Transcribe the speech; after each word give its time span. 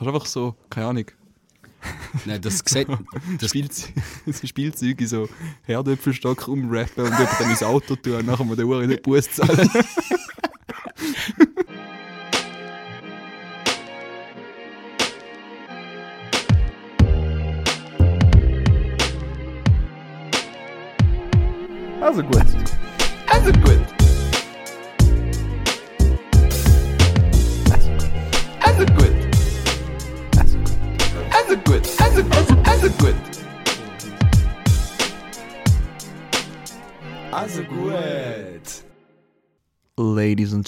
Kannst 0.00 0.14
einfach 0.14 0.26
so, 0.26 0.54
keine 0.70 0.86
Ahnung, 0.86 1.04
Nein, 2.24 2.40
das 2.40 2.62
sieht. 2.64 2.88
Das, 3.38 3.50
Spielzeug, 3.50 3.92
so 4.26 4.46
Spielzeuge, 4.46 5.06
so 5.06 5.28
Herdöpfelstock 5.64 6.48
umrappen 6.48 7.04
und 7.04 7.12
dann 7.12 7.50
ins 7.50 7.62
Auto 7.62 7.96
tun 7.96 8.14
und 8.14 8.26
nachher 8.26 8.44
mal 8.44 8.56
den 8.56 8.64
Uhr 8.64 8.82
in 8.82 8.88
den 8.88 9.02
Bus 9.02 9.30
zahlen. 9.30 9.68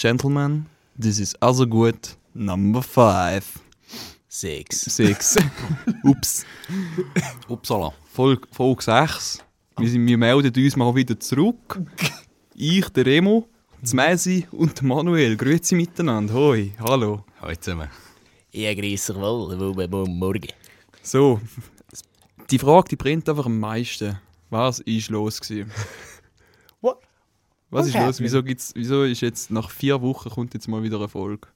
gentlemen, 0.03 0.67
this 0.99 1.21
is 1.21 1.35
also 1.41 1.65
gut 1.65 2.17
number 2.35 2.83
five. 2.83 3.45
Six. 4.29 4.81
Six. 4.81 5.37
Ups. 6.05 6.45
Upsala. 7.49 7.93
Folge, 8.13 8.49
Folge 8.51 8.83
6. 8.83 9.39
Wir, 9.79 9.89
sind, 9.89 10.07
wir 10.07 10.19
melden 10.19 10.65
uns 10.65 10.77
mal 10.77 10.93
wieder 10.95 11.19
zurück. 11.21 11.79
Ich, 12.55 12.89
der 12.89 13.07
Remo, 13.07 13.47
das 13.81 13.95
Messi 13.95 14.47
und 14.51 14.77
der 14.77 14.89
Manuel. 14.89 15.37
Grüezi 15.37 15.77
miteinander. 15.77 16.35
Hoi, 16.35 16.73
hallo. 16.81 17.25
Hallo 17.41 17.55
zusammen. 17.55 17.89
Ja, 18.51 18.75
grüße 18.75 19.15
wohl, 19.15 19.57
guten 19.57 20.19
Morgen. 20.19 20.49
So, 21.03 21.41
die 22.51 22.59
Frage, 22.59 22.89
die 22.89 22.97
brennt 22.97 23.29
einfach 23.29 23.47
am 23.47 23.61
meisten. 23.61 24.19
Was 24.51 24.81
ist 24.81 25.11
los 25.11 25.41
gewesen? 25.41 25.71
Was 27.73 27.87
What 27.87 27.95
ist 27.95 28.01
los? 28.07 28.21
Wieso, 28.21 28.43
gibt's, 28.43 28.73
wieso 28.77 29.03
ist 29.05 29.23
jetzt 29.23 29.51
nach 29.51 29.71
vier 29.71 30.03
Wochen 30.03 30.29
kommt 30.29 30.53
jetzt 30.53 30.69
mal 30.69 30.83
wieder 30.83 30.99
eine 30.99 31.09
Folge? 31.09 31.49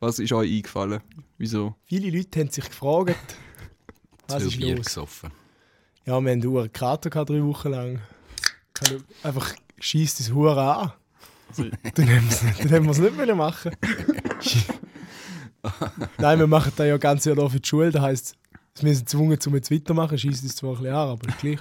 Was 0.00 0.18
ist 0.18 0.32
euch 0.32 0.50
eingefallen? 0.50 1.00
Wieso? 1.36 1.74
Viele 1.84 2.10
Leute 2.16 2.40
haben 2.40 2.50
sich 2.50 2.64
gefragt, 2.64 3.36
was 4.28 4.42
ist 4.42 4.56
Bier 4.56 4.76
los? 4.76 4.86
gesoffen. 4.86 5.30
Ja, 6.06 6.18
wir 6.20 6.30
haben 6.32 6.42
einen 6.42 6.72
Kater 6.72 7.10
gehabt, 7.10 7.28
drei 7.30 7.42
Wochen 7.44 7.68
lang. 7.68 8.00
Einfach 9.22 9.52
schießt 9.78 10.18
das 10.20 10.32
Hure 10.32 10.58
an. 10.62 10.92
dann 11.94 12.08
haben 12.08 12.30
wir's- 12.30 12.58
dann 12.58 12.72
haben 12.72 12.84
wir 12.86 12.90
es 12.92 12.98
nicht 12.98 13.16
mehr 13.16 13.34
machen. 13.34 13.72
Nein, 16.18 16.38
wir 16.38 16.46
machen 16.46 16.72
da 16.76 16.84
ja 16.86 16.96
ganz 16.96 17.24
Jahr 17.26 17.50
für 17.50 17.60
die 17.60 17.68
Schule. 17.68 17.90
Das 17.90 18.00
heisst, 18.02 18.36
wir 18.80 18.94
sind 18.94 19.06
gezwungen, 19.06 19.38
um 19.46 19.54
jetzt 19.54 19.70
weitermachen. 19.70 20.16
Schießt 20.16 20.44
es 20.44 20.56
zwar 20.56 20.70
ein 20.70 20.76
bisschen 20.78 20.94
an, 20.94 21.08
aber 21.10 21.26
gleich. 21.40 21.58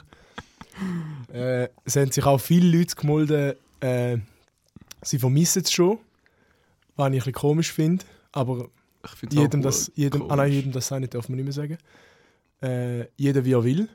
Äh, 1.33 1.69
es 1.83 1.95
haben 1.95 2.11
sich 2.11 2.23
auch 2.25 2.39
viele 2.39 2.77
Leute 2.77 2.95
gemeldet, 2.95 3.57
äh, 3.79 4.17
sie 5.01 5.19
vermissen 5.19 5.63
es 5.63 5.71
schon. 5.71 5.99
Was 6.95 7.07
ich 7.07 7.13
ein 7.13 7.17
bisschen 7.17 7.33
komisch 7.33 7.71
finde. 7.71 8.05
Aber 8.31 8.69
jedem 9.29 9.61
das, 9.61 9.91
jedem, 9.95 10.23
ah 10.23 10.35
nein, 10.35 10.37
komisch. 10.37 10.55
jedem 10.55 10.71
das 10.71 10.87
sein 10.87 11.07
darf 11.09 11.29
man 11.29 11.35
nicht 11.37 11.45
mehr 11.45 11.53
sagen. 11.53 11.77
Äh, 12.61 13.07
jeder 13.17 13.45
wie 13.45 13.53
er 13.53 13.63
will. 13.63 13.89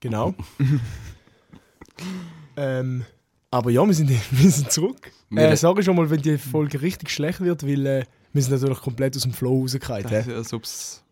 Genau. 0.00 0.34
ähm, 2.56 3.04
aber 3.50 3.70
ja, 3.70 3.84
wir 3.86 3.94
sind, 3.94 4.10
wir 4.30 4.50
sind 4.50 4.72
zurück. 4.72 5.12
Äh, 5.34 5.56
sag 5.56 5.78
ich 5.78 5.84
schon 5.84 5.96
mal, 5.96 6.08
wenn 6.08 6.22
die 6.22 6.38
Folge 6.38 6.80
richtig 6.80 7.10
schlecht 7.10 7.40
wird, 7.40 7.66
weil 7.66 7.86
äh, 7.86 8.04
wir 8.32 8.42
sind 8.42 8.52
natürlich 8.52 8.80
komplett 8.80 9.16
aus 9.16 9.22
dem 9.22 9.32
Flow 9.32 9.60
rausgefallen. 9.60 10.06
Das 10.08 10.26
ist, 10.26 10.54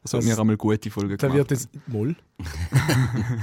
als 0.02 0.14
ob 0.14 0.24
wir 0.24 0.38
einmal 0.38 0.56
gute 0.56 0.90
Folge 0.90 1.16
Da 1.16 1.28
gemacht 1.28 1.50
wird 1.50 1.50
jetzt. 1.50 1.68
Moll. 1.86 2.14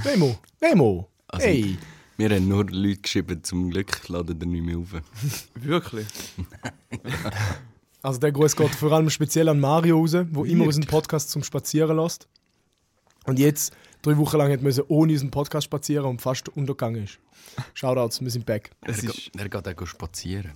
Remo, 0.04 0.38
Remo, 0.62 1.08
Also, 1.28 1.46
hey. 1.46 1.78
Wir 2.16 2.30
haben 2.30 2.46
nur 2.46 2.64
Leute 2.66 3.00
geschrieben, 3.00 3.42
zum 3.42 3.70
Glück 3.70 4.08
laden 4.08 4.40
ihr 4.40 4.46
nicht 4.46 4.64
mehr 4.64 4.78
auf. 4.78 4.94
Wirklich? 5.54 6.06
Also 8.02 8.20
der 8.20 8.30
Gruß 8.30 8.54
geht 8.54 8.74
vor 8.74 8.92
allem 8.92 9.10
speziell 9.10 9.48
an 9.48 9.58
Mario 9.58 9.98
raus, 9.98 10.14
wo 10.30 10.44
immer 10.44 10.66
unseren 10.66 10.86
Podcast 10.86 11.30
zum 11.30 11.42
Spazieren 11.42 11.96
lässt. 11.96 12.28
Und 13.24 13.38
jetzt 13.38 13.74
drei 14.02 14.16
Wochen 14.16 14.36
lang 14.36 14.62
müssen 14.62 14.84
ohne 14.88 15.12
unseren 15.12 15.30
Podcast 15.30 15.64
spazieren 15.64 16.06
und 16.06 16.20
fast 16.20 16.48
untergegangen 16.50 17.04
ist. 17.04 17.18
Shoutouts, 17.72 18.20
wir 18.20 18.30
sind 18.30 18.46
back. 18.46 18.70
Er, 18.82 18.90
ist 18.90 19.30
er 19.36 19.48
geht 19.48 19.80
auch 19.80 19.86
spazieren. 19.86 20.52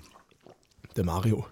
Der 0.96 1.04
Mario. 1.04 1.46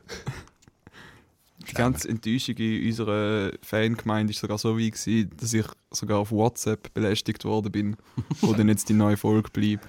Die 1.68 1.74
ganze 1.74 2.08
Enttäuschung 2.08 2.56
in 2.56 2.86
unserer 2.86 3.52
Fangemeinde 3.62 4.32
ist 4.32 4.40
sogar 4.40 4.58
so 4.58 4.78
weit 4.78 4.92
gewesen, 4.92 5.30
dass 5.36 5.52
ich 5.52 5.66
sogar 5.90 6.18
auf 6.18 6.30
WhatsApp 6.30 6.92
belästigt 6.94 7.44
worden 7.44 7.72
bin, 7.72 7.96
wo 8.40 8.52
dann 8.52 8.68
jetzt 8.68 8.88
die 8.88 8.94
neue 8.94 9.16
Folge 9.16 9.50
bleibt. 9.50 9.86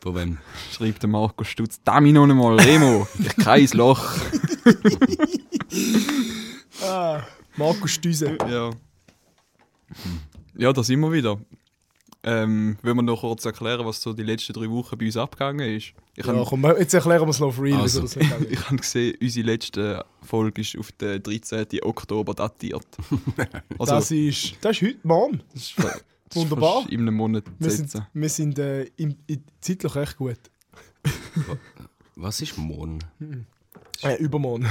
Von 0.00 0.16
wem? 0.16 0.38
Schreibt 0.72 1.02
der 1.02 1.08
Marco 1.08 1.44
Stutz, 1.44 1.80
«Dammi 1.84 2.12
noch 2.12 2.24
einmal, 2.24 2.58
Remo, 2.58 3.06
ich 3.18 3.36
kein 3.36 3.68
Loch.» 3.72 4.16
Ah, 6.82 7.22
Markus 7.56 7.92
Stüse. 7.92 8.36
Ja. 8.48 8.70
Ja, 10.56 10.72
da 10.72 10.82
sind 10.82 11.00
wir 11.00 11.12
wieder. 11.12 11.38
Ähm, 12.24 12.76
wollen 12.82 12.96
wir 12.98 13.02
noch 13.02 13.20
kurz 13.20 13.44
erklären, 13.44 13.84
was 13.84 14.00
so 14.00 14.12
die 14.12 14.22
letzten 14.22 14.52
drei 14.52 14.70
Wochen 14.70 14.96
bei 14.96 15.06
uns 15.06 15.16
abgegangen 15.16 15.76
ist? 15.76 15.92
Ich 16.14 16.24
Ja, 16.24 16.32
habe 16.32 16.44
komm, 16.48 16.64
jetzt 16.78 16.94
erklären 16.94 17.22
wir 17.22 17.28
es 17.30 17.40
noch 17.40 17.52
free, 17.52 17.72
Also. 17.74 18.02
ist. 18.04 18.16
ich 18.16 18.70
hab 18.70 18.76
gesehen, 18.76 19.16
unsere 19.20 19.46
letzte 19.46 20.04
Folge 20.20 20.60
ist 20.60 20.78
auf 20.78 20.92
den 20.92 21.20
13. 21.22 21.66
Oktober 21.82 22.34
datiert. 22.34 22.86
Also, 23.78 23.94
das, 23.94 24.10
ist, 24.12 24.54
das 24.60 24.76
ist 24.76 24.82
heute, 24.82 24.98
Mann. 25.06 25.42
das 25.52 25.62
ist 25.62 25.78
das 25.78 25.96
ist 25.96 26.36
Wunderbar. 26.36 26.80
fast 26.82 26.92
In 26.92 27.00
einem 27.00 27.14
Monat 27.14 27.44
Wir 27.58 27.70
sind, 27.70 27.92
wir 28.14 28.28
sind 28.28 28.58
äh, 28.58 28.84
im, 28.96 29.16
im, 29.26 29.42
zeitlich 29.60 29.94
recht 29.96 30.16
gut. 30.16 30.38
Was 32.14 32.40
ist 32.40 32.56
morgen? 32.56 33.00
Äh, 34.02 34.16
übermorgen. 34.22 34.66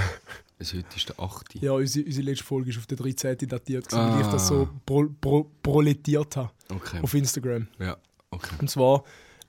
Also 0.61 0.77
heute 0.77 0.95
ist 0.95 1.09
der 1.09 1.19
8. 1.19 1.55
Ja, 1.55 1.71
unsere, 1.71 2.05
unsere 2.05 2.23
letzte 2.25 2.43
Folge 2.43 2.69
ist 2.69 2.77
auf 2.77 2.85
der 2.85 2.97
13. 2.97 3.35
datiert, 3.47 3.91
Ah. 3.95 4.13
weil 4.13 4.21
ich 4.21 4.27
das 4.27 4.47
so 4.47 4.69
pro, 4.85 5.07
pro, 5.19 5.49
proletiert 5.63 6.35
habe 6.35 6.51
Okay. 6.69 6.99
auf 7.01 7.11
Instagram. 7.15 7.65
Ja, 7.79 7.97
okay. 8.29 8.53
Und 8.59 8.69
zwar 8.69 9.03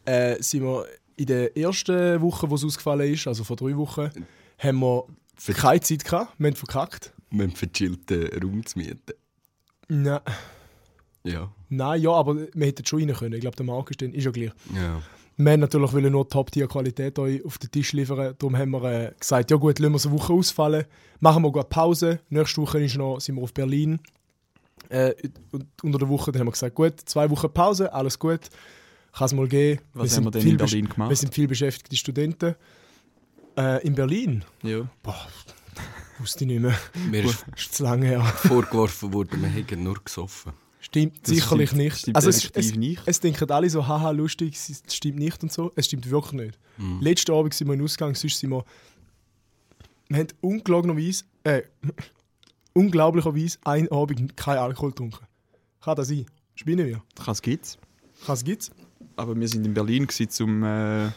äh, 0.07 0.43
sind 0.43 0.63
wir 0.63 0.87
in 1.17 1.27
der 1.27 1.55
ersten 1.55 2.19
Woche, 2.23 2.49
wo 2.49 2.55
es 2.55 2.65
ausgefallen 2.65 3.13
ist, 3.13 3.27
also 3.27 3.45
vor 3.45 3.57
drei 3.57 3.77
Wochen, 3.77 4.09
haben 4.59 4.79
wir 4.81 5.05
Ver- 5.37 5.53
keine 5.53 5.81
Zeit 5.83 6.03
gehabt. 6.03 6.33
Wir 6.39 6.47
haben 6.49 6.57
verkackt. 6.57 7.13
Wir 7.31 7.45
haben 7.45 7.55
verchillten 7.57 8.29
Raum 8.43 8.65
zu 8.65 8.79
mieten. 8.79 8.99
Nein, 9.89 10.21
Ja. 11.25 11.53
nein 11.69 12.01
ja, 12.01 12.11
aber 12.13 12.37
wir 12.55 12.67
hätten 12.67 12.87
schon 12.87 13.01
rein 13.01 13.15
können. 13.15 13.35
Ich 13.35 13.41
glaube, 13.43 13.57
der 13.57 13.67
Markt 13.67 13.91
ist, 13.91 14.01
dann- 14.01 14.15
ist 14.15 14.25
ja 14.25 14.31
gleich. 14.31 14.51
Ja. 14.75 15.03
Wir 15.43 15.51
wollten 15.51 15.61
natürlich 15.61 15.93
wollen 15.93 16.13
nur 16.13 16.29
Top-Tier-Qualität 16.29 17.19
auf 17.19 17.59
den 17.59 17.71
Tisch 17.71 17.93
liefern. 17.93 18.35
Darum 18.39 18.57
haben 18.57 18.71
wir 18.71 18.85
äh, 18.85 19.13
gesagt, 19.19 19.51
ja 19.51 19.57
gut, 19.57 19.79
lassen 19.81 19.93
wir 19.93 19.97
es 19.97 20.07
eine 20.07 20.15
Woche 20.15 20.33
ausfallen. 20.33 20.85
Machen 21.19 21.43
wir 21.43 21.51
gut 21.51 21.69
Pause. 21.69 22.21
Nächste 22.31 22.63
Woche 22.63 22.85
ist 22.85 22.97
noch, 22.97 23.21
sind 23.21 23.35
wir 23.35 23.43
auf 23.43 23.53
Berlin. 23.53 23.99
Äh, 24.89 25.15
und 25.51 25.67
unter 25.83 25.99
der 25.99 26.09
Woche 26.09 26.31
dann 26.31 26.41
haben 26.41 26.47
wir 26.47 26.53
gesagt, 26.53 26.77
gut, 26.77 26.95
zwei 27.07 27.29
Wochen 27.29 27.53
Pause, 27.53 27.93
alles 27.93 28.19
gut. 28.19 28.41
Kann 29.13 29.27
es 29.27 29.33
mal 29.35 29.49
gehen. 29.49 29.81
Was 29.95 30.11
sind 30.11 30.19
haben 30.19 30.33
wir 30.33 30.41
denn 30.41 30.49
in 30.49 30.57
Berlin 30.57 30.87
Wir 30.87 30.95
gemacht? 30.95 31.17
sind 31.17 31.35
viel 31.35 31.49
beschäftigte 31.49 31.97
Studenten. 31.97 32.55
Äh, 33.59 33.85
in 33.85 33.95
Berlin? 33.97 34.45
Ja. 34.63 34.89
Boah, 35.03 35.27
wusste 36.19 36.45
ich 36.45 36.51
nicht 36.51 36.61
mehr. 36.61 36.79
Mir 37.11 37.25
ist 37.25 37.45
Ist 37.57 37.75
zu 37.75 37.83
lange 37.83 38.07
her. 38.07 38.23
vorgeworfen 38.23 39.13
worden, 39.13 39.43
wir 39.43 39.49
hätten 39.49 39.83
nur 39.83 39.97
gesoffen. 40.05 40.53
Stimmt 40.85 41.19
Das 41.23 41.29
sicherlich 41.37 41.71
stimmt- 41.71 41.83
nicht. 41.85 41.97
stimmt 41.99 42.17
also 42.17 42.29
es, 42.29 42.51
es, 42.55 42.75
nicht. 42.75 43.01
es 43.07 43.21
denken 43.21 43.49
alle 43.51 43.71
so, 43.71 43.87
haha, 43.87 44.11
lustig, 44.11 44.55
es 44.55 44.83
es 44.87 44.95
stimmt 44.97 45.19
nicht 45.19 45.41
und 45.43 45.53
so. 45.53 45.73
Es 45.77 45.87
stimmt 45.87 46.11
wirklich 46.11 46.33
nicht. 46.43 46.59
Mhm. 46.77 47.01
Letzten 47.01 47.31
Abend 47.33 47.55
sind 47.55 47.69
wir 47.69 47.75
in 47.75 47.83
Ausgang, 47.83 48.15
sonst 48.17 48.39
sind 48.39 48.51
wir... 48.51 48.65
Wir 50.09 50.19
haben 50.19 50.27
ungelogenerweise, 50.41 51.25
äh, 51.45 51.63
unglaublicherweise 52.75 53.59
einen 53.65 53.89
Abend 53.93 54.37
kein 54.37 54.59
Alkohol 54.59 54.91
getrunken. 54.91 55.25
Kann 55.81 55.97
das 55.97 56.09
sein? 56.09 56.27
Spinnen 56.57 56.87
wir? 56.87 57.03
Das 57.15 57.41
gibt's. 57.41 57.79
Was 58.27 58.43
gibt's? 58.45 58.71
Aber 59.17 59.39
wir 59.39 59.49
sind 59.49 59.65
in 59.65 59.75
Berlin 59.75 60.07
gewesen, 60.07 60.43
um 60.45 60.65
äh, 60.65 61.11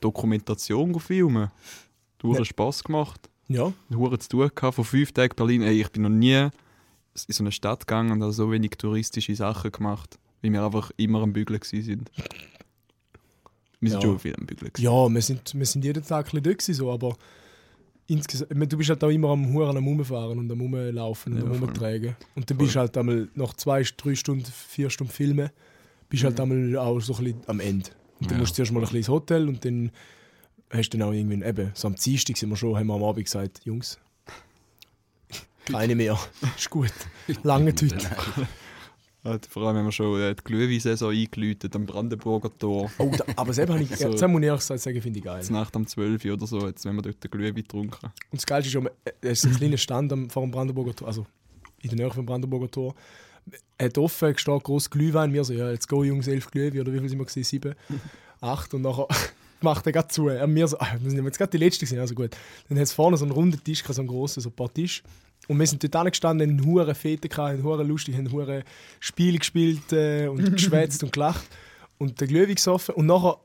Dokumentation 0.00 0.92
zu 0.92 0.98
filmen. 1.00 1.50
Du 2.18 2.32
hast 2.32 2.38
Ja. 2.38 2.44
Spass 2.44 2.84
gemacht. 2.84 3.28
Ja. 3.48 3.72
Hure 3.94 4.18
zu 4.18 4.28
tun 4.28 4.50
gehabt. 4.54 4.74
Vor 4.74 4.84
fünf 4.84 5.12
Tagen 5.12 5.34
Berlin. 5.36 5.62
Ey, 5.62 5.80
ich 5.80 5.90
bin 5.90 6.02
noch 6.02 6.08
nie 6.10 6.48
in 7.28 7.32
so 7.34 7.42
eine 7.44 7.52
Stadt 7.52 7.86
gegangen 7.86 8.10
und 8.12 8.22
habe 8.22 8.32
so 8.32 8.50
wenig 8.50 8.72
touristische 8.72 9.34
Sachen 9.36 9.70
gemacht, 9.72 10.18
weil 10.42 10.52
wir 10.52 10.64
einfach 10.64 10.90
immer 10.96 11.22
am 11.22 11.32
Bügeln 11.32 11.60
sind. 11.62 12.10
Wir 13.80 13.90
sind 13.90 14.02
Ja. 14.02 14.08
schon 14.08 14.18
viel 14.18 14.34
am 14.36 14.46
Bügeln. 14.46 14.70
Ja, 14.78 15.08
wir 15.08 15.22
sind, 15.22 15.54
wir 15.54 15.66
sind 15.66 15.84
jeden 15.84 16.04
Tag 16.04 16.32
ein 16.34 16.42
bisschen 16.42 16.76
dort 16.78 17.02
aber 17.04 17.16
insgesamt, 18.06 18.50
du 18.72 18.76
bist 18.76 18.90
halt 18.90 19.02
auch 19.04 19.08
immer 19.10 19.30
am 19.30 19.52
Huren 19.52 19.76
am 19.76 19.86
Rumfahren 19.86 20.38
und 20.38 20.50
am 20.50 20.60
Rumlaufen 20.60 21.32
und 21.34 21.38
Ja, 21.38 21.44
am 21.46 21.54
voll. 21.54 21.68
Rumtragen. 21.68 22.16
Und 22.34 22.50
dann 22.50 22.58
bist 22.58 22.74
du 22.74 22.80
halt 22.80 22.96
einmal 22.96 23.28
nach 23.34 23.54
zwei, 23.54 23.82
drei 23.96 24.14
Stunden, 24.14 24.44
vier 24.44 24.90
Stunden 24.90 25.12
Filmen, 25.12 25.50
bist 26.08 26.22
du 26.22 26.26
halt 26.26 26.40
einmal 26.40 26.76
auch 26.78 27.00
so 27.00 27.14
ein 27.16 27.24
bisschen 27.24 27.40
am 27.46 27.60
Ende. 27.60 27.90
Und 28.20 28.30
dann 28.30 28.38
Ja. 28.38 28.40
musst 28.40 28.52
du 28.52 28.56
zuerst 28.56 28.72
mal 28.72 28.80
ein 28.80 28.82
bisschen 28.82 28.98
ins 28.98 29.08
Hotel 29.08 29.48
und 29.48 29.64
dann 29.64 29.90
hast 30.70 30.90
du 30.90 30.98
dann 30.98 31.08
auch 31.08 31.12
irgendwie, 31.12 31.42
eben, 31.44 31.70
so 31.74 31.88
am 31.88 31.94
Dienstag 31.94 32.36
sind 32.36 32.50
wir 32.50 32.56
schon, 32.56 32.76
haben 32.76 32.86
wir 32.86 32.94
am 32.94 33.04
Abend 33.04 33.24
gesagt, 33.24 33.60
Jungs, 33.64 33.98
Keine 35.64 35.94
mehr. 35.94 36.18
Ist 36.56 36.70
gut. 36.70 36.92
Lange 37.42 37.74
Tüte. 37.74 37.96
Äh, 39.24 39.38
Vor 39.48 39.66
allem 39.66 39.78
haben 39.78 39.86
wir 39.86 39.92
schon 39.92 40.20
äh, 40.20 40.34
die 40.34 40.44
Glühwein-Saison 40.44 41.10
eingeläutet 41.12 41.74
am 41.74 41.86
Brandenburger 41.86 42.50
Tor. 42.58 42.90
Oh, 42.98 43.10
da, 43.16 43.24
aber 43.36 43.52
selber 43.54 43.74
habe 43.74 43.82
ich, 43.82 43.90
So. 43.96 44.10
das 44.10 44.20
muss 44.28 44.40
ich 44.40 44.46
ehrlich 44.46 44.60
gesagt 44.60 44.80
sagen, 44.80 45.00
finde 45.00 45.18
ich 45.18 45.24
geil. 45.24 45.38
Jetzt 45.38 45.50
Nacht 45.50 45.74
um 45.76 45.86
12 45.86 46.24
Uhr 46.24 46.32
oder 46.34 46.46
so, 46.46 46.66
jetzt 46.66 46.84
haben 46.84 46.96
wir 46.96 47.02
dort 47.02 47.24
den 47.24 47.30
Glühwein 47.30 47.54
getrunken. 47.54 48.06
Und 48.06 48.12
das 48.32 48.44
Geilste 48.44 48.68
ist 48.68 48.72
schon, 48.72 48.86
äh, 48.86 49.12
es 49.22 49.44
ist 49.44 49.46
ein 49.46 49.56
kleiner 49.56 49.78
Stand 49.78 50.12
am, 50.12 50.28
vor 50.28 50.42
dem 50.42 50.50
Brandenburger 50.50 50.94
Tor, 50.94 51.08
also 51.08 51.26
in 51.80 51.90
der 51.90 51.98
Nähe 51.98 52.10
vom 52.10 52.26
Brandenburger 52.26 52.70
Tor. 52.70 52.94
Er 53.78 53.86
hat 53.86 53.98
offen, 53.98 54.36
steht 54.36 54.62
groß 54.62 54.90
Glühwein. 54.90 55.32
Wir 55.32 55.44
so, 55.44 55.52
ja, 55.52 55.70
jetzt 55.70 55.88
go 55.88 56.02
Jungs, 56.04 56.28
elf 56.28 56.50
Glühwein, 56.50 56.80
oder 56.80 56.92
wie 56.92 57.00
viel 57.00 57.08
sind 57.08 57.18
wir 57.18 57.26
gewesen? 57.26 57.44
Sieben, 57.44 57.74
acht. 58.40 58.72
Und 58.74 58.82
nachher 58.82 59.06
macht 59.60 59.86
er 59.86 59.92
gerade 59.92 60.08
zu. 60.08 60.28
Er 60.28 60.46
mir 60.46 60.68
so, 60.68 60.78
ah, 60.78 60.96
wir 61.00 61.10
sind 61.10 61.24
jetzt 61.24 61.38
gerade 61.38 61.50
die 61.50 61.58
Letzte 61.58 61.84
gewesen, 61.84 61.98
also 62.00 62.14
gut. 62.14 62.36
Dann 62.68 62.78
hat 62.78 62.84
es 62.84 62.92
vorne 62.92 63.16
so 63.16 63.24
einen 63.24 63.32
runden 63.32 63.62
Tisch, 63.62 63.82
so 63.82 64.00
einen 64.00 64.08
grossen, 64.08 64.40
so 64.40 64.50
ein 64.50 64.52
paar 64.54 64.72
Tisch. 64.72 65.02
Und 65.48 65.58
wir 65.58 65.66
sind 65.66 65.82
dort 65.82 65.96
angestanden, 65.96 66.58
haben 66.58 66.66
hure 66.66 66.94
Fete 66.94 67.28
gehabt, 67.28 67.58
haben 67.58 67.62
hure 67.62 67.84
lustig, 67.84 68.16
haben 68.16 68.30
hure 68.32 68.64
Spiele 69.00 69.38
gespielt 69.38 69.92
äh, 69.92 70.28
und 70.28 70.52
geschwätzt 70.52 71.02
und 71.02 71.12
gelacht. 71.12 71.44
Und 71.98 72.20
den 72.20 72.28
Glühwein 72.28 72.54
gesoffen. 72.54 72.94
Und 72.94 73.06
nachher 73.06 73.38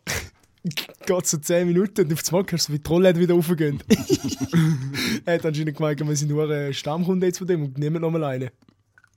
geht 0.64 1.28
so 1.28 1.38
10 1.38 1.68
Minuten 1.68 2.06
und 2.06 2.14
auf 2.14 2.22
das 2.22 2.32
Mal 2.32 2.46
hörst 2.50 2.70
du, 2.70 2.74
wie 2.74 2.80
die 2.80 2.90
Rollläden 2.90 3.22
wieder 3.22 3.36
aufgehen. 3.36 3.82
er 5.26 5.36
hat 5.36 5.46
anscheinend 5.46 5.76
gemeint, 5.78 6.00
wir 6.00 6.16
sind 6.16 6.30
nur 6.30 6.50
ein 6.50 6.74
Stammkunde 6.74 7.28
jetzt 7.28 7.38
von 7.38 7.48
dem 7.48 7.64
und 7.64 7.78
nehmen 7.78 8.02
nochmal 8.02 8.24
einen. 8.24 8.50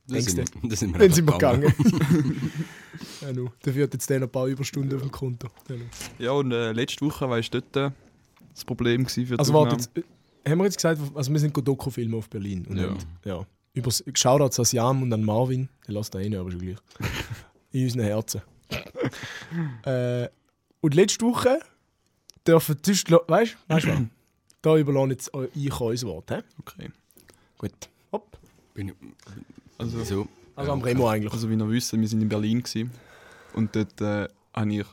Da 0.08 0.20
sind, 0.20 0.38
Denkst 0.38 0.52
da 0.62 0.76
sind 0.76 0.92
wir, 0.92 0.98
Dann 0.98 1.12
sind 1.12 1.26
wir 1.26 1.32
gegangen. 1.32 1.74
ja, 3.20 3.32
nu. 3.32 3.50
Dafür 3.62 3.84
hat 3.84 3.94
jetzt 3.94 4.10
der 4.10 4.20
noch 4.20 4.26
ein 4.26 4.32
paar 4.32 4.46
Überstunden 4.46 4.96
auf 4.96 5.02
dem 5.02 5.12
Konto. 5.12 5.48
Ja, 6.18 6.32
und 6.32 6.50
äh, 6.50 6.72
letzte 6.72 7.06
Woche 7.06 7.28
war 7.28 7.40
dort 7.40 7.76
äh, 7.76 7.90
das 8.52 8.64
Problem 8.64 9.06
für 9.06 9.24
die 9.24 9.38
Also 9.38 9.54
warte, 9.54 9.76
jetzt, 9.76 9.96
äh, 9.96 10.02
haben 10.46 10.58
wir 10.58 10.64
jetzt 10.64 10.76
gesagt, 10.76 11.00
also 11.14 11.32
wir 11.32 11.40
sind 11.40 11.56
Doku-Filme 11.62 12.16
auf 12.16 12.28
Berlin. 12.28 12.66
Und 12.68 12.76
Ja. 12.76 12.84
haben, 12.88 12.98
ja. 13.24 13.46
Über 13.74 13.90
Shoutouts 13.90 14.58
an 14.58 14.64
Siam 14.66 15.02
und 15.02 15.12
an 15.12 15.24
Marvin. 15.24 15.68
Der 15.86 15.94
lässt 15.94 16.14
da 16.14 16.18
rein, 16.18 16.34
aber 16.36 16.50
schon 16.50 16.60
gleich. 16.60 16.76
In 17.72 17.84
unseren 17.84 18.02
Herzen. 18.04 18.42
äh, 19.84 20.28
und 20.80 20.94
letzte 20.94 21.24
Woche 21.24 21.58
dürfen 22.46 22.76
die 22.84 22.90
weißt 22.90 23.08
du, 23.08 23.74
weißt 23.74 23.86
du 23.86 23.90
was? 23.90 24.00
Da 24.62 24.76
überlasse 24.76 25.10
jetzt 25.10 25.30
ich 25.54 25.80
euch 25.80 26.02
Wort. 26.04 26.30
He? 26.30 26.36
Okay. 26.60 26.90
Gut. 27.58 27.72
Hopp. 28.12 28.36
Bin 28.74 28.88
ich, 28.88 28.94
Also, 29.78 30.04
so. 30.04 30.28
Also 30.54 30.72
am 30.72 30.82
Remo 30.82 31.08
eigentlich. 31.08 31.32
also 31.32 31.48
wie 31.48 31.54
ihr 31.54 31.68
wisst, 31.68 31.92
wir 31.98 32.06
sind 32.08 32.20
in 32.20 32.28
Berlin 32.28 32.62
gewesen. 32.62 32.90
und 33.54 33.74
dort 33.74 34.00
äh, 34.00 34.28
habe 34.54 34.72
ich 34.74 34.86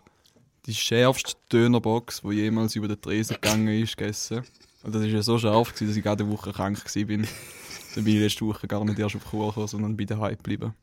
die 0.66 0.74
schärfste 0.74 1.34
Dönerbox, 1.52 2.22
die 2.22 2.32
jemals 2.34 2.76
über 2.76 2.88
den 2.88 3.02
Tresen 3.02 3.36
gegangen 3.36 3.68
ist, 3.68 3.98
gegessen. 3.98 4.44
Und 4.84 4.96
das 4.96 5.02
war 5.02 5.10
ja 5.10 5.22
so 5.22 5.38
scharf, 5.38 5.74
gewesen, 5.74 5.88
dass 5.88 5.98
ich 5.98 6.04
gerade 6.04 6.24
eine 6.24 6.34
Woche 6.34 6.52
krank 6.52 6.84
war. 6.84 7.06
Dann 7.06 7.08
bin 7.16 7.28
ich 8.16 8.22
letzte 8.22 8.46
Woche 8.46 8.68
gar 8.68 8.84
nicht 8.86 9.00
erst 9.00 9.16
auf 9.16 9.30
Chur 9.30 9.48
gekommen, 9.48 9.68
sondern 9.68 9.98
bei 9.98 10.06
daheim 10.06 10.38
geblieben. 10.38 10.74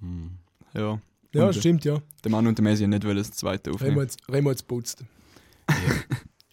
Hm. 0.00 0.30
Ja. 0.74 1.00
Ja, 1.32 1.46
Und, 1.46 1.54
stimmt, 1.56 1.84
ja. 1.84 2.00
Der 2.22 2.30
Mann 2.30 2.46
und 2.46 2.56
der 2.56 2.62
Messi 2.62 2.84
haben 2.84 2.90
nicht 2.90 3.04
wollen 3.04 3.16
das 3.16 3.32
zweite 3.32 3.70
Remo 3.70 3.74
aufnehmen. 3.74 4.00
hat 4.00 4.16
Remo 4.28 4.50
hat's 4.50 4.62
putzt. 4.62 5.04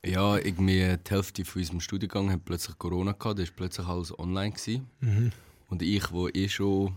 Ja, 0.03 0.37
irgendwie 0.37 0.97
die 0.97 1.11
Hälfte 1.11 1.45
von 1.45 1.61
unserem 1.61 1.79
Studiengang 1.79 2.31
hat 2.31 2.43
plötzlich 2.43 2.77
Corona 2.79 3.11
gehabt, 3.11 3.37
da 3.37 3.43
war 3.43 3.49
plötzlich 3.55 3.87
alles 3.87 4.17
online. 4.17 4.51
Gewesen. 4.51 4.87
Mhm. 5.01 5.31
Und 5.69 5.83
ich, 5.83 6.11
wo 6.11 6.27
eh 6.29 6.49
schon 6.49 6.93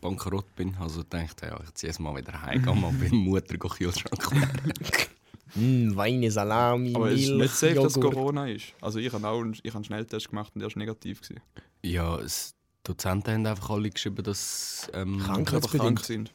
bankrott 0.00 0.56
bin, 0.56 0.74
also 0.80 1.02
dachte 1.04 1.46
ja, 1.46 1.60
ich 1.62 1.74
ziehe 1.74 1.90
es 1.90 1.98
mal 1.98 2.16
wieder 2.16 2.42
heim, 2.42 2.62
gehe 2.62 2.74
mal 2.74 2.92
bei 2.92 3.08
der 3.08 3.14
Mutter 3.14 3.56
go 3.58 3.68
Kühlschrank 3.68 4.30
Hm, 5.54 5.96
Weine, 5.96 6.30
Salami, 6.30 6.94
Aber 6.94 7.10
es 7.10 7.22
ist 7.22 7.30
nicht 7.30 7.54
safe, 7.54 7.74
dass 7.74 7.94
Joghurt. 7.96 8.14
Corona 8.14 8.48
ist. 8.48 8.74
Also 8.80 8.98
ich 8.98 9.12
habe 9.12 9.26
auch 9.26 9.40
einen, 9.40 9.54
ich 9.54 9.60
habe 9.70 9.76
einen 9.76 9.84
Schnelltest 9.84 10.28
gemacht 10.28 10.52
und 10.54 10.60
der 10.60 10.70
war 10.70 10.78
negativ. 10.78 11.20
Gewesen. 11.20 11.40
Ja, 11.82 12.18
es, 12.18 12.54
die 12.86 12.92
Dozenten 12.92 13.32
haben 13.34 13.46
einfach 13.46 13.70
alle 13.70 13.90
geschrieben, 13.90 14.22
dass... 14.22 14.90
Ähm, 14.94 15.18
Krankheitsbedingt. 15.18 15.82
krank 15.82 16.00
sind. 16.04 16.32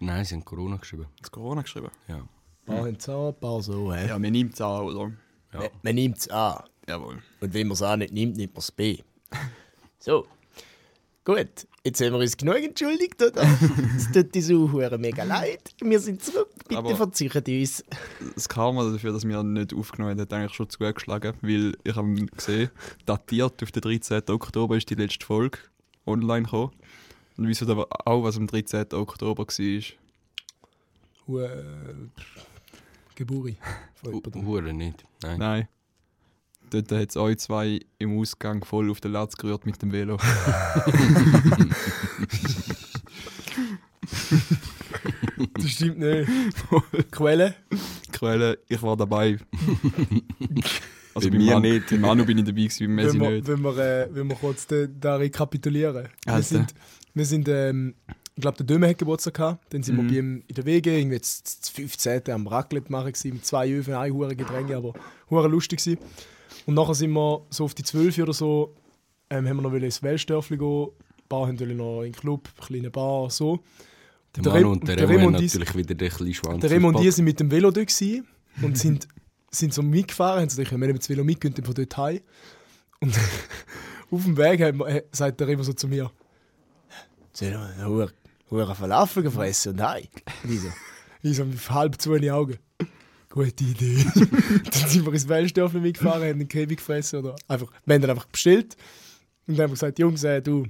Nein, 0.00 0.24
sie 0.24 0.34
haben 0.34 0.44
Corona 0.44 0.76
geschrieben. 0.76 1.06
Das 1.20 1.30
Corona 1.30 1.62
geschrieben. 1.62 1.90
Ja. 2.08 2.16
Ein 2.16 2.28
paar 2.66 2.76
haben 2.78 2.96
es 2.98 3.08
auch, 3.08 3.28
ein 3.28 3.40
paar 3.40 3.62
so. 3.62 3.92
He? 3.94 4.06
Ja, 4.06 4.18
man 4.18 4.32
nimmt 4.32 4.54
es 4.54 4.60
an, 4.60 4.82
oder? 4.82 5.12
ja. 5.52 5.58
Man, 5.60 5.68
man 5.82 5.94
nimmt 5.94 6.18
es 6.18 6.30
A. 6.30 6.64
Jawohl. 6.88 7.22
Und 7.40 7.54
wenn 7.54 7.66
man 7.68 7.74
es 7.74 7.82
A 7.82 7.96
nicht 7.96 8.12
nimmt, 8.12 8.36
nimmt 8.36 8.54
man 8.54 8.60
es 8.60 8.70
B. 8.72 8.98
So. 9.98 10.26
Gut, 11.24 11.68
jetzt 11.84 12.00
haben 12.00 12.12
wir 12.14 12.18
uns 12.18 12.36
genug 12.36 12.56
entschuldigt, 12.56 13.22
oder? 13.22 13.42
Es 13.96 14.10
tut 14.10 14.34
uns 14.34 14.50
auch 14.50 14.98
mega 14.98 15.22
leid. 15.22 15.72
Wir 15.80 16.00
sind 16.00 16.20
zurück. 16.24 16.51
Bitte 16.72 16.78
Aber- 16.78 16.96
verzeichert 16.96 17.48
uns. 17.48 17.84
Das 18.34 18.48
Karma 18.48 18.90
dafür, 18.90 19.12
dass 19.12 19.26
wir 19.26 19.42
nicht 19.42 19.74
aufgenommen 19.74 20.12
haben, 20.12 20.20
hat 20.20 20.32
eigentlich 20.32 20.54
schon 20.54 20.70
zugeschlagen, 20.70 21.34
weil 21.42 21.76
ich 21.84 21.94
habe 21.94 22.14
gesehen, 22.14 22.70
datiert 23.04 23.62
auf 23.62 23.70
den 23.70 23.82
13. 23.82 24.22
Oktober 24.30 24.76
ist 24.76 24.88
die 24.88 24.94
letzte 24.94 25.26
Folge 25.26 25.58
online 26.06 26.44
gekommen. 26.44 26.72
Und 27.36 27.48
wieso 27.48 27.66
aber 27.70 27.86
auch, 28.06 28.22
was 28.24 28.36
am 28.36 28.46
13. 28.46 28.92
Oktober 28.92 29.46
war. 29.46 29.82
Uh, 31.28 31.48
Geburi. 33.14 33.56
Hure 34.04 34.72
nicht. 34.72 35.04
Nein. 35.22 35.38
Nein. 35.38 35.68
Dort 36.70 36.90
hat 36.90 37.10
es 37.10 37.16
euch 37.16 37.38
zwei 37.38 37.80
im 37.98 38.18
Ausgang 38.18 38.64
voll 38.64 38.90
auf 38.90 39.00
den 39.00 39.12
Latz 39.12 39.36
gerührt 39.36 39.66
mit 39.66 39.80
dem 39.82 39.92
Velo. 39.92 40.16
Das 45.54 45.71
stimmt 45.82 45.98
nicht. 45.98 46.30
Quelle? 47.10 47.54
Quelle, 48.12 48.58
ich 48.68 48.82
war 48.82 48.96
dabei. 48.96 49.38
also 51.14 51.28
Bei 51.28 51.36
bei 51.36 51.38
mir 51.38 51.52
Man, 51.54 51.62
nicht. 51.62 51.90
Bei 51.90 51.98
Manu 51.98 52.24
bin 52.24 52.38
ich 52.38 52.44
dabei, 52.44 52.62
gewesen, 52.62 52.86
bei 52.86 52.92
Messi 53.02 53.14
Wenn 53.14 53.20
wir, 53.20 53.30
nicht. 53.30 53.46
wenn, 53.46 53.60
wir, 53.62 53.76
äh, 53.78 54.08
wenn 54.12 54.28
wir 54.28 54.36
kurz 54.36 54.66
da, 54.66 54.86
da 54.86 55.16
rekapitulieren. 55.16 56.08
Wir 56.24 56.32
Also. 56.32 56.56
sind, 56.56 56.74
wir 57.14 57.24
sind 57.26 57.48
ähm, 57.48 57.94
ich 58.34 58.40
glaube, 58.40 58.56
der 58.56 58.66
Döme 58.66 58.88
hat 58.88 58.96
Geburtstag 58.98 59.34
gehabt. 59.34 59.74
Dann 59.74 59.82
sind 59.82 59.96
Mhm. 59.96 60.02
wir 60.04 60.08
bei 60.08 60.18
ihm 60.18 60.42
in 60.46 60.54
der 60.54 60.64
Wege, 60.64 60.96
irgendwie 60.98 61.18
das, 61.18 61.42
das 61.42 61.68
15. 61.68 62.30
am 62.30 62.46
Raclette 62.46 62.90
machen 62.90 63.12
gewesen, 63.12 63.34
mit 63.34 63.44
zwei 63.44 63.70
Öfen, 63.70 63.92
ein 63.94 64.12
hure 64.12 64.34
Getränke, 64.34 64.74
aber 64.76 64.94
hure 65.28 65.48
lustig 65.48 65.84
gewesen. 65.84 65.98
Und 66.64 66.74
nachher 66.74 66.94
sind 66.94 67.12
wir 67.12 67.44
so 67.50 67.64
auf 67.64 67.74
die 67.74 67.82
12 67.82 68.18
oder 68.20 68.32
so, 68.32 68.74
ähm, 69.28 69.46
haben 69.46 69.56
wir 69.58 69.62
noch 69.62 69.72
ins 69.74 70.02
Weltstörfli 70.02 70.56
gehen. 70.56 70.86
Ein 70.86 71.28
paar 71.28 71.42
haben 71.42 71.54
natürlich 71.56 71.76
noch 71.76 72.00
in 72.02 72.12
den 72.12 72.18
Club, 72.18 72.48
eine 72.56 72.66
kleine 72.66 72.90
Bar, 72.90 73.28
so. 73.28 73.60
Der 74.36 74.42
Der 74.44 74.54
Rem- 74.54 74.66
und 74.68 74.88
der 74.88 74.96
der 74.96 75.08
Remo 75.08 75.24
haben 75.26 75.32
natürlich 75.32 75.74
wieder 75.74 75.94
den 75.94 76.10
kleinen 76.10 76.34
Schwanz 76.34 76.60
Der 76.62 76.70
Remo 76.70 76.88
und 76.88 76.94
die 76.94 76.98
ausgepackt. 77.00 77.16
sind 77.16 77.24
mit 77.26 77.40
dem 77.40 77.50
Velo 77.50 77.70
dort 77.70 78.02
und 78.62 78.78
sind, 78.78 79.08
sind 79.50 79.74
so 79.74 79.82
mitgefahren. 79.82 80.40
Haben 80.42 80.48
sich, 80.48 80.70
wir 80.70 80.78
haben 80.88 80.96
das 80.96 81.08
Velo 81.08 81.22
mitgegeben 81.24 81.58
und 81.58 81.66
von 81.66 81.74
dort 81.74 81.96
heim. 81.98 82.20
Und 83.00 83.14
auf 84.10 84.22
dem 84.24 84.36
Weg 84.36 84.60
hat, 84.62 84.74
man- 84.74 85.00
sagt 85.12 85.40
der 85.40 85.48
Remo 85.48 85.62
so 85.62 85.72
zu 85.74 85.86
mir: 85.88 86.10
Sie 87.32 87.54
haben 87.54 87.62
eine 87.78 87.86
hure- 87.86 88.12
hure 88.50 88.74
Falafel 88.74 89.22
gefressen 89.22 89.72
und 89.72 89.86
hey. 89.86 90.08
Wieso? 90.44 90.68
Ich 91.24 91.36
so 91.36 91.44
mit 91.44 91.70
halb 91.70 92.00
zu 92.02 92.14
in 92.14 92.22
die 92.22 92.32
Augen. 92.32 92.58
Gute 93.30 93.62
Idee. 93.62 94.04
dann 94.14 94.88
sind 94.88 95.06
wir 95.06 95.12
ins 95.12 95.28
Weltstörfel 95.28 95.80
mitgefahren, 95.80 96.28
haben 96.28 96.40
den 96.40 96.48
Käfig 96.48 96.78
gefressen 96.78 97.20
oder 97.20 97.36
einfach, 97.46 97.70
wir 97.86 97.94
haben 97.94 98.02
dann 98.02 98.10
einfach 98.10 98.24
bestellt. 98.26 98.76
Und 99.46 99.56
dann 99.56 99.64
haben 99.64 99.70
wir 99.70 99.74
gesagt, 99.74 100.00
Jungs, 100.00 100.24
äh, 100.24 100.42
du, 100.42 100.64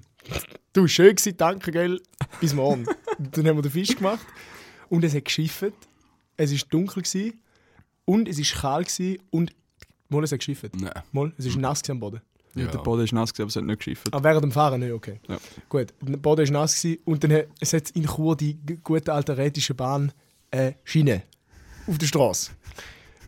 du, 0.73 0.87
schön 0.87 1.17
gewesen, 1.17 1.37
danke, 1.37 1.71
gell, 1.71 2.01
bis 2.41 2.55
morgen. 2.55 2.87
Dann 3.19 3.47
haben 3.47 3.57
wir 3.57 3.63
den 3.63 3.71
Fisch 3.71 3.95
gemacht 3.97 4.27
und 4.89 5.05
es 5.05 5.15
hat 5.15 5.25
geschifft. 5.25 5.73
Es 6.37 6.53
war 6.53 6.69
dunkel 6.71 7.03
gewesen, 7.03 7.41
und 8.05 8.29
es 8.29 8.39
war 8.39 8.61
kalt 8.61 8.89
gewesen, 8.89 9.23
und 9.31 9.55
mal, 10.09 10.25
es 10.25 10.33
hat 10.33 10.39
geschifft. 10.39 10.71
Nein. 10.75 10.91
Mal, 11.13 11.33
es 11.39 11.47
war 11.55 11.61
nass 11.61 11.89
am 11.89 12.01
Boden. 12.01 12.21
Ja. 12.55 12.67
Der 12.67 12.79
Boden 12.79 13.05
ist 13.05 13.13
nass, 13.13 13.33
gewesen, 13.33 13.43
aber 13.43 13.49
es 13.49 13.57
hat 13.57 13.65
nicht 13.65 13.79
geschifft. 13.79 14.13
Aber 14.13 14.25
während 14.25 14.45
dem 14.45 14.53
Fahren 14.53 14.81
nicht, 14.81 14.93
okay. 14.93 15.21
Ja. 15.29 15.39
Gut, 15.69 15.95
der 16.01 16.17
Boden 16.17 16.47
war 16.47 16.53
nass 16.53 16.81
gewesen, 16.81 17.03
und 17.05 17.23
dann 17.25 17.33
hat 17.33 17.47
es 17.61 17.73
hat 17.73 17.91
in 17.91 18.07
Chur 18.07 18.37
die 18.37 18.59
gute 18.83 19.13
alte 19.13 19.37
rätische 19.37 19.75
Bahn 19.75 20.13
äh, 20.51 20.73
Schiene 20.85 21.23
auf 21.87 21.99
der 21.99 22.07
Straße. 22.07 22.53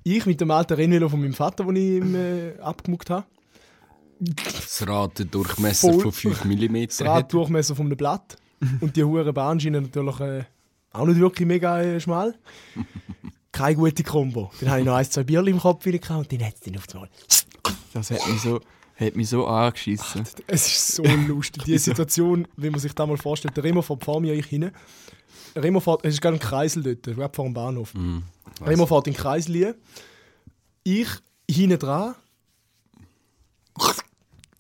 Ich 0.03 0.27
mit 0.27 0.41
dem 0.41 0.51
alten 0.51 0.75
Rennvelo 0.75 1.09
von 1.09 1.21
meinem 1.21 1.33
Vater, 1.33 1.65
den 1.65 1.77
ich 1.77 1.83
ihm 1.83 2.15
äh, 2.15 2.59
abgemuckt 2.61 3.09
habe. 3.11 3.27
Das 4.21 4.87
Rad 4.87 5.19
den 5.19 5.31
Durchmesser 5.31 5.93
Voll. 5.93 6.01
von 6.03 6.13
5 6.13 6.45
mm 6.45 6.85
Das. 6.87 7.03
Raddurchmesser 7.03 7.75
von 7.75 7.87
einem 7.87 7.97
Blatt. 7.97 8.37
und 8.81 8.97
die 8.97 9.05
hure 9.05 9.33
Bahnschiene 9.33 9.81
natürlich 9.81 10.21
äh, 10.21 10.45
auch 10.93 11.07
nicht 11.07 11.19
wirklich 11.19 11.47
mega 11.47 11.81
äh, 11.81 12.01
schmal. 12.01 12.35
Keine 13.53 13.77
gute 13.77 14.03
Kombo. 14.03 14.51
Dann 14.61 14.71
habe 14.71 14.81
ich 14.81 14.87
noch 14.87 14.95
ein, 14.95 15.05
zwei 15.05 15.25
Bier 15.25 15.47
im 15.47 15.59
Kopf 15.59 15.87
und 15.87 16.33
dann 16.33 16.45
hat 16.45 16.55
es 16.55 16.61
dann 16.61 16.77
auf 16.77 16.87
einmal. 16.93 17.09
Das 17.93 18.11
hat 18.11 18.29
mich 18.29 18.41
so, 18.41 18.61
hat 18.97 19.17
mich 19.17 19.29
so 19.29 19.47
angeschissen. 19.47 20.25
Es 20.47 20.67
ist 20.67 20.89
so 20.97 21.05
lustig. 21.05 21.65
Die 21.65 21.79
Situation, 21.79 22.49
wie 22.57 22.71
man 22.71 22.81
sich 22.81 22.93
da 22.95 23.07
mal 23.07 23.17
vorstellt, 23.17 23.57
der 23.57 23.65
Remo 23.65 23.83
fährt 23.83 24.05
vor 24.05 24.21
mir 24.21 24.35
ich 24.35 24.47
hin. 24.47 24.71
Remo 25.57 25.81
fährt, 25.81 26.05
es 26.05 26.15
ist 26.15 26.21
gerade 26.21 26.37
ein 26.37 26.41
Kreisel 26.41 26.83
dort, 26.83 27.03
gerade 27.17 27.35
vor 27.35 27.45
dem 27.45 27.55
Bahnhof. 27.55 27.95
Mhm. 27.95 28.25
Remo 28.65 28.87
fährt 28.87 29.07
in 29.07 29.13
den 29.13 29.19
Kreisel 29.21 29.65
rein. 29.65 29.75
Ich 30.83 31.09
hinten 31.49 31.79
dran, 31.79 32.15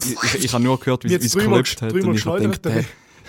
Ich, 0.04 0.44
ich, 0.44 0.52
habe 0.52 0.62
nur 0.64 0.78
gehört, 0.78 1.04
wie 1.04 1.14
es 1.14 1.34
geklopft 1.34 1.82
hat. 1.82 1.92
Und 1.92 2.14
ich 2.14 2.26
habe 2.26 2.48
gedacht, 2.48 2.86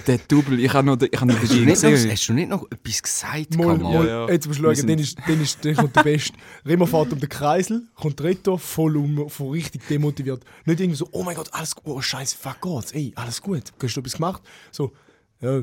Der, 0.08 0.18
Double, 0.20 0.60
ich 0.60 0.72
habe 0.74 0.86
noch, 0.86 1.02
ich 1.02 1.20
habe 1.20 1.32
noch 1.32 1.42
Hast 1.42 1.52
du, 1.52 1.56
nicht 1.62 1.82
noch, 1.82 2.12
hast 2.12 2.28
du 2.30 2.34
nicht 2.34 2.50
noch 2.50 2.70
etwas 2.70 3.02
gesagt? 3.02 3.58
Mal, 3.58 3.78
mal, 3.78 4.08
ja. 4.08 4.30
Jetzt 4.30 4.46
musst 4.48 4.60
du 4.60 4.64
schauen, 4.64 4.88
dann, 4.88 5.00
ist, 5.00 5.18
dann, 5.28 5.42
ist, 5.42 5.66
dann 5.66 5.76
kommt 5.76 5.96
der 5.96 6.04
Beste. 6.04 6.34
Remo 6.66 6.86
fährt 6.86 7.12
um 7.14 7.20
den 7.20 7.30
Kreisel, 7.30 7.88
kommt 7.96 8.22
Reto 8.22 8.58
voll 8.58 8.98
um, 8.98 9.30
voll 9.30 9.52
richtig 9.54 9.88
demotiviert. 9.88 10.44
Nicht 10.66 10.80
irgendwie 10.80 10.98
so, 10.98 11.08
oh 11.12 11.24
mein 11.24 11.36
Gott, 11.36 11.50
alles 11.54 11.74
gut, 11.76 11.86
oh 11.88 12.02
scheiße, 12.02 12.36
fuck 12.38 12.62
geht's, 12.62 12.92
ey, 12.92 13.14
alles 13.16 13.42
gut, 13.42 13.64
hast 13.82 13.96
du 13.96 14.00
etwas 14.02 14.14
gemacht? 14.14 14.44
So, 14.72 14.94
ja, 15.42 15.62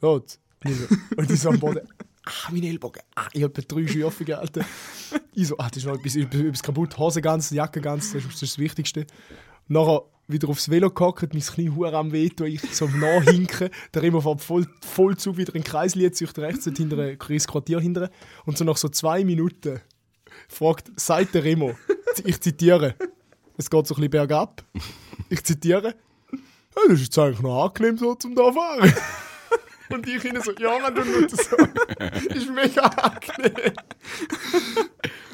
geht's. 0.00 0.38
Und 0.62 0.70
ich 0.70 0.76
so- 0.76 0.96
Und 1.16 1.30
ich 1.30 1.40
so 1.40 1.48
am 1.48 1.58
Boden, 1.58 1.80
ah, 2.26 2.50
meine 2.52 2.68
Ellbogen, 2.68 3.02
ah, 3.16 3.26
ich 3.32 3.42
habe 3.42 3.62
drei 3.62 3.86
Schürfe 3.88 4.24
gehalten. 4.24 4.64
Ich 5.34 5.48
so, 5.48 5.56
ah, 5.58 5.68
das 5.68 5.78
ist 5.78 5.86
noch 5.86 5.98
etwas, 5.98 6.14
etwas 6.16 6.62
kaputt, 6.62 6.96
Hose 6.98 7.22
ganz, 7.22 7.50
Jacke 7.50 7.80
ganz, 7.80 8.12
das 8.12 8.22
ist 8.22 8.26
das, 8.34 8.42
ist 8.42 8.52
das 8.52 8.58
Wichtigste. 8.58 9.06
Nachher 9.68 10.02
wieder 10.32 10.48
aufs 10.48 10.70
Velo 10.70 10.90
gehockt, 10.90 11.32
mein 11.32 11.42
Knie 11.42 11.70
hure 11.70 11.96
am 11.96 12.12
wehtun, 12.12 12.46
ich 12.46 12.62
so 12.74 12.86
nachhinken, 12.86 13.70
der 13.94 14.02
fährt 14.02 14.40
voll, 14.40 14.66
voll 14.80 15.16
zu 15.16 15.36
wieder 15.36 15.54
in 15.54 15.62
den 15.62 15.64
Kreis, 15.64 15.94
jetzt 15.94 16.18
sich 16.18 16.36
rechts 16.36 16.64
dort 16.64 16.78
hinter 16.78 16.98
ein 16.98 17.18
kleines 17.18 17.46
Quartier 17.46 17.80
hinter 17.80 18.10
und 18.46 18.58
so 18.58 18.64
nach 18.64 18.76
so 18.76 18.88
zwei 18.88 19.24
Minuten 19.24 19.80
fragt, 20.48 20.90
sagt 20.96 21.34
der 21.34 21.44
Remo, 21.44 21.74
ich 22.24 22.40
zitiere, 22.40 22.94
es 23.56 23.70
geht 23.70 23.86
so 23.86 23.94
ein 23.94 23.96
bisschen 23.96 24.10
bergab, 24.10 24.64
ich 25.28 25.44
zitiere, 25.44 25.94
ja, 26.32 26.82
das 26.88 26.94
ist 26.94 27.02
jetzt 27.02 27.18
eigentlich 27.18 27.40
noch 27.40 27.64
angenehm 27.64 27.98
so 27.98 28.14
zum 28.14 28.34
da 28.34 28.52
fahren. 28.52 28.92
Und 29.92 30.06
ich 30.06 30.24
ihnen 30.24 30.40
so, 30.42 30.52
ja, 30.52 30.70
wenn 30.86 30.94
du 30.94 31.04
nur 31.04 31.26
das 31.26 31.48
sagst, 31.48 32.34
ist 32.34 32.50
mega 32.54 32.82
angenehm. 32.82 33.72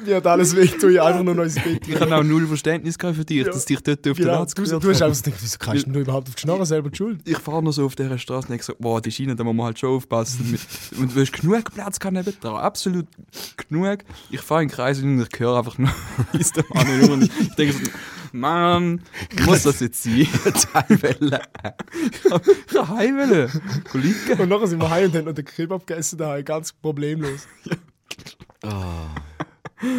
Mir 0.05 0.17
hat 0.17 0.27
alles 0.27 0.55
weh, 0.55 0.67
tue 0.67 0.93
ich 0.93 1.01
einfach 1.01 1.23
nur 1.23 1.33
noch 1.35 1.43
ins 1.43 1.55
Bett. 1.55 1.87
Ich 1.87 1.99
habe 1.99 2.15
auch 2.15 2.23
null 2.23 2.45
Verständnis 2.47 2.97
für 2.99 3.13
dich, 3.25 3.37
Ja. 3.37 3.51
dass 3.51 3.65
dich 3.65 3.79
dort 3.81 3.99
auf 3.99 4.03
der 4.03 4.25
Genau, 4.25 4.39
Latz 4.39 4.53
du, 4.53 4.63
gerührt 4.63 4.83
du 4.83 4.89
hast 4.89 5.01
einfach 5.01 5.15
so 5.15 5.23
gedacht, 5.23 5.39
wieso 5.41 5.57
kannst 5.59 5.87
du 5.87 5.99
überhaupt 5.99 6.29
auf 6.29 6.35
die 6.35 6.41
Schnarre 6.41 6.65
selber 6.65 6.89
die 6.89 6.97
Schuld? 6.97 7.19
Ich 7.25 7.37
fahre 7.39 7.63
noch 7.63 7.71
so 7.71 7.85
auf 7.85 7.95
dieser 7.95 8.17
Straße 8.17 8.47
und 8.47 8.49
denke 8.51 8.63
so, 8.63 8.73
boah, 8.79 9.01
die 9.01 9.11
Schiene, 9.11 9.35
da 9.35 9.43
muss 9.43 9.55
man 9.55 9.65
halt 9.65 9.79
schon 9.79 9.89
aufpassen. 9.97 10.57
Und 10.99 11.15
du 11.15 11.19
hast 11.21 11.33
genug 11.33 11.73
Platz 11.73 11.97
neben 12.03 12.33
dran, 12.39 12.55
absolut 12.55 13.07
genug. 13.69 13.99
Ich 14.29 14.41
fahre 14.41 14.61
in 14.63 14.69
den 14.69 14.75
Kreis 14.75 14.99
und 15.01 15.19
ich 15.19 15.39
höre 15.39 15.57
einfach 15.57 15.77
nur, 15.77 15.89
ist 16.33 16.55
der 16.55 16.65
Mann 16.73 16.99
nur 16.99 17.21
ich 17.23 17.55
denke 17.55 17.73
so, 17.73 17.91
Mann, 18.31 19.01
muss 19.45 19.63
das 19.63 19.79
jetzt 19.79 20.03
sein? 20.03 20.27
Jetzt 20.45 20.73
Heimwelle. 20.73 21.41
Kollege. 23.91 24.41
Und 24.41 24.49
nachher 24.49 24.67
sind 24.67 24.81
wir 24.81 24.89
heim 24.89 25.05
und 25.05 25.15
haben 25.15 25.25
noch 25.25 25.33
den 25.33 25.45
Kebab 25.45 25.85
gegessen 25.87 26.17
daheim, 26.17 26.45
ganz 26.45 26.73
problemlos. 26.73 27.47
Ah. 28.63 29.15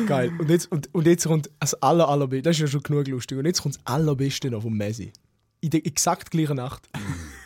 Geil. 0.06 0.32
Und 0.38 0.50
jetzt, 0.50 0.70
und, 0.72 0.92
und 0.92 1.06
jetzt 1.06 1.26
kommt 1.26 1.50
das 1.60 1.74
aller, 1.82 2.08
allerbeste, 2.08 2.42
das 2.42 2.56
ist 2.56 2.60
ja 2.60 2.66
schon 2.66 2.82
genug 2.82 3.06
lustig, 3.08 3.38
und 3.38 3.46
jetzt 3.46 3.62
kommt 3.62 3.76
das 3.76 3.86
allerbeste 3.86 4.50
noch 4.50 4.62
vom 4.62 4.76
Messi. 4.76 5.12
In 5.60 5.70
der 5.70 5.86
exakt 5.86 6.30
gleichen 6.30 6.56
Nacht. 6.56 6.88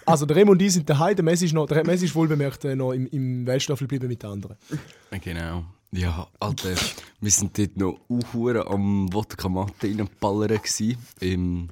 Also 0.04 0.26
der 0.26 0.36
Remo 0.36 0.52
und 0.52 0.62
ich 0.62 0.72
sind 0.72 0.88
daheim, 0.88 1.14
der 1.16 1.24
Messi 1.24 1.46
ist, 1.46 1.52
noch, 1.52 1.66
der 1.66 1.86
Messi 1.86 2.06
ist 2.06 2.14
wohlbemerkt 2.14 2.64
äh, 2.64 2.74
noch 2.74 2.92
im, 2.92 3.06
im 3.06 3.46
Weltstaffel 3.46 3.86
geblieben 3.86 4.08
mit 4.08 4.22
den 4.22 4.30
anderen. 4.30 4.56
Genau. 5.22 5.64
Ja, 5.94 6.26
Alter, 6.40 6.74
wir 7.20 7.30
sind 7.30 7.58
dort 7.58 7.76
noch 7.76 8.00
uhuere 8.08 8.66
am 8.66 9.12
Wodka-Matte 9.12 9.88
reinballern 9.88 10.58
gsi. 10.62 10.96
Im... 11.20 11.68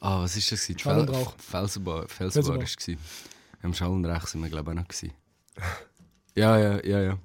Ah, 0.00 0.22
was 0.22 0.36
ist 0.36 0.50
das? 0.52 0.62
gewesen? 0.62 0.78
Schall 0.78 1.00
und 1.00 1.10
Rauch. 1.10 1.34
Felsenbar. 1.36 2.08
Felsenbar 2.08 2.08
Felsenbar. 2.08 2.56
war 2.56 2.64
es. 2.64 2.76
gewesen. 2.78 2.98
Am 3.60 3.74
Schall 3.74 3.90
und 3.90 4.06
Rauch 4.06 4.26
sind 4.26 4.40
wir, 4.40 4.48
glaube 4.48 4.72
ich, 4.72 4.78
auch 4.78 4.80
noch. 4.80 4.88
Gewesen. 4.88 5.12
Ja, 6.34 6.58
ja, 6.58 6.82
ja, 6.82 7.00
ja. 7.02 7.18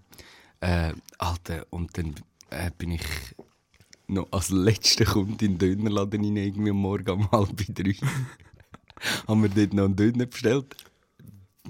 Äh, 0.60 0.94
Alter, 1.18 1.66
und 1.70 1.98
dann 1.98 2.16
äh, 2.50 2.72
bin 2.78 2.92
ich 2.92 3.06
noch 4.08 4.28
als 4.32 4.50
letzter 4.50 5.06
Kunde 5.06 5.46
in 5.46 5.58
den 5.58 5.78
Dönerladen 5.78 6.26
rein, 6.26 6.36
irgendwie 6.36 6.72
am 6.72 6.78
Morgen 6.78 7.10
um 7.10 7.32
halb 7.32 7.56
drei. 7.74 7.96
haben 9.28 9.44
wir 9.44 9.50
dort 9.50 9.74
noch 9.74 9.86
einen 9.86 9.96
Döner 9.96 10.26
bestellt. 10.26 10.76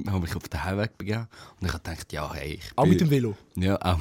Habe 0.08 0.20
mich 0.22 0.36
auf 0.36 0.48
den 0.48 0.64
Heimweg 0.64 0.98
begeben. 0.98 1.28
Und 1.60 1.68
ich 1.68 1.74
habe 1.74 1.84
gedacht, 1.84 2.14
ja, 2.14 2.34
hey, 2.34 2.54
ich 2.56 2.72
Auch 2.76 2.84
bin- 2.84 2.92
mit 2.92 3.02
dem 3.02 3.10
Velo. 3.10 3.36
ja, 3.56 3.78
auch. 3.82 4.00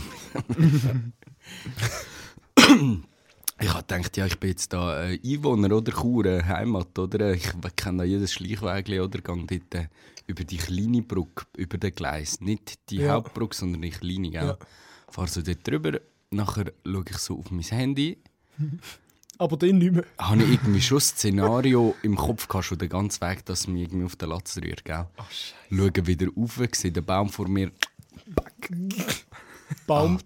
ich 3.61 3.69
habe 3.69 3.83
gedacht, 3.87 4.17
ja, 4.17 4.27
ich 4.27 4.39
bin 4.39 4.51
jetzt 4.51 4.73
da 4.73 5.05
äh, 5.09 5.19
Einwohner 5.25 5.75
oder 5.77 5.93
Chur, 5.93 6.25
Heimat, 6.47 6.99
oder? 6.99 7.33
Ich 7.35 7.49
kenne 7.77 8.05
jedes 8.05 8.33
Schleichweg 8.35 8.89
oder 9.01 9.21
gang 9.21 9.47
dort 9.49 9.75
äh, 9.75 9.89
über 10.27 10.45
die 10.45 10.57
kleine 10.59 11.03
Brücke, 11.03 11.47
über 11.57 11.79
den 11.79 11.93
Gleis. 11.95 12.41
Nicht 12.41 12.91
die 12.91 12.97
Ja. 12.97 13.15
Hauptbrücke, 13.15 13.57
sondern 13.57 13.83
die 13.83 13.91
kleine, 13.91 14.31
gell? 14.31 14.47
Ja. 14.47 14.59
Fahr 15.09 15.29
so 15.29 15.41
dort 15.41 15.67
drüber, 15.67 16.01
nachher 16.31 16.73
schaue 16.85 17.05
ich 17.09 17.19
so 17.19 17.39
auf 17.39 17.51
mein 17.51 17.63
Handy, 17.63 18.19
Aber 19.39 19.57
den 19.57 19.79
nicht 19.79 19.93
mehr. 19.93 20.05
habe 20.19 20.43
ich 20.43 20.53
irgendwie 20.53 20.81
schon 20.81 20.99
ein 20.99 21.03
Szenario 21.03 21.95
im 22.03 22.17
Kopf 22.17 22.49
gehabt, 22.49 22.67
schon 22.67 22.79
den 22.79 22.89
ganzen 22.89 23.21
Weg, 23.21 23.45
dass 23.45 23.67
mich 23.67 23.83
irgendwie 23.83 24.05
auf 24.07 24.17
den 24.17 24.31
Latz 24.31 24.57
rührt, 24.57 24.85
gell? 24.85 25.07
Oh, 25.19 25.23
Schaue 25.71 26.07
wieder 26.07 26.29
rauf, 26.37 26.61
sehe 26.73 26.93
den 26.93 27.05
Baum 27.05 27.29
vor 27.29 27.49
mir, 27.49 27.71
Baum. 29.87 30.19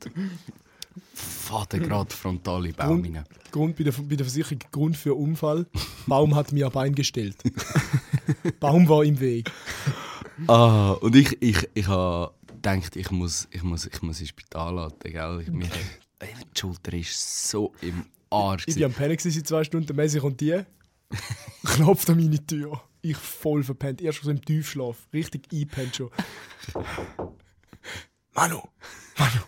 fährt 1.14 1.70
gerade 1.70 2.14
frontal 2.14 2.66
in 2.66 2.74
Baum 2.74 3.02
Grund, 3.02 3.16
rein. 3.16 3.24
Grund 3.50 3.76
bei, 3.76 3.84
der, 3.84 3.92
bei 3.92 4.16
der 4.16 4.26
Versicherung 4.26 4.58
Grund 4.70 4.96
für 4.96 5.14
Unfall. 5.14 5.66
Baum 6.06 6.34
hat 6.34 6.52
mir 6.52 6.66
ein 6.66 6.72
Bein 6.72 6.94
gestellt. 6.94 7.36
Baum 8.60 8.88
war 8.88 9.04
im 9.04 9.18
Weg. 9.18 9.50
Ah, 10.46 10.92
und 10.92 11.14
ich, 11.16 11.36
ich, 11.42 11.68
ich 11.74 11.86
habe 11.88 12.32
gedacht, 12.46 12.96
ich 12.96 13.10
muss, 13.10 13.48
ich 13.50 13.62
muss, 13.62 13.86
ich 13.86 14.00
muss 14.02 14.20
ins 14.20 14.30
Spital 14.30 14.74
laden, 14.74 14.98
gell? 15.02 15.40
Ich, 15.42 15.50
mir, 15.50 15.68
die 16.22 16.60
Schulter 16.60 16.92
ist 16.94 17.48
so 17.50 17.72
im 17.80 18.04
Arsch. 18.30 18.64
Ich 18.66 18.78
war 18.78 18.86
am 18.86 18.92
Pennen 18.92 19.18
seit 19.18 19.46
zwei 19.46 19.64
Stunden, 19.64 19.94
Messi 19.96 20.18
kommt 20.20 20.40
die, 20.40 20.62
klopft 21.64 22.08
an 22.10 22.18
meine 22.18 22.44
Tür. 22.46 22.80
Ich 23.02 23.16
voll 23.16 23.62
verpennt, 23.62 24.00
erst 24.00 24.18
schon 24.18 24.26
so 24.26 24.30
im 24.30 24.44
Tiefschlaf, 24.44 24.96
richtig 25.12 25.48
einpennt 25.52 25.96
schon. 25.96 26.10
Manu, 28.32 28.62
Manu, 29.18 29.40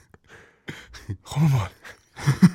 komm 1.23 1.53
mal. 1.53 1.71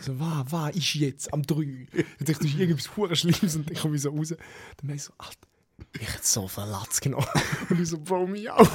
So, 0.01 0.19
was, 0.19 0.51
was 0.51 0.75
ist 0.75 0.93
jetzt 0.95 1.33
am 1.33 1.43
3? 1.43 1.61
Ich 1.61 2.05
dachte, 2.19 2.33
das 2.33 2.39
ist 2.41 2.57
irgendwas 2.57 2.95
hure 2.95 3.15
Schlimmes 3.15 3.55
und 3.55 3.69
dann 3.69 3.77
komme 3.77 3.95
ich 3.95 4.01
so 4.01 4.09
raus. 4.09 4.29
Dann 4.29 4.37
Messi 4.83 5.07
so, 5.07 5.13
Alter, 5.17 5.47
ich 5.99 6.13
hätte 6.13 6.25
so 6.25 6.47
viel 6.47 6.63
Latz 6.65 7.01
genommen. 7.01 7.27
Und 7.69 7.79
ich 7.79 7.89
so, 7.89 7.99
Bro, 7.99 8.27
mich 8.27 8.49
auch. 8.49 8.67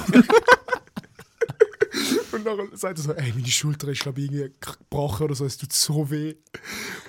Und 2.33 2.45
dann 2.45 2.75
sagt 2.75 2.97
er 2.97 3.03
so, 3.03 3.13
ey, 3.13 3.31
meine 3.31 3.47
Schulter 3.47 3.87
ist 3.89 4.01
glaube 4.01 4.21
ich 4.21 4.31
irgendwie 4.31 4.51
gebrochen 4.59 5.25
oder 5.25 5.35
so, 5.35 5.45
es 5.45 5.57
tut 5.57 5.71
so 5.71 6.09
weh. 6.09 6.33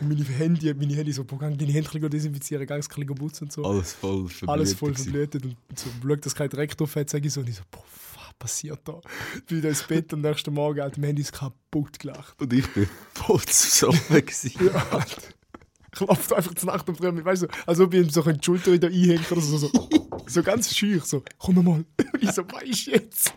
Und 0.01 0.09
meine 0.09 0.23
Hände, 0.23 0.75
meine 0.75 0.95
Hände 0.95 1.13
so, 1.15 1.25
boah, 1.25 1.39
gang 1.39 1.57
deine 1.57 1.73
Hände 1.73 2.11
desinfizieren, 2.11 2.67
gang 2.67 2.81
es 2.81 2.91
ein 2.95 3.07
putzen 3.07 3.45
und 3.45 3.53
so. 3.53 3.65
Alles 3.65 3.95
voll 3.95 4.29
verblutet. 4.29 4.49
Alles 4.49 4.75
voll 4.75 4.95
verblutet 4.95 5.45
und 5.45 5.57
so, 5.75 5.89
schau, 6.03 6.17
dass 6.17 6.35
kein 6.35 6.51
Dreck 6.51 6.77
drauf 6.77 6.95
hat, 6.97 7.09
sage 7.09 7.27
ich 7.27 7.33
so. 7.33 7.41
Und 7.41 7.49
ich 7.49 7.57
so, 7.57 7.63
boah, 7.71 7.83
was 8.17 8.35
passiert 8.39 8.81
da? 8.85 9.01
Ich 9.37 9.45
bin 9.47 9.59
wieder 9.59 9.71
ins 9.71 9.83
Bett 9.83 10.13
und 10.13 10.25
am 10.25 10.31
nächsten 10.31 10.53
Morgen 10.53 10.83
hat 10.83 10.99
mein 10.99 11.07
Handy 11.07 11.23
ist 11.23 11.33
kaputt 11.33 11.99
gelacht. 11.99 12.39
Und 12.41 12.53
ich 12.53 12.67
bin 12.75 12.87
voll 13.15 13.41
zusammen. 13.47 13.99
gewesen. 14.09 14.53
Ja, 14.61 14.75
Alter. 14.91 15.23
Klopft 15.93 16.33
einfach 16.33 16.55
zur 16.55 16.67
Nacht 16.71 16.89
um 16.89 16.97
drei, 16.97 17.25
weißt 17.25 17.45
du, 17.45 17.47
als 17.67 17.81
ob 17.81 17.95
ich 17.95 18.01
ihm 18.01 18.11
so 18.11 18.21
die 18.21 18.45
Schulter 18.45 18.73
wieder 18.73 18.89
einhängt 18.89 19.31
oder 19.31 19.41
so, 19.41 19.57
so, 19.57 19.71
so 20.27 20.43
ganz 20.43 20.77
schüch, 20.77 21.05
so, 21.05 21.23
komm 21.39 21.65
mal. 21.65 21.77
Und 21.77 21.87
ich 22.21 22.33
so, 22.33 22.43
was 22.51 22.65
ist 22.65 22.87
jetzt? 22.87 23.33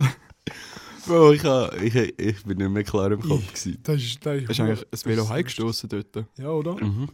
Bro, 1.07 1.31
ich, 1.33 1.43
ha- 1.43 1.71
ich, 1.81 1.95
ich 1.95 2.43
bin 2.43 2.57
nicht 2.57 2.69
mehr 2.69 2.83
klar 2.83 3.11
im 3.11 3.21
Kopf. 3.21 3.47
Gewesen. 3.47 3.79
Das 3.83 3.95
ist, 4.01 4.25
das 4.25 4.41
ist, 4.41 4.49
Hast 4.49 4.59
du 4.59 4.63
eigentlich 4.63 4.85
ein 4.91 5.05
Velo 5.09 5.29
heimgestoßen 5.29 5.89
dort? 5.89 6.25
Ja, 6.37 6.49
oder? 6.49 6.73
Mhm. 6.75 7.09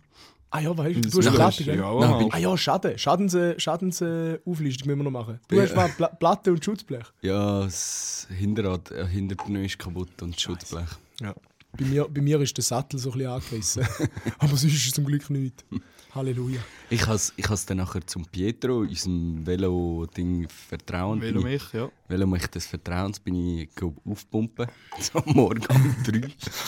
Ah 0.50 0.60
ja, 0.60 0.78
weißt 0.78 0.98
du, 0.98 1.02
Das 1.02 1.12
du 1.14 1.18
hast 1.20 1.28
eine 1.28 1.36
Platte, 1.36 1.64
gell? 1.64 1.78
ja, 1.78 2.00
Nein, 2.00 2.30
Ah 2.32 2.38
ja, 2.38 2.56
Schaden. 2.58 2.98
Schadens, 2.98 3.36
Schadens 3.58 4.04
Auflistung 4.46 4.88
müssen 4.88 5.00
wir 5.00 5.04
noch 5.04 5.12
machen. 5.12 5.40
Du 5.48 5.56
Ja. 5.56 5.64
hast 5.64 5.76
mal 5.76 5.90
Pla 5.90 6.08
Platte 6.10 6.52
und 6.52 6.64
Schutzblech. 6.64 7.06
Ja, 7.22 7.62
das 7.64 8.28
Hinterrad, 8.38 8.92
äh, 8.92 9.08
Hinterpneu 9.08 9.66
ist 9.66 9.80
kaputt 9.80 10.22
und 10.22 10.36
das 10.36 10.42
Schutzblech. 10.42 10.86
Ja. 11.22 11.34
Bei 11.78 11.86
mir, 11.86 12.08
bei 12.08 12.22
mir 12.22 12.40
ist 12.42 12.56
der 12.56 12.64
Sattel 12.64 13.00
so 13.00 13.12
ein 13.12 13.18
bisschen 13.18 13.32
angerissen. 13.32 13.88
Aber 14.38 14.56
sonst 14.56 14.74
ist 14.76 14.86
es 14.86 14.92
zum 14.92 15.06
Glück 15.06 15.28
nicht. 15.32 15.66
Halleluja. 16.14 16.60
Ich 16.92 17.08
habe 17.08 17.20
ich 17.36 17.50
has 17.50 17.66
dann 17.66 17.78
nachher 17.78 18.06
zum 18.06 18.24
Pietro, 18.26 18.82
unserem 18.82 19.44
Velo-Ding 19.44 20.48
Vertrauen. 20.48 21.20
Velo 21.20 21.42
bin 21.42 21.52
ich- 21.54 21.64
mich, 21.64 21.74
ja. 21.74 21.90
Velo 22.08 22.28
mich 22.28 22.46
des 22.46 22.68
Vertrauens 22.68 23.20
bin 23.20 23.34
ich 23.34 23.70
aufpumpen. 24.06 24.68
So 25.00 25.18
am 25.18 25.34
Morgen 25.34 25.66
um 25.76 25.96
drei. 26.04 26.28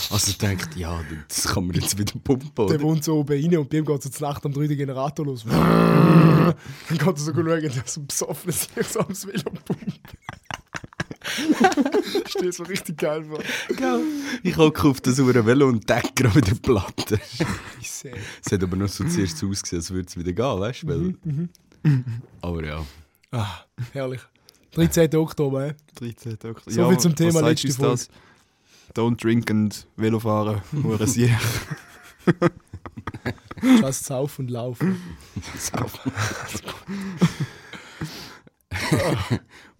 Also 0.10 0.32
ich 0.32 0.38
dachte, 0.40 0.80
ja, 0.80 1.00
das 1.28 1.44
kann 1.44 1.68
man 1.68 1.76
jetzt 1.76 1.96
wieder 2.00 2.14
pumpen, 2.24 2.68
Der 2.68 2.82
wohnt 2.82 3.04
so 3.04 3.18
oben 3.20 3.34
rein 3.40 3.58
und 3.60 3.70
bei 3.70 3.78
ihm 3.78 3.86
geht 3.86 4.02
so 4.02 4.10
zur 4.10 4.28
Nacht 4.28 4.44
am 4.44 4.54
3. 4.54 4.66
Generator 4.74 5.24
los. 5.24 5.44
Dann 5.46 6.56
geht 6.90 7.02
er 7.06 7.16
so 7.18 7.32
schauen, 7.32 7.46
der 7.46 7.84
so 7.86 8.02
besoffen 8.02 8.52
sich 8.52 8.88
so 8.90 9.02
am 9.02 9.10
Velo 9.10 9.52
pumpt. 9.64 10.00
Steht 12.28 12.54
so 12.54 12.64
richtig 12.64 12.98
geil 12.98 13.24
vor. 13.26 13.40
Ich 14.44 14.58
hocke 14.58 14.88
auf 14.88 15.02
das 15.02 15.18
Velo 15.18 15.68
und 15.68 15.90
decke 15.90 16.12
gerade 16.16 16.36
wieder 16.36 16.56
Platte. 16.56 17.20
Ich 17.82 17.92
sehe. 17.92 18.16
Es 18.44 18.52
hat 18.52 18.64
aber 18.64 18.76
noch 18.76 18.88
so 18.88 19.04
zuerst 19.06 19.38
so 19.38 19.50
ausgesehen, 19.50 19.80
als 19.82 19.92
würde 19.92 20.08
es 20.08 20.18
wieder 20.18 20.34
gehen, 20.34 20.60
weißt 20.60 20.84
du? 20.84 20.88
Weil... 20.88 21.16
Aber 22.42 22.66
ja. 22.66 22.86
Ah, 23.32 23.66
herrlich. 23.94 24.22
13. 24.72 25.16
Oktober, 25.16 25.68
äh. 25.68 25.74
13. 25.96 26.34
Oktober. 26.34 26.62
So 26.72 26.90
viel 26.90 26.98
zum 27.00 27.16
Thema 27.16 27.42
letzte 27.42 27.72
Folge. 27.72 27.92
das? 27.92 28.10
Don't 28.94 29.22
drink 29.22 29.50
and 29.52 29.88
Velo 29.96 30.20
fahren. 30.20 30.62
Nur 30.72 31.00
ein 31.00 31.08
Sieg. 31.08 31.32
Just 33.62 34.06
sauf 34.06 34.40
und 34.40 34.50
lauf. 34.52 34.80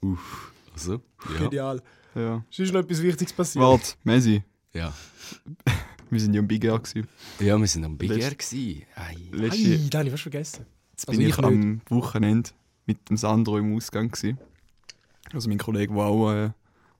Uff. 0.02 0.52
Also, 0.76 1.02
ja. 1.34 1.38
Genial. 1.48 1.82
Ja. 2.14 2.44
Ist 2.56 2.74
noch 2.74 2.82
etwas 2.82 3.02
Wichtiges 3.02 3.34
passiert? 3.34 3.64
Warte, 3.64 3.94
Messi, 4.04 4.44
Ja. 4.74 4.94
wir 6.10 6.20
sind 6.20 6.34
ja 6.34 6.40
im 6.40 6.48
Big 6.48 6.64
Air 6.64 6.80
gewesen. 6.80 7.08
Ja, 7.40 7.58
wir 7.58 7.68
sind 7.68 7.84
am 7.84 7.98
Big 7.98 8.10
Letzt- 8.12 8.22
Air 8.24 8.36
gewesen. 8.36 8.84
Ei. 8.96 9.16
Letzte, 9.32 9.58
Ei, 9.70 9.88
da 9.90 9.98
habe 10.00 10.08
ich 10.08 10.12
fast 10.12 10.22
vergessen. 10.24 10.66
Jetzt 10.92 11.08
Also 11.10 11.20
bin 11.20 11.28
ich 11.30 11.38
ich 11.38 11.44
am 11.44 11.82
Wochenende 11.90 12.50
mit 12.86 13.10
dem 13.10 13.18
Sandro 13.18 13.58
im 13.58 13.76
Ausgang. 13.76 14.12
Gewesen. 14.12 14.38
Also 15.34 15.50
mein 15.50 15.58
Kollege, 15.58 15.94
der 15.94 16.04
auch 16.04 16.32
äh, 16.32 16.52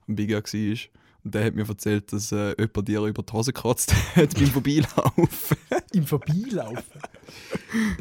am 0.08 0.16
Big 0.16 0.30
Air 0.30 0.42
war. 0.42 0.78
Und 1.24 1.34
der 1.34 1.44
hat 1.46 1.54
mir 1.54 1.68
erzählt, 1.68 2.12
dass 2.12 2.30
äh, 2.32 2.54
jemand 2.58 2.88
dir 2.88 3.00
über 3.02 3.22
die 3.22 3.32
Hose 3.32 3.52
gekratzt 3.52 3.92
hat 4.16 4.34
beim 4.34 4.46
Vorbeilaufen. 4.46 5.56
Im 5.92 6.06
Vorbeilaufen. 6.06 7.00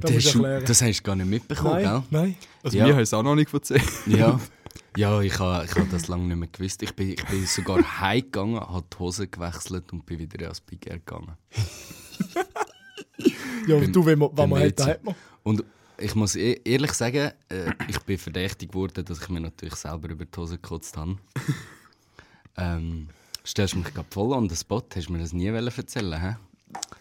Da 0.01 0.07
Das, 0.11 0.31
du 0.31 0.41
das 0.41 0.81
hast 0.81 0.99
du 0.99 1.03
gar 1.03 1.15
nicht 1.15 1.27
mitbekommen, 1.29 1.81
nein, 1.83 2.03
nein. 2.11 2.35
Also 2.61 2.77
Ja. 2.77 2.85
mir 2.87 2.93
haben 2.93 3.01
es 3.01 3.13
auch 3.13 3.23
noch 3.23 3.35
nicht 3.35 3.51
erzählt. 3.53 3.81
gell? 4.05 4.19
Ja. 4.19 4.39
Ja, 4.95 5.21
ich 5.21 5.37
habe 5.39 5.65
ich 5.65 5.75
ha 5.75 5.85
das 5.91 6.07
lange 6.07 6.25
nicht 6.25 6.37
mehr 6.37 6.49
gewusst. 6.49 6.81
Ich 6.83 6.95
bin, 6.95 7.09
ich 7.09 7.25
bin 7.25 7.45
sogar 7.45 7.81
heimgegangen, 7.99 8.59
habe 8.59 8.85
die 8.91 8.99
Hose 8.99 9.27
gewechselt 9.27 9.91
und 9.91 10.05
bin 10.05 10.19
wieder 10.19 10.41
ans 10.43 10.61
Big 10.61 10.87
Air 10.87 10.99
gegangen. 10.99 11.35
Ja, 13.67 13.75
und 13.75 13.95
du, 13.95 14.05
wenn 14.05 14.19
man, 14.19 14.29
wenn 14.33 14.49
man 14.49 14.63
hat, 14.63 14.79
dann 14.79 14.87
hat 14.87 15.03
man. 15.03 15.15
Und 15.43 15.63
ich 15.97 16.13
muss 16.15 16.35
e 16.35 16.61
ehrlich 16.63 16.91
sagen, 16.93 17.31
äh, 17.49 17.71
ich 17.87 17.99
bin 17.99 18.17
verdächtig 18.17 18.71
geworden, 18.71 19.03
dass 19.05 19.21
ich 19.21 19.29
mir 19.29 19.39
natürlich 19.39 19.75
selber 19.75 20.09
über 20.09 20.25
die 20.25 20.37
Hose 20.37 20.55
gekotzt 20.55 20.95
habe. 20.97 21.17
ähm, 22.57 23.07
stellst 23.45 23.73
du 23.73 23.79
mich 23.79 23.93
gerade 23.93 24.07
voll 24.09 24.33
an 24.33 24.47
den 24.47 24.57
Spot? 24.57 24.83
Hast 24.93 25.07
du 25.07 25.13
mir 25.13 25.19
das 25.19 25.33
nie 25.33 25.51
wollen 25.51 25.67
erzählen 25.67 26.21
hä? 26.21 26.35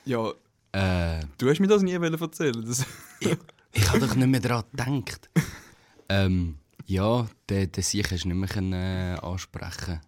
Ja, 0.05 0.33
Äh, 0.75 1.21
du 1.39 1.49
hast 1.49 1.61
mir 1.61 1.69
das 1.69 1.83
nie 1.83 2.01
wollen 2.01 2.21
erzählen. 2.21 2.65
Das 2.67 2.85
ich 3.21 3.89
habe 3.89 4.01
doch 4.01 4.15
nicht 4.17 4.27
mehr 4.27 4.41
daran 4.41 4.65
gedacht. 5.05 5.31
ähm, 6.09 6.57
ja, 6.87 7.29
den, 7.49 7.73
den 7.73 7.83
Sieg 7.83 8.11
hast 8.11 8.25
du 8.25 8.29
nicht 8.29 8.37
mehr 8.37 8.49
können, 8.49 8.73
äh, 8.73 9.19
ansprechen 9.23 10.01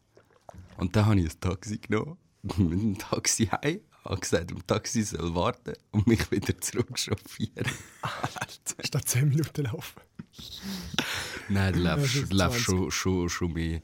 Und 0.76 0.94
dann 0.96 1.06
habe 1.06 1.20
ich 1.20 1.32
ein 1.32 1.40
Taxi 1.40 1.78
genommen, 1.78 2.16
mit 2.42 2.80
dem 2.80 2.98
Taxi 2.98 3.46
heim, 3.46 3.80
habe 4.04 4.20
gesagt, 4.20 4.50
dem 4.50 4.66
Taxi 4.66 5.02
soll 5.02 5.34
warten 5.34 5.74
und 5.90 6.06
mich 6.06 6.30
wieder 6.30 6.60
zurückchauffieren. 6.60 7.70
Statt 8.84 9.08
10 9.08 9.28
Minuten 9.28 9.64
laufen. 9.64 10.00
Nein, 11.48 11.72
du 11.72 11.82
das 11.82 11.98
läufst, 11.98 12.16
ist 12.16 12.32
du 12.32 12.36
läufst 12.36 12.64
20. 12.64 12.64
schon, 12.64 12.90
schon, 12.90 13.28
schon 13.28 13.52
mehr. 13.52 13.80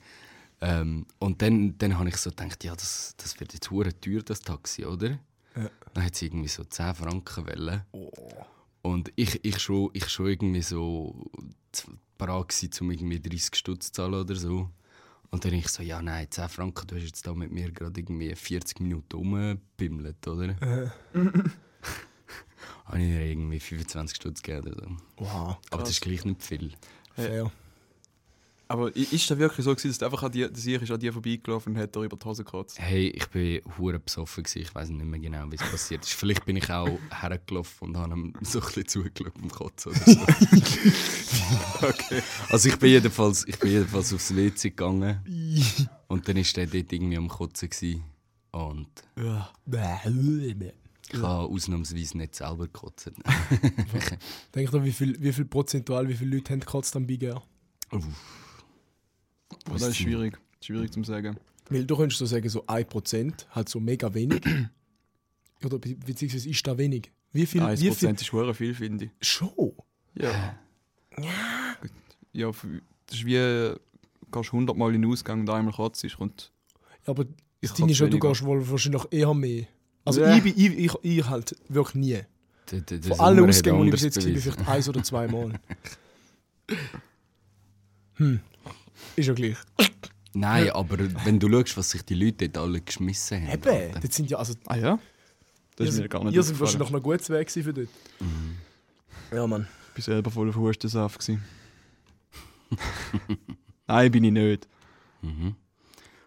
Ähm, 0.61 1.07
und 1.19 1.43
dann, 1.43 1.77
dann 1.79 1.99
habe 1.99 2.09
ich 2.09 2.17
so 2.17 2.31
gedacht, 2.31 2.63
ja, 2.63 2.75
das, 2.75 3.15
das 3.17 3.39
wird 3.41 3.53
jetzt 3.53 3.71
hure 3.71 3.99
teuer, 4.01 4.23
das 4.23 4.41
Taxi, 4.41 4.85
oder? 4.85 5.19
Ja. 5.57 5.71
Dann 5.95 6.05
hat 6.05 6.15
sie 6.15 6.27
irgendwie 6.27 6.49
so 6.49 6.63
10 6.63 6.95
Franken 6.95 7.47
wollen. 7.47 7.83
Und 8.83 9.13
ich, 9.17 9.45
ich, 9.45 9.59
schon, 9.59 9.91
ich 9.93 10.09
schon 10.09 10.29
irgendwie 10.29 10.63
so 10.63 11.31
parat 12.27 12.81
um 12.81 12.91
irgendwie 12.91 13.21
30 13.21 13.57
Stutz 13.57 13.87
zu 13.87 13.93
zahlen 13.93 14.15
oder 14.15 14.37
so. 14.37 14.71
Und 15.31 15.45
dann 15.45 15.55
ich 15.55 15.69
so, 15.69 15.83
ja 15.83 16.01
nein, 16.03 16.27
10 16.31 16.49
Franken, 16.49 16.87
du 16.87 16.95
hast 16.95 17.05
jetzt 17.05 17.27
da 17.27 17.35
mit 17.35 17.51
mir 17.51 17.73
gerade 17.73 17.99
irgendwie 17.99 18.35
40 18.35 18.81
Minuten 18.81 19.17
rumgebimmelt, 19.17 20.29
oder? 20.29 20.55
Habe 22.85 22.99
ich 22.99 23.09
ihr 23.09 23.21
irgendwie 23.23 23.59
25 23.59 24.17
Stutz 24.17 24.43
gegeben 24.43 24.73
oder 24.73 24.85
so. 24.85 24.97
Wow. 25.17 25.57
Aber 25.71 25.83
das 25.83 25.91
ist 25.91 26.03
gleich 26.03 26.25
nicht 26.25 26.43
viel. 26.43 26.73
Fair. 27.15 27.51
Aber 28.73 28.97
ist 28.97 29.31
das 29.31 29.39
wirklich 29.39 29.65
so, 29.65 29.71
gewesen, 29.75 29.89
dass 29.89 29.99
du 29.99 30.05
einfach 30.07 30.23
an 30.23 30.33
der 30.33 30.51
Sieg 30.55 30.81
ist 30.81 30.91
an 30.91 30.99
dir 30.99 31.13
vorbeigelaufen 31.13 31.75
und 31.75 31.79
hat 31.81 31.95
dir 31.95 32.03
über 32.05 32.17
die 32.17 32.25
Hose 32.25 32.43
gekratzt? 32.43 32.79
Hey, 32.81 33.09
ich 33.11 33.27
bin 33.29 33.61
hure 33.77 33.99
besoffen 33.99 34.45
gewesen. 34.45 34.63
Ich 34.63 34.75
weiß 34.75 34.89
nicht 34.89 35.05
mehr 35.05 35.21
genau, 35.21 35.51
wie 35.51 35.57
es 35.57 35.61
passiert 35.63 36.05
ist. 36.05 36.15
Vielleicht 36.15 36.45
bin 36.47 36.57
ich 36.57 36.71
auch 36.71 36.89
hergelaufen 37.11 37.89
und 37.89 37.97
habe 37.99 38.15
ihm 38.15 38.33
so 38.41 38.61
ein 38.61 38.67
bisschen 38.67 38.89
zugeschaut 38.89 39.35
beim 39.35 39.51
Kotzen 39.51 39.93
oder 39.93 40.01
so. 40.07 40.21
Okay. 41.83 42.23
Also 42.49 42.69
ich 42.69 42.77
bin 42.79 42.91
jedenfalls, 42.91 43.47
ich 43.47 43.59
bin 43.59 43.73
jedenfalls 43.73 44.13
aufs 44.15 44.35
WC 44.35 44.71
gegangen 44.71 45.21
und 46.09 46.29
dann 46.29 46.37
war 46.37 46.43
der 46.55 46.67
dort 46.67 46.93
irgendwie 46.93 47.17
am 47.17 47.29
Kotzen 47.29 47.69
gewesen. 47.69 48.05
und 48.53 48.89
Ja. 49.19 49.51
ich 51.11 51.21
habe 51.21 51.49
ausnahmsweise 51.49 52.17
nicht 52.17 52.37
selber 52.37 52.67
gekotzt. 52.67 53.11
Denk 54.55 54.71
doch, 54.71 54.83
wie 54.85 54.93
viel, 54.93 55.21
wie 55.21 55.33
viel 55.33 55.45
prozentual, 55.45 56.09
wie 56.09 56.15
viele 56.15 56.37
Leute 56.37 56.53
haben 56.53 56.61
gekotzt 56.61 56.95
am 56.97 57.07
Big 57.07 57.23
Air? 57.23 57.43
Aber 59.67 59.79
das 59.79 59.89
ist 59.89 59.97
schwierig. 59.99 60.39
Schwierig 60.61 60.93
zu 60.93 61.03
sagen. 61.05 61.37
Weil 61.71 61.85
du 61.85 61.97
könntest 61.97 62.19
so 62.19 62.27
sagen, 62.27 62.49
so 62.49 62.65
1%, 62.67 63.47
halt 63.51 63.69
so 63.69 63.81
mega 63.81 64.13
wenig. 64.13 64.43
Oder 65.65 65.79
be 65.79 65.95
beziehungsweise 65.95 66.49
ist 66.49 66.67
da 66.67 66.77
wenig. 66.77 67.11
Wie 67.33 67.47
viel? 67.47 67.63
1% 67.63 67.81
Wie 67.81 67.91
viel? 67.93 68.11
ist 68.11 68.33
hure 68.33 68.55
viel, 68.55 68.75
finde 68.75 69.05
ich. 69.07 69.11
Schon? 69.27 69.73
Ja. 70.15 70.57
Ja, 72.33 72.49
f- 72.49 72.67
das 73.07 73.19
ist 73.19 73.25
wie, 73.27 73.37
äh, 73.37 73.77
gehst 74.31 74.53
100 74.53 74.77
Mal 74.77 74.95
in 74.95 75.03
den 75.03 75.11
Ausgang 75.11 75.41
und 75.41 75.51
einmal 75.51 75.73
kotzt, 75.75 76.05
kommt 76.17 76.53
Ja, 77.07 77.11
aber 77.11 77.25
Ich 77.61 77.69
das 77.71 77.75
Ding 77.75 77.89
ist 77.89 77.99
ja, 78.01 78.07
du 78.09 78.19
gehst 78.19 78.43
wohl 78.45 78.69
wahrscheinlich 78.71 79.05
eher 79.11 79.33
mehr. 79.35 79.67
Also 80.05 80.21
Ja. 80.23 80.37
ich, 80.37 80.43
bin, 80.43 80.55
ich, 80.57 80.79
ich, 80.79 80.93
ich 81.03 81.29
halt 81.29 81.55
wirklich 81.69 81.95
nie. 81.95 82.19
Der, 82.71 82.81
der 82.81 83.03
Von 83.03 83.21
allen 83.21 83.41
hat 83.43 83.49
Ausgängen, 83.51 83.79
wo 83.81 83.85
ich 83.85 83.91
bis 83.91 84.03
jetzt 84.03 84.17
ich 84.19 84.25
bewiesen. 84.25 84.53
vielleicht 84.53 84.69
eins 84.69 84.89
oder 84.89 85.03
zwei 85.03 85.29
Mal. 85.29 85.53
Hm. 88.17 88.41
Ist 89.17 89.27
ja 89.27 89.35
gleich. 89.35 89.57
Nein, 90.35 90.71
aber 90.71 90.97
wenn 91.25 91.39
du 91.39 91.49
schaust, 91.51 91.77
was 91.77 91.91
sich 91.91 92.03
die 92.03 92.15
Leute 92.15 92.49
dort 92.49 92.67
alle 92.67 92.81
geschmissen 92.81 93.47
haben. 93.47 93.53
Eben, 93.63 94.01
das 94.01 94.17
sind 94.17 94.31
ja, 94.31 94.39
also, 94.39 94.55
Ah 94.67 94.77
ja? 94.77 94.99
Das 95.77 95.89
ist 95.89 95.99
mir 96.01 96.09
gar 96.09 96.25
nicht 96.25 96.35
ihr 96.35 96.43
seid 96.43 96.59
wahrscheinlich 96.59 96.91
noch 96.91 97.03
gut 97.03 97.23
zu 97.23 97.33
Weg 97.33 97.51
für 97.51 97.73
dort. 97.73 97.89
Ja, 99.33 99.47
Mann. 99.47 99.67
Ich 99.89 99.95
bin 99.95 100.03
selber 100.05 100.31
voll 100.31 100.49
auf 100.49 100.57
Hustensaft. 100.57 101.19
gewesen. 101.19 101.43
Nein, 103.87 104.11
bin 104.11 104.25
ich 104.25 104.33
nicht. 104.33 104.69
Mhm. 105.21 105.55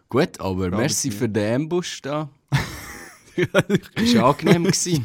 Gut, 0.08 0.40
aber 0.40 0.70
Ja, 0.70 0.76
merci 0.76 1.10
für 1.10 1.28
den 1.28 1.62
Ambush 1.62 2.00
da. 2.02 2.28
Ist 3.96 4.16
angenehm 4.16 4.64
gewesen. 4.64 5.04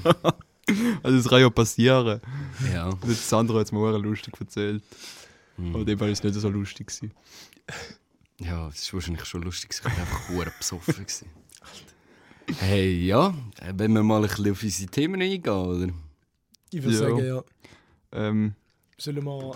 Also 1.03 1.17
das 1.17 1.27
kann 1.27 1.41
ja 1.41 1.49
passieren. 1.49 2.21
Ja. 2.71 2.89
Das 3.05 3.27
Sandro 3.27 3.57
hat 3.59 3.65
es 3.65 3.71
mir 3.71 3.79
hure 3.79 3.97
lustig 3.97 4.33
erzählt. 4.39 4.83
Mhm. 5.57 5.75
Aber 5.75 5.85
dem 5.85 5.99
war 5.99 6.07
es 6.07 6.23
nicht 6.23 6.35
so 6.35 6.49
lustig. 6.49 6.87
Gewesen. 6.87 7.11
Ja, 8.39 8.67
es 8.69 8.81
ist 8.81 8.93
wahrscheinlich 8.93 9.23
schon 9.25 9.43
lustig, 9.43 9.69
ich 9.71 9.85
war 9.85 9.91
einfach 9.91 10.29
hure 10.29 10.51
besoffen. 10.57 10.95
gewesen. 10.95 11.27
Hey, 12.59 13.05
ja, 13.05 13.33
wenn 13.75 13.93
wir 13.93 14.01
mal 14.01 14.23
ein 14.23 14.27
bisschen 14.29 14.51
auf 14.51 14.63
unsere 14.63 14.89
Themen 14.89 15.21
eingehen, 15.21 15.53
oder? 15.53 15.87
Ich 16.71 16.81
würde 16.81 16.93
Ja. 16.95 16.99
sagen, 16.99 17.25
ja. 17.25 17.43
Ähm, 18.13 18.55
Sollen 18.97 19.23
wir. 19.23 19.51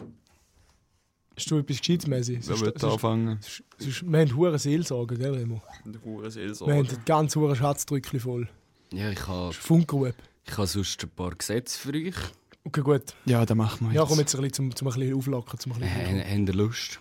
Hast 1.36 1.52
du 1.52 1.58
etwas 1.58 1.80
Gescheites, 1.80 2.08
Messi? 2.08 2.36
wer 2.36 2.41
Sonst- 2.44 2.62
will 2.62 2.74
sonst- 2.78 2.94
anfangen? 2.94 3.39
sonst- 3.80 4.04
Wir 4.10 4.20
haben 4.20 4.36
hure 4.36 4.60
Seelsorge, 4.60 5.18
gell, 5.18 5.36
immer. 5.36 5.62
Der 5.84 6.02
hure 6.04 6.18
Wir 6.20 6.24
haben 6.26 6.32
Seelsorge. 6.32 6.84
den 6.84 7.06
ganzen 7.06 7.41
hure 7.41 7.56
Schatzdrückchen 7.56 8.20
voll. 8.20 8.48
Ja, 8.91 9.10
ich 9.10 9.28
habe 9.28 9.52
Funkerweb. 9.52 10.15
ich 10.46 10.58
ha 10.58 10.65
sonst 10.68 11.04
ein 11.04 11.10
paar 11.10 11.32
Gesetze 11.36 11.78
für 11.80 11.89
euch. 11.94 12.15
Okay, 12.63 12.82
gut. 12.82 13.15
Ja, 13.26 13.46
dann 13.46 13.58
machen 13.58 13.82
wir 13.82 13.94
jetzt. 13.94 13.96
Ja, 13.96 14.06
komm 14.08 14.20
jetzt 14.20 14.36
ein 14.36 14.41
bisschen 14.41 14.54
zum, 14.54 14.76
zum 14.76 14.88
ein 14.89 14.94
bisschen 14.94 15.15
auflockern. 15.18 15.60
Zum 15.60 15.72
ein 15.74 15.82
Äh, 15.82 15.86
bisschen 15.88 16.20
Habt 16.39 16.50
ihr 16.50 16.54
Lust? 16.56 17.00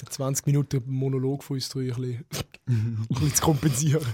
Den 0.00 0.10
20 0.10 0.46
Minuten 0.46 0.82
Monolog 0.86 1.42
von 1.42 1.56
uns 1.56 1.68
drei 1.68 1.92
ein 1.92 2.24
bisschen, 2.28 2.56
ein 2.66 3.06
bisschen 3.08 3.34
zu 3.34 3.42
kompensieren. 3.42 4.06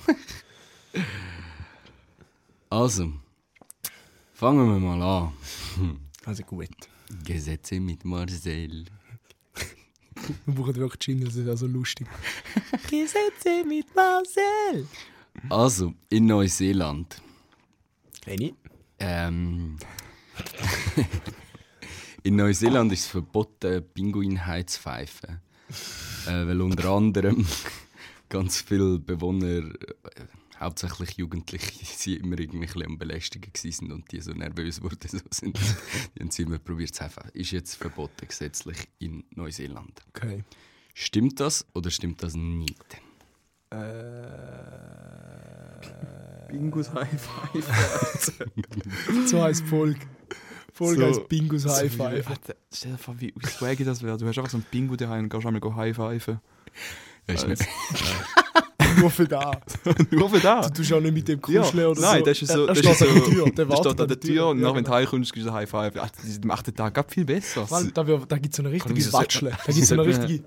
Also, 2.70 3.12
fangen 4.32 4.68
wir 4.68 4.80
mal 4.80 5.02
an. 5.02 5.32
Also 6.24 6.42
gut. 6.42 6.68
Gesetze 7.24 7.80
mit 7.80 8.04
Marcel. 8.04 8.84
Wir 10.46 10.54
brauchen 10.54 10.74
wirklich 10.76 11.06
Jingles, 11.06 11.34
das 11.34 11.42
ist 11.44 11.48
also 11.48 11.66
lustig. 11.66 12.06
Gesetze 12.90 13.64
mit 13.66 13.94
Marcel. 13.94 14.86
Also, 15.50 15.92
in 16.08 16.26
Neuseeland. 16.26 17.20
Kenny? 18.22 18.54
Ähm, 18.98 19.76
in 22.22 22.36
Neuseeland 22.36 22.92
ist 22.92 23.00
es 23.00 23.06
verboten, 23.06 23.84
Pinguin 23.92 24.40
zu 24.66 24.80
pfeifen. 24.80 25.40
Äh, 26.26 26.46
weil 26.46 26.60
unter 26.60 26.88
anderem 26.90 27.46
ganz 28.28 28.60
viele 28.60 28.98
Bewohner, 28.98 29.46
äh, 29.46 29.94
hauptsächlich 30.58 31.16
Jugendliche, 31.16 31.84
sie 31.84 32.16
immer 32.16 32.38
irgendwie 32.38 32.58
ein 32.58 32.66
bisschen 32.66 32.86
am 32.86 32.98
Belästigen 32.98 33.52
waren 33.52 33.92
und 33.92 34.10
die 34.12 34.20
so 34.20 34.32
nervös 34.32 34.82
wurden. 34.82 34.98
So 35.08 35.18
sind. 35.30 35.58
Die 36.16 36.20
haben 36.20 36.30
sie 36.30 36.42
immer 36.42 36.58
probiert 36.58 36.94
zu 36.94 37.04
pfeifen. 37.08 37.30
Ist 37.34 37.50
jetzt 37.52 37.74
verboten 37.74 38.26
gesetzlich 38.26 38.88
in 38.98 39.24
Neuseeland. 39.30 40.00
Okay. 40.08 40.44
Stimmt 40.94 41.40
das 41.40 41.66
oder 41.74 41.90
stimmt 41.90 42.22
das 42.22 42.34
nicht? 42.34 43.00
Bingus 46.48 46.92
High 46.92 47.20
Five. 47.20 47.66
So 49.26 49.42
heisst 49.42 49.64
Folge. 49.64 49.98
Folge 50.74 51.14
So- 51.14 51.20
Bingus 51.28 51.64
High 51.66 51.76
So 51.78 51.84
wie- 51.84 51.88
Five. 52.02 52.28
Warte, 52.28 52.56
Stell 52.72 52.92
dir 52.92 52.98
vor, 52.98 53.14
wie 53.20 53.32
swaggy 53.46 53.84
das 53.84 54.02
wäre. 54.02 54.18
Du 54.18 54.26
hast 54.26 54.36
einfach 54.36 54.50
so 54.50 54.58
ein 54.58 54.66
Bingo 54.70 54.96
daheim 54.96 55.24
und 55.24 55.28
gehst 55.30 55.46
einmal 55.46 55.60
go 55.60 55.74
High 55.74 55.94
Five. 55.96 56.26
Ja, 56.28 57.34
ist 57.34 57.46
nicht. 57.48 57.62
Nur 58.98 59.10
für 59.10 59.26
da. 59.26 59.50
Nur 60.10 60.28
für 60.30 60.38
da. 60.40 60.60
Du 60.68 60.74
tust 60.74 60.92
auch 60.92 61.00
nicht 61.00 61.14
mit 61.14 61.26
dem 61.26 61.40
Ja, 61.48 61.62
kuscheln 61.62 61.86
oder 61.86 62.00
nein, 62.00 62.18
so. 62.20 62.24
das 62.26 62.42
ist 62.42 62.52
so. 62.52 62.60
Er 62.60 62.66
Das 62.68 62.78
steht 62.78 62.92
ist 62.92 63.02
an 63.02 63.08
der 63.14 63.22
so 63.24 63.30
Tür. 63.30 63.44
Der 63.50 63.64
der 63.64 63.76
steht 63.76 64.00
an 64.00 64.08
der 64.08 64.20
Tür 64.20 64.46
und 64.48 64.58
Ja, 64.60 64.68
nach 64.68 64.74
wenn 64.76 64.84
du 64.84 64.90
heimkommst, 64.92 65.32
gibst 65.32 65.46
du 65.46 65.50
ein 65.50 65.54
High 65.56 65.68
Five. 65.70 65.94
Ach, 65.96 66.10
Das 66.10 66.40
macht 66.44 66.66
den 66.68 66.74
Tag 66.76 67.12
viel 67.12 67.24
besser. 67.24 67.68
Weil 67.70 67.90
Da, 67.90 68.02
da 68.04 68.38
gibt 68.38 68.52
es 68.54 68.56
so 68.56 68.62
eine 68.62 68.70
richtige 68.72 69.12
Watschle. 69.12 69.50
Da 69.50 69.72
gibt 69.72 69.78
es 69.78 69.88
so 69.88 69.94
eine 69.94 70.04
richtige. 70.06 70.44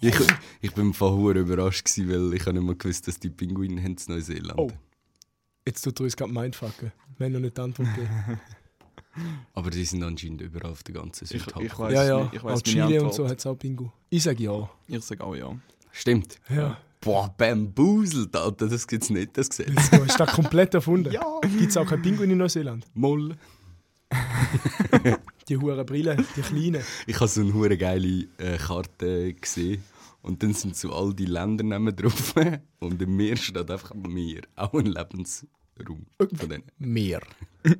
Ich, 0.00 0.14
ich 0.60 0.72
bin 0.74 0.94
von 0.94 1.12
Huhr 1.16 1.34
überrascht, 1.34 1.84
gewesen, 1.84 2.08
weil 2.08 2.34
ich 2.34 2.42
habe 2.46 2.52
nicht 2.54 2.62
mal 2.64 2.76
gewusst, 2.76 3.08
dass 3.08 3.18
die 3.18 3.30
Pinguine 3.30 3.82
haben 3.82 3.96
in 4.06 4.14
Neuseeland. 4.14 4.58
Oh. 4.58 4.70
Jetzt 5.66 5.82
tut 5.82 5.98
er 6.00 6.04
uns 6.04 6.16
gerade 6.16 6.32
mindfucken. 6.32 6.92
Wir 7.18 7.24
haben 7.26 7.32
noch 7.32 7.40
nicht 7.40 7.56
die 7.56 7.60
Antwort 7.60 7.88
gegeben. 7.94 8.40
Aber 9.54 9.70
die 9.70 9.84
sind 9.84 10.02
anscheinend 10.02 10.40
überall 10.40 10.72
auf 10.72 10.82
der 10.82 10.94
ganzen 10.94 11.24
Ich, 11.24 11.30
Südhalbkugel. 11.30 11.66
ich 11.66 11.78
weiß 11.78 11.92
ja, 11.94 12.04
ja. 12.04 12.22
nicht. 12.24 12.34
Ich 12.34 12.44
auch 12.44 12.62
Chile 12.62 13.02
und 13.02 13.14
so 13.14 13.28
hat 13.28 13.38
es 13.38 13.46
auch 13.46 13.56
Bingo. 13.56 13.92
Ich 14.10 14.22
sage 14.22 14.42
ja. 14.42 14.70
Ich 14.86 15.04
sage 15.04 15.24
auch 15.24 15.34
ja. 15.34 15.56
Stimmt. 15.92 16.36
Ja. 16.48 16.78
Boah, 17.00 17.32
bamboozelt, 17.36 18.34
Alter, 18.34 18.68
das 18.68 18.86
gibt's 18.86 19.08
nicht, 19.10 19.36
das 19.36 19.48
gesehen. 19.48 19.74
Let's 19.74 19.90
go. 19.90 19.98
Ist 19.98 20.18
das 20.18 20.32
komplett 20.32 20.74
erfunden? 20.74 21.12
Ja. 21.12 21.24
Gibt 21.42 21.70
es 21.70 21.76
auch 21.76 21.86
kein 21.86 22.02
Pinguin 22.02 22.30
in 22.30 22.38
Neuseeland? 22.38 22.86
Moll. 22.94 23.36
Die 25.48 25.56
hohen 25.56 25.86
Brillen, 25.86 26.26
die 26.36 26.40
kleinen. 26.42 26.82
Ich 27.06 27.16
habe 27.16 27.28
so 27.28 27.40
eine 27.40 27.54
hure 27.54 27.76
geile 27.76 28.26
äh, 28.38 28.58
Karte 28.58 29.32
gesehen. 29.34 29.82
Und 30.20 30.42
dann 30.42 30.52
sind 30.52 30.76
so 30.76 30.92
all 30.92 31.14
die 31.14 31.24
Ländernamen 31.24 31.94
drauf. 31.94 32.34
Und 32.80 33.00
im 33.00 33.16
Meer 33.16 33.36
steht 33.36 33.70
einfach 33.70 33.94
Meer. 33.94 34.42
Auch 34.56 34.74
ein 34.74 34.86
Lebensraum 34.86 36.06
von 36.18 36.48
denen. 36.48 36.64
Meer. 36.78 37.20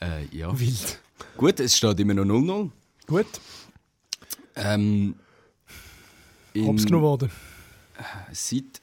Äh, 0.00 0.24
ja. 0.36 0.58
Wild. 0.58 1.00
Gut, 1.36 1.60
es 1.60 1.76
steht 1.76 1.98
immer 2.00 2.14
noch 2.14 2.24
0-0. 2.24 2.70
Gut. 3.06 3.26
Ähm, 4.54 5.14
in- 6.54 6.66
Hops 6.66 6.84
genommen 6.84 7.02
worden. 7.04 7.30
Seit 8.32 8.80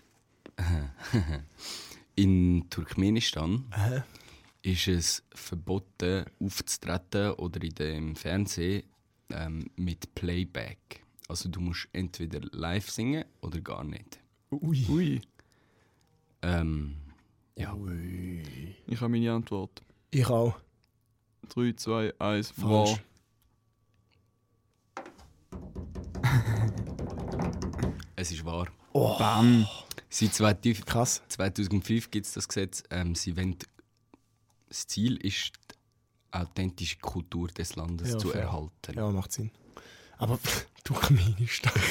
in 2.15 2.65
Turkmenistan 2.69 3.65
ist 4.62 4.88
es 4.88 5.23
verboten 5.34 6.25
aufzutreten 6.39 7.32
oder 7.34 7.62
in 7.63 7.75
dem 7.75 8.15
Fernsehen 8.15 8.84
ähm, 9.30 9.69
mit 9.75 10.13
Playback. 10.15 11.01
Also 11.28 11.49
du 11.49 11.60
musst 11.60 11.88
entweder 11.93 12.41
live 12.51 12.89
singen 12.89 13.25
oder 13.41 13.60
gar 13.62 13.84
nicht. 13.84 14.19
Ui. 14.51 14.86
Ui, 14.89 15.21
Ähm, 16.41 16.95
ja. 17.56 17.75
ich 18.88 19.01
habe 19.01 19.10
meine 19.10 19.32
Antwort. 19.34 19.82
Ich 20.12 20.28
auch. 20.28 20.56
3, 21.49 21.73
2, 21.75 22.13
1, 22.19 22.51
Falsch. 22.51 22.65
wahr. 22.65 22.99
Es 28.15 28.31
ist 28.31 28.45
wahr. 28.45 28.67
Bam. 28.93 29.67
Seit 30.10 30.34
2000 30.34 30.86
Krass. 30.86 31.21
2005 31.27 32.12
gibt 32.12 32.25
es 32.25 32.34
das 32.34 32.47
Gesetz. 32.47 32.84
Ähm, 32.89 33.13
sie 33.15 33.36
wollen, 33.36 33.58
das 34.69 34.88
Ziel 34.88 35.17
ist, 35.17 35.51
die 35.71 35.75
authentische 36.38 36.97
Kultur 36.99 37.49
des 37.49 37.75
Landes 37.75 38.12
Ja, 38.13 38.17
zu 38.17 38.29
fair. 38.29 38.43
erhalten. 38.43 38.93
Ja, 38.95 39.10
macht 39.12 39.31
Sinn. 39.34 39.51
Aber 40.17 40.39
Turkmenistan. 40.84 41.73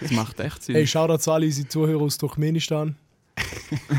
Das 0.00 0.10
macht 0.12 0.40
echt 0.40 0.62
Sinn. 0.62 0.74
Hey, 0.76 0.86
Shoutout 0.86 1.18
zu 1.18 1.30
alle 1.32 1.46
unsere 1.46 1.68
Zuhörer 1.68 2.02
aus 2.02 2.16
Turkmenistan. 2.18 2.96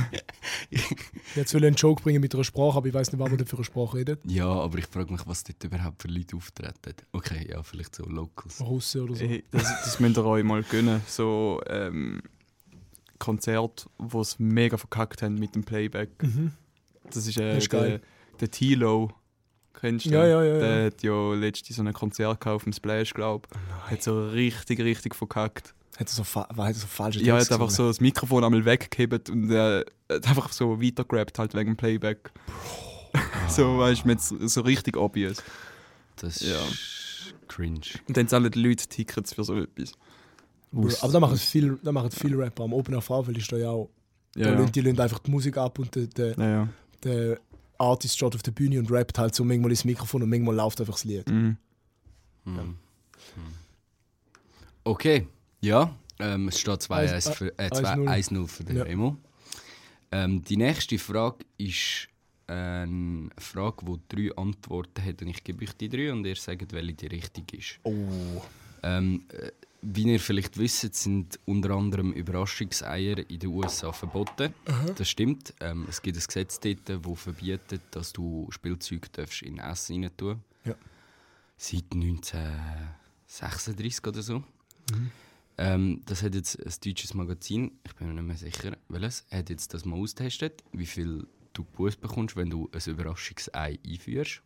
Jetzt 1.36 1.54
will 1.54 1.64
ich 1.64 1.68
einen 1.68 1.76
Joke 1.76 2.04
bringen 2.04 2.22
mit 2.22 2.34
einer 2.36 2.44
Sprache, 2.44 2.78
aber 2.78 2.88
ich 2.88 2.94
weiß 2.94 3.12
nicht, 3.12 3.20
was 3.20 3.30
wir 3.32 3.38
denn 3.38 3.48
für 3.48 3.56
eine 3.56 3.66
Sprache 3.66 3.98
reden. 3.98 4.18
Ja, 4.26 4.48
aber 4.48 4.78
ich 4.78 4.86
frage 4.86 5.12
mich, 5.12 5.22
was 5.26 5.44
dort 5.44 5.64
überhaupt 5.64 6.02
für 6.02 6.08
Leute 6.08 6.36
auftreten. 6.36 6.94
Okay, 7.12 7.48
ja, 7.50 7.64
vielleicht 7.64 7.96
so 7.96 8.04
Locals. 8.06 8.62
Russen 8.62 9.02
oder 9.02 9.16
so. 9.16 9.26
Hey, 9.26 9.44
das, 9.52 9.64
das 9.64 10.00
müsst 10.00 10.18
ihr 10.18 10.26
euch 10.26 10.44
mal 10.44 10.62
gönnen. 10.64 11.02
So 11.08 11.62
ähm, 11.68 12.22
Konzert, 13.20 13.88
wo 13.98 14.22
es 14.22 14.38
mega 14.40 14.78
verkackt 14.78 15.22
haben 15.22 15.36
mit 15.36 15.56
dem 15.56 15.64
Playback. 15.64 16.10
Mhm. 16.22 16.52
Das 17.10 17.28
ist, 17.28 17.38
äh, 17.38 17.56
Das 17.56 17.64
ist 17.64 17.72
der, 17.74 17.80
geil. 17.82 18.02
der 18.40 18.52
Tilo. 18.52 19.12
Kennst 19.74 20.06
du 20.06 20.10
Ja, 20.12 20.22
den? 20.24 20.30
ja, 20.32 20.44
ja, 20.44 20.60
Der 20.60 20.80
ja. 20.80 20.86
hat 20.86 21.04
ja 21.04 21.34
letztens 21.34 21.78
so 21.78 21.84
ein 21.84 21.94
Konzert 21.94 22.40
gekauft 22.40 22.56
auf 22.56 22.64
dem 22.64 22.74
Splash, 22.74 23.14
glaube 23.14 23.48
ich. 23.86 23.92
Hat 23.92 24.04
so 24.04 24.28
richtig, 24.30 24.80
richtig 24.80 25.16
verkackt. 25.16 25.74
Hat 25.98 26.08
er 26.08 26.14
so, 26.14 26.24
fa 26.24 26.48
hat 26.58 26.76
so 26.76 26.88
falsche 26.88 27.20
Ja, 27.22 27.36
er 27.36 27.42
hat 27.42 27.52
einfach 27.52 27.70
so 27.70 27.88
das 27.88 28.02
Mikrofon 28.02 28.44
einmal 28.44 28.66
weggehebt 28.66 29.30
und 29.30 29.52
er 29.52 29.86
hat 30.10 30.28
einfach 30.28 30.52
so 30.52 30.82
weitergerappt 30.82 31.38
halt 31.40 31.54
wegen 31.54 31.72
dem 31.72 31.78
Playback. 31.78 32.32
so, 33.50 33.78
weißt 33.78 34.04
du, 34.04 34.08
mit 34.08 34.22
so 34.22 34.62
richtig 34.62 34.98
obvious. 34.98 35.38
Das 36.16 36.40
Ja. 36.40 36.56
ist 36.62 37.36
cringe. 37.48 37.82
Und 38.08 38.18
dann 38.18 38.28
zahlen 38.28 38.50
die 38.52 38.62
Leute 38.62 38.88
Tickets 38.88 39.34
für 39.34 39.44
so 39.44 39.56
etwas. 39.60 39.94
Aber 41.02 41.12
da 41.12 41.20
machen 41.20 41.38
viel, 41.38 41.78
da 41.84 41.92
machen 41.92 42.10
viele 42.10 42.38
Rapper. 42.40 42.64
Am 42.64 42.74
Open 42.74 42.96
AV 42.96 43.28
ist 43.30 43.52
da 43.52 43.58
ja 43.58 43.70
auch. 43.70 43.90
Ja, 44.36 44.46
da 44.46 44.54
ja. 44.54 44.60
lassen 44.60 44.72
die 44.72 44.82
lassen 44.82 45.00
einfach 45.00 45.20
die 45.20 45.30
Musik 45.30 45.58
ab 45.58 45.78
und 45.78 45.94
der, 45.94 46.08
der, 46.08 46.34
ja, 46.38 46.50
ja. 46.50 46.68
der 47.04 47.40
Artist 47.84 48.16
steht 48.16 48.36
auf 48.36 48.44
der 48.44 48.52
Bühne 48.52 48.80
und 48.80 48.90
rappt 48.92 49.18
halt 49.18 49.36
so 49.36 49.44
manchmal 49.44 49.72
ins 49.72 49.86
Mikrofon 49.86 50.24
und 50.24 50.30
manchmal 50.30 50.56
läuft 50.56 50.80
einfach 50.80 50.94
das 50.96 51.04
Lied. 51.04 51.30
Mhm. 51.30 51.58
Hm. 52.46 52.56
Hm. 52.56 52.76
Okay, 54.84 55.28
ja. 55.62 55.96
Ähm, 56.20 56.48
es 56.50 56.60
steht 56.60 56.82
2-1 56.82 57.14
Eins- 57.14 57.30
für, 57.30 57.58
äh, 57.58 57.70
1-0. 57.70 58.06
2-1-0 58.08 58.48
für 58.48 58.64
den 58.64 58.78
Ja. 58.78 58.84
Remo. 58.84 59.18
Ähm, 60.12 60.44
die 60.44 60.58
nächste 60.58 60.98
Frage 61.00 61.46
ist 61.58 62.08
eine 62.48 63.30
Frage, 63.38 63.86
die 63.86 64.30
drei 64.30 64.36
Antworten 64.38 65.04
hat. 65.04 65.22
Und 65.22 65.30
ich 65.30 65.44
gebe 65.44 65.64
euch 65.64 65.74
die 65.78 65.90
drei 65.90 66.12
und 66.12 66.26
ihr 66.26 66.36
sagt, 66.36 66.72
welche 66.74 66.94
die 66.94 67.08
richtig 67.08 67.54
ist. 67.54 67.80
Oh. 67.84 67.94
Ähm, 68.84 69.24
äh, 69.30 69.52
wie 69.84 70.04
ihr 70.04 70.20
vielleicht 70.20 70.58
wisst, 70.58 70.96
sind 70.96 71.40
unter 71.46 71.72
anderem 71.72 72.14
Überraschungseier 72.14 73.30
in 73.30 73.40
den 73.40 73.50
USA 73.50 73.92
verboten. 73.92 74.54
Das 74.96 75.10
stimmt. 75.10 75.54
Ähm, 75.60 75.86
es 75.90 76.02
gibt 76.02 76.18
ein 76.18 76.24
Gesetz 76.26 76.60
dort, 76.60 76.88
das 76.88 77.02
verbietet, 77.20 77.82
dass 77.92 78.14
du 78.14 78.48
Spielzeug 78.50 79.12
darfst 79.12 79.42
in 79.42 79.60
Essen 79.60 80.04
rein 80.04 80.16
tun 80.16 80.42
Ja. 80.64 80.76
Seit 81.58 81.92
1936 81.94 84.08
oder 84.08 84.22
so. 84.22 84.44
Ähm, 85.58 86.02
das 86.06 86.24
hat 86.24 86.34
jetzt 86.34 86.60
ein 86.60 86.74
deutsches 86.84 87.14
Magazin, 87.14 87.72
ich 87.86 87.94
bin 87.96 88.08
mir 88.08 88.16
nicht 88.16 88.26
mehr 88.26 88.38
sicher, 88.38 88.76
welches, 88.90 89.26
hat 89.30 89.50
jetzt 89.50 89.74
das 89.74 89.86
mal 89.86 90.00
austestet, 90.00 90.64
wie 90.72 90.86
viel 90.86 91.28
du 91.54 91.64
Buß 91.64 91.98
bekommst, 91.98 92.36
wenn 92.36 92.50
du 92.50 92.70
ein 92.72 92.82
Überraschungsei 92.86 93.80
einführst. 93.86 94.42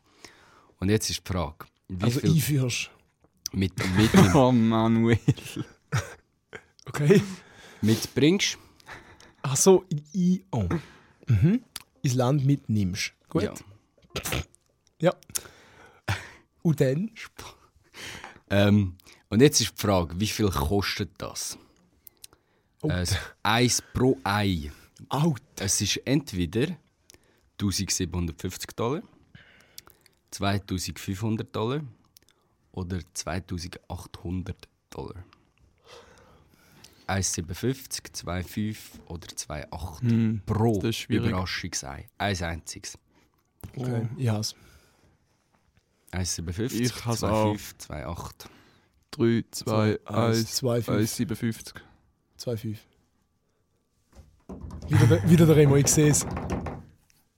Und 0.80 0.90
jetzt 0.90 1.10
ist 1.10 1.26
die 1.26 1.32
Frage, 1.32 1.66
wie 1.88 2.04
Also 2.04 2.20
viel 2.20 2.32
einführst. 2.32 2.92
Mit, 3.54 3.74
mit, 3.96 4.12
Oh 4.36 4.52
Manuel. 4.52 5.20
Okay. 6.86 7.22
mitbringst. 7.82 8.58
Ach 9.42 9.56
so, 9.56 9.86
i, 10.14 10.44
oh. 10.52 10.68
mhm. 11.28 11.64
ins 12.02 12.14
Land 12.16 12.46
mitnimmst. 12.46 13.14
Gut. 13.30 13.44
Ja. 13.44 13.54
Ja. 15.00 15.14
Und 16.64 16.82
dann? 16.82 17.12
Ähm, 18.50 18.96
und 19.30 19.42
jetzt 19.42 19.62
ist 19.62 19.72
die 19.72 19.82
Frage, 19.82 20.20
wie 20.20 20.28
viel 20.28 20.50
kostet 20.50 21.12
das? 21.18 21.58
Oh. 22.82 22.90
Äh, 22.90 23.06
Eis 23.44 23.82
pro 23.94 24.18
Ei. 24.24 24.72
Out. 25.10 25.42
Es 25.60 25.80
ist 25.82 25.98
entweder 26.06 26.76
1750 27.60 28.76
Dollar, 28.76 29.04
2500 30.32 31.56
Dollar 31.56 31.82
oder 32.78 33.00
2800 33.14 34.68
Dollar. 34.92 35.24
1,57, 37.08 38.12
2,5 38.14 38.78
oder 39.08 39.28
2,8 39.28 40.02
Hm, 40.02 40.42
pro 40.46 40.76
das 40.80 40.90
ist 40.90 40.96
schwierig. 40.98 41.30
Überraschungsei. 41.30 42.08
Eins 42.18 42.42
einziges. 42.42 42.98
Okay, 43.76 44.08
ich 44.18 44.30
hasse 44.30 44.56
1,57, 46.12 46.72
Ich 46.82 47.06
hasse 47.06 47.32
auch. 47.32 47.56
2,5, 47.56 47.74
2,8. 47.80 48.46
3, 49.12 49.44
2, 49.52 50.00
1, 50.06 50.56
2, 50.56 50.82
5, 50.82 50.98
1, 51.00 51.16
57. 51.16 51.82
2, 52.38 52.58
5. 52.58 52.80
Wieder, 54.88 55.08
der- 55.08 55.30
wieder 55.30 55.46
der 55.46 55.56
Remo, 55.56 55.76
ich 55.78 55.88
sehe 55.88 56.12
es. 56.12 56.26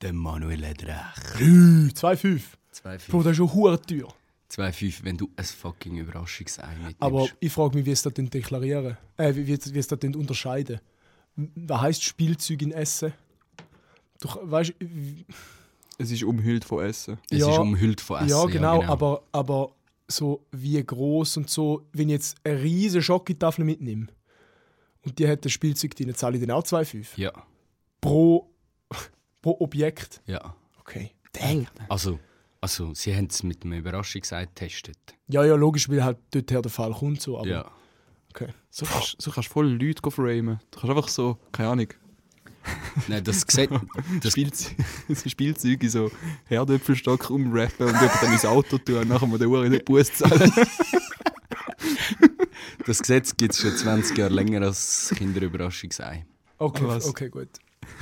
Der 0.01 0.13
Manuel 0.13 0.65
hat 0.67 0.83
recht. 0.83 1.97
2, 1.97 2.17
5. 2.17 2.57
2,5. 2.73 3.11
Bro, 3.11 3.23
das 3.23 3.31
ist 3.31 3.37
schon 3.37 3.53
hure 3.53 3.81
teuer. 3.81 4.13
2,5, 4.51 5.03
wenn 5.03 5.17
du 5.17 5.29
ein 5.35 5.43
fucking 5.45 5.97
Überraschungsei 5.97 6.67
mitnimmst. 6.75 7.01
Aber 7.01 7.27
ich 7.39 7.51
frage 7.51 7.77
mich, 7.77 7.85
wie 7.85 7.91
es 7.91 8.01
das 8.01 8.13
denn 8.13 8.29
deklarieren? 8.29 8.97
Äh, 9.17 9.35
wie, 9.35 9.47
wie, 9.47 9.59
wie 9.73 9.79
es 9.79 9.87
das 9.87 9.99
denn 9.99 10.15
unterscheiden? 10.15 10.79
Was 11.35 11.81
heisst 11.81 12.03
Spielzeug 12.03 12.61
in 12.63 12.71
Essen? 12.71 13.13
Du 14.19 14.27
weißt, 14.41 14.73
Es 15.97 16.11
ist 16.11 16.23
umhüllt 16.23 16.65
von 16.65 16.83
Essen. 16.83 17.17
es 17.29 17.39
ja, 17.39 17.51
ist 17.51 17.57
umhüllt 17.59 18.01
von 18.01 18.17
Essen. 18.17 18.29
ja, 18.29 18.45
genau, 18.45 18.83
Aber, 18.83 19.23
aber 19.31 19.71
so 20.07 20.45
wie 20.51 20.83
groß 20.83 21.37
und 21.37 21.49
so, 21.49 21.85
wenn 21.93 22.09
ich 22.09 22.13
jetzt 22.13 22.37
eine 22.43 22.61
riesige 22.61 23.03
Schokotafel 23.03 23.63
mitnehme 23.63 24.07
und 25.05 25.19
die 25.19 25.27
hat 25.27 25.45
ein 25.45 25.49
Spielzeug 25.49 25.95
drin, 25.95 26.13
zahle 26.15 26.37
ich 26.37 26.41
dann 26.45 26.51
auch 26.51 26.63
2,5 26.63 27.07
Ja, 27.17 27.31
pro, 28.01 28.49
pro 29.41 29.55
Objekt. 29.59 30.21
ja. 30.25 30.55
Okay. 30.79 31.11
Dang. 31.33 31.67
Also, 31.89 32.19
also 32.61 32.93
sie 32.93 33.15
haben 33.15 33.27
es 33.29 33.43
mit 33.43 33.63
einem 33.63 33.79
Überraschungsei 33.79 34.45
getestet. 34.45 34.97
Ja, 35.27 35.43
ja, 35.43 35.55
logisch, 35.55 35.89
weil 35.89 36.03
halt 36.03 36.17
dort 36.31 36.51
her 36.51 36.61
der 36.61 36.71
Fall 36.71 36.93
kommt 36.93 37.21
so, 37.21 37.37
aber 37.37 37.47
ja. 37.47 37.71
okay. 38.29 38.49
So 38.69 38.85
kannst, 38.85 39.21
so 39.21 39.31
kannst 39.31 39.49
du 39.49 39.53
voll 39.53 39.67
Leute 39.67 40.01
go 40.01 40.09
framen. 40.09 40.59
Du 40.71 40.79
kannst 40.79 40.95
einfach 40.95 41.07
so, 41.07 41.37
keine 41.51 41.69
Ahnung, 41.69 41.87
Nein, 43.07 43.23
das 43.23 43.45
Gesetz, 43.47 43.69
das, 44.21 44.31
Spielzeug, 44.33 44.75
so 45.07 45.29
Spielzeug 45.29 45.81
in 45.81 45.89
so 45.89 46.11
Herdöpfelstock 46.45 47.29
umrappen 47.29 47.87
und 47.87 47.93
jemand 47.93 48.21
dann 48.21 48.33
ins 48.33 48.45
Auto 48.45 48.77
tun 48.77 48.95
und 48.95 49.09
nachher 49.09 49.27
mal 49.27 49.39
den 49.39 49.47
Uhr 49.47 49.65
in 49.65 49.71
den 49.71 49.83
Bus 49.83 50.13
zahlen. 50.13 50.51
Das 52.85 52.99
Gesetz 52.99 53.35
gibt 53.35 53.53
es 53.53 53.59
schon 53.59 53.75
20 53.75 54.17
Jahre 54.17 54.33
länger 54.33 54.61
als 54.61 55.13
Kinderüberraschungsei. 55.15 56.25
Okay, 56.57 56.83
Was? 56.87 57.07
okay, 57.07 57.29
gut. 57.29 57.49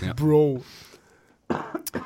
Ja. 0.01 0.13
Bro. 0.13 0.63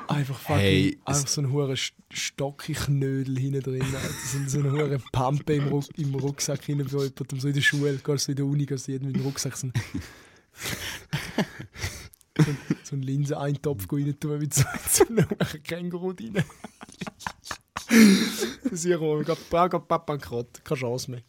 Einfach 0.08 0.38
fucking, 0.38 0.56
Hey, 0.60 0.98
einfach 1.04 1.26
so 1.26 1.40
ein 1.40 1.50
hure 1.50 1.74
Stockiknödel 2.12 3.36
hinten 3.38 3.60
drin. 3.62 3.84
So, 4.26 4.38
so 4.46 4.58
eine 4.60 4.70
hure 4.72 4.98
Pampe 5.10 5.54
im, 5.54 5.68
Ruck, 5.68 5.86
im 5.98 6.14
Rucksack 6.14 6.62
hinten 6.64 6.86
bei 6.86 6.98
jemandem. 7.04 7.40
So 7.40 7.48
in 7.48 7.54
der 7.54 7.60
Schule, 7.60 7.96
gehst 7.96 8.28
du 8.28 8.32
in 8.32 8.36
der 8.36 8.46
Uni, 8.46 8.66
gehst 8.66 8.86
du 8.88 8.92
mit 8.92 9.16
dem 9.16 9.22
Rucksack 9.22 9.56
so, 9.56 9.66
ein- 9.68 9.72
so, 12.38 12.42
ein- 12.50 12.56
so 12.84 12.94
einen 12.94 13.02
Linsen-Eintopf 13.02 13.86
rein 13.92 14.14
tun 14.20 14.38
mit 14.38 14.54
so, 14.54 14.64
so 14.88 15.04
einem 15.06 15.26
Känguru 15.64 16.12
drin. 16.12 16.42
Sicher, 18.70 19.20
ich 19.20 19.48
brauche 19.50 19.80
Papa 19.80 19.98
bankrott. 19.98 20.64
Keine 20.64 20.80
Chance 20.80 21.10
mehr. 21.10 21.22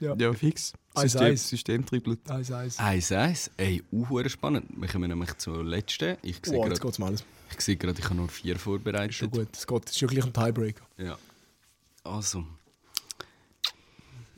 Ja, 0.00 0.32
fix. 0.34 0.72
Eins, 0.94 1.12
System, 1.12 1.26
eins. 1.26 1.48
System 1.48 1.86
trippelt. 1.86 2.30
Eins, 2.30 2.50
eins. 2.52 2.78
Eins, 2.78 3.12
eins. 3.12 3.50
Ey, 3.56 3.82
auch 3.92 4.28
spannend. 4.28 4.66
Wir 4.76 4.88
kommen 4.88 5.08
nämlich 5.08 5.36
zur 5.38 5.64
letzten. 5.64 6.16
Ich 6.22 6.40
sehe 6.44 6.56
Wow, 6.58 6.66
jetzt 6.68 6.80
gerade, 6.80 6.80
geht's 6.80 6.98
mal 6.98 7.06
alles. 7.08 7.24
ich, 7.52 7.60
sehe 7.60 7.76
gerade, 7.76 7.98
ich 7.98 8.04
habe 8.04 8.14
nur 8.14 8.28
vier 8.28 8.58
vorbereitet. 8.58 9.14
Schon 9.14 9.30
gut, 9.30 9.48
es 9.56 9.66
geht. 9.66 9.84
Es 9.86 9.90
ist 9.92 10.00
ja 10.00 10.08
gleich 10.08 10.24
ein 10.24 10.32
Tiebreaker. 10.32 10.84
Ja. 10.98 11.18
Also. 12.04 12.44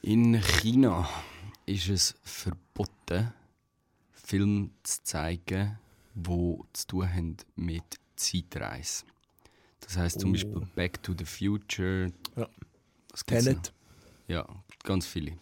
In 0.03 0.41
China 0.41 1.09
ist 1.67 1.89
es 1.89 2.15
verboten, 2.23 3.33
Filme 4.13 4.71
zu 4.83 5.03
zeigen, 5.03 5.79
die 6.15 6.59
zu 6.73 6.87
tun 6.87 7.13
haben 7.13 7.37
mit 7.57 7.83
Zeitreise. 8.17 9.05
Das 9.81 9.97
heißt 9.97 10.21
zum 10.21 10.31
Oh. 10.31 10.33
Beispiel 10.35 10.69
Back 10.75 11.03
to 11.03 11.15
the 11.19 11.25
Future. 11.25 12.13
Ja. 12.37 12.49
Tenet. 13.27 13.73
Ja, 14.29 14.47
ganz 14.85 15.07
viele. 15.07 15.33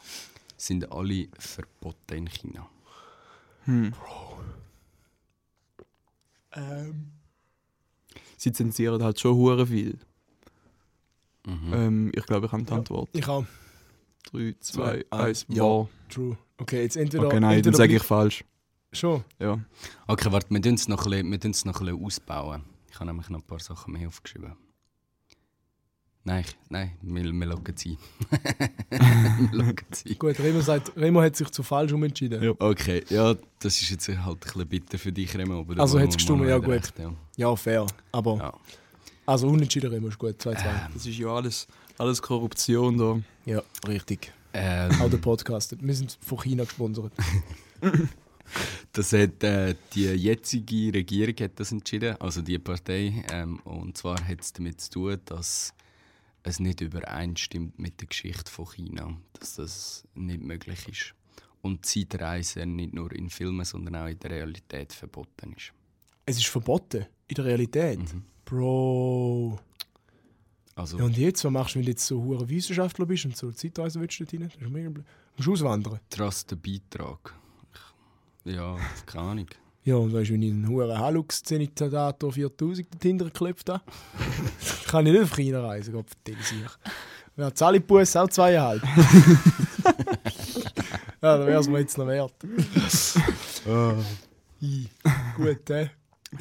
Sind 0.57 0.91
alle 0.91 1.29
verboten 1.39 2.15
in 2.17 2.27
China. 2.29 2.69
Hm. 3.65 3.93
Ähm, 6.53 7.13
Sie 8.39 8.53
zensieren 8.53 9.03
halt 9.03 9.19
schon 9.21 9.35
hure 9.35 9.67
viel. 9.67 9.99
Mhm. 11.47 11.73
Ähm, 11.73 12.13
ich 12.15 12.25
glaube, 12.27 12.47
ich 12.47 12.53
habe 12.53 12.63
die 12.63 12.71
Ja. 12.71 12.77
Antwort. 12.79 13.09
ich 13.13 13.27
auch. 13.29 13.45
3, 14.33 14.55
Zwei, 14.61 15.05
2, 15.11 15.19
1, 15.25 15.47
ja. 15.49 15.87
True. 16.09 16.37
Okay, 16.59 16.83
jetzt 16.83 16.97
entweder. 16.97 17.27
Okay, 17.27 17.35
nein, 17.41 17.43
dann 17.43 17.53
entweder 17.59 17.77
sage 17.77 17.97
ich 17.97 18.03
falsch. 18.03 18.45
Schon. 18.93 19.25
Ja. 19.39 19.59
Okay, 20.07 20.33
warte, 20.33 20.49
wir 20.51 20.63
tun 20.63 20.75
es 20.75 20.89
noch, 20.89 21.07
ein 21.07 21.31
bisschen- 21.31 21.63
noch 21.67 21.81
ein 21.81 21.87
bisschen 21.87 22.05
ausbauen. 22.05 22.63
Ich 22.91 22.95
habe 22.97 23.07
nämlich 23.07 23.29
noch 23.29 23.41
ein 23.41 23.47
paar 23.47 23.61
Sachen 23.61 23.93
mehr 23.93 24.09
aufgeschrieben. 24.09 24.55
Nein, 26.29 26.45
nein, 26.71 26.91
wir, 27.03 27.23
wir 27.23 27.47
loggen 27.47 27.73
es 27.77 27.87
ein. 27.87 27.97
wir 28.91 29.59
loggen 29.65 29.87
es 29.93 30.05
ein. 30.05 30.19
Gut, 30.19 30.39
Remo, 30.41 30.61
sagt, 30.61 30.93
Remo 30.97 31.23
hat 31.23 31.37
sich 31.37 31.49
zu 31.51 31.63
falsch 31.63 31.93
umentschieden. 31.93 32.43
Ja. 32.43 32.53
Okay, 32.59 33.05
ja, 33.09 33.35
das 33.61 33.81
ist 33.81 33.91
jetzt 33.91 34.09
halt 34.09 34.19
ein 34.27 34.39
bisschen 34.41 34.67
bitter 34.69 34.99
für 34.99 35.13
dich, 35.13 35.37
Remo. 35.39 35.61
Aber 35.61 35.81
Also 35.81 35.99
hat's 36.01 36.15
wir 36.15 36.17
gestimmt, 36.17 36.49
ja, 36.49 36.59
gut. 36.59 36.69
recht, 36.69 36.99
ja. 36.99 37.13
Ja, 37.37 37.55
fair. 37.55 37.87
Aber. 38.11 38.37
Ja. 38.39 38.53
Also 39.25 39.47
unentschieden 39.49 39.89
Remo 39.91 40.09
ist 40.09 40.19
gut. 40.19 40.35
2-2. 40.41 40.65
Ähm, 40.65 40.65
Das 40.95 41.07
ist 41.07 41.17
ja 41.17 41.29
alles, 41.29 41.69
alles 41.97 42.21
Korruption 42.21 42.99
da. 42.99 43.21
Ja, 43.45 43.63
richtig. 43.87 44.33
ähm, 44.53 45.01
Auch 45.01 45.09
der 45.11 45.19
Podcast. 45.19 45.77
Wir 45.81 45.95
sind 45.95 46.19
von 46.21 46.39
China 46.41 46.65
gesponsert. 46.65 47.13
Das 48.93 49.13
hat 49.13 49.43
äh, 49.43 49.75
die 49.93 50.05
jetzige 50.07 50.95
Regierung 50.95 51.35
hat 51.41 51.59
das 51.59 51.73
entschieden, 51.73 52.15
also 52.21 52.43
die 52.43 52.59
Partei. 52.61 53.25
Ähm, 53.33 53.59
und 53.65 53.97
zwar 53.99 54.17
hat 54.25 54.41
es 54.41 54.53
damit 54.53 54.81
zu 54.81 54.91
tun, 54.91 55.19
dass 55.25 55.75
es 56.47 56.61
nicht 56.61 56.81
übereinstimmt 56.81 57.79
mit 57.79 58.01
der 58.01 58.09
Geschichte 58.09 58.51
von 58.51 58.67
China, 58.67 59.17
dass 59.35 59.57
das 59.57 60.07
nicht 60.15 60.43
möglich 60.43 60.89
ist. 60.89 61.15
Und 61.61 61.85
Zeitreisen 61.85 62.77
nicht 62.77 62.95
nur 62.95 63.13
in 63.13 63.31
Filmen, 63.31 63.65
sondern 63.65 63.97
auch 63.97 64.07
in 64.07 64.19
der 64.21 64.31
Realität 64.31 64.93
verboten 64.93 65.55
ist. 65.57 65.73
Es 66.25 66.37
ist 66.39 66.47
verboten. 66.47 67.07
In 67.27 67.35
der 67.35 67.45
Realität. 67.47 67.99
Mhm. 67.99 68.23
Bro. 68.45 69.59
Also, 70.77 70.99
Ja, 70.99 71.05
und 71.05 71.17
jetzt? 71.17 71.45
Was 71.45 71.51
machst 71.51 71.75
du, 71.75 71.79
wenn 71.81 71.87
du 71.87 71.91
jetzt 71.91 72.07
so 72.07 72.23
hure 72.23 72.49
Wissenschaftler 72.49 73.07
bist 73.07 73.25
und 73.25 73.37
so 73.37 73.51
Zeitreisen 73.51 74.01
willst 74.01 74.21
du 74.21 74.25
dort 74.25 74.43
rein? 74.63 74.95
Du 74.95 75.03
musst 75.37 75.49
auswandern. 75.49 75.99
Trust 76.09 76.53
den 76.53 76.61
Beitrag. 76.61 77.35
Ich, 78.45 78.55
ja, 78.55 78.79
keine 79.05 79.25
Ahnung. 79.25 79.49
Ja, 79.87 79.95
und 79.95 80.13
weißt 80.13 80.31
du, 80.31 80.35
wenn 80.35 80.43
ich 80.43 80.51
einen 80.51 80.69
hohen 80.69 80.99
Halux 80.99 81.45
Zenitator 81.45 82.33
4000 82.33 82.89
dahinter 82.99 83.27
geklopft 83.27 83.69
habe, 83.71 83.85
kann 84.89 85.07
ich 85.07 85.13
nicht 85.13 85.23
auf 85.23 85.37
China 85.37 85.61
reisen, 85.65 85.95
Gott 85.95 86.07
vertell 86.11 86.43
sich. 86.43 86.59
Wer 87.37 87.55
zahle 87.55 87.79
ich 87.79 87.85
Bus 87.85 88.17
auch 88.17 88.29
zweieinhalb? 88.29 88.83
ja, 91.23 91.39
dann 91.39 91.47
wäre 91.47 91.61
es 91.61 91.69
mir 91.69 91.79
jetzt 91.79 91.97
noch 91.99 92.09
wert. 92.09 92.35
I. 94.61 94.89
Gut, 95.37 95.71
äh. 95.71 95.91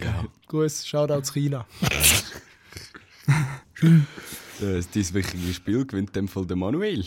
Ja, 0.01 0.25
Gruß, 0.47 0.87
Shoutout 0.87 1.21
zu 1.21 1.33
China. 1.33 1.67
das, 4.59 5.13
wichtige 5.13 5.53
Spiel 5.53 5.85
gewinnt 5.85 6.09
in 6.09 6.13
dem 6.13 6.27
Fall 6.27 6.47
der 6.47 6.55
Manuel. 6.57 7.05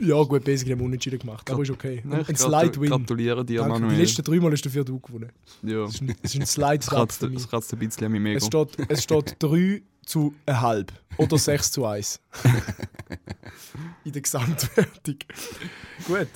Ja, 0.00 0.22
gut, 0.22 0.44
Basic 0.44 0.70
haben 0.70 0.78
wir 0.80 0.86
unentschieden 0.86 1.18
gemacht, 1.18 1.50
aber 1.50 1.62
ist 1.62 1.70
okay. 1.70 2.00
Nein, 2.04 2.24
Ein 2.26 2.32
ich 2.34 2.38
Slide-Win. 2.38 2.90
gratuliere 2.90 3.44
dir, 3.44 3.60
Danke. 3.60 3.74
Die 3.76 3.80
Manuel. 3.82 4.00
letzten 4.00 4.22
drei 4.24 4.36
Mal 4.40 4.52
hast 4.52 4.62
du 4.64 4.70
für 4.70 4.84
du 4.84 4.98
gewonnen. 4.98 5.30
Ja. 5.62 5.84
Es 5.84 5.94
ist 5.94 6.00
ein, 6.02 6.14
es 6.22 6.30
ist 6.30 6.36
ein 6.36 6.42
Es 6.42 6.52
Slide-Dub 6.52 6.88
kratzt, 6.90 7.22
mich. 7.22 7.34
es 7.36 7.48
kratzt 7.48 7.72
ein 7.72 7.78
bisschen 7.78 8.06
an 8.06 8.12
meinem 8.12 8.26
Es 8.36 8.46
Ego. 8.46 8.66
steht, 8.68 8.90
es 8.90 9.02
steht 9.02 9.36
3 9.42 9.82
zu 10.06 10.34
1,5 10.46 10.88
oder 11.18 11.38
6 11.38 11.72
zu 11.72 11.84
1. 11.86 12.20
In 14.04 14.12
der 14.12 14.22
Gesamtwertung. 14.22 15.16
Gut. 16.06 16.28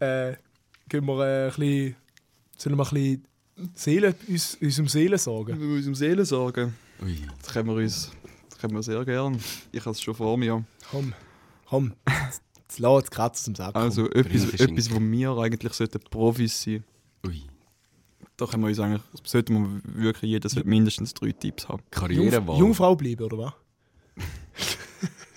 Äh, 0.00 0.34
gehen 0.88 1.04
wir 1.06 1.20
äh, 1.26 1.44
ein 1.44 1.48
bisschen, 1.54 1.96
sollen 2.56 2.76
wir 2.76 2.84
ein 2.84 2.90
bisschen 2.90 3.24
Seele, 3.74 4.14
uns, 4.28 4.56
unserem 4.60 4.88
Seelen 4.88 5.18
sagen? 5.18 5.60
Wir 5.60 5.66
müssen 5.66 5.88
um 5.88 5.94
Seele 5.94 6.24
sorgen. 6.24 6.74
Ui. 7.02 7.16
Das 7.42 7.52
können 7.52 7.68
wir 7.68 7.74
uns 7.76 8.10
das 8.48 8.58
können 8.58 8.74
wir 8.74 8.82
sehr 8.82 9.04
gern. 9.04 9.38
Ich 9.70 9.80
habe 9.80 9.90
es 9.90 10.00
schon 10.00 10.14
vor 10.14 10.38
mir. 10.38 10.64
Komm, 10.90 11.12
komm. 11.68 11.92
Jetzt 12.68 12.78
lass 12.80 13.04
die 13.04 13.10
Katze 13.10 13.44
zum 13.44 13.54
Sack. 13.54 13.74
Also 13.76 14.10
etwas, 14.10 14.52
etwas, 14.54 14.90
wo 14.92 14.98
wir 15.00 15.36
eigentlich 15.38 15.72
sollten 15.72 16.00
Profis 16.00 16.62
sein 16.62 16.84
Ui. 17.26 17.42
Da 18.36 18.46
können 18.46 18.62
wir 18.64 18.68
uns 18.68 18.80
eigentlich, 18.80 19.02
sollten 19.24 19.54
wir 19.54 20.02
wirklich, 20.04 20.30
jeder 20.30 20.48
sollte 20.48 20.68
mindestens 20.68 21.14
drei 21.14 21.32
Tipps 21.32 21.68
haben. 21.68 21.78
Jungf 21.78 21.90
Karrierewahl. 21.90 22.58
Jungfrau 22.58 22.94
bleiben, 22.96 23.24
oder 23.24 23.38
was? 23.38 23.52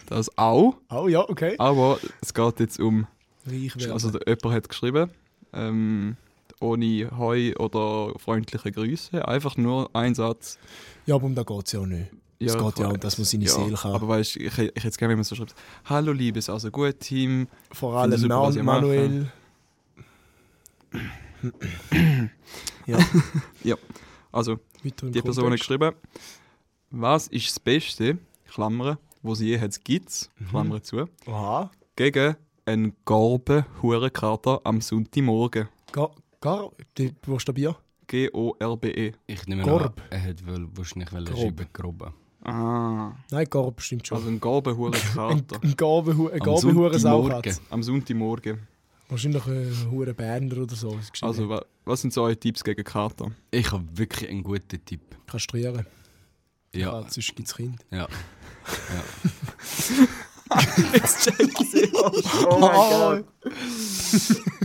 Das 0.08 0.36
auch, 0.40 0.76
Oh 0.90 1.08
ja, 1.08 1.20
okay. 1.30 1.54
aber 1.60 2.00
es 2.22 2.34
geht 2.34 2.60
jetzt 2.60 2.80
um, 2.80 3.06
Reich 3.46 3.78
werden. 3.78 3.92
also 3.92 4.10
der, 4.10 4.22
jemand 4.28 4.56
hat 4.56 4.68
geschrieben, 4.68 5.12
ähm, 5.54 6.18
ohne 6.60 7.12
Heu 7.16 7.54
oder 7.60 8.18
freundliche 8.18 8.72
Grüße, 8.72 9.28
einfach 9.28 9.56
nur 9.56 9.96
ein 9.96 10.16
Satz. 10.16 10.58
ja, 11.06 11.14
aber 11.14 11.26
um 11.26 11.36
da 11.36 11.44
geht 11.44 11.68
es 11.68 11.74
ja 11.74 11.82
auch 11.82 11.86
nicht. 11.86 12.10
Es 12.42 12.54
Ja, 12.54 12.62
geht 12.62 12.80
ja 12.80 12.86
ich 12.86 12.90
auch, 12.90 12.94
weiß. 12.94 13.00
dass 13.02 13.18
man 13.18 13.26
seine 13.26 13.48
Seele 13.50 13.76
kann. 13.76 13.92
Aber 13.94 14.08
weißt 14.08 14.36
du, 14.36 14.40
ich, 14.40 14.46
ich 14.58 14.58
hätte 14.76 14.88
es 14.88 14.98
gerne, 14.98 15.12
wenn 15.12 15.18
man 15.18 15.24
so 15.26 15.36
schreibt, 15.36 15.54
Hallo 15.86 16.14
Liebes, 16.14 16.50
also 16.50 16.72
gut 16.72 17.00
Team, 17.00 17.48
Vor 17.72 17.96
allem 17.98 18.18
super, 18.18 18.42
was 18.44 18.56
Man 18.56 18.66
Manuel. 18.66 19.32
ja, 23.64 23.76
also 24.32 24.60
weiter 24.84 25.08
im 25.08 25.12
die 25.14 25.22
Person 25.22 25.52
hat 25.52 25.60
geschrieben, 25.60 25.94
was 26.92 27.28
ist 27.28 27.48
das 27.48 27.60
Beste, 27.60 28.18
Klammern, 28.48 28.98
wo 29.22 29.36
sie 29.36 29.48
je 29.50 29.60
hat 29.60 29.84
gibt, 29.84 30.30
Mhm. 30.40 30.48
Klammern 30.48 30.84
zu, 30.84 31.08
Aha. 31.28 31.72
gegen 31.96 32.36
einen 32.66 32.94
Gorben 33.06 33.66
Hurenkater 33.82 34.62
am 34.64 34.82
Sonntagmorgen. 34.82 35.68
Gar, 35.92 36.12
gar, 36.42 36.72
Buchstabier. 37.26 37.76
G-O-R-B-E. 38.08 39.12
Ich 39.28 39.46
nehme 39.46 39.62
Gorb. 39.64 40.00
an, 40.00 40.04
er 40.10 40.24
hat 40.24 40.48
wohl 40.48 40.68
wahrscheinlich 40.76 41.10
Grob. 41.10 41.28
schreiben, 41.38 41.68
grob. 41.72 42.14
Ah, 42.42 43.12
Nein, 43.32 43.48
Garb 43.50 43.82
stimmt 43.82 44.08
schon. 44.08 44.18
also 44.18 44.30
ein 44.30 44.40
Gorben 44.40 44.72
ein 44.74 44.78
Hurenkater 44.78 45.60
ein 45.62 45.76
Gabenhuren 45.76 47.06
am 47.70 47.84
Sonntagmorgen. 47.84 48.60
Wahrscheinlich 49.10 49.46
ein 49.46 49.92
Huren 49.92 50.16
Berner 50.16 50.58
oder 50.60 50.76
so. 50.76 50.98
Also 51.22 51.50
wa 51.50 51.66
was 51.86 52.02
sind 52.02 52.14
so 52.14 52.22
eure 52.24 52.38
Tipps 52.38 52.64
gegen 52.64 52.84
Kater? 52.84 53.32
Ich 53.52 53.72
habe 53.72 53.84
wirklich 53.94 54.30
einen 54.30 54.44
guten 54.44 54.84
Tipp. 54.86 55.02
Kastrieren. 55.28 55.86
Ja, 56.74 57.02
Ja. 57.02 57.10
Sonst 57.10 57.36
gibt 57.36 57.48
es 57.48 57.56
Kind. 57.56 57.84
ja. 57.92 58.08
Jetzt 60.94 61.24
check 61.24 61.40
ich 61.40 61.94
Oh 61.94 62.60
mein 62.60 62.72
Gott. 62.72 63.26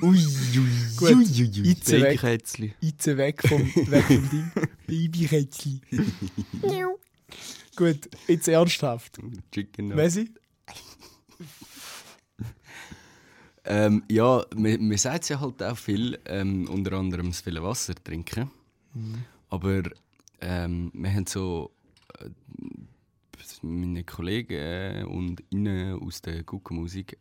Ui, 0.03 0.17
ui, 0.19 0.69
Gut. 0.97 1.11
ui, 1.11 1.25
ui, 1.25 1.61
ui. 1.61 1.71
Itze 1.71 2.01
weg. 2.01 2.21
Babykätzli. 2.21 2.75
Itze 2.81 3.17
weg 3.17 3.47
vom, 3.47 3.61
weg 3.91 4.05
vom 4.05 4.31
Ding. 4.31 4.51
Babykätzchen. 4.87 5.81
Gut, 7.77 8.09
jetzt 8.29 8.49
ernsthaft. 8.49 9.19
Chicken 9.53 9.89
Nugget. 9.89 9.97
Messi? 10.05 10.31
Ähm, 13.67 14.03
ja, 14.11 14.45
man, 14.55 14.89
man 14.89 14.99
sagt 14.99 15.29
ja 15.31 15.41
halt 15.41 15.63
auch 15.63 15.79
viel, 15.79 16.19
ähm, 16.27 16.69
unter 16.69 16.93
anderem 16.93 17.29
das 17.29 17.41
viele 17.41 17.63
Wasser 17.63 17.95
trinken. 17.95 18.51
Aber 19.49 19.83
ähm, 20.43 20.91
wir 20.93 21.15
haben 21.15 21.27
so 21.27 21.71
äh, 22.21 22.29
meine 23.63 24.05
Kollegen 24.05 24.53
äh, 24.53 25.05
und 25.09 25.43
Ihnen 25.49 25.99
aus 25.99 26.21
der 26.21 26.43
Guckenmusik 26.43 27.17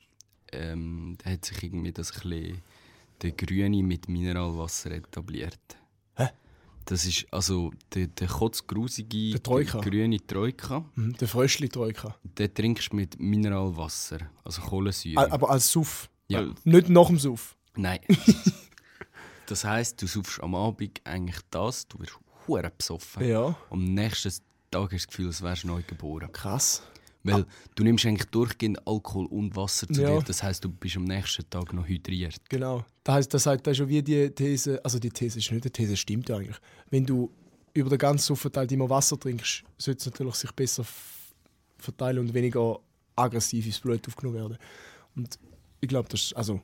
ähm, 0.54 1.18
da 1.24 1.32
hat 1.32 1.46
sich 1.46 1.63
irgendwie 1.63 1.92
das 1.92 2.12
ein 2.12 2.30
bisschen 2.30 2.62
der 3.22 3.32
Grüne 3.32 3.84
mit 3.84 4.08
Mineralwasser 4.08 4.92
etabliert. 4.92 5.60
Hä? 6.16 6.30
Das 6.86 7.06
ist 7.06 7.26
also 7.32 7.72
der, 7.93 8.08
der 8.08 8.28
kotzgrusige 8.28 9.32
Der 9.32 9.43
Troika. 9.43 9.80
grüne 9.80 10.17
Troika. 10.26 10.84
Mhm, 10.96 11.13
der 11.17 11.28
Fröschli-Troika. 11.28 12.15
Den 12.24 12.54
trinkst 12.54 12.91
du 12.91 12.98
mit 12.98 13.19
Mineralwasser, 13.19 14.19
also 14.43 14.62
Kohlensäure. 14.62 15.32
Aber 15.32 15.50
als 15.50 15.72
Suff. 15.72 16.10
ja. 16.28 16.46
Nicht 16.65 16.89
nach 16.89 17.08
dem 17.08 17.19
Suff. 17.19 17.56
Nein. 17.76 18.00
das 19.48 19.63
heisst, 19.63 20.02
du 20.02 20.08
saufst 20.08 20.41
am 20.43 20.56
Abend 20.56 21.00
eigentlich 21.06 21.39
das, 21.50 21.88
du 21.88 22.00
wirst 22.00 22.17
hure 22.48 22.72
besoffen. 22.78 23.26
Ja. 23.28 23.56
Am 23.69 23.84
nächsten 23.93 24.32
Tag 24.72 24.91
hast 24.91 24.91
du 24.91 24.96
das 24.98 25.08
Gefühl, 25.08 25.28
als 25.28 25.41
wärst 25.41 25.63
du 25.63 25.67
neu 25.67 25.82
geboren. 25.88 26.32
Krass. 26.32 26.84
Weil 27.25 27.45
du 27.75 27.83
nimmst 27.83 28.05
eigentlich 28.05 28.29
durchgehend 28.29 28.86
Alkohol 28.86 29.25
und 29.27 29.55
Wasser 29.55 29.88
zu 29.88 30.01
Ja. 30.01 30.09
dir. 30.17 30.23
Das 30.23 30.43
heisst, 30.43 30.63
du 30.65 30.69
bist 30.69 30.97
am 30.97 31.05
nächsten 31.05 31.49
Tag 31.49 31.71
noch 31.73 31.88
hydriert. 31.88 32.36
Genau. 32.49 32.83
Das 33.03 33.15
heißt, 33.15 33.33
das 33.33 33.43
sagt 33.43 33.65
das 33.65 33.71
ist 33.71 33.77
schon 33.77 33.88
wie 33.88 34.01
die 34.03 34.29
These, 34.29 34.83
also 34.83 34.99
die 34.99 35.09
These 35.09 35.39
ist 35.39 35.49
nicht 35.51 35.63
eine 35.63 35.71
These, 35.71 35.95
stimmt 35.95 36.27
ja 36.29 36.36
eigentlich. 36.38 36.57
Wenn 36.89 37.05
du 37.05 37.31
über 37.73 37.89
den 37.89 37.97
ganzen 37.97 38.25
Suff 38.25 38.41
verteilt 38.41 38.71
immer 38.73 38.89
Wasser 38.89 39.17
trinkst, 39.19 39.63
sollte 39.77 39.99
es 39.99 40.05
natürlich 40.05 40.36
sich 40.36 40.51
besser 40.51 40.86
verteilen 41.77 42.19
und 42.19 42.33
weniger 42.33 42.79
aggressiv 43.15 43.65
ins 43.65 43.79
Blut 43.79 44.05
aufgenommen 44.07 44.38
werden. 44.38 44.57
Und 45.15 45.39
ich 45.84 45.89
glaube, 45.89 46.08
das 46.10 46.22
ist, 46.22 46.36
also, 46.38 46.62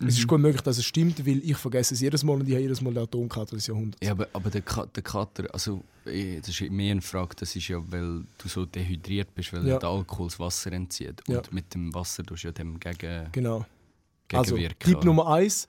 es 0.00 0.18
ist 0.18 0.26
gut 0.26 0.40
möglich, 0.40 0.62
dass 0.62 0.78
es 0.78 0.84
stimmt, 0.84 1.24
weil 1.26 1.38
ich 1.44 1.56
vergesse 1.56 1.94
es 1.94 2.00
jedes 2.00 2.24
Mal 2.24 2.34
und 2.40 2.46
ich 2.48 2.54
habe 2.54 2.62
jedes 2.62 2.80
Mal 2.80 2.92
den 2.94 3.02
Atomkater 3.02 3.54
des 3.56 3.66
Jahrhunderts. 3.66 4.04
Ja, 4.04 4.12
aber, 4.12 4.26
aber 4.32 4.48
der, 4.50 4.62
Ka 4.62 4.86
der 4.86 5.02
Kater, 5.02 5.44
also 5.54 5.82
eh, 6.06 6.38
das 6.40 6.48
ist 6.48 6.70
mehr 6.70 6.92
eine 6.92 7.02
Frage, 7.02 7.36
das 7.36 7.54
ist 7.54 7.68
ja, 7.68 7.78
weil 7.92 8.24
du 8.38 8.48
so 8.48 8.64
dehydriert 8.64 9.34
bist, 9.34 9.52
weil 9.52 9.66
Ja. 9.66 9.78
der 9.78 9.88
Alkohol 9.90 10.28
das 10.28 10.38
Wasser 10.40 10.72
entzieht. 10.72 11.20
Und 11.28 11.34
Ja. 11.34 11.42
mit 11.50 11.74
dem 11.74 11.92
Wasser 11.94 12.22
tust 12.24 12.44
du 12.44 12.48
ja 12.48 12.52
dem 12.52 12.80
gegen, 12.80 13.28
Genau. 13.32 13.64
Also, 14.32 14.54
gegenwirken. 14.54 14.90
Tipp 14.92 15.04
Nummer 15.04 15.26
eins: 15.28 15.66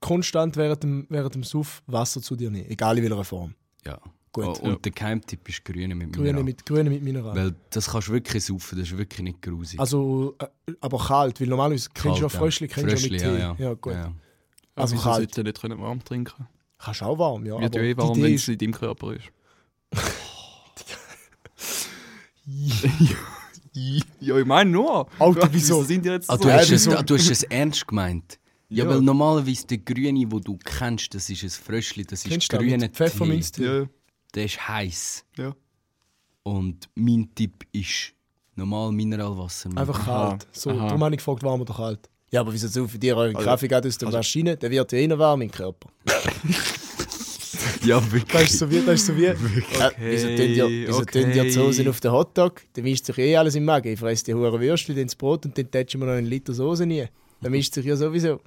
konstant 0.00 0.56
während 0.56 0.82
dem, 0.82 1.06
während 1.08 1.34
dem 1.34 1.44
Suff 1.44 1.82
Wasser 1.86 2.20
zu 2.20 2.36
dir 2.36 2.50
nehmen, 2.50 2.68
egal 2.68 2.98
in 2.98 3.04
welcher 3.04 3.24
Form. 3.24 3.54
ja. 3.86 3.98
Gut. 4.34 4.44
Oh, 4.46 4.58
und 4.64 4.84
der 4.84 4.90
Geheimtipp 4.90 5.48
ist 5.48 5.64
Grüne 5.64 5.94
mit 5.94 6.12
Grüne 6.12 6.24
Mineral. 6.26 6.42
mit, 6.44 6.66
Grüne 6.66 6.90
mit 6.90 7.02
Mineral. 7.04 7.36
Weil 7.36 7.54
das 7.70 7.88
kannst 7.88 8.08
du 8.08 8.12
wirklich 8.12 8.44
saufen, 8.44 8.76
das 8.76 8.88
ist 8.90 8.98
wirklich 8.98 9.22
nicht 9.22 9.40
grusig. 9.40 9.78
Also, 9.78 10.34
äh, 10.40 10.72
aber 10.80 10.98
kalt, 10.98 11.40
weil 11.40 11.46
normalerweise 11.46 11.88
kennst 11.94 12.18
du 12.18 12.22
ja 12.24 12.28
Fröschli, 12.28 12.66
kennst 12.66 12.92
du 12.92 12.96
ja 12.96 13.02
mit 13.12 13.20
Tee. 13.20 13.38
ja, 13.38 13.54
ja. 13.56 13.74
gut. 13.74 13.92
Ja. 13.92 14.12
Also 14.74 14.96
wieso 14.96 15.04
kalt. 15.04 15.38
ich 15.38 15.44
nicht 15.44 15.60
können 15.60 15.80
warm 15.80 16.02
trinken? 16.02 16.48
Kannst 16.78 17.00
du 17.00 17.04
auch 17.04 17.16
warm, 17.16 17.46
ja. 17.46 17.60
Wird 17.60 17.76
ja 17.76 17.80
aber 17.80 17.88
eh 17.88 17.94
die 17.94 17.96
warm, 17.96 18.22
wenn 18.22 18.34
es 18.34 18.48
in 18.48 18.58
deinem 18.58 18.72
Körper 18.72 19.12
ist. 19.14 19.26
ja, 24.20 24.38
ich 24.38 24.44
meine 24.44 24.70
nur. 24.70 25.08
Alter, 25.18 25.48
wieso? 25.52 25.82
sind 25.84 26.04
die 26.04 26.10
jetzt 26.10 26.28
Ah, 26.30 26.36
so? 26.36 26.42
du, 26.42 26.52
hast 26.52 26.70
es, 26.70 26.86
wieso? 26.86 27.02
du 27.02 27.14
hast 27.14 27.30
es 27.30 27.42
ernst 27.44 27.86
gemeint. 27.86 28.38
Ja, 28.68 28.84
Ja. 28.84 28.90
weil 28.90 29.00
normalerweise 29.00 29.66
der 29.66 29.78
Grüne, 29.78 30.26
wo 30.30 30.40
du 30.40 30.58
kennst, 30.64 31.14
das 31.14 31.30
ist 31.30 31.42
ein 31.44 31.50
Fröschli, 31.50 32.04
das 32.04 32.24
ist 32.24 32.30
Kennst 32.30 32.52
du 32.52 32.58
grüner 32.58 32.78
mit 32.78 32.94
Pfefferminztee? 32.96 33.64
Ja, 33.64 33.86
Der 34.34 34.44
ist 34.44 34.68
heiß. 34.68 35.24
ja. 35.38 35.54
Und 36.42 36.90
mein 36.94 37.30
Tipp 37.34 37.64
ist 37.72 38.12
normal 38.54 38.92
Mineralwasser. 38.92 39.70
Einfach 39.74 39.98
Aha, 40.06 40.28
kalt. 40.30 40.46
So, 40.52 40.70
aha. 40.70 40.88
darum 40.88 41.02
habe 41.04 41.14
ich 41.14 41.18
gefragt, 41.18 41.42
warm 41.42 41.62
oder 41.62 41.72
kalt. 41.74 42.10
Ja, 42.30 42.40
aber 42.42 42.52
wieso 42.52 42.68
so 42.68 42.86
für 42.86 42.98
dir 42.98 43.16
euren 43.16 43.34
Also- 43.34 43.48
Kaffee 43.48 43.68
geht 43.68 43.86
aus 43.86 43.96
der 43.96 44.08
also- 44.08 44.18
Maschine? 44.18 44.56
Der 44.56 44.70
wird 44.70 44.92
ja 44.92 44.98
eh 44.98 45.06
noch 45.06 45.18
warm 45.18 45.40
im 45.42 45.50
Körper. 45.50 45.88
Ja, 47.82 48.00
Das 48.00 48.12
wirklich. 48.12 48.42
ist 48.44 48.58
so 48.58 48.70
wie, 48.70 48.80
das 48.80 48.94
ist 49.00 49.06
so 49.06 49.16
wie 49.16 49.26
äh, 49.26 49.36
wieso 49.98 50.28
tun 50.28 50.36
dir, 50.36 50.68
wieso 50.68 50.98
okay. 51.00 51.42
die 51.42 51.50
Soße 51.50 51.88
auf 51.90 52.00
den 52.00 52.12
Hotdog? 52.12 52.62
Dann 52.72 52.84
mischt 52.84 53.04
sich 53.04 53.18
eh 53.18 53.36
alles 53.36 53.54
im 53.56 53.64
Magen. 53.64 53.92
Ich 53.92 53.98
fresse 53.98 54.24
die 54.24 54.34
hure 54.34 54.58
Würstchen, 54.58 54.96
dann 54.96 55.04
das 55.06 55.14
Brot 55.14 55.44
und 55.44 55.56
dann 55.58 55.70
tätschen 55.70 56.00
wir 56.00 56.06
noch 56.06 56.14
einen 56.14 56.26
Liter 56.26 56.54
Soße 56.54 56.86
nie. 56.86 57.06
Dann 57.42 57.52
mischt 57.52 57.74
sich 57.74 57.84
ja 57.84 57.94
sowieso. 57.96 58.40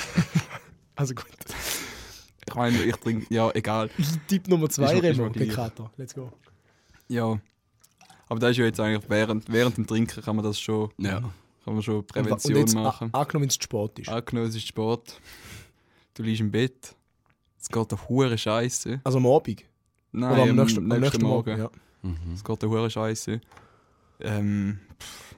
also 0.96 1.14
gut. 1.14 1.26
Ich 2.50 2.54
meine, 2.56 2.82
ich 2.82 2.96
trinke, 2.96 3.32
ja, 3.32 3.50
egal. 3.54 3.88
Tipp 4.28 4.48
Nummer 4.48 4.68
zwei, 4.68 4.84
Ist 4.84 4.92
noch- 4.92 5.02
ist 5.10 5.18
Remo, 5.18 5.26
noch 5.28 5.32
der. 5.32 5.48
Kater. 5.48 5.90
Let's 5.96 6.14
go. 6.14 6.32
Ja. 7.08 7.40
Aber 8.28 8.38
das 8.40 8.50
ist 8.52 8.56
ja 8.58 8.64
jetzt 8.66 8.78
eigentlich, 8.80 9.08
während, 9.08 9.48
während 9.50 9.76
dem 9.76 9.86
Trinken 9.86 10.22
kann 10.22 10.36
man 10.36 10.44
das 10.44 10.58
schon, 10.60 10.90
Ja. 10.98 11.20
kann 11.64 11.74
man 11.74 11.82
schon 11.82 11.96
Und, 11.96 12.06
Prävention 12.08 12.54
und 12.54 12.60
jetzt 12.60 12.76
a- 12.76 12.82
machen. 12.82 13.08
angenommen, 13.12 13.42
wenn 13.42 13.48
es 13.48 13.54
Sport 13.56 13.98
ist. 13.98 14.08
Angenommen, 14.08 14.48
es 14.48 14.54
ist 14.56 14.66
Sport. 14.66 15.20
Du 16.14 16.22
liegst 16.22 16.40
im 16.40 16.50
Bett. 16.50 16.94
Es 17.60 17.68
geht 17.68 17.92
auf 17.92 18.08
hure 18.08 18.36
Scheiße. 18.38 19.00
Also 19.04 19.18
am 19.18 19.26
Abend. 19.26 19.64
Nein, 20.12 20.32
Oder 20.32 20.42
am 20.42 20.50
am 20.50 20.56
nächsten, 20.56 20.78
am 20.78 20.84
nächsten 20.88 21.00
nächsten 21.02 21.22
Morgen. 21.24 21.50
Morgen. 21.58 21.62
Ja. 21.62 21.70
Mhm. 22.10 22.32
Es 22.34 22.42
geht 22.44 22.64
auf 22.64 22.70
hure 22.70 22.90
Scheiße. 22.90 23.40
Ähm, 24.20 24.80
pff. 25.00 25.36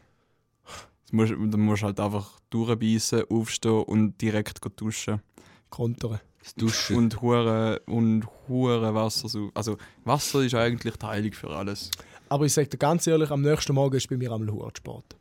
Du 1.11 1.17
musst, 1.17 1.33
du 1.33 1.59
musst 1.59 1.83
halt 1.83 2.01
einfach 2.01 2.41
durchbeissen, 2.51 3.25
aufstehen 3.29 3.83
und 3.85 4.19
direkt 4.21 4.61
duschen. 4.81 5.21
Kontern. 5.69 6.21
Das 6.43 6.55
Duschen. 6.55 6.97
Und 6.97 7.23
hure 7.23 7.81
und 7.87 8.27
hure 8.49 8.95
Wasser. 8.95 9.29
Also 9.55 9.79
Wasser 10.05 10.43
ist 10.43 10.55
eigentlich 10.55 10.97
die 10.97 11.07
Heilung 11.07 11.33
für 11.33 11.51
alles. 11.51 11.91
Aber 12.29 12.47
ich 12.47 12.53
sage 12.53 12.69
dir 12.69 12.79
ganz 12.79 13.07
ehrlich, 13.07 13.31
am 13.31 13.43
nächsten 13.43 13.75
Morgen 13.75 13.97
ist 13.97 14.09
bei 14.09 14.17
mir 14.17 14.33
einmal 14.33 14.53
hure 14.53 14.73
Sport. 14.77 15.17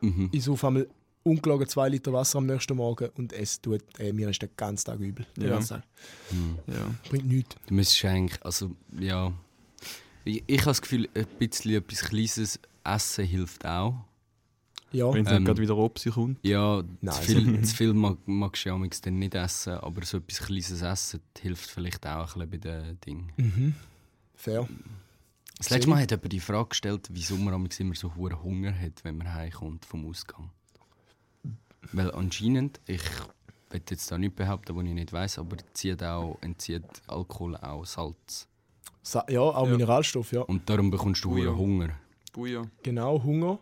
Mhm. 0.00 0.28
Ich 0.32 0.44
saufe 0.44 0.66
einmal 0.66 0.86
ungelogen 1.22 1.68
zwei 1.68 1.88
Liter 1.88 2.12
Wasser 2.12 2.38
am 2.38 2.46
nächsten 2.46 2.76
Morgen 2.76 3.08
und 3.16 3.32
es 3.32 3.60
tut, 3.60 3.82
äh, 3.98 4.12
mir 4.12 4.28
ist 4.30 4.40
der 4.42 4.48
ganze 4.56 4.84
Tag 4.84 4.98
übel. 5.00 5.26
Den 5.36 5.44
Ja. 5.44 5.50
ganzen 5.50 5.68
Tag. 5.76 5.82
Mhm. 6.30 6.58
Ja. 6.66 6.94
Bringt 7.08 7.26
nichts. 7.28 7.56
Du 7.66 7.74
müsstest 7.74 8.04
eigentlich, 8.06 8.42
also 8.44 8.70
ja. 8.98 9.32
Ich, 10.24 10.42
ich 10.46 10.60
habe 10.60 10.70
das 10.70 10.82
Gefühl, 10.82 11.08
ein 11.14 11.26
bisschen 11.38 11.74
etwas 11.76 12.00
Kleines 12.04 12.58
essen 12.84 13.24
hilft 13.26 13.64
auch. 13.66 13.94
Ja. 14.92 15.12
Wenn 15.12 15.24
es 15.24 15.30
Ähm, 15.30 15.38
nicht 15.38 15.46
gerade 15.46 15.62
wieder 15.62 15.76
Opsi 15.76 16.10
kommt. 16.10 16.38
Ja, 16.44 16.82
Nein, 17.00 17.14
zu 17.14 17.22
viel, 17.22 17.62
zu 17.64 17.76
viel 17.76 17.92
mag, 17.94 18.18
magst 18.26 18.64
du 18.64 18.70
ja 18.70 18.76
manchmal 18.76 19.00
dann 19.04 19.18
nicht 19.18 19.34
essen, 19.34 19.74
aber 19.74 20.04
so 20.04 20.16
etwas 20.18 20.40
Kleines 20.40 20.82
essen 20.82 21.20
hilft 21.40 21.70
vielleicht 21.70 22.06
auch 22.06 22.36
ein 22.36 22.48
bisschen 22.50 22.60
bei 22.60 22.86
den 22.86 23.00
Dingen. 23.00 23.32
Mhm. 23.36 23.74
Fair. 24.34 24.66
Das 25.58 25.70
letzte 25.70 25.90
Mal 25.90 26.00
hat 26.02 26.10
jemand 26.10 26.32
die 26.32 26.40
Frage 26.40 26.70
gestellt, 26.70 27.08
wieso 27.10 27.36
man 27.36 27.68
immer 27.78 27.94
so 27.94 28.14
hohen 28.14 28.42
Hunger 28.42 28.72
hat, 28.78 29.04
wenn 29.04 29.18
man 29.18 29.32
heimkommt 29.32 29.84
vom 29.84 30.08
Ausgang. 30.08 30.50
Weil 31.92 32.10
anscheinend, 32.12 32.80
ich 32.86 33.02
will 33.70 33.82
jetzt 33.88 34.10
da 34.10 34.18
nicht 34.18 34.36
behaupten, 34.36 34.74
was 34.76 34.84
ich 34.84 34.92
nicht 34.94 35.12
weiß, 35.12 35.38
aber 35.38 35.56
zieht 35.74 36.02
auch, 36.02 36.38
entzieht 36.40 36.84
Alkohol 37.06 37.56
auch 37.56 37.84
Salz. 37.84 38.48
Sa 39.02 39.24
ja, 39.28 39.40
auch 39.40 39.66
Ja. 39.66 39.72
Mineralstoff, 39.72 40.32
ja. 40.32 40.40
Und 40.42 40.68
darum 40.68 40.90
bekommst 40.90 41.24
du 41.24 41.32
Oh 41.32 41.36
wieder 41.36 41.50
ja. 41.50 41.56
Hunger. 41.56 41.90
Buja. 42.32 42.62
Genau, 42.82 43.22
Hunger. 43.22 43.58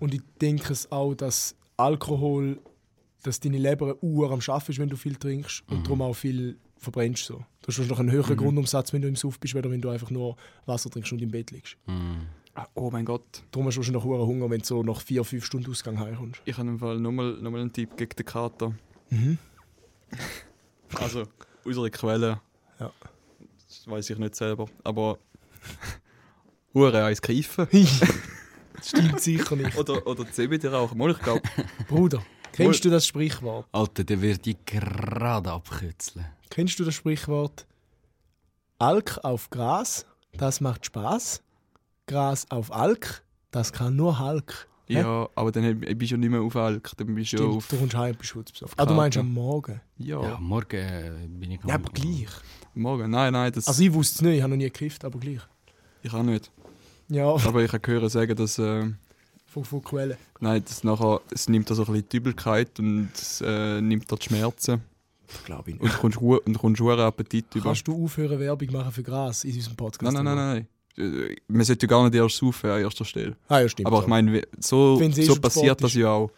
Und 0.00 0.14
ich 0.14 0.22
denke 0.40 0.72
es 0.72 0.90
auch, 0.90 1.14
dass 1.14 1.54
Alkohol, 1.76 2.58
dass 3.22 3.38
deine 3.38 3.58
Leber 3.58 4.02
uhr 4.02 4.30
am 4.32 4.40
Schaffen 4.40 4.72
ist, 4.72 4.78
wenn 4.78 4.88
du 4.88 4.96
viel 4.96 5.14
trinkst 5.16 5.62
und 5.70 5.86
darum 5.86 6.02
auch 6.02 6.14
viel 6.14 6.58
verbrennst. 6.78 7.24
So. 7.26 7.44
Du 7.62 7.68
hast 7.68 7.78
noch 7.88 8.00
einen 8.00 8.10
höheren 8.10 8.36
Grundumsatz, 8.36 8.92
wenn 8.92 9.02
du 9.02 9.08
im 9.08 9.16
Suff 9.16 9.38
bist, 9.38 9.54
oder 9.54 9.70
wenn 9.70 9.80
du 9.82 9.90
einfach 9.90 10.10
nur 10.10 10.36
Wasser 10.66 10.90
trinkst 10.90 11.12
und 11.12 11.20
im 11.22 11.30
Bett 11.30 11.50
liegst. 11.50 11.76
Mhm. 11.86 12.26
Ah, 12.54 12.66
Oh 12.74 12.90
mein 12.90 13.04
Gott. 13.04 13.44
Darum 13.52 13.66
hast 13.66 13.74
du 13.76 13.80
wahrscheinlich 13.80 14.02
noch 14.02 14.26
Hunger, 14.26 14.50
wenn 14.50 14.60
du 14.60 14.66
so 14.66 14.82
nach 14.82 15.00
vier, 15.00 15.22
fünf 15.22 15.44
Stunden 15.44 15.70
Ausgang 15.70 16.00
heimkommst. 16.00 16.42
Ich 16.46 16.56
habe 16.56 16.68
im 16.68 16.78
Fall 16.78 16.98
nochmal 16.98 17.32
noch 17.34 17.50
mal 17.50 17.60
einen 17.60 17.72
Tipp 17.72 17.96
gegen 17.96 18.16
den 18.16 18.26
Kater. 18.26 18.74
Mhm. 19.10 19.38
Also, 20.96 21.22
unsere 21.64 21.88
Quelle. 21.88 22.40
Ja. 22.80 22.90
Das 23.68 23.86
weiß 23.86 24.10
ich 24.10 24.18
nicht 24.18 24.34
selber. 24.34 24.66
Aber. 24.82 25.18
Hure 26.74 27.04
eins 27.04 27.22
greifen. 27.22 27.68
Das 28.80 28.88
stimmt 28.88 29.20
sicher 29.20 29.56
nicht. 29.56 29.76
Oder, 29.76 30.06
oder 30.06 30.30
CBD 30.30 30.68
rauchen. 30.68 30.96
Mal, 30.98 31.10
ich 31.12 31.18
glaube. 31.18 31.42
Bruder, 31.88 32.22
kennst 32.52 32.84
du 32.84 32.90
das 32.90 33.06
Sprichwort? 33.06 33.66
Alter, 33.72 34.04
der 34.04 34.20
wird 34.22 34.44
die 34.46 34.56
gerade 34.64 35.50
abkützeln. 35.52 36.24
Kennst 36.48 36.78
du 36.78 36.84
das 36.84 36.94
Sprichwort? 36.94 37.66
Alk 38.78 39.18
auf 39.22 39.50
Gras, 39.50 40.06
das 40.36 40.60
macht 40.60 40.86
Spaß. 40.86 41.42
Gras 42.06 42.46
auf 42.50 42.72
Alk, 42.72 43.22
das 43.50 43.72
kann 43.72 43.94
nur 43.96 44.18
Hulk. 44.18 44.66
Ja, 44.88 45.28
aber 45.36 45.52
dann 45.52 45.78
bist 45.80 46.10
du 46.10 46.14
ja 46.14 46.16
nicht 46.16 46.30
mehr 46.30 46.40
auf 46.40 46.56
Alk. 46.56 46.90
Dann 46.96 47.14
bist 47.14 47.32
du 47.32 47.36
ja 47.36 47.42
Stimmt, 47.42 47.56
auf. 47.58 47.68
du 47.68 47.76
kommst 47.76 47.94
heim 47.96 48.16
bist 48.16 48.30
schutzbesoffen. 48.30 48.74
Ah, 48.76 48.86
du 48.86 48.94
meinst 48.94 49.18
am 49.18 49.32
Morgen? 49.32 49.80
Ja, 49.98 50.20
Ja, 50.20 50.38
morgen 50.40 50.76
äh, 50.76 51.28
bin 51.28 51.52
ich 51.52 51.60
Ja, 51.64 51.74
aber 51.74 51.90
gleich. 51.92 52.26
morgen. 52.74 53.08
Nein, 53.10 53.32
nein, 53.34 53.52
das. 53.52 53.68
Also 53.68 53.82
ich 53.84 53.92
wusste 53.92 54.16
es 54.16 54.22
nicht, 54.22 54.36
ich 54.38 54.42
habe 54.42 54.50
noch 54.50 54.56
nie 54.56 54.64
gekifft, 54.64 55.04
aber 55.04 55.20
gleich. 55.20 55.40
ich 56.02 56.12
auch 56.12 56.24
nicht. 56.24 56.50
Ja, 57.10 57.34
Aber 57.34 57.62
ich 57.62 57.72
habe 57.72 57.80
gehört 57.80 58.10
sagen, 58.10 58.34
dass. 58.36 58.58
Äh, 58.58 58.88
von, 59.46 59.64
von 59.64 59.82
Quellen. 59.82 60.16
nein, 60.38 60.62
das 60.64 60.84
nachher, 60.84 61.20
es 61.34 61.48
nimmt 61.48 61.68
da 61.68 61.74
so 61.74 61.82
ein 61.82 61.92
bisschen 61.92 62.08
die 62.08 62.16
Übelkeit 62.18 62.78
und 62.78 63.10
es 63.14 63.40
äh, 63.40 63.80
nimmt 63.80 64.10
da 64.10 64.14
die 64.16 64.26
Schmerzen. 64.26 64.80
Glaube 65.44 65.72
ich 65.72 65.80
Und 65.80 65.92
du 65.92 65.98
kommst, 65.98 66.18
und 66.18 66.58
kommst 66.58 66.80
hure 66.80 67.04
Appetit 67.04 67.46
über. 67.54 67.66
Kannst 67.66 67.86
du 67.86 68.04
aufhören, 68.04 68.38
Werbung 68.38 68.72
machen 68.72 68.92
für 68.92 69.02
Gras 69.02 69.44
in 69.44 69.54
unserem 69.54 69.76
Podcast? 69.76 70.14
Nein, 70.14 70.24
nein, 70.24 70.36
nein, 70.36 70.66
nein. 70.96 71.36
Man 71.48 71.64
sollte 71.64 71.86
ja 71.86 71.88
gar 71.88 72.04
nicht 72.04 72.14
erst 72.14 72.36
saufen 72.36 72.70
an 72.70 72.80
erster 72.80 73.04
Stelle. 73.04 73.36
Ah 73.48 73.60
ja, 73.60 73.68
stimmt. 73.68 73.86
Aber 73.86 74.02
ich 74.02 74.06
meine, 74.06 74.42
so, 74.58 75.00
so 75.10 75.36
passiert 75.36 75.82
das 75.82 75.94
ja 75.94 76.10
auch. 76.10 76.30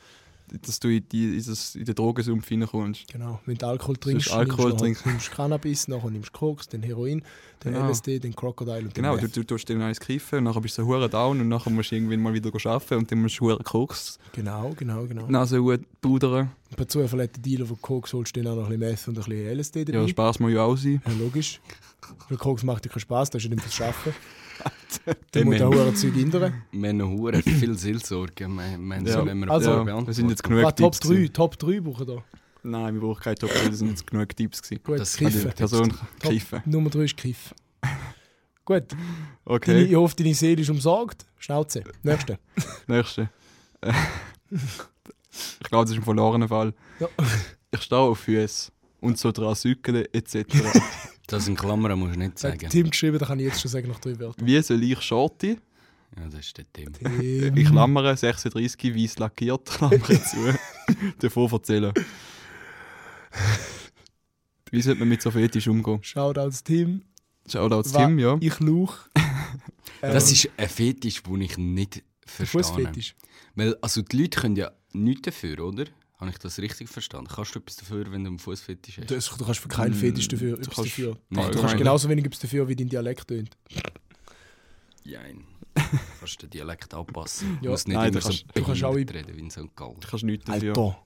Dass 0.60 0.78
du 0.80 0.88
in, 0.88 1.08
die, 1.08 1.36
in, 1.38 1.44
das, 1.44 1.74
in 1.74 1.84
den 1.84 1.94
Drogensumpf 1.94 2.50
reinkommst. 2.50 3.06
Genau, 3.10 3.40
wenn 3.46 3.56
du 3.56 3.66
Alkohol 3.66 3.96
trinkst, 3.96 4.30
Alkohol 4.32 4.66
nimmst, 4.70 4.80
du 4.80 4.84
trinken. 4.84 5.08
nimmst 5.10 5.28
du 5.28 5.32
Cannabis, 5.32 5.88
nachher 5.88 6.10
nimmst 6.10 6.28
du 6.28 6.38
Koks, 6.38 6.68
dann 6.68 6.82
Heroin, 6.82 7.22
dann 7.60 7.72
Genau. 7.72 7.88
LSD, 7.88 8.18
dann 8.18 8.34
Crocodile 8.34 8.78
und 8.78 8.86
dann 8.86 8.92
Genau, 9.04 9.16
du, 9.16 9.28
du 9.28 9.44
tust 9.44 9.68
dann 9.70 9.80
eins 9.82 9.98
kiffen 10.00 10.38
und 10.38 10.44
nachher 10.44 10.60
bist 10.60 10.76
du 10.78 10.84
hure 10.84 11.08
down 11.08 11.40
und 11.40 11.48
nachher 11.48 11.70
musst 11.70 11.90
du 11.90 11.94
irgendwann 11.96 12.20
mal 12.20 12.34
wieder 12.34 12.50
arbeiten 12.70 12.94
und 12.94 13.10
dann 13.10 13.22
musst 13.22 13.38
du 13.40 13.46
hure 13.46 13.62
Koks, 13.62 14.18
Genau, 14.32 14.72
genau, 14.76 15.06
genau. 15.06 15.26
Nase 15.28 15.58
gut 15.60 15.80
pudern. 16.00 16.50
Und 16.70 16.76
Per 16.76 16.88
Zufall 16.88 17.22
hat 17.22 17.36
der 17.36 17.42
Dealer 17.42 17.66
von 17.66 17.80
Koks 17.80 18.12
holst 18.12 18.34
du 18.36 18.42
dann 18.42 18.52
auch 18.52 18.56
noch 18.56 18.70
ein 18.70 18.78
bisschen 18.78 18.90
Meth 18.90 19.08
und 19.08 19.18
ein 19.18 19.24
bisschen 19.24 19.58
LSD 19.58 19.84
dabei. 19.84 20.00
Ja, 20.00 20.08
Spaß 20.08 20.40
muss 20.40 20.52
ja 20.52 20.62
auch 20.62 20.76
sein. 20.76 21.02
Ja, 21.06 21.12
logisch. 21.18 21.60
Weil 22.28 22.38
Koks 22.38 22.62
macht 22.62 22.84
dir 22.84 22.88
keinen 22.88 23.00
Spaß, 23.00 23.30
das 23.30 23.42
ist 23.42 23.48
ja 23.48 23.54
nicht 23.54 23.62
fürs 23.64 23.80
Arbeiten. 23.80 24.14
Dann 25.32 25.44
muss 25.44 25.52
wir, 25.52 25.58
der 25.58 25.68
hure 25.68 25.94
Zeug 25.94 26.14
hindern. 26.14 26.62
wir 26.72 26.88
haben 26.88 26.96
noch 26.96 27.08
hure 27.10 27.42
viel 27.42 27.76
Seelsorge. 27.78 28.46
Wir, 28.48 28.78
wir 28.78 28.96
haben 28.96 29.06
Ja. 29.06 29.12
so, 29.12 29.26
wenn 29.26 29.38
wir 29.40 29.50
Also, 29.50 29.86
wir 29.86 30.12
sind 30.14 30.28
jetzt 30.30 30.42
genug 30.42 30.64
Ah, 30.64 30.72
Top 30.72 30.92
Tipps 30.92 31.00
3, 31.00 31.08
gewesen. 31.14 31.32
Top 31.32 31.58
3 31.58 31.80
brauchen 31.80 32.06
wir. 32.06 32.24
Nein, 32.64 32.94
wir 32.94 33.00
brauchen 33.00 33.20
keine 33.22 33.36
Top 33.36 33.50
3, 33.50 33.68
das 33.68 33.78
sind 33.78 33.88
jetzt 33.88 34.06
genug 34.06 34.36
Tipps 34.36 34.62
gewesen. 34.62 34.82
Gut, 34.84 35.00
Das 35.00 35.16
Kiffen. 35.16 35.50
Person 35.52 35.88
Top 35.90 36.30
kiffen. 36.30 36.62
Nummer 36.66 36.90
3 36.90 37.00
ist 37.04 37.16
Kiff. 37.16 37.54
Gut, 38.64 38.84
deine, 38.92 39.00
Okay, 39.44 39.82
ich 39.84 39.94
hoffe, 39.96 40.14
deine 40.16 40.34
Seele 40.34 40.62
ist 40.62 40.70
umsorgt. 40.70 41.26
Schnauze. 41.38 41.82
Nächste. 42.04 42.38
nächste. 42.86 43.28
Ich 44.50 45.68
glaube, 45.68 45.84
das 45.84 45.90
ist 45.92 45.96
ein 45.98 46.04
verlorener 46.04 46.46
Fall. 46.48 46.72
Ja. 47.00 47.08
Ich 47.72 47.82
stehe 47.82 48.00
auf 48.00 48.18
Füße 48.20 48.70
und 49.00 49.18
so 49.18 49.32
dran 49.32 49.56
etc. 50.12 50.44
Das 51.26 51.46
in 51.48 51.54
Klammern 51.56 51.98
musst 51.98 52.14
du 52.14 52.18
nicht 52.18 52.30
Hat 52.32 52.38
sagen. 52.38 52.68
Tim 52.68 52.90
geschrieben, 52.90 53.18
da 53.18 53.26
kann 53.26 53.38
ich 53.38 53.46
jetzt 53.46 53.60
schon 53.60 53.70
sagen, 53.70 53.88
nach 53.88 54.00
drei 54.00 54.18
Wörtern. 54.18 54.46
Wie 54.46 54.60
soll 54.62 54.82
ich 54.82 55.00
Shorty? 55.00 55.58
Ja, 56.16 56.28
das 56.28 56.40
ist 56.40 56.58
der 56.58 56.64
Tim. 56.72 56.92
Tim. 56.92 57.56
Ich 57.56 57.68
klammere 57.68 58.16
36 58.16 58.94
weiß 58.94 59.18
lackiert, 59.18 59.64
Klammer 59.66 60.02
zu, 60.02 60.54
davon 61.20 61.50
erzählen. 61.52 61.92
Wie 64.70 64.82
sollte 64.82 65.00
man 65.00 65.08
mit 65.08 65.22
so 65.22 65.30
Fetisch 65.30 65.68
umgehen? 65.68 65.98
Schaut 66.02 66.38
als 66.38 66.62
Tim. 66.64 67.02
Schaut 67.50 67.72
als 67.72 67.92
Wa- 67.94 68.06
Tim, 68.06 68.18
ja. 68.18 68.36
Ich 68.40 68.58
luch. 68.60 68.96
Das 70.00 70.32
ist 70.32 70.48
ein 70.56 70.68
Fetisch, 70.68 71.22
den 71.22 71.40
ich 71.42 71.56
nicht 71.58 72.02
verstehe. 72.26 72.62
Fußfetisch. 72.64 73.14
Weil, 73.54 73.76
also 73.80 74.02
die 74.02 74.16
Leute 74.22 74.40
können 74.40 74.56
ja 74.56 74.72
nichts 74.92 75.22
dafür, 75.22 75.60
oder? 75.60 75.84
Habe 76.22 76.30
ich 76.30 76.38
das 76.38 76.58
richtig 76.60 76.88
verstanden? 76.88 77.26
Kannst 77.34 77.54
du 77.54 77.58
etwas 77.58 77.76
dafür, 77.76 78.10
wenn 78.12 78.22
du 78.22 78.28
einen 78.30 78.38
Fußfetisch 78.38 78.98
hast? 78.98 79.10
Das, 79.10 79.28
du 79.36 79.44
kannst 79.44 79.58
für 79.60 79.68
keinen 79.68 79.90
Mm, 79.90 79.94
Fetisch 80.00 80.28
dafür. 80.28 80.56
du 80.56 80.62
kannst- 80.62 80.78
dafür. 80.78 81.18
Nein, 81.30 81.50
du 81.50 81.58
kannst 81.60 81.76
genauso 81.76 82.08
wenig 82.08 82.24
etwas 82.26 82.38
dafür, 82.38 82.68
wie 82.68 82.76
dein 82.76 82.88
Dialekt 82.88 83.26
tönt. 83.26 83.56
Jein. 85.04 85.44
kannst 86.20 86.40
den 86.42 86.50
Dialekt 86.50 86.94
anpassen. 86.94 87.54
Ja. 87.54 87.60
Du 87.62 87.68
musst 87.70 87.88
nicht 87.88 87.96
Nein, 87.96 88.08
immer 88.10 88.20
du 88.20 88.22
so 88.22 88.28
kannst- 88.28 88.44
du 88.54 88.62
kannst 88.62 88.84
auch 88.84 88.94
reden 88.94 89.26
wie 89.36 89.40
in 89.40 89.50
St. 89.50 89.74
Gallen. 89.74 89.98
Du 90.00 90.06
kannst 90.08 90.24
nichts 90.24 90.44
dafür. 90.44 90.68
Alter. 90.76 90.98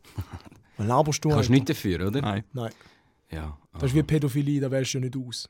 Was 0.76 0.86
laberst 0.86 1.24
du? 1.24 1.28
Du 1.30 1.34
kannst 1.34 1.50
nichts 1.50 1.68
dafür, 1.68 2.06
oder? 2.08 2.20
Nein. 2.20 2.44
Nein. 2.52 2.72
Ja. 3.30 3.58
Das 3.72 3.84
ist 3.84 3.94
wie 3.94 4.02
Pädophilie, 4.02 4.60
da 4.60 4.70
wählst 4.70 4.92
du 4.94 4.98
ja 4.98 5.04
nicht 5.04 5.16
aus. 5.16 5.48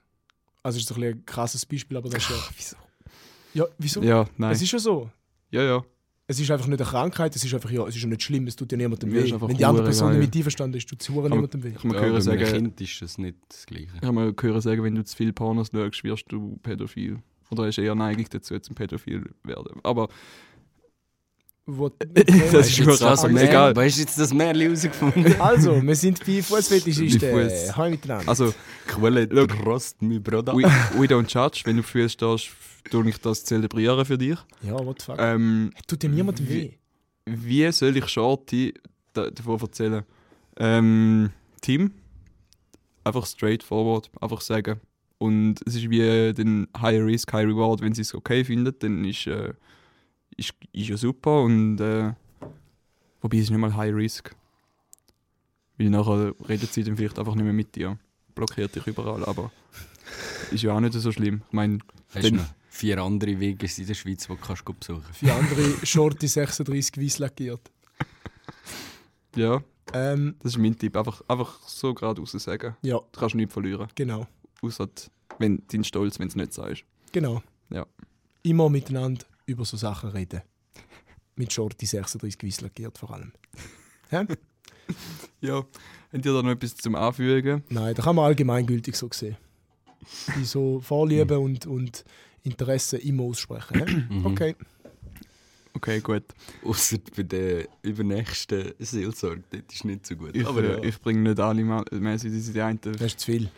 Also, 0.62 0.78
das 0.78 0.84
ist 0.84 0.90
ein, 0.92 1.00
bisschen 1.00 1.18
ein 1.18 1.26
krasses 1.26 1.66
Beispiel, 1.66 1.96
aber 1.96 2.08
das 2.08 2.22
ist 2.22 2.30
ja. 2.30 2.36
wieso? 2.56 2.76
Ja, 3.54 3.64
wieso? 3.78 4.02
Ja, 4.02 4.28
nein. 4.36 4.52
Es 4.52 4.62
ist 4.62 4.70
ja 4.72 4.78
so. 4.78 5.10
ja, 5.50 5.62
ja. 5.62 5.84
Es 6.28 6.40
ist 6.40 6.50
einfach 6.50 6.66
nicht 6.66 6.80
eine 6.80 6.88
Krankheit, 6.90 7.36
es 7.36 7.44
ist 7.44 7.54
einfach 7.54 7.70
ja, 7.70 7.86
es 7.86 7.94
ist 7.94 8.02
ja 8.02 8.08
nicht 8.08 8.22
schlimm, 8.22 8.46
es 8.48 8.56
tut 8.56 8.72
ja 8.72 8.76
niemandem 8.78 9.12
weh. 9.12 9.32
Wenn 9.38 9.56
die 9.56 9.64
andere 9.64 9.84
Person 9.84 10.08
geil. 10.08 10.20
damit 10.20 10.34
einverstanden 10.36 10.76
ist, 10.76 10.88
tut 10.88 11.00
es 11.00 11.08
niemandem 11.08 11.62
weh. 11.62 11.72
Ich 11.76 11.84
habe 11.84 11.96
Ja, 12.14 12.20
sagen, 12.20 12.44
Kind 12.44 12.80
ist 12.80 13.00
das 13.00 13.16
nicht 13.18 13.36
das 13.48 13.64
Gleiche. 13.66 13.88
ich 14.00 14.06
habe 14.06 14.34
gehört 14.34 14.62
sagen, 14.62 14.82
wenn 14.82 14.94
du 14.96 15.04
zu 15.04 15.16
viel 15.16 15.32
Pornos 15.32 15.68
schaust, 15.72 16.02
wirst 16.02 16.24
du 16.28 16.56
pädophil. 16.62 17.18
Oder 17.50 17.66
hast 17.66 17.78
eher 17.78 17.94
Neigung 17.94 18.26
dazu, 18.28 18.58
zum 18.58 18.74
Pädophil 18.74 19.30
werden. 19.44 19.78
Aber 19.84 20.08
Wo, 21.64 21.88
Das 22.52 22.68
ist 22.68 22.78
du 22.78 23.06
aber 23.06 23.28
Meer- 23.28 23.48
egal. 23.48 23.76
Weißt 23.76 23.96
du 23.96 24.00
jetzt 24.02 24.18
das 24.18 24.34
Meer 24.34 24.52
herausgefunden? 24.54 25.34
Also, 25.40 25.80
wir 25.80 25.94
sind 25.94 26.24
bei 26.26 26.42
Fußfetischisten. 26.42 27.76
Hallo 27.76 27.90
miteinander. 27.90 28.28
also, 28.28 28.52
Quelle 28.88 29.24
Look. 29.26 29.64
Rost, 29.64 30.02
mein 30.02 30.20
Bruder. 30.22 30.54
we, 30.54 30.62
we 30.98 31.06
don't 31.06 31.28
judge. 31.32 31.62
Wenn 31.64 31.76
du 31.76 31.82
Füßen 31.84 32.08
stehst, 32.10 32.50
tue 32.91 33.09
ich 33.09 33.18
das 33.18 33.45
zelebrieren 33.45 34.05
für 34.05 34.18
dich. 34.18 34.39
ja, 34.62 34.72
what 34.84 35.01
the 35.01 35.07
fuck. 35.07 35.16
Ähm, 35.18 35.70
tut 35.87 36.03
dir 36.03 36.09
niemandem 36.11 36.49
weh. 36.49 36.70
wie 37.26 37.70
soll 37.72 37.97
ich 37.97 38.09
Shorty 38.09 38.74
da, 39.12 39.30
davon 39.30 39.61
erzählen? 39.61 40.05
Ähm, 40.59 41.30
Team. 41.61 41.93
Einfach 43.05 43.26
straightforward. 43.26 44.11
Einfach 44.20 44.41
sagen. 44.41 44.80
Und 45.18 45.61
es 45.66 45.74
ist 45.76 45.89
wie 45.91 46.32
den 46.34 46.68
High 46.80 47.01
Risk, 47.03 47.32
High 47.32 47.47
Reward. 47.47 47.80
Wenn 47.80 47.95
sie 47.95 48.03
es 48.03 48.14
okay 48.14 48.45
findet, 48.45 48.82
dann 48.82 49.05
ist, 49.05 49.26
äh, 49.26 49.55
ist, 50.37 50.53
ist 50.72 50.89
ja 50.89 50.97
super. 50.97 51.43
Und, 51.43 51.80
äh, 51.80 52.12
wobei 53.22 53.37
es 53.39 53.45
ist 53.45 53.51
nicht 53.51 53.59
mal 53.59 53.74
High 53.76 53.95
Risk. 53.95 54.34
Weil 55.78 55.91
nachher 55.91 56.34
redet 56.49 56.72
sie 56.72 56.84
dann 56.84 56.97
vielleicht 56.97 57.18
einfach 57.18 57.34
nicht 57.34 57.45
mehr 57.45 57.53
mit 57.53 57.74
dir. 57.76 57.99
Blockiert 58.34 58.74
dich 58.74 58.87
überall. 58.87 59.24
Aber 59.24 59.51
ist 60.51 60.62
ja 60.62 60.72
auch 60.74 60.80
nicht 60.80 60.93
so 60.95 61.12
schlimm. 61.12 61.43
Ich 61.49 61.53
meine, 61.53 61.78
Dann- 62.12 62.47
vier 62.76 62.98
andere 62.98 63.38
Wege 63.40 63.66
in 63.78 63.86
der 63.86 63.94
Schweiz, 63.94 64.22
die 64.26 64.28
du 64.28 64.36
kannst 64.36 64.64
besuchen 64.64 65.02
Für 65.12 65.32
andere 65.32 65.86
Shorty 65.86 66.28
36 66.28 66.96
weiß 67.02 67.18
lackiert. 67.20 67.70
ja, 69.34 69.62
Ähm, 69.92 70.34
das 70.42 70.52
ist 70.52 70.58
mein 70.58 70.76
Tipp. 70.78 70.96
Einfach, 70.96 71.22
einfach 71.28 71.60
so 71.68 71.94
geradeaus 71.94 72.32
sagen. 72.32 72.76
ja, 72.82 72.98
Du 73.12 73.20
kannst 73.20 73.34
nichts 73.34 73.52
verlieren. 73.52 73.88
genau. 73.94 74.26
Außer 74.62 74.88
wenn, 75.38 75.62
dein 75.70 75.84
Stolz, 75.84 76.18
wenn 76.18 76.28
du 76.28 76.32
es 76.32 76.36
nicht 76.36 76.52
sagst. 76.54 76.84
Genau. 77.12 77.42
Ja. 77.70 77.86
Immer 78.42 78.68
miteinander 78.68 79.24
über 79.46 79.64
so 79.64 79.76
Sachen 79.76 80.10
reden. 80.10 80.42
Mit 81.36 81.52
Shorty 81.52 81.84
36 81.86 82.42
weiß 82.42 82.60
lackiert 82.62 82.96
vor 82.98 83.12
allem. 83.12 83.32
Hä? 84.10 84.24
Ja. 85.40 85.64
Habt 86.12 86.24
ihr 86.24 86.32
da 86.32 86.42
noch 86.42 86.50
etwas 86.50 86.74
zum 86.76 86.94
Anfügen? 86.94 87.62
Nein, 87.68 87.94
da 87.94 88.02
kann 88.02 88.16
man 88.16 88.24
allgemeingültig 88.24 88.96
so 88.96 89.08
sehen. 89.12 89.36
Die 90.38 90.44
so 90.44 90.80
Vorlieben 90.80 91.38
und, 91.38 91.66
und 91.66 92.04
Interessen 92.47 93.01
immer 93.01 93.24
aussprechen. 93.24 94.07
Mhm. 94.11 94.26
Okay. 94.32 94.55
Okay, 95.74 96.01
gut. 96.01 96.22
Außer 96.64 96.97
bei 97.14 97.22
der 97.22 97.68
übernächsten 97.82 98.72
Seelsorge, 98.78 99.42
das 99.51 99.61
ist 99.74 99.84
nicht 99.84 100.07
so 100.07 100.16
gut. 100.16 100.34
Ich, 100.34 100.47
Aber 100.47 100.64
ja. 100.64 100.76
äh, 100.78 100.88
ich 100.88 100.99
bringe 100.99 101.20
nicht 101.20 101.38
alle 101.38 101.62
mal 101.64 101.84
mäßig, 101.90 102.32
die, 102.32 102.53
die 102.53 102.61
einen. 102.62 102.80
Das 102.80 102.99
ist 103.03 103.20
zu 103.20 103.26
viel. 103.32 103.51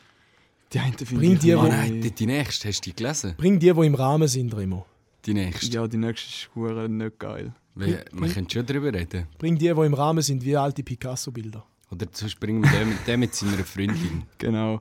Die 0.72 0.80
einen 0.80 0.94
finde 0.94 1.14
Bring 1.14 1.32
ich 1.34 1.38
die, 1.38 1.54
oh 1.54 1.62
nein, 1.62 2.00
die, 2.00 2.10
die 2.10 2.26
nächste, 2.26 2.68
hast 2.68 2.80
du 2.84 2.90
die 2.90 2.96
gelesen? 2.96 3.34
Bring 3.36 3.60
die, 3.60 3.72
die 3.72 3.86
im 3.86 3.94
Rahmen 3.94 4.26
sind, 4.26 4.54
Remo. 4.56 4.84
Die 5.26 5.32
nächste. 5.32 5.72
Ja, 5.76 5.86
die 5.86 5.96
nächste 5.96 6.28
ist 6.28 6.50
hure 6.56 6.88
nicht 6.88 7.18
geil. 7.20 7.54
Wir, 7.76 8.04
wir 8.12 8.28
können 8.28 8.50
schon 8.50 8.66
darüber 8.66 8.92
reden. 8.92 9.28
Bring 9.38 9.56
die, 9.56 9.72
die 9.72 9.80
im 9.86 9.94
Rahmen 9.94 10.20
sind, 10.22 10.44
wie 10.44 10.56
alte 10.56 10.82
Picasso-Bilder. 10.82 11.64
Oder 11.92 12.06
sonst 12.10 12.38
bringen 12.40 12.62
wir 12.64 12.70
den, 12.70 12.88
mit- 12.88 13.06
den 13.06 13.20
mit 13.20 13.34
seiner 13.34 13.64
Freundin. 13.64 14.24
Genau. 14.38 14.80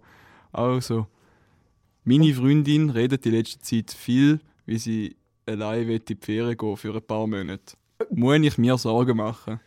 Also, 0.52 1.06
meine 2.08 2.34
Freundin 2.34 2.90
redet 2.90 3.26
die 3.26 3.32
letzte 3.32 3.60
Zeit 3.60 3.92
viel, 3.92 4.40
wie 4.66 4.78
sie 4.78 5.18
allein 5.46 5.90
in 5.90 6.06
die 6.06 6.16
Ferien 6.16 6.56
gehen 6.56 6.78
für 6.78 6.96
ein 6.96 7.02
paar 7.02 7.28
Monate. 7.28 7.76
Muss 8.12 8.38
ich 8.38 8.58
mir 8.58 8.78
Sorgen 8.78 9.18
machen? 9.18 9.60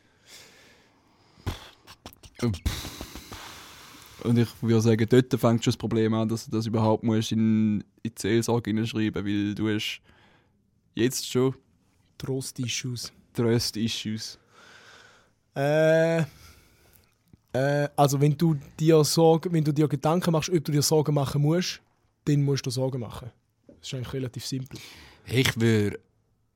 Und 4.24 4.38
ich 4.38 4.48
würde 4.62 4.80
sagen, 4.80 5.06
dort 5.06 5.38
fängt 5.38 5.64
schon 5.64 5.72
das 5.72 5.76
Problem 5.76 6.14
an, 6.14 6.28
dass 6.30 6.46
du 6.46 6.50
das 6.50 6.66
überhaupt 6.66 7.04
musst 7.04 7.32
in, 7.32 7.84
in 8.02 8.10
die 8.10 8.12
Seelsorge 8.16 8.70
hineinschreiben 8.70 9.22
weil 9.22 9.54
du 9.54 9.68
hast 9.68 10.00
jetzt 10.94 11.30
schon 11.30 11.54
Trost-Issues. 12.16 13.12
Trust-Issues. 13.34 14.38
Äh, 15.54 16.20
äh, 17.52 17.88
also 17.96 18.18
wenn 18.18 18.34
du 18.36 18.56
dir 18.78 19.04
Sorgen, 19.04 19.52
wenn 19.52 19.64
du 19.64 19.72
dir 19.72 19.88
Gedanken 19.88 20.32
machst, 20.32 20.48
ob 20.48 20.64
du 20.64 20.72
dir 20.72 20.82
Sorgen 20.82 21.14
machen 21.14 21.42
musst, 21.42 21.82
dann 22.24 22.42
musst 22.42 22.66
du 22.66 22.70
Sorgen 22.70 23.00
machen. 23.00 23.30
Das 23.66 23.88
ist 23.88 23.94
eigentlich 23.94 24.12
relativ 24.12 24.44
simpel. 24.46 24.78
Ich 25.26 25.58
würde. 25.60 25.98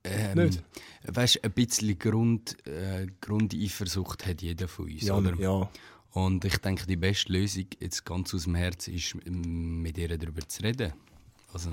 Ähm, 0.03 0.37
Nicht? 0.45 0.63
Weißt 1.07 1.35
du, 1.35 1.43
ein 1.43 1.51
bisschen 1.51 1.97
Grund, 1.97 2.55
äh, 2.67 3.07
Grundeifersucht 3.21 4.25
hat 4.27 4.41
jeder 4.41 4.67
von 4.67 4.85
uns. 4.85 5.09
oder? 5.09 5.33
ja. 5.39 5.69
Und 6.11 6.45
ich 6.45 6.57
denke, 6.59 6.85
die 6.85 6.95
beste 6.95 7.33
Lösung, 7.33 7.65
jetzt 7.79 8.05
ganz 8.05 8.33
aus 8.33 8.43
dem 8.43 8.55
Herzen, 8.55 8.93
ist, 8.93 9.15
m- 9.25 9.81
mit 9.81 9.97
ihr 9.97 10.15
darüber 10.17 10.47
zu 10.47 10.61
reden. 10.63 10.93
Also, 11.51 11.71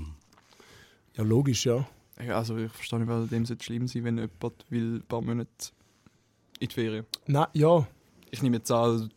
Ja, 1.14 1.22
logisch, 1.22 1.66
ja. 1.66 1.86
Ja, 2.20 2.36
Also 2.38 2.57
ich 2.57 2.72
verstehe 2.72 2.99
nicht, 3.01 3.09
weil 3.09 3.26
dem 3.28 3.45
sollte 3.47 3.64
schlimm 3.64 3.86
sein, 3.86 4.03
wenn 4.05 4.16
jemand 4.18 4.64
will 4.70 4.97
ein 4.97 5.03
paar 5.03 5.20
Monate 5.20 5.49
in 6.59 6.68
die 6.68 6.74
Ferien. 6.74 7.07
Na, 7.26 7.49
ja. 7.53 7.86
Ich 8.30 8.43
nehme 8.43 8.57
jetzt 8.57 8.70
an, 8.72 9.12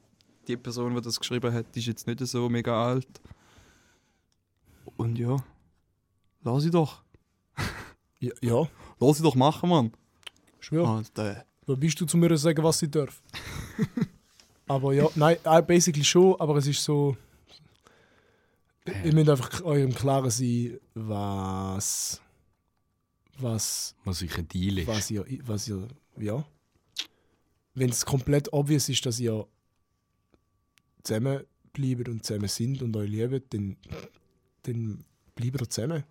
die 0.47 0.57
Person, 0.57 0.93
die 0.93 1.01
das 1.01 1.19
geschrieben 1.19 1.51
hat, 1.53 1.75
ist 1.75 1.87
jetzt 1.87 2.05
nicht 2.05 2.19
so 2.19 2.47
mega 2.49 2.85
alt. 2.89 3.07
Und 4.97 5.17
ja, 5.17 5.37
lass 6.41 6.63
sie 6.63 6.71
doch. 6.71 7.01
Ja, 8.21 8.31
ja. 8.41 8.67
Lass 8.99 9.17
sie 9.17 9.23
doch 9.23 9.35
machen, 9.35 9.69
Mann. 9.69 9.91
Schwör. 10.59 10.87
Alter. 10.87 11.45
Wer 11.67 11.75
bist 11.75 11.99
du 11.99 12.05
zu 12.05 12.17
mir 12.17 12.29
zu 12.29 12.37
sagen, 12.37 12.63
was 12.63 12.79
sie 12.79 12.89
darf? 12.89 13.21
aber 14.67 14.93
ja, 14.93 15.07
nein, 15.15 15.37
äh, 15.43 15.61
basically 15.61 16.03
schon, 16.03 16.39
aber 16.39 16.55
es 16.55 16.65
ist 16.65 16.83
so. 16.83 17.17
Ihr 19.03 19.13
müsst 19.13 19.29
einfach 19.29 19.61
euch 19.63 19.83
im 19.83 19.93
Klaren 19.93 20.31
sein, 20.31 20.79
was. 20.93 22.21
Was. 23.37 23.95
was 24.05 24.21
ich 24.21 24.37
ein 24.37 24.47
Deal 24.47 24.77
ist. 24.79 24.87
Was 24.87 25.11
ihr. 25.11 25.25
Was 25.45 25.67
ihr 25.67 25.87
ja. 26.17 26.45
wenn 27.73 27.89
es 27.89 28.05
komplett 28.05 28.53
obvious 28.53 28.89
ist, 28.89 29.05
dass 29.05 29.19
ihr 29.19 29.45
zusammen 31.03 31.43
bleibt 31.73 32.07
und 32.07 32.25
zusammen 32.25 32.47
sind 32.47 32.81
und 32.81 32.95
euch 32.95 33.09
liebt, 33.09 33.53
dann, 33.53 33.75
dann 34.67 35.03
bleibt 35.35 35.61
ihr 35.61 35.69
zusammen. 35.69 36.03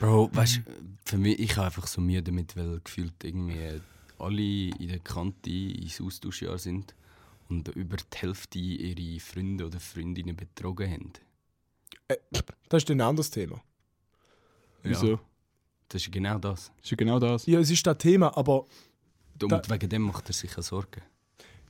Bro, 0.00 0.30
weißt 0.32 0.56
du, 0.58 0.60
für 1.04 1.18
mich, 1.18 1.38
ich 1.38 1.56
habe 1.56 1.66
einfach 1.66 1.86
so 1.86 2.00
Mühe 2.00 2.22
damit, 2.22 2.56
weil 2.56 2.80
gefühlt 2.82 3.22
irgendwie 3.24 3.80
alle 4.18 4.42
in 4.42 4.88
der 4.88 4.98
Kante 5.00 5.50
ins 5.50 6.00
Austauschjahr 6.00 6.58
sind 6.58 6.94
und 7.48 7.68
über 7.68 7.96
die 7.96 8.16
Hälfte 8.18 8.58
ihre 8.58 9.20
Freunde 9.20 9.66
oder 9.66 9.80
Freundinnen 9.80 10.36
betrogen 10.36 10.90
haben. 10.90 11.12
Das 12.68 12.82
ist 12.82 12.90
ein 12.90 13.00
anderes 13.00 13.30
Thema. 13.30 13.60
Wieso? 14.82 15.12
Ja, 15.12 15.20
das 15.88 16.02
ist 16.02 16.12
genau 16.12 16.38
das. 16.38 16.70
Ist 16.82 16.90
ja 16.90 16.96
genau 16.96 17.18
das. 17.18 17.46
Ja, 17.46 17.58
es 17.60 17.70
ist 17.70 17.86
das 17.86 17.98
Thema, 17.98 18.36
aber 18.36 18.66
Und 19.42 19.50
Da- 19.50 19.62
wegen 19.68 19.88
dem 19.88 20.02
macht 20.02 20.28
er 20.28 20.32
sich 20.32 20.54
ja 20.54 20.62
Sorgen. 20.62 21.02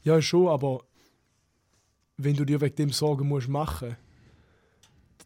ja 0.02 0.20
schon, 0.20 0.48
aber 0.48 0.84
wenn 2.16 2.36
du 2.36 2.44
dir 2.44 2.60
wegen 2.60 2.76
dem 2.76 2.90
Sorgen 2.92 3.26
musst 3.28 3.48
machen, 3.48 3.96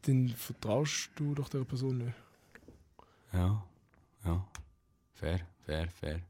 dann 0.03 0.29
vertraust 0.31 1.11
du 1.17 1.35
doch 1.35 1.49
der 1.49 1.65
Person 1.65 1.99
nicht. 1.99 2.15
Ja, 3.33 3.63
ja. 4.25 4.47
Fair, 5.15 5.41
fair, 5.65 5.89
fair. 5.91 6.21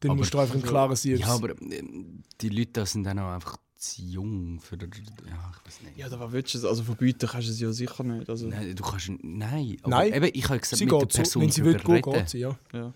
Dann 0.00 0.10
Aber- 0.12 0.18
musst 0.18 0.32
du 0.34 0.38
einfach 0.38 0.54
im 0.54 0.62
Klaren 0.62 0.94
sein. 0.96 1.16
Ja, 1.16 1.28
aber 1.28 1.50
ähm, 1.60 2.22
die 2.40 2.48
Leute 2.48 2.72
da 2.72 2.86
sind 2.86 3.04
dann 3.04 3.18
auch 3.18 3.32
einfach 3.32 3.56
zu 3.74 4.02
jung 4.02 4.60
für. 4.60 4.76
Ja, 4.78 4.86
ich 4.86 5.66
weiß 5.66 5.82
nicht. 5.82 5.96
Ja, 5.96 6.08
da 6.08 6.18
was 6.20 6.32
willst 6.32 6.54
du? 6.54 6.68
Also 6.68 6.82
verbieten 6.82 7.28
kannst 7.28 7.48
du 7.48 7.52
es 7.52 7.60
ja 7.60 7.72
sicher 7.72 8.02
nicht. 8.04 8.28
Also, 8.28 8.46
Nein, 8.48 8.74
du 8.74 8.82
kannst. 8.82 9.10
Nein, 9.22 9.76
aber 9.82 9.90
Nein. 9.90 10.12
Eben, 10.12 10.30
ich 10.32 10.48
habe 10.48 10.60
gesagt, 10.60 10.78
sie 10.78 10.84
mit 10.84 10.92
der 10.92 11.00
geht 11.00 11.12
so, 11.12 11.18
Person 11.18 11.42
wenn 11.42 11.50
sie 11.50 11.64
will, 11.64 11.76
reden. 11.76 12.12
geht 12.12 12.28
sie, 12.28 12.38
ja. 12.38 12.58
ja. 12.72 12.92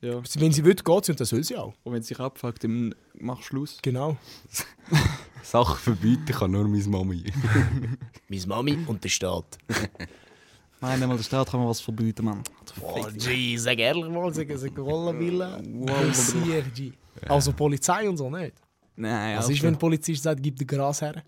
Ja. 0.00 0.22
Wenn 0.34 0.52
sie 0.52 0.64
will, 0.64 0.74
geht 0.74 1.04
sie 1.04 1.12
und 1.12 1.20
das 1.20 1.28
soll 1.30 1.42
sie 1.44 1.56
auch. 1.56 1.74
Und 1.82 1.92
wenn 1.94 2.00
es 2.00 2.08
sich 2.08 2.20
abfuckt, 2.20 2.62
dann 2.64 2.94
mach 3.14 3.42
Schluss. 3.42 3.78
Genau. 3.82 4.16
Sachen 5.44 5.78
verbieten 5.78 6.32
kann 6.32 6.50
nur 6.50 6.66
meine 6.66 6.84
Mami. 6.88 7.24
Meine 8.28 8.46
Mami 8.46 8.78
und 8.86 9.04
der 9.04 9.08
Staat. 9.10 9.58
Nein, 10.80 11.02
einmal 11.02 11.16
der 11.16 11.24
Staat 11.24 11.50
kann 11.50 11.60
man 11.60 11.68
was 11.68 11.80
verbieten, 11.80 12.24
Mann. 12.24 12.42
Oh, 12.80 13.06
G, 13.16 13.56
sag 13.56 13.78
ehrlich 13.78 14.08
mal, 14.08 14.32
sag, 14.34 14.48
sag 14.56 14.76
Rollenwille. 14.78 15.62
Passiert, 15.86 16.74
G. 16.74 16.92
Also 17.28 17.52
Polizei 17.52 18.08
und 18.08 18.16
so 18.16 18.30
nicht. 18.30 18.54
Nein, 18.96 19.38
Was 19.38 19.48
ist, 19.50 19.62
wenn 19.62 19.74
ein 19.74 19.78
Polizist 19.78 20.22
sagt, 20.22 20.42
gib 20.42 20.56
dir 20.56 20.66
Gras 20.66 21.00
her? 21.02 21.22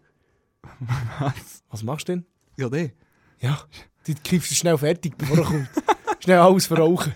Was? 1.18 1.62
Was 1.70 1.82
machst 1.82 2.08
du 2.08 2.12
denn? 2.12 2.26
Ja, 2.56 2.68
der. 2.68 2.90
Ja, 3.40 3.60
die 4.06 4.14
greifst 4.14 4.50
du 4.50 4.54
schnell 4.54 4.78
fertig, 4.78 5.16
bevor 5.16 5.38
er 5.38 5.44
kommt. 5.44 5.68
schnell 6.20 6.38
alles 6.38 6.66
verrauchen. 6.66 7.14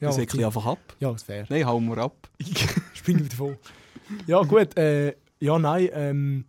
Ja, 0.00 0.08
Das 0.08 0.16
säckle 0.16 0.46
einfach 0.46 0.64
ab. 0.66 0.78
ja, 1.00 1.12
das 1.12 1.22
fair. 1.22 1.46
Nein, 1.48 1.64
hau 1.66 1.78
mir 1.80 1.98
ab. 1.98 2.28
Spring 2.94 3.18
wieder 3.24 3.36
voll. 3.36 3.58
Ja, 4.26 4.42
gut. 4.42 4.76
Äh, 4.76 5.16
ja, 5.40 5.58
nein. 5.58 5.88
Ähm, 5.92 6.44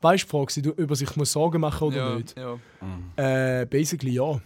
weißt 0.00 0.24
du, 0.32 0.46
die 0.46 0.62
Frage, 0.62 0.82
über 0.82 0.96
sich 0.96 1.14
muss 1.16 1.32
Sorgen 1.32 1.60
machen 1.60 1.88
oder 1.88 1.96
ja, 1.96 2.16
nicht? 2.16 2.36
Ja. 2.36 2.58
Äh, 3.16 3.66
basically 3.66 4.12
ja. 4.12 4.40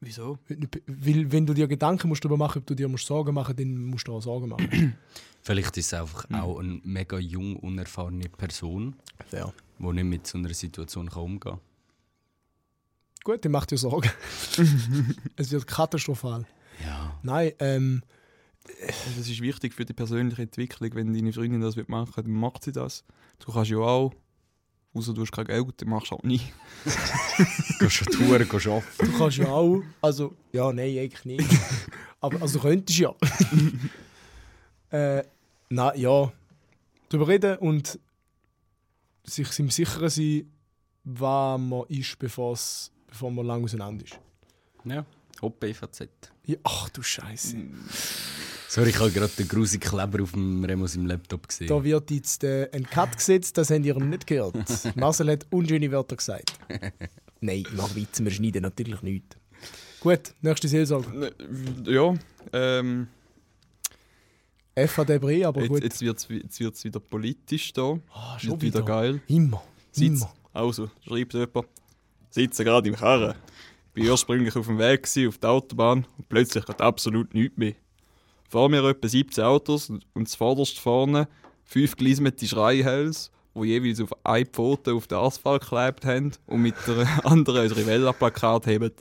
Wieso? 0.00 0.38
Weil, 0.48 1.32
wenn 1.32 1.44
du 1.44 1.54
dir 1.54 1.66
Gedanken 1.66 2.08
musst 2.08 2.24
darüber 2.24 2.36
machen, 2.36 2.60
ob 2.60 2.66
du 2.66 2.74
dir 2.74 2.88
musst 2.88 3.06
Sorgen 3.06 3.34
machen 3.34 3.56
dann 3.56 3.84
musst 3.84 4.06
du 4.06 4.14
auch 4.14 4.22
Sorgen 4.22 4.48
machen. 4.48 4.96
Vielleicht 5.42 5.76
ist 5.76 5.86
es 5.86 5.94
einfach 5.94 6.24
auch 6.32 6.58
eine 6.58 6.80
mega 6.84 7.18
jung, 7.18 7.56
unerfahrene 7.56 8.28
Person, 8.28 8.94
ja. 9.32 9.52
die 9.78 9.92
nicht 9.92 10.04
mit 10.04 10.26
so 10.26 10.38
einer 10.38 10.52
Situation 10.54 11.08
kann 11.08 11.22
umgehen 11.22 11.40
kann. 11.40 11.60
Gut, 13.24 13.44
dann 13.44 13.52
mach 13.52 13.66
dir 13.66 13.76
Sorgen. 13.76 14.10
es 15.36 15.50
wird 15.50 15.66
katastrophal. 15.66 16.46
Ja. 16.84 17.18
Nein, 17.22 17.52
ähm, 17.58 18.02
Das 19.16 19.28
ist 19.28 19.40
wichtig 19.40 19.74
für 19.74 19.84
die 19.84 19.92
persönliche 19.92 20.42
Entwicklung. 20.42 20.94
Wenn 20.94 21.12
deine 21.12 21.32
Freundin 21.32 21.60
das 21.60 21.76
machen 21.88 22.16
will, 22.16 22.24
dann 22.24 22.32
macht 22.32 22.64
sie 22.64 22.72
das. 22.72 23.04
Du 23.38 23.52
kannst 23.52 23.70
ja 23.70 23.78
auch, 23.78 24.12
außer 24.94 25.14
du 25.14 25.22
hast 25.22 25.32
kein 25.32 25.46
Geld, 25.46 25.80
dann 25.80 25.88
machst 25.88 26.10
du 26.10 26.16
auch 26.16 26.22
nie. 26.22 26.40
Gehst 27.78 27.92
schon 27.92 28.08
touren, 28.08 28.48
gehst 28.48 28.66
arbeiten. 28.66 28.86
du 28.98 29.18
kannst 29.18 29.36
ja 29.38 29.48
auch. 29.48 29.82
Also, 30.00 30.34
ja, 30.52 30.72
nein, 30.72 30.98
eigentlich 30.98 31.24
nicht. 31.24 31.48
Aber 32.20 32.42
also, 32.42 32.58
du 32.58 32.64
könntest 32.64 32.98
ja. 32.98 33.14
äh, 34.90 35.24
nein, 35.70 36.00
ja. 36.00 36.32
Darüber 37.08 37.28
reden 37.28 37.56
und 37.58 37.98
sich 39.24 39.58
im 39.58 39.70
Sicheren 39.70 40.10
sein, 40.10 40.50
was 41.04 41.60
man 41.60 41.84
ist, 41.88 42.18
bevor 42.18 43.30
man 43.30 43.46
lang 43.46 43.64
auseinander 43.64 44.04
ist. 44.04 44.18
Ja. 44.84 45.04
Hoppe 45.40 45.68
EVZ. 45.68 46.08
Ja, 46.46 46.56
ach 46.64 46.88
du 46.90 47.02
Scheiße. 47.02 47.56
Sorry, 48.70 48.90
ich 48.90 48.98
habe 48.98 49.10
gerade 49.10 49.32
den 49.38 49.48
grusigen 49.48 49.88
Kleber 49.88 50.22
auf 50.22 50.32
dem 50.32 50.62
Remus 50.62 50.94
im 50.94 51.06
Laptop 51.06 51.48
gesehen. 51.48 51.68
Da 51.68 51.82
wird 51.82 52.10
jetzt 52.10 52.44
äh, 52.44 52.68
ein 52.70 52.84
Cut 52.84 53.16
gesetzt, 53.16 53.56
das 53.56 53.70
habt 53.70 53.84
ihr 53.84 53.94
nicht 53.98 54.26
gehört. 54.26 54.54
Marcel 54.96 55.30
hat 55.30 55.46
unschöne 55.50 55.90
Wörter 55.90 56.16
gesagt. 56.16 56.52
Nein, 57.40 57.60
ich 57.60 57.72
mache 57.72 57.96
Witze, 57.96 58.22
wir 58.22 58.30
schneiden 58.30 58.62
natürlich 58.62 59.00
nichts. 59.00 59.36
Gut, 60.00 60.34
nächste 60.42 60.68
Seelsorge. 60.68 61.08
Ne, 61.16 61.32
Ja, 61.86 62.14
ähm, 62.52 63.08
FAD 64.76 65.18
Bre, 65.18 65.46
aber 65.46 65.60
jetzt, 65.62 65.68
gut. 65.70 65.82
jetzt 65.82 66.00
wird 66.02 66.18
es 66.18 66.28
jetzt 66.28 66.60
wird's 66.60 66.84
wieder 66.84 67.00
politisch 67.00 67.72
da. 67.72 67.98
Ah, 68.12 68.36
Wird 68.40 68.60
wieder 68.60 68.82
geil. 68.82 69.20
Immer. 69.28 69.62
Sitz, 69.90 70.20
Immer. 70.20 70.32
also, 70.52 70.90
schreibt 71.06 71.32
jemand, 71.32 71.66
sitze 72.28 72.64
gerade 72.64 72.86
im 72.88 72.94
Karren. 72.96 73.34
Ich 73.94 74.04
war 74.04 74.12
ursprünglich 74.12 74.54
auf 74.54 74.66
dem 74.66 74.78
Weg 74.78 75.02
gewesen, 75.04 75.28
auf 75.28 75.38
der 75.38 75.50
Autobahn 75.50 76.06
und 76.18 76.28
plötzlich 76.28 76.64
geht 76.66 76.80
absolut 76.82 77.32
nichts 77.32 77.56
mehr. 77.56 77.72
Vor 78.48 78.70
mir 78.70 78.82
etwa 78.84 79.06
17 79.06 79.44
Autos 79.44 79.90
und 80.14 80.28
zuvorderst 80.28 80.78
vorne 80.78 81.28
fünf 81.64 81.96
gelismete 81.96 82.46
Schreihälse, 82.46 83.28
die 83.54 83.64
jeweils 83.66 84.00
auf 84.00 84.10
eine 84.24 84.46
Pfote 84.46 84.94
auf 84.94 85.06
den 85.06 85.18
Asphalt 85.18 85.62
geklebt 85.62 86.04
haben 86.06 86.32
und 86.46 86.62
mit 86.62 86.74
der 86.86 87.06
anderen 87.26 87.66
ein 87.66 87.72
Rivella-Plakat 87.72 88.66
heben. 88.66 88.92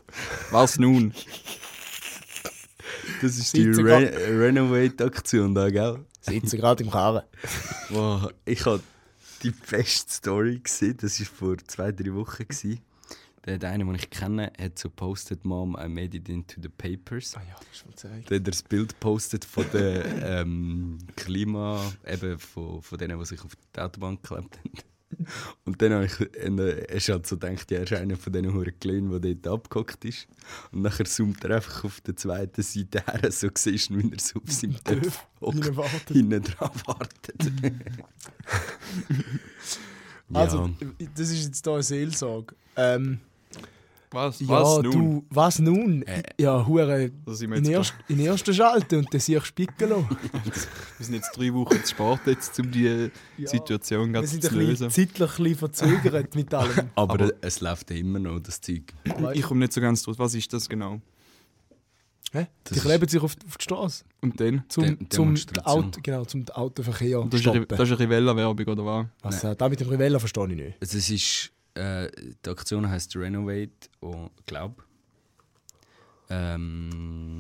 Was 0.52 0.78
nun? 0.78 1.14
Das 3.22 3.38
ist 3.38 3.56
die 3.56 3.70
Re 3.70 4.12
Renovate-Aktion 4.30 5.56
da, 5.56 5.70
gell? 5.70 6.06
Sitzen 6.20 6.58
gerade 6.58 6.84
im 6.84 6.92
Karren. 6.92 7.24
Wow, 7.90 8.30
ich 8.44 8.66
habe 8.66 8.82
die 9.44 9.52
beste 9.52 10.12
Story 10.12 10.60
gesehen. 10.60 10.98
Das 11.00 11.20
war 11.20 11.28
vor 11.28 11.58
zwei, 11.68 11.92
drei 11.94 12.14
Wochen. 12.14 12.44
Gewesen. 12.44 12.82
Der, 13.48 13.58
der 13.58 13.70
eine, 13.72 13.86
den 13.86 13.96
ich 13.96 14.10
kenne, 14.10 14.52
hat 14.60 14.78
so 14.78 14.90
postet, 14.90 15.46
Mom, 15.46 15.78
I 15.80 15.88
made 15.88 16.18
it 16.18 16.28
into 16.28 16.60
the 16.62 16.68
papers. 16.68 17.34
Ah 17.38 17.42
ja, 17.48 17.56
das 17.58 17.68
ist 17.72 17.82
von 17.82 17.96
Zeig. 17.96 18.26
Der 18.26 18.40
hat 18.40 18.48
das 18.48 18.62
Bild 18.62 18.90
gepostet 18.90 19.46
von 19.46 19.66
der 19.72 20.42
ähm, 20.42 20.98
Klima, 21.16 21.82
eben 22.06 22.38
von, 22.38 22.82
von 22.82 22.98
denen, 22.98 23.18
die 23.18 23.26
sich 23.26 23.42
auf 23.42 23.54
die 23.56 23.80
Autobahn 23.80 24.20
geklebt 24.22 24.58
haben. 24.58 24.72
Und 25.64 25.82
dann 25.82 25.94
habe 25.94 26.06
ich, 26.06 26.20
äh, 26.20 26.86
er 26.90 27.00
halt 27.00 27.26
so 27.26 27.38
gedacht, 27.38 27.72
ja, 27.72 27.78
er 27.78 27.84
ist 27.84 27.94
einer 27.94 28.18
von 28.18 28.34
diesen 28.34 28.54
Huren 28.54 28.78
Kleinen, 28.82 29.22
der 29.22 29.36
dort 29.36 29.48
abgehockt 29.48 30.04
ist. 30.04 30.28
Und 30.74 30.82
nachher 30.82 31.06
zoomt 31.06 31.42
er 31.46 31.56
einfach 31.56 31.86
auf 31.86 32.02
der 32.02 32.18
zweiten 32.18 32.62
Seite 32.62 33.02
her, 33.06 33.32
so 33.32 33.48
siehst 33.56 33.90
du, 33.90 33.98
wie 33.98 34.12
er 34.12 34.20
so 34.20 34.42
auf 34.42 34.52
seinem 34.52 34.84
Töpf 34.84 35.26
hockt, 35.42 36.10
Hinten 36.10 36.44
dran 36.44 36.72
wartet. 36.86 37.52
Also, 40.34 40.66
ja. 40.82 41.08
das 41.16 41.30
ist 41.30 41.46
jetzt 41.46 41.64
hier 41.64 41.74
eine 41.74 41.84
Seelsorge. 41.84 42.54
Ähm, 42.76 43.22
Was? 44.12 44.40
ja, 44.40 44.48
Was 44.48 44.82
nun? 44.84 44.92
du, 44.92 45.26
was 45.30 45.60
nun? 45.60 46.02
Äh. 46.04 46.24
Ja, 46.40 46.66
hure 46.66 47.12
Also 47.26 47.38
sind 47.40 47.50
wir, 47.50 47.58
in, 47.58 47.66
jetzt 47.66 47.74
erst, 47.74 47.94
in 48.08 48.20
ersten 48.22 48.54
Schalten 48.54 48.96
und 49.00 49.14
dann 49.14 49.20
siehst 49.20 49.42
du 49.42 49.46
Spiegel 49.46 49.90
wir 49.90 51.06
sind 51.06 51.16
jetzt 51.16 51.32
drei 51.38 51.54
Wochen 51.54 51.84
zu 51.84 51.88
spät, 51.90 52.20
jetzt, 52.26 52.58
um 52.60 52.72
die 52.72 53.10
Ja. 53.38 53.48
Situation 53.48 54.08
Wir 54.08 54.14
ganz 54.22 54.32
sind 54.32 54.44
zu 54.44 54.50
ein 54.50 54.56
bisschen 54.60 54.70
lösen. 54.70 54.90
zeitlich 54.92 55.30
ein 55.30 55.44
bisschen 55.44 55.56
verzögert 55.58 56.36
mit 56.36 56.54
allem. 56.54 56.90
Aber, 56.96 57.14
Aber- 57.16 57.32
es 57.42 57.60
läuft 57.60 57.92
ja 57.92 57.98
immer 57.98 58.20
noch, 58.20 58.40
das 58.40 58.62
Zeug. 58.62 58.94
Ich 59.34 59.42
komme 59.44 59.60
nicht 59.60 59.74
so 59.74 59.82
ganz 59.82 60.04
draus. 60.04 60.18
Was 60.18 60.34
ist 60.36 60.54
das 60.54 60.70
genau? 60.70 61.02
Hä? 62.34 62.48
Das 62.66 62.74
Die 62.74 62.80
kleben 62.82 63.08
sich 63.08 63.22
auf, 63.22 63.36
auf 63.48 63.58
die 63.58 63.64
Straße. 63.64 64.04
Und 64.22 64.40
dann? 64.40 64.64
Zum, 64.68 64.84
De- 64.84 65.10
zum. 65.10 65.34
Auto, 65.64 66.00
genau, 66.04 66.26
zum 66.26 66.46
Autoverkehr 66.50 67.22
Und 67.22 67.34
das 67.34 67.40
ist, 67.42 67.48
eine, 67.48 67.66
das 67.66 67.80
ist 67.80 67.90
eine 67.92 68.00
Rivella-Werbung, 68.00 68.66
oder 68.68 68.86
was? 68.86 69.06
Was, 69.22 69.44
äh, 69.46 69.56
da 69.56 69.70
mit 69.70 69.80
dem 69.80 69.88
Rivella 69.88 70.20
verstehe 70.20 70.48
ich 70.50 70.56
nicht. 70.58 70.78
Also 70.82 70.98
es 70.98 71.10
ist, 71.10 71.52
äh, 71.78 72.12
die 72.46 72.50
Aktion 72.50 72.90
heißt 72.90 73.16
Renovate 73.16 73.72
und 74.00 74.32
glaub. 74.46 74.84
Ähm, 76.30 77.40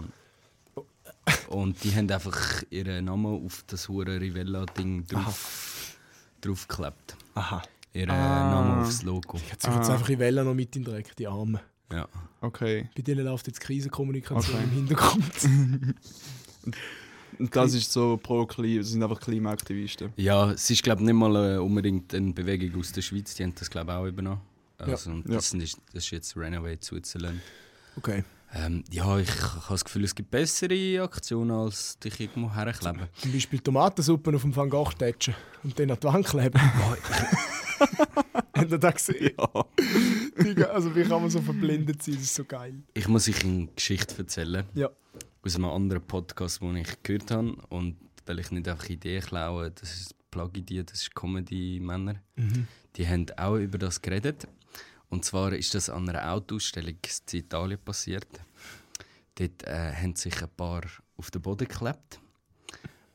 und 1.49 1.83
die 1.83 1.93
haben 1.95 2.09
einfach 2.09 2.63
ihren 2.69 3.05
Namen 3.05 3.45
auf 3.45 3.63
das 3.67 3.89
hure 3.89 4.19
Rivella-Ding 4.19 5.07
drauf, 5.07 5.97
draufgeklebt. 6.41 7.17
Aha. 7.35 7.61
Ihren 7.93 8.11
Ah. 8.11 8.49
Namen 8.51 8.81
aufs 8.83 9.03
Logo. 9.03 9.38
Jetzt 9.49 9.63
sind 9.63 9.73
jetzt 9.75 9.89
Ah. 9.89 9.93
einfach 9.93 10.07
Rivella 10.09 10.43
noch 10.43 10.53
mit 10.53 10.75
in 10.75 10.83
Dreck, 10.83 11.15
die 11.15 11.27
Armen. 11.27 11.59
Ja. 11.91 12.07
Okay. 12.41 12.89
Bei 12.95 13.01
denen 13.01 13.25
läuft 13.25 13.47
jetzt 13.47 13.59
Krisenkommunikation 13.59 14.55
Okay. 14.55 14.63
im 14.63 14.71
Hintergrund. 14.71 15.95
Und 17.39 17.55
das 17.55 17.73
ist 17.73 17.91
so 17.91 18.17
pro 18.17 18.45
Klima, 18.45 18.79
das 18.81 18.89
sind 18.89 19.03
einfach 19.03 19.19
Klimaaktivisten. 19.19 20.13
ja, 20.17 20.51
es 20.51 20.69
ist 20.69 20.83
glaube 20.83 21.03
nicht 21.03 21.13
mal 21.13 21.55
äh, 21.55 21.57
unbedingt 21.57 22.13
eine 22.13 22.33
Bewegung 22.33 22.79
aus 22.79 22.91
der 22.91 23.01
Schweiz, 23.01 23.35
die 23.35 23.43
haben 23.43 23.53
das 23.55 23.69
glaube 23.69 23.93
auch 23.93 24.05
übernommen. 24.05 24.41
Also, 24.79 25.09
und 25.11 25.27
Ja. 25.27 25.35
das, 25.35 25.53
ist, 25.53 25.77
das 25.93 26.03
ist 26.05 26.11
jetzt 26.11 26.38
Renovate 26.38 26.83
Switzerland. 26.83 27.39
Okay. 27.97 28.23
Ähm, 28.53 28.83
ja, 28.91 29.17
ich, 29.19 29.27
ich 29.27 29.41
habe 29.43 29.65
das 29.69 29.83
Gefühl, 29.83 30.03
es 30.05 30.15
gibt 30.15 30.31
bessere 30.31 31.01
Aktionen, 31.01 31.51
als 31.51 31.99
dich 31.99 32.19
irgendwo 32.19 32.53
herkleben. 32.53 33.01
Zum 33.17 33.33
Beispiel 33.33 33.59
Tomatensuppe 33.59 34.33
auf 34.35 34.41
dem 34.41 34.55
Van 34.55 34.69
Gogh 34.69 34.91
tätschen 34.97 35.35
und 35.63 35.77
dann 35.77 35.91
an 35.91 35.97
die 36.01 36.07
Wand 36.07 36.25
kleben. 36.25 36.61
Habt 38.55 38.71
ihr 38.71 38.77
das 38.79 38.93
gesehen? 38.95 39.31
Ja. 39.38 40.65
Also 40.69 40.95
wie 40.95 41.03
kann 41.03 41.21
man 41.21 41.29
so 41.29 41.41
verblendet 41.41 42.01
sein? 42.01 42.15
Das 42.15 42.23
ist 42.23 42.35
so 42.35 42.43
geil. 42.45 42.75
Ich 42.93 43.07
muss 43.07 43.27
euch 43.27 43.43
eine 43.43 43.67
Geschichte 43.75 44.17
erzählen. 44.19 44.63
Ja. 44.73 44.89
Aus 45.47 45.55
einem 45.55 45.65
anderen 45.69 46.05
Podcast, 46.05 46.61
den 46.61 46.75
ich 46.75 47.01
gehört 47.03 47.31
habe. 47.31 47.55
Und 47.69 47.95
weil 48.25 48.39
ich 48.39 48.51
nicht 48.51 48.67
einfach 48.67 48.89
Ideen 48.89 49.23
klaue, 49.23 49.71
das 49.71 49.95
ist 49.95 50.29
Plagi 50.29 50.83
das 50.83 51.03
ist 51.03 51.15
Comedy-Männer. 51.15 52.15
Die 52.97 53.07
haben 53.07 53.25
auch 53.37 53.55
über 53.55 53.77
das 53.77 54.01
geredet. 54.01 54.45
Und 55.07 55.23
zwar 55.23 55.53
ist 55.53 55.73
das 55.73 55.89
an 55.89 56.09
einer 56.09 56.33
Autoausstellung 56.33 56.95
in 57.31 57.39
Italien 57.39 57.79
passiert. 57.79 58.27
Dort 59.35 59.63
äh, 59.63 59.93
haben 59.93 60.17
sich 60.17 60.41
ein 60.41 60.49
paar 60.49 60.81
auf 61.15 61.31
den 61.31 61.41
Boden 61.41 61.65
geklebt. 61.69 62.19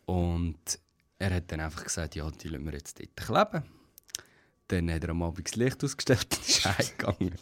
Und 0.07 0.81
er 1.19 1.35
hat 1.35 1.53
dann 1.53 1.61
einfach 1.61 1.85
gesagt, 1.85 2.15
ja, 2.15 2.31
die 2.31 2.49
lassen 2.49 2.65
wir 2.65 2.73
jetzt 2.73 2.99
dort 2.99 3.15
kleben. 3.15 3.63
Dann 4.69 4.91
hat 4.91 5.05
er 5.05 5.11
am 5.11 5.23
Abend 5.23 5.47
das 5.47 5.57
Licht 5.57 5.85
ausgestellt 5.85 6.29
und 6.31 6.49
ist 6.49 6.65
heimgegangen. 6.79 7.35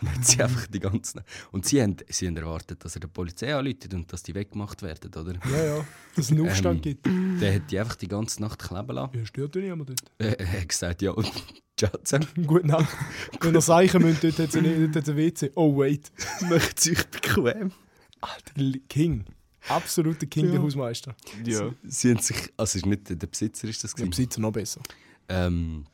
Und 0.00 0.14
hat 0.14 0.24
sie 0.26 0.42
einfach 0.42 0.66
die 0.66 0.80
ganzen... 0.80 1.20
Und 1.52 1.64
sie 1.66 1.80
haben, 1.82 1.96
sie 2.08 2.26
haben 2.26 2.36
erwartet, 2.36 2.84
dass 2.84 2.94
er 2.96 3.00
der 3.00 3.08
Polizei 3.08 3.54
anruft 3.54 3.92
und 3.94 4.12
dass 4.12 4.22
die 4.22 4.34
weggemacht 4.34 4.82
werden, 4.82 5.10
oder? 5.14 5.34
Ja, 5.50 5.64
ja. 5.64 5.84
Dass 6.16 6.26
es 6.26 6.30
einen 6.32 6.48
Aufstand 6.48 6.76
Ähm, 6.76 6.82
gibt. 6.82 7.06
Der 7.40 7.54
hat 7.54 7.70
die 7.70 7.78
einfach 7.78 7.96
die 7.96 8.08
ganze 8.08 8.40
Nacht 8.42 8.58
kleben 8.62 8.94
lassen. 8.94 9.16
Ja, 9.18 9.24
stört 9.26 9.54
ja 9.56 9.62
niemand 9.62 9.90
dort. 9.90 10.00
Äh, 10.18 10.36
Er 10.42 10.52
hat 10.60 10.68
gesagt, 10.68 11.02
ja, 11.02 11.12
und 11.12 11.30
ciao 11.76 11.90
zusammen. 12.02 12.26
Gute 12.46 12.66
Nacht. 12.66 12.88
Wenn 13.40 13.54
ihr 13.54 13.60
Seichen 13.60 14.02
müsst, 14.02 14.24
dort 14.24 14.38
hat 14.38 14.48
es 14.48 14.56
ein, 14.56 14.64
dort 14.92 14.96
hat's 14.96 15.08
ein 15.08 15.16
WC. 15.16 15.50
Oh, 15.54 15.76
wait. 15.78 16.10
Macht 16.48 16.78
es 16.78 16.88
euch 16.90 17.06
bequem. 17.06 17.72
Alter, 18.20 18.52
der 18.56 18.80
King. 18.88 19.24
Absoluter 19.68 20.26
King, 20.26 20.46
der 20.46 20.54
Ja. 20.56 20.62
Hausmeister. 20.62 21.14
ja. 21.44 21.70
Sie 21.84 22.10
haben 22.10 22.18
sich... 22.20 22.36
Also, 22.56 22.70
es 22.70 22.74
ist 22.76 22.86
nicht 22.86 23.08
der 23.08 23.14
Besitzer, 23.26 23.68
ist 23.68 23.84
das 23.84 23.92
Der 23.94 24.04
gewesen. 24.06 24.10
Besitzer 24.10 24.40
noch 24.40 24.52
besser. 24.52 24.80
Ähm, 25.28 25.84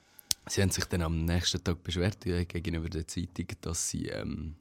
sie 0.48 0.62
haben 0.62 0.70
sich 0.70 0.84
dann 0.86 1.02
am 1.02 1.24
nächsten 1.24 1.62
Tag 1.62 1.82
beschwert 1.82 2.24
äh, 2.26 2.44
gegenüber 2.44 2.88
der 2.88 3.06
Zeitung, 3.06 3.46
dass 3.60 3.88
sie 3.90 4.06
ähm, 4.08 4.56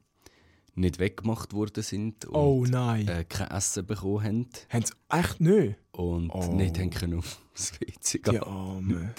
nicht 0.76 1.00
weggemacht 1.00 1.54
worden 1.54 1.84
sind 1.84 2.26
und 2.26 2.36
Oh 2.36 2.66
nein. 2.68 3.08
äh, 3.08 3.24
kein 3.24 3.50
Essen 3.52 3.86
bekommen 3.86 4.24
haben 4.26 4.48
Haben 4.70 4.86
sie 4.86 4.94
echt 5.10 5.42
nicht? 5.42 5.76
und 5.92 6.30
Oh. 6.32 6.54
nicht 6.54 6.78
haben 6.80 6.90
können 6.90 7.20
aufs 7.20 7.40
WC 7.80 8.20
gehen. 8.20 8.34
Die 8.34 8.40
Arme. 8.40 9.14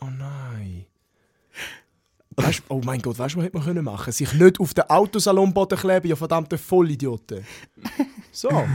Oh 0.00 0.06
nein. 0.06 0.86
Weißt, 2.36 2.62
oh 2.68 2.80
mein 2.84 3.02
Gott, 3.02 3.18
weißt 3.18 3.34
du, 3.34 3.38
was 3.38 3.44
hätte 3.46 3.56
man 3.56 3.66
können 3.66 3.84
machen? 3.84 4.12
Sich 4.12 4.32
nicht 4.32 4.60
auf 4.60 4.72
den 4.72 4.84
Autosalonboden 4.88 5.76
kleben, 5.76 6.06
ihr 6.08 6.16
verdammte 6.16 6.56
Vollidioten. 6.56 7.44
So. 8.30 8.48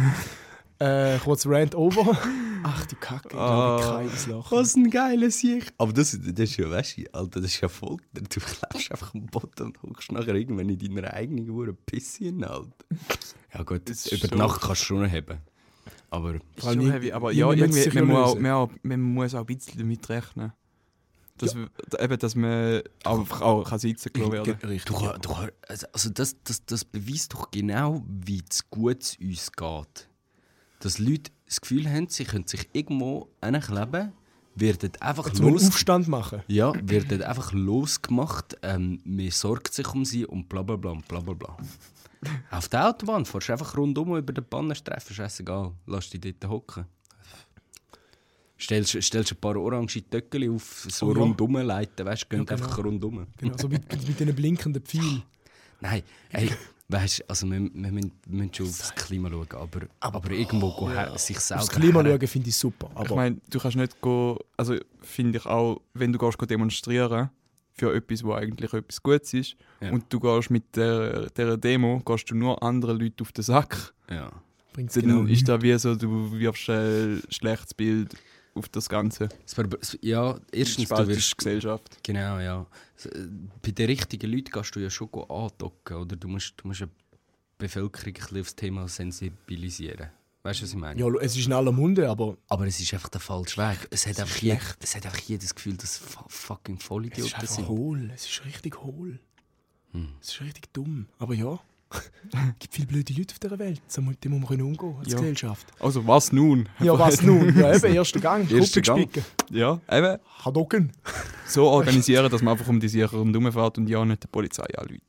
äh, 0.79 1.17
kurz 1.19 1.45
Rant 1.45 1.75
over. 1.75 2.17
Ach 2.65 2.85
du 2.85 2.95
Kacke, 2.95 3.27
ich 3.31 3.35
Ah. 3.35 3.77
glaube, 3.77 3.97
keines 4.07 4.27
Lachen. 4.27 4.57
Was 4.57 4.75
ein 4.75 4.89
geiler 4.89 5.29
Sieg! 5.31 5.73
Aber 5.77 5.91
das, 5.91 6.11
das 6.17 6.39
ist 6.49 6.55
ja, 6.57 6.69
weißt 6.69 6.97
du, 6.97 7.13
Alter, 7.13 7.41
das 7.41 7.51
ist 7.53 7.59
ja 7.61 7.67
Folter. 7.67 8.05
Du 8.13 8.39
klebst 8.39 8.89
einfach 8.91 9.13
am 9.13 9.25
Boden 9.25 9.63
und 9.67 9.83
hockst 9.83 10.11
nachher 10.13 10.35
irgendwann 10.35 10.69
in 10.69 10.79
deiner 10.79 11.13
eigenen 11.13 11.49
Uhr 11.49 11.75
Pisse 11.85 12.25
in, 12.25 12.43
Alter. 12.43 12.71
Ja 13.53 13.63
gut, 13.63 13.89
Das 13.89 14.07
über 14.07 14.27
die 14.27 14.27
so- 14.27 14.35
Nacht 14.35 14.61
kannst 14.61 14.81
du 14.81 14.85
schon 14.85 15.11
haben. 15.11 15.39
Aber 16.09 16.35
Ist 16.35 16.41
schon 16.63 16.89
heavy, 16.91 17.11
aber 17.11 17.31
ja, 17.31 17.51
irgendwie, 17.51 17.85
man, 17.87 17.95
ja 17.95 18.03
muss 18.05 18.17
auch, 18.29 18.39
man, 18.39 18.51
auch, 18.51 18.69
man 18.83 19.01
muss 19.01 19.35
auch 19.35 19.39
ein 19.41 19.45
bisschen 19.47 19.79
damit 19.79 20.07
rechnen. 20.09 20.53
Dass, 21.37 21.55
wir- 21.55 21.69
eben, 21.99 22.19
dass 22.19 22.35
man 22.35 22.81
einfach 23.03 23.41
auch 23.41 23.63
kann 23.67 23.79
sitzen 23.79 24.11
werden 24.31 24.53
Richtig. 24.63 24.85
du, 24.85 24.93
kann- 24.93 25.19
du, 25.21 25.29
kann- 25.33 25.51
also 25.67 25.87
also 25.91 26.09
das, 26.11 26.35
das, 26.43 26.63
das 26.65 26.85
beweist 26.85 27.33
doch 27.33 27.49
genau, 27.51 28.03
wie 28.07 28.41
gut 28.69 29.01
es 29.01 29.17
uns 29.19 29.51
geht. 29.51 30.07
Dass 30.83 30.99
Leute 30.99 31.31
das 31.45 31.61
Gefühl 31.61 31.89
haben, 31.89 32.09
sie 32.09 32.25
können 32.25 32.45
sich 32.45 32.67
irgendwo 32.73 33.29
hinkleben, 33.41 34.11
werden 34.55 34.91
einfach 34.99 35.27
Jetzt 35.27 35.39
los... 35.39 35.67
Aufstand 35.69 36.09
machen. 36.09 36.41
Ja, 36.47 36.73
werden 36.75 37.23
einfach 37.23 37.53
losgemacht, 37.53 38.57
ähm, 38.63 38.99
man 39.05 39.31
sorgt 39.31 39.73
sich 39.73 39.87
um 39.93 40.03
sie 40.03 40.25
und 40.25 40.49
bla 40.49 40.61
bla 40.61 40.75
bla 40.75 40.93
bla 41.07 41.21
bla 41.21 41.33
bla. 41.33 41.57
Auf 42.51 42.67
der 42.67 42.89
Autobahn 42.89 43.25
fährst 43.25 43.47
du 43.47 43.53
einfach 43.53 43.77
rundum 43.77 44.17
über 44.17 44.33
den 44.33 44.43
Bannenstreifen, 44.45 45.15
scheißegal, 45.15 45.71
lass 45.85 46.09
dich 46.09 46.19
dort 46.19 46.51
hocken. 46.51 46.85
Stellst, 48.57 49.01
stellst 49.01 49.31
ein 49.31 49.37
paar 49.39 49.55
orange 49.55 50.03
Töckeli 50.09 50.49
auf, 50.49 50.85
so 50.89 51.07
Oh 51.07 51.13
ja. 51.13 51.19
rundum 51.19 51.55
leiten, 51.55 52.05
weißt 52.05 52.23
du, 52.23 52.27
gehen 52.27 52.39
Ja, 52.39 52.55
genau. 52.55 52.63
einfach 52.65 52.83
rundum. 52.83 53.27
Genau, 53.37 53.57
so 53.57 53.69
mit, 53.69 53.89
mit 53.91 54.19
diesen 54.19 54.35
blinkenden 54.35 54.83
Pfeilen. 54.83 55.23
Nein, 55.81 56.03
ey, 56.29 56.49
weißt 56.89 57.19
du, 57.19 57.29
also 57.29 57.47
wir, 57.49 57.59
wir, 57.59 57.91
müssen, 57.91 58.11
wir 58.27 58.37
müssen 58.37 58.53
schon 58.53 58.65
aufs 58.67 58.93
Klima 58.95 59.29
schauen, 59.29 59.47
aber, 59.51 59.81
aber, 59.99 60.31
irgendwo 60.31 60.71
go 60.71 60.89
her, 60.89 61.17
sich 61.17 61.39
selber. 61.39 61.61
Aufs 61.63 61.71
Klima 61.71 62.01
her- 62.03 62.17
schauen 62.19 62.27
finde 62.27 62.49
ich 62.49 62.57
super. 62.57 62.89
Ich 62.91 62.97
Aber 62.99 63.15
meine, 63.15 63.37
du 63.49 63.59
kannst 63.59 63.77
nicht 63.77 63.99
go, 64.01 64.37
also 64.57 64.75
finde 65.01 65.37
ich 65.39 65.45
auch, 65.45 65.81
wenn 65.93 66.11
du 66.13 66.19
gehst 66.19 66.37
go 66.37 66.45
demonstrieren 66.45 67.29
für 67.75 67.93
etwas, 67.95 68.23
wo 68.23 68.33
eigentlich 68.33 68.71
etwas 68.73 69.01
Gutes 69.01 69.33
ist, 69.33 69.55
Ja. 69.81 69.91
und 69.91 70.05
du 70.09 70.19
gehst 70.19 70.49
mit 70.51 70.75
der, 70.75 71.29
der 71.31 71.57
Demo, 71.57 71.99
gehst 72.05 72.29
du 72.29 72.35
nur 72.35 72.61
anderen 72.61 72.99
Leuten 72.99 73.21
auf 73.21 73.31
den 73.31 73.43
Sack, 73.43 73.93
Ja. 74.09 74.31
bringt 74.73 74.89
es 74.89 74.95
dann 74.95 75.03
genau 75.07 75.23
ist 75.23 75.47
da 75.49 75.61
wie 75.61 75.77
so, 75.79 75.95
du 75.95 76.31
wirfst 76.33 76.69
ein 76.69 77.23
schlechtes 77.29 77.73
Bild 77.73 78.15
auf 78.55 78.69
das 78.69 78.87
Ganze. 78.89 79.29
Ja, 80.01 80.39
erstens, 80.51 80.89
du 80.89 81.07
wirst 81.07 81.31
die 81.31 81.37
Gesellschaft. 81.37 81.97
Genau, 82.03 82.39
ja. 82.39 82.65
Bei 83.61 83.71
den 83.71 83.85
richtigen 83.87 84.31
Leuten 84.31 84.51
gehst 84.51 84.75
du 84.75 84.79
ja 84.79 84.89
schon 84.89 85.09
go 85.11 85.23
andocken, 85.23 85.97
oder? 85.97 86.15
Du 86.15 86.27
musst, 86.27 86.53
du 86.57 86.67
musst 86.67 86.81
die 86.81 86.87
Bevölkerung 87.57 88.07
ein 88.07 88.13
bisschen 88.13 88.39
auf 88.41 88.47
das 88.47 88.55
Thema 88.55 88.87
sensibilisieren. 88.87 90.09
Weißt 90.43 90.59
du, 90.59 90.63
was 90.65 90.71
ich 90.71 90.77
meine? 90.77 90.99
Ja, 90.99 91.07
es 91.21 91.37
ist 91.37 91.45
in 91.45 91.53
aller 91.53 91.71
Munde, 91.71 92.09
aber 92.09 92.37
Aber 92.49 92.67
es 92.67 92.79
ist 92.79 92.93
einfach 92.93 93.07
der 93.09 93.21
falsche 93.21 93.57
Weg. 93.61 93.87
Es 93.91 94.05
hat, 94.05 94.19
einfach, 94.19 94.37
je, 94.41 94.57
es 94.81 94.95
hat 94.95 95.05
einfach 95.05 95.19
jedes 95.19 95.55
Gefühl, 95.55 95.77
dass 95.77 95.97
fu- 95.97 96.25
fucking 96.27 96.75
es 96.75 96.81
ist 96.81 96.87
Vollidioten 96.87 97.33
einfach 97.35 97.47
sind. 97.47 97.67
hohl. 97.69 98.11
Es 98.13 98.25
ist 98.25 98.43
richtig 98.45 98.81
hohl. 98.81 99.19
Hm. 99.93 100.09
Es 100.21 100.29
ist 100.29 100.41
richtig 100.41 100.73
dumm. 100.73 101.07
Aber 101.17 101.33
ja, 101.33 101.59
es 101.93 102.39
gibt 102.59 102.73
viele 102.73 102.87
blöde 102.87 103.13
Leute 103.13 103.33
auf 103.33 103.39
dieser 103.39 103.59
Welt. 103.59 103.81
So 103.87 104.01
mu- 104.01 104.13
Die 104.21 104.29
muss 104.29 104.49
man 104.49 104.61
umgehen 104.61 104.95
als 104.99 105.11
Ja. 105.11 105.19
Gesellschaft. 105.19 105.67
Also 105.79 106.05
was 106.07 106.31
nun? 106.31 106.67
Ja, 106.79 106.97
was 106.99 107.21
nun? 107.21 107.57
Ja, 107.57 107.75
eben, 107.75 107.93
erster 107.95 108.19
Gang. 108.19 108.49
Erster 108.51 108.81
Gruppe 108.81 109.01
Gang. 109.01 109.13
gespicken. 109.13 109.55
Ja, 109.55 109.79
eben 109.91 110.17
Hadoken. 110.43 110.91
so 111.47 111.65
organisieren, 111.65 112.29
dass 112.31 112.41
man 112.41 112.53
einfach 112.53 112.67
um 112.67 112.79
die 112.79 112.87
sicher 112.89 113.09
rundherum 113.11 113.51
fährt 113.51 113.77
und 113.77 113.87
ja 113.87 114.03
nicht 114.05 114.23
die 114.23 114.27
Polizei 114.27 114.63
anrufen. 114.77 115.01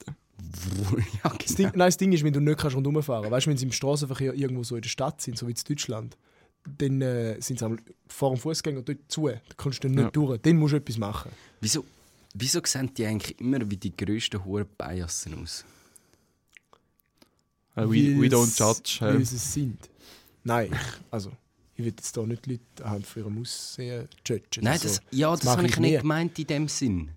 ja, 1.24 1.30
Das 1.30 1.54
Ding, 1.54 1.66
genau. 1.66 1.78
nein, 1.78 1.88
das 1.88 1.96
Ding 1.96 2.12
ist, 2.12 2.22
wenn 2.24 2.32
du 2.32 2.40
nicht 2.40 2.58
kannst 2.58 2.76
rundherum 2.76 3.02
fahren 3.02 3.30
weißt 3.30 3.46
du, 3.46 3.50
wenn 3.50 3.56
sie 3.56 3.64
im 3.66 3.72
Straßenverkehr 3.72 4.34
irgendwo 4.34 4.62
so 4.62 4.76
in 4.76 4.82
der 4.82 4.88
Stadt 4.88 5.20
sind, 5.20 5.36
so 5.38 5.46
wie 5.46 5.52
in 5.52 5.56
Deutschland, 5.68 6.16
dann 6.78 7.02
äh, 7.02 7.40
sind 7.40 7.58
sie 7.58 7.64
am- 7.66 7.78
vor 8.08 8.30
dem 8.34 8.38
Fußgänger 8.38 8.82
dort 8.82 8.98
zu. 9.08 9.28
Da 9.28 9.34
kommst 9.56 9.82
du 9.84 9.88
dann 9.88 9.96
nicht 9.96 10.04
Ja. 10.04 10.10
durch. 10.10 10.40
Dann 10.40 10.56
musst 10.56 10.72
du 10.72 10.76
etwas 10.78 10.96
machen. 10.98 11.30
Wieso, 11.60 11.84
wieso 12.34 12.60
sehen 12.64 12.90
die 12.96 13.04
eigentlich 13.04 13.38
immer 13.40 13.58
wie 13.70 13.76
die 13.76 13.94
grössten 13.96 14.42
Huren 14.44 14.66
Biasen 14.78 15.42
aus? 15.42 15.64
Äh, 17.76 17.82
we, 17.82 18.20
we 18.20 18.26
don't 18.28 18.56
judge. 18.58 19.04
Äh. 19.04 19.24
sie 19.24 19.36
es 19.36 19.52
sind. 19.52 19.90
Nein, 20.44 20.70
ich, 20.72 20.78
also, 21.10 21.30
ich 21.74 21.78
will 21.84 21.86
jetzt 21.96 22.14
hier 22.14 22.26
nicht 22.26 22.46
Leute 22.46 22.62
anhand 22.82 23.06
von 23.06 23.22
ihrem 23.22 23.40
Aussehen 23.40 24.08
judgen. 24.26 24.62
Nein, 24.64 24.72
Also, 24.74 24.88
das, 24.88 25.00
ja, 25.10 25.30
das, 25.30 25.44
mache 25.44 25.56
habe 25.58 25.66
ich 25.66 25.72
ich 25.74 25.80
nicht 25.80 25.90
nie. 25.92 25.98
gemeint 25.98 26.38
in 26.38 26.46
dem 26.46 26.68
Sinn. 26.68 27.10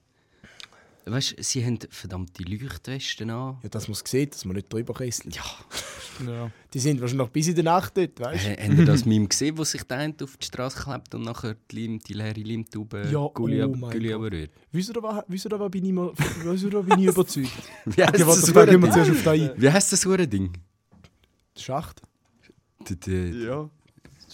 Weißt 1.05 1.38
du, 1.38 1.43
sie 1.43 1.66
haben 1.66 1.80
verdammte 1.89 2.43
Leuchtwesten 2.43 3.30
an. 3.30 3.58
ja, 3.64 3.70
dass 3.70 3.88
man 3.88 3.93
es 3.93 4.10
sieht, 4.10 4.34
dass 4.34 4.43
man 4.45 4.55
nicht 4.58 4.72
drüber 4.74 4.93
kesselt. 4.93 5.36
Ja. 5.36 5.43
Ja. 6.26 6.49
Die 6.74 6.80
sind 6.80 6.99
wahrscheinlich 7.01 7.26
noch 7.26 7.30
bis 7.32 7.47
in 7.47 7.55
der 7.55 7.63
Nacht 7.63 7.95
dort, 7.97 8.20
weißt 8.20 8.45
du? 8.45 8.49
H- 8.49 8.63
Habt 8.68 8.78
ihr 8.80 8.86
das 8.86 9.05
Meme 9.05 9.28
gesehen, 9.28 9.57
wo 9.57 9.63
sich 9.63 9.84
der 9.84 9.97
eine 9.97 10.13
auf 10.24 10.38
die 10.38 10.45
Straße 10.45 10.82
klebt 10.84 11.13
und 11.15 11.24
nachher 11.24 11.55
die, 11.72 11.88
Leim, 11.88 11.99
die 11.99 12.13
leere 12.13 12.39
Leimtube 12.41 13.07
Ja, 13.11 13.28
Gulli, 13.34 13.61
oh 13.63 13.70
Gulli? 13.70 14.49
Wisst 14.72 14.89
ihr, 14.89 14.93
da, 14.93 15.03
wa- 15.03 15.24
wisst 15.28 15.45
ihr, 15.45 15.49
da, 15.49 15.59
wa 15.59 15.68
bin 15.68 15.86
ich, 15.86 15.91
mal, 15.93 16.11
wisst 16.43 16.63
ihr, 16.63 16.70
da 16.70 16.82
bin 16.82 16.99
ich 16.99 17.05
überzeugt? 17.13 17.51
Wie 17.86 18.01
heisst 18.03 18.13
Okay, 18.15 18.24
das 18.26 18.28
warte, 18.28 18.53
da 18.53 18.65
gehen 18.72 18.82
wir 18.82 18.89
Huren-Ding? 18.89 18.91
zuerst 18.93 19.11
auf 19.11 19.24
da 19.24 19.32
ein. 19.32 19.51
Wie 19.61 19.72
heisst 19.72 19.91
das 19.93 20.05
Huren-Ding? 20.05 20.53
Schacht? 21.57 22.01
D- 22.89 22.95
d- 22.95 23.45
ja, 23.45 23.70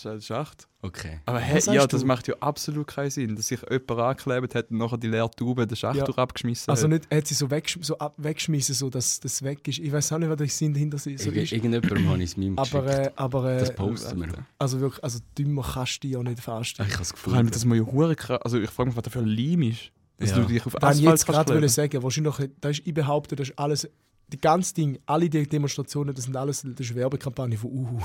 das 0.04 0.12
halt 0.12 0.24
Schacht. 0.24 0.68
Okay. 0.82 1.20
Aber 1.26 1.40
hey, 1.40 1.62
ja, 1.74 1.82
du? 1.82 1.88
das 1.88 2.04
macht 2.04 2.28
ja 2.28 2.36
absolut 2.40 2.88
keinen 2.88 3.10
Sinn, 3.10 3.36
dass 3.36 3.48
sich 3.48 3.62
jemand 3.70 3.92
angeklebt 3.92 4.54
hat 4.56 4.70
und 4.72 4.78
nachher 4.78 4.98
die 4.98 5.08
leere 5.08 5.32
Tube 5.32 5.66
den 5.68 5.76
Schacht 5.76 5.96
Ja. 5.96 6.04
durch 6.06 6.18
abgeschmissen 6.18 6.70
Also 6.70 6.84
hat. 6.84 6.92
nicht, 6.92 7.06
er 7.10 7.18
hat 7.20 7.28
sie 7.28 7.34
so, 7.34 7.50
weggesch 7.50 7.80
so 7.82 7.98
ab, 7.98 8.14
weggeschmissen, 8.18 8.76
so 8.76 8.90
dass 8.90 9.20
das 9.20 9.42
weg 9.44 9.68
ist. 9.68 9.80
Ich 9.80 9.92
weiß 9.92 10.12
auch 10.14 10.18
nicht, 10.20 10.30
was 10.30 10.38
der 10.38 10.48
Sinn 10.48 10.74
dahinter 10.74 10.98
so 10.98 11.10
ist. 11.10 11.26
Irgendjemandem 11.26 12.08
habe 12.10 12.22
ich 12.24 12.30
das 12.32 12.38
Meme 12.38 12.58
Aber, 12.58 12.86
äh, 12.88 13.12
aber 13.16 13.58
Das 13.60 13.70
äh, 13.70 13.74
posten 13.74 14.20
wir. 14.22 14.28
also 14.60 14.80
wirklich, 14.80 15.04
also 15.04 15.20
dümmer 15.38 15.64
kannst 15.74 16.04
du 16.04 16.08
ja 16.10 16.22
nicht 16.22 16.38
Ich 16.40 16.44
vorstellen. 16.44 16.92
habe 16.92 17.02
es 17.02 17.12
Vor 17.12 17.34
allem, 17.34 17.48
gefunden. 17.48 17.52
dass 17.54 17.66
man 17.66 17.78
ja 17.78 17.84
hure 17.86 18.16
krass, 18.16 18.42
also 18.44 18.60
ich 18.60 18.70
frage 18.70 18.90
mich, 18.90 18.98
was 18.98 19.04
da 19.04 19.10
für 19.10 19.20
ein 19.20 19.28
Leim 19.28 19.62
ist. 19.64 19.92
Dass 20.18 20.30
Ja. 20.30 20.36
du 20.40 20.46
dich 20.46 20.66
auf 20.66 20.74
ich 20.76 20.84
Asphalt 20.84 21.02
jetzt 21.04 21.26
gerade 21.26 21.70
sagen, 21.70 22.04
wahrscheinlich, 22.04 22.36
da 22.62 22.70
ist, 22.70 22.82
ich 22.86 22.94
behaupte, 22.94 23.36
das 23.36 23.50
ist 23.50 23.58
alles, 23.60 23.90
die 24.34 24.42
ganze 24.42 24.74
Ding, 24.74 25.00
alle 25.06 25.30
die 25.30 25.48
Demonstrationen, 25.48 26.14
das 26.16 26.26
sind 26.26 26.36
alles, 26.36 26.64
das 26.64 26.80
ist 26.80 26.96
Werbekampagne 26.96 27.56
von 27.56 27.72
Uhu. 27.72 28.00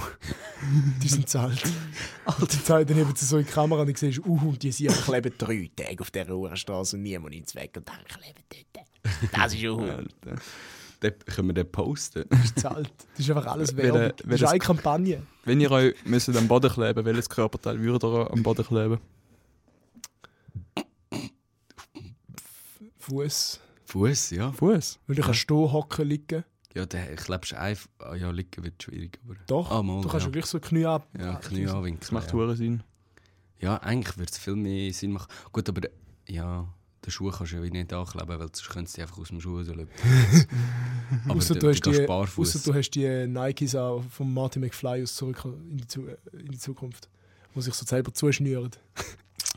die 1.02 1.08
sind 1.08 1.26
zahlt. 1.26 1.62
Die 1.64 2.64
zeigen 2.64 2.90
dann 2.90 2.98
eben 2.98 3.16
so 3.16 3.38
in 3.38 3.46
die 3.46 3.50
Kamera 3.50 3.80
und 3.80 3.96
siehst 3.96 4.18
Uhu 4.18 4.50
und 4.50 4.62
die 4.62 4.70
sind 4.70 4.92
kleben 5.04 5.32
drei 5.38 5.70
Tage 5.74 6.00
auf 6.00 6.10
dieser 6.10 6.36
Uhrenstraße 6.36 6.96
und 6.96 7.02
niemand 7.02 7.34
ins 7.34 7.54
Weg 7.54 7.74
und 7.78 7.88
dann 7.88 8.04
kleben 8.04 8.42
dort. 8.74 9.32
Das 9.32 9.54
ist 9.54 9.64
Uhu. 9.64 9.80
Alter. 9.80 10.36
Den, 11.02 11.14
können 11.20 11.48
wir 11.48 11.54
den 11.54 11.70
posten? 11.70 12.24
Das 12.28 12.44
ist 12.44 12.58
zu 12.58 12.70
alt. 12.70 12.92
Das 13.16 13.20
ist 13.20 13.30
einfach 13.30 13.46
alles 13.46 13.74
Werbung. 13.74 14.12
Das 14.26 14.42
ist 14.42 14.48
eine 14.48 14.58
Kampagne. 14.58 15.22
Wenn 15.44 15.60
ihr 15.60 15.70
euch 15.70 15.94
müsst 16.04 16.28
am 16.28 16.46
Boden 16.46 16.70
kleben 16.70 17.04
welches 17.04 17.28
Körperteil 17.28 17.80
würdet 17.80 18.04
ihr 18.04 18.30
am 18.30 18.42
Boden 18.42 18.66
kleben? 18.66 18.98
Fuß. 22.98 23.60
Fuß, 23.88 24.30
ja. 24.30 24.52
Fuß. 24.52 24.98
Weil 25.06 25.16
du 25.16 25.22
kannst 25.22 25.40
stehen, 25.40 25.72
hocken, 25.72 26.06
liegen. 26.06 26.44
Ja, 26.74 26.84
der, 26.84 27.10
ich 27.10 27.20
glaube, 27.24 27.46
einfach. 27.56 27.88
Ah, 27.98 28.14
ja, 28.14 28.30
liegen 28.30 28.62
wird 28.62 28.82
schwierig. 28.82 29.18
Aber 29.24 29.34
Doch. 29.46 29.70
Ah, 29.70 29.82
mal, 29.82 30.02
du 30.02 30.08
kannst 30.08 30.26
ja 30.26 30.30
gleich 30.30 30.44
so 30.44 30.60
Knie 30.60 30.84
ab. 30.84 31.08
Ja, 31.18 31.36
Knie 31.36 31.66
anwinkeln. 31.66 32.00
Das 32.00 32.12
macht 32.12 32.32
ja. 32.32 32.54
Sinn. 32.54 32.82
ja, 33.60 33.78
eigentlich 33.78 34.18
würde 34.18 34.30
es 34.30 34.36
viel 34.36 34.56
mehr 34.56 34.92
Sinn 34.92 35.12
machen. 35.12 35.28
Gut, 35.52 35.66
aber 35.70 35.88
ja, 36.28 36.68
den 37.04 37.10
Schuh 37.10 37.30
kannst 37.30 37.52
du 37.52 37.56
ja 37.56 37.62
wie 37.62 37.70
nicht 37.70 37.90
ankleben, 37.90 38.28
weil 38.28 38.48
sonst 38.52 38.68
könntest 38.68 38.98
du 38.98 39.02
einfach 39.02 39.16
aus 39.16 39.28
dem 39.28 39.40
Schuh 39.40 39.56
rauslöpen. 39.56 39.88
aber 41.24 41.36
Ausser 41.36 41.54
du, 41.54 41.60
du, 41.60 41.68
hast 41.70 41.80
die, 41.80 42.06
ausser 42.06 42.58
du 42.58 42.74
hast 42.74 42.90
die 42.90 43.26
Nikes 43.26 43.74
an 43.74 44.02
von 44.10 44.34
Martin 44.34 44.60
McFly 44.60 45.02
aus 45.02 45.14
zurück 45.14 45.42
in 45.46 45.78
die, 45.78 45.86
Zu 45.86 46.08
in 46.32 46.52
die 46.52 46.58
Zukunft. 46.58 47.08
Wo 47.54 47.62
sich 47.62 47.72
so 47.72 47.86
selber 47.86 48.12
zuschnüren. 48.12 48.70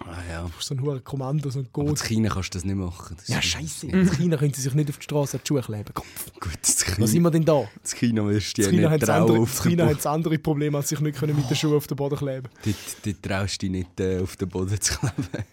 Ah, 0.06 0.18
ja. 0.30 0.42
Du 0.44 0.52
hast 0.58 0.68
so 0.68 0.76
ein 0.76 0.82
hohes 0.82 1.04
Kommando, 1.04 1.50
so 1.50 1.60
ein 1.60 1.68
Aber 1.74 1.88
in. 1.88 1.96
China 1.96 2.30
kannst 2.30 2.54
du 2.54 2.58
das 2.58 2.66
nicht 2.66 2.76
machen. 2.76 3.16
Das 3.18 3.28
Ja, 3.28 3.42
scheiße. 3.42 3.88
In 3.88 4.10
China 4.12 4.38
können 4.38 4.54
sie 4.54 4.62
sich 4.62 4.74
nicht 4.74 4.90
auf 4.90 4.98
die 4.98 5.04
Straße 5.04 5.38
an 5.38 5.42
die 5.44 5.48
Schuhe 5.48 5.62
kleben. 5.62 5.94
Gut, 6.40 6.58
das 6.62 6.86
Was 6.88 6.96
China, 6.96 7.08
sind 7.08 7.22
wir 7.24 7.32
denn 7.32 7.46
da? 7.46 7.64
das 7.82 7.94
China 7.96 8.26
wirst 8.28 8.58
du 8.58 8.64
In 8.64 8.70
dir 8.72 8.78
China 8.78 8.90
nicht 8.90 9.06
sie 9.06 9.14
andere, 9.14 9.38
in 9.38 9.46
China 9.48 9.86
haben 9.88 10.00
sie 10.00 10.10
andere 10.10 10.38
Probleme, 10.40 10.78
als 10.78 10.90
sich 10.90 11.00
nicht 11.00 11.18
können 11.20 11.36
mit 11.36 11.50
den 11.50 11.56
Schuhen 11.56 11.76
auf 11.76 11.88
den 11.88 11.96
Boden 11.98 12.18
kleben 12.18 12.50
Dort, 12.66 12.76
dort 13.06 13.24
traust 13.24 13.62
du 13.62 13.66
dich 13.68 13.72
nicht 13.72 14.00
äh, 14.00 14.20
auf 14.22 14.36
den 14.36 14.50
Boden 14.50 14.80
zu 14.82 14.98
kleben. 14.98 15.28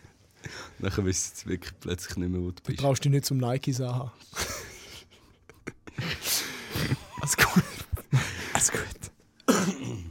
Nachher 0.78 1.04
wissen 1.04 1.32
sie 1.34 1.46
wirklich 1.46 1.72
plötzlich 1.80 2.16
nicht 2.16 2.30
mehr, 2.30 2.40
wo 2.40 2.46
du 2.46 2.52
Du 2.52 2.62
bist. 2.64 2.78
traust 2.80 3.04
dich 3.04 3.12
nicht 3.12 3.24
zum 3.26 3.38
Nikes 3.38 3.80
anhaben. 3.80 4.10
Alles 7.20 7.36
gut. 7.36 7.64
Alles 8.52 8.70
gut. 8.72 8.80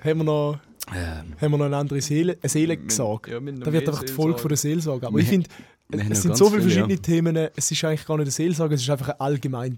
haben, 0.03 0.17
wir 0.19 0.23
noch, 0.23 0.59
Ähm, 0.93 1.35
haben 1.41 1.51
wir 1.51 1.57
noch 1.57 1.65
eine 1.65 1.77
andere 1.77 2.01
Seele, 2.01 2.37
eine 2.41 2.49
Seele 2.49 2.77
gesagt? 2.77 3.27
Ja, 3.27 3.39
Da 3.39 3.73
wird 3.73 3.87
einfach 3.87 4.03
die 4.03 4.11
Folge 4.13 4.39
von 4.39 4.49
der 4.49 4.57
Seelsorge. 4.57 5.07
Aber 5.07 5.17
Wir 5.17 5.23
ich 5.23 5.29
finde, 5.29 5.49
es 5.89 6.21
sind 6.21 6.37
so 6.37 6.49
viele 6.49 6.61
viele, 6.61 6.73
verschiedene 6.73 7.01
Themen. 7.01 7.35
Es 7.55 7.71
ist 7.71 7.83
eigentlich 7.83 8.05
gar 8.05 8.15
nicht 8.17 8.25
eine 8.25 8.31
Seelsorge, 8.31 8.75
es 8.75 8.81
ist 8.81 8.89
einfach 8.89 9.09
eine 9.09 9.19
allgemeine, 9.21 9.77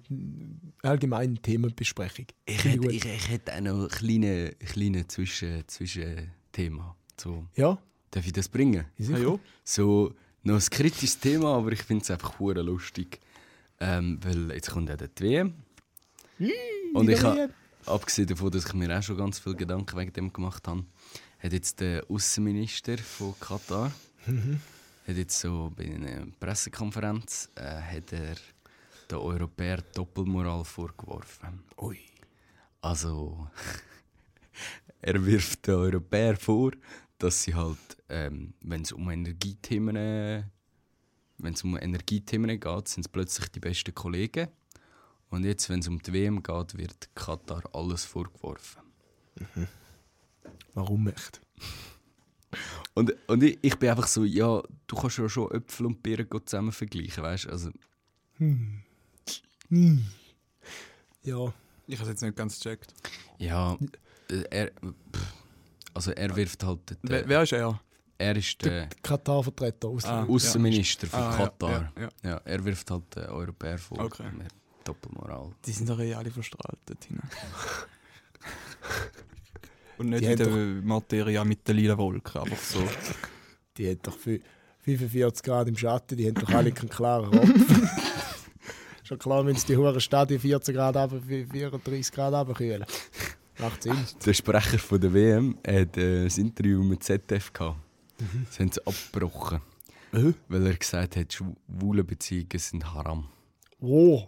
allgemeine 0.83 1.35
Themenbesprechung. 1.35 2.25
ich, 2.45 2.63
hätte, 2.63 2.91
ich 2.91 3.05
ich, 3.05 3.29
hätte 3.29 3.55
auch 3.55 3.61
noch 3.61 3.83
ein 3.83 3.87
kleines 3.89 4.51
kleine 4.71 5.07
Zwischen, 5.07 5.63
Zwischenthema. 5.67 6.95
So, 7.17 7.45
Ja, 7.55 7.77
darf 8.11 8.25
ich 8.25 8.33
das 8.33 8.47
bringen? 8.47 8.85
sicher. 8.97 9.15
Ah, 9.15 9.19
ja. 9.19 9.39
So, 9.63 10.13
noch 10.43 10.55
ein 10.55 10.69
kritisches 10.69 11.19
Thema, 11.19 11.55
aber 11.57 11.71
ich 11.71 11.81
finde 11.83 12.03
es 12.03 12.11
einfach 12.11 12.39
hure 12.39 12.61
lustig. 12.61 13.19
Ähm, 13.79 14.19
weil 14.23 14.51
jetzt 14.51 14.71
kommt 14.71 14.89
ja 14.89 14.95
der 14.97 15.09
WM. 15.19 15.53
Und 16.93 17.09
ich 17.09 17.21
habe, 17.23 17.49
abgesehen 17.85 18.27
davon, 18.27 18.51
dass 18.51 18.65
ich 18.65 18.73
mir 18.73 18.97
auch 18.97 19.03
schon 19.03 19.17
ganz 19.17 19.39
viel 19.39 19.55
Gedanken 19.55 19.97
wegen 19.97 20.13
dem 20.13 20.33
gemacht 20.33 20.67
habe, 20.67 20.83
hat 21.39 21.53
jetzt 21.53 21.79
der 21.79 22.03
Außenminister 22.09 22.97
von 22.97 23.33
Katar 23.39 23.91
hat 25.09 25.17
jetzt 25.17 25.39
so 25.39 25.71
bei 25.75 25.85
einer 25.85 26.27
Pressekonferenz 26.39 27.49
äh, 27.55 27.61
hat 27.63 28.13
er 28.13 28.35
den 29.09 29.17
Europäer 29.17 29.81
Doppelmoral 29.93 30.63
vorgeworfen. 30.63 31.63
Ui. 31.81 31.97
Also, 32.81 33.47
er 35.01 35.25
wirft 35.25 35.65
den 35.65 35.75
Europäern 35.75 36.37
vor, 36.37 36.71
dass 37.17 37.43
sie 37.43 37.55
halt, 37.55 37.77
ähm, 38.07 38.53
wenn 38.61 38.81
es 38.81 38.91
um 38.91 39.09
Energiethemen, 39.09 39.95
äh, 39.95 40.43
wenn 41.39 41.53
es 41.53 41.63
um 41.63 41.77
Energiethemen 41.77 42.59
geht, 42.59 42.87
sind 42.87 43.05
es 43.05 43.09
plötzlich 43.09 43.49
die 43.49 43.59
besten 43.59 43.95
Kollegen. 43.95 44.47
Und 45.29 45.43
jetzt, 45.43 45.69
wenn 45.69 45.79
es 45.79 45.87
um 45.87 46.01
die 46.01 46.13
WM 46.13 46.43
geht, 46.43 46.77
wird 46.77 47.09
Katar 47.15 47.63
alles 47.73 48.05
vorgeworfen. 48.05 48.81
Warum 50.73 51.07
echt? 51.07 51.41
Und, 52.95 53.13
und 53.27 53.43
ich, 53.43 53.57
ich 53.61 53.75
bin 53.77 53.89
einfach 53.89 54.07
so, 54.07 54.23
ja, 54.23 54.61
du 54.87 54.95
kannst 54.95 55.17
ja 55.17 55.29
schon 55.29 55.51
Äpfel 55.51 55.85
und 55.85 56.01
Birnen 56.03 56.27
gut 56.29 56.49
zusammen 56.49 56.71
vergleichen, 56.71 57.23
weißt 57.23 57.45
du? 57.45 57.49
Also, 57.49 57.69
Ja, 61.23 61.53
Ich 61.87 61.95
habe 61.99 62.03
es 62.03 62.07
jetzt 62.09 62.21
nicht 62.21 62.35
ganz 62.35 62.57
gecheckt. 62.59 62.93
ja, 63.37 63.77
äh, 64.29 64.43
er, 64.49 64.71
also 65.93 66.11
er 66.11 66.35
wirft 66.35 66.63
halt, 66.63 66.89
den, 66.89 66.97
Wer, 67.03 67.27
wer 67.27 67.43
ist 67.43 67.51
er? 67.53 67.79
er 68.17 68.35
ist 68.35 68.63
der 68.65 68.87
Katar-Vertreter 69.01 69.87
aus 69.87 70.05
Ah. 70.05 70.23
Außenminister 70.25 71.07
von 71.07 71.19
Ah, 71.19 71.31
ja, 71.31 71.37
Katar. 71.37 71.93
Ja, 71.95 72.01
ja. 72.01 72.09
Ja, 72.29 72.37
er 72.45 72.65
wirft 72.65 72.89
halt 72.91 73.15
den 73.15 73.25
Europäer 73.27 73.77
vor. 73.77 73.99
Okay. 73.99 74.29
Mit 74.37 74.51
Doppelmoral. 74.83 75.51
Die 75.65 75.71
sind 75.71 75.87
doch 75.89 75.99
eh 75.99 76.13
alle 76.15 76.31
verstrahlt 76.31 76.79
dort 76.85 77.03
hinten. 77.05 77.29
Und 79.99 80.09
nicht 80.09 80.23
Die 80.23 80.27
in 80.27 80.37
der 80.37 80.47
haben 80.47 80.85
Materie 80.85 81.43
mit 81.45 81.67
der 81.67 81.75
lila 81.75 81.97
Wolke, 81.97 82.41
einfach 82.41 82.57
so. 82.57 82.79
Die 83.77 83.91
hat 83.91 83.99
doch 84.07 84.17
fü- 84.17 84.41
45 84.81 85.43
Grad 85.43 85.67
im 85.67 85.77
Schatten, 85.77 86.17
die 86.17 86.27
haben 86.27 86.33
doch 86.35 86.49
alle 86.49 86.71
keinen 86.71 86.89
klaren 86.89 87.31
Kopf. 87.31 87.49
Schon 89.03 89.19
klar, 89.19 89.45
wenn 89.45 89.55
sie 89.55 89.67
die 89.67 89.77
hohen 89.77 89.99
Stadien 89.99 90.39
14 90.39 90.73
Grad 90.73 90.95
runter, 90.95 91.21
34 91.21 92.11
Grad 92.13 92.33
runterkühlen. 92.33 92.85
Macht 93.59 93.83
Sinn. 93.83 93.95
Der 94.25 94.33
Sprecher 94.33 94.79
von 94.79 95.01
der 95.01 95.13
WM 95.13 95.57
hat 95.67 95.97
äh, 95.97 96.25
ein 96.25 96.31
Interview 96.37 96.81
mit 96.83 97.03
ZDF 97.03 97.51
gehabt. 97.51 97.77
Das 98.47 98.59
haben 98.59 98.71
sie 98.71 98.85
abgebrochen, 98.85 99.61
Äh? 100.13 100.31
weil 100.47 100.65
er 100.67 100.75
gesagt 100.75 101.15
hat, 101.15 101.33
schwule 101.33 102.03
Beziehungen 102.03 102.47
sind 102.57 102.93
haram. 102.93 103.27
Wow. 103.79 104.25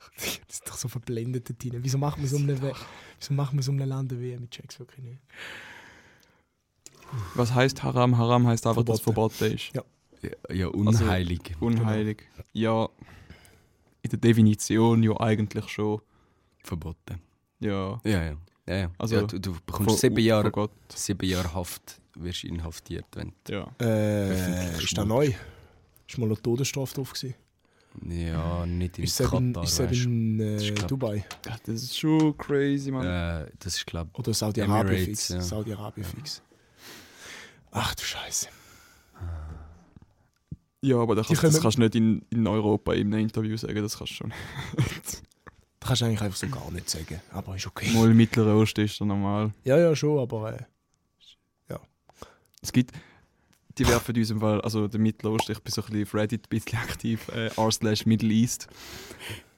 Das 0.46 0.56
ist 0.56 0.68
doch 0.68 0.76
so 0.76 0.88
verblendet 0.88 1.48
dort 1.48 1.62
hinein. 1.62 1.82
Wieso 1.84 1.96
machen 1.98 2.20
wir 2.22 2.28
so 2.28 2.36
eine, 2.36 2.60
We- 2.60 2.74
Wieso 3.18 3.32
machen 3.34 3.56
wir 3.58 3.62
so 3.62 3.72
eine 3.72 3.84
Lande 3.84 4.20
WM? 4.20 4.44
Ich 4.44 4.50
check's 4.50 4.78
wirklich 4.78 5.04
nicht. 5.04 5.20
Was 7.34 7.54
heißt 7.54 7.82
Haram? 7.82 8.16
Haram 8.18 8.46
heißt 8.46 8.66
einfach, 8.66 8.84
dass 8.84 8.98
es 8.98 9.02
Verboten. 9.02 9.44
ist. 9.54 9.72
Ja, 9.74 9.82
ja 10.52 10.68
unheilig. 10.68 11.56
Unheilig. 11.60 12.28
Ja, 12.52 12.88
in 14.02 14.10
der 14.10 14.18
Definition 14.18 15.02
ja 15.02 15.18
eigentlich 15.20 15.68
schon. 15.68 16.00
Verboten. 16.62 17.20
Ja. 17.58 18.00
Ja, 18.04 18.22
ja. 18.24 18.36
ja, 18.66 18.76
ja. 18.76 18.90
Also, 18.98 19.16
ja, 19.16 19.22
du, 19.22 19.38
du 19.40 19.52
bekommst 19.66 19.90
Von- 19.90 19.98
sieben 19.98 20.18
Jahre, 20.18 20.50
Gott. 20.50 20.70
sieben 20.94 21.26
Jahre 21.28 21.52
Haft, 21.54 22.00
wirst 22.14 22.44
inhaftiert, 22.44 23.06
wenn 23.14 23.32
Ja. 23.48 23.66
Äh, 23.80 23.84
Öffentlich 24.30 24.84
ist 24.84 24.98
das 24.98 25.06
neu? 25.06 25.32
Ist 26.06 26.18
mal 26.18 26.26
eine 26.26 26.40
Todesstrafe 26.40 26.94
drauf 26.94 27.12
gewesen? 27.12 27.34
Ja, 28.06 28.64
nicht 28.66 28.98
in 28.98 29.04
Ist 29.04 29.20
in, 29.20 29.26
Katar, 29.26 29.64
ist 29.64 29.78
weißt 29.80 30.04
in 30.04 30.38
Das 30.38 30.62
ist 30.62 30.68
äh, 30.70 30.74
glaub- 30.74 30.88
Dubai? 30.88 31.24
Ja, 31.46 31.56
Das 31.64 31.82
ist 31.82 31.98
schon 31.98 32.36
crazy, 32.38 32.90
Mann. 32.90 33.04
äh, 33.06 33.50
Das 33.58 33.76
ist, 33.76 33.86
glaube 33.86 34.10
Oder 34.14 34.32
Saudi-Arabien 34.32 35.04
fix? 35.06 35.28
ja. 35.28 35.40
Saudi-Arabien 35.40 36.06
fix. 36.06 36.40
Ach 37.72 37.94
du 37.94 38.02
Scheiße. 38.02 38.48
Ja, 40.82 40.96
aber 40.96 41.14
das 41.14 41.26
kannst, 41.26 41.42
das 41.44 41.60
kannst 41.60 41.76
du 41.78 41.82
nicht 41.82 41.94
in, 41.94 42.22
in 42.30 42.46
Europa 42.46 42.94
in 42.94 43.12
einem 43.12 43.24
Interview 43.24 43.56
sagen, 43.56 43.82
das 43.82 43.98
kannst 43.98 44.12
du 44.12 44.16
schon. 44.16 44.32
Das 45.80 45.88
kannst 45.88 46.02
du 46.02 46.06
eigentlich 46.06 46.20
einfach 46.20 46.36
so 46.38 46.46
gar 46.48 46.70
nicht 46.70 46.88
sagen. 46.90 47.20
Aber 47.32 47.56
ist 47.56 47.66
okay. 47.66 47.90
Mal 47.92 48.10
im 48.10 48.16
Mittleren 48.16 48.54
Osten 48.56 48.82
ist 48.82 49.00
das 49.00 49.06
normal. 49.06 49.52
Ja, 49.64 49.78
ja, 49.78 49.96
schon, 49.96 50.18
aber 50.18 50.52
äh, 50.54 50.62
Es 52.62 52.70
gibt, 52.72 52.92
die 53.78 53.86
werfen 53.86 54.16
uns 54.16 54.30
im 54.30 54.40
Fall, 54.40 54.60
also 54.60 54.88
der 54.88 55.00
Mittelosten, 55.00 55.52
ich 55.52 55.62
bin 55.62 55.72
so 55.72 55.82
ein 55.82 55.86
bisschen 55.86 56.02
auf 56.02 56.14
Reddit 56.14 56.46
ein 56.46 56.48
bisschen 56.48 56.78
aktiv, 56.78 57.28
äh, 57.28 57.50
r 57.56 57.72
slash 57.72 58.06
Middle 58.06 58.30
East. 58.30 58.68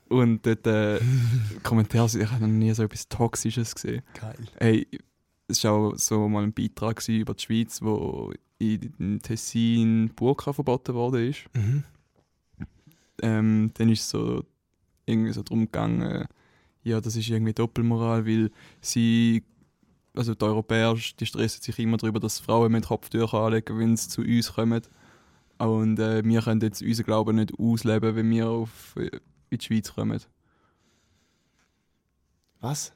Und 0.08 0.44
dort 0.44 0.66
äh, 0.66 1.00
Kommentare, 1.62 2.06
ich 2.20 2.30
habe 2.30 2.46
noch 2.46 2.52
nie 2.52 2.72
so 2.74 2.82
etwas 2.82 3.08
Toxisches 3.08 3.74
gesehen. 3.74 4.02
geil. 4.14 4.36
Hey, 4.58 4.86
es 5.48 5.64
war 5.64 5.72
auch 5.72 5.96
so 5.96 6.28
mal 6.28 6.44
ein 6.44 6.52
Beitrag 6.52 7.06
über 7.08 7.34
die 7.34 7.42
Schweiz, 7.42 7.80
wo 7.82 8.32
in 8.58 9.20
Tessin 9.22 10.10
Burka 10.14 10.52
verboten 10.52 10.94
worden 10.94 11.28
ist. 11.28 11.44
Mhm. 11.54 11.84
Ähm, 13.22 13.70
dann 13.74 13.88
ist 13.88 14.02
es 14.02 14.10
so 14.10 14.44
irgendwie 15.06 15.32
so 15.32 15.42
darum 15.42 15.66
gegangen, 15.66 16.26
ja, 16.84 17.00
das 17.00 17.16
ist 17.16 17.28
irgendwie 17.28 17.52
Doppelmoral, 17.52 18.26
weil 18.26 18.50
sie, 18.80 19.42
also 20.14 20.34
die 20.34 20.44
Europäer, 20.44 20.94
die 21.18 21.26
stressen 21.26 21.62
sich 21.62 21.78
immer 21.78 21.96
darüber, 21.96 22.20
dass 22.20 22.38
Frauen 22.40 22.72
mit 22.72 22.86
Kopftücher 22.86 23.34
anlegen, 23.34 23.78
wenn 23.78 23.96
sie 23.96 24.08
zu 24.08 24.22
uns 24.22 24.52
kommen. 24.54 24.82
Und 25.58 25.98
äh, 25.98 26.24
wir 26.24 26.42
können 26.42 26.60
jetzt 26.60 26.82
unseren 26.82 27.06
Glauben 27.06 27.36
nicht 27.36 27.52
ausleben, 27.58 28.16
wenn 28.16 28.30
wir 28.30 28.48
auf, 28.48 28.94
äh, 28.96 29.10
in 29.50 29.58
die 29.58 29.64
Schweiz 29.64 29.94
kommen. 29.94 30.20
Was? 32.60 32.92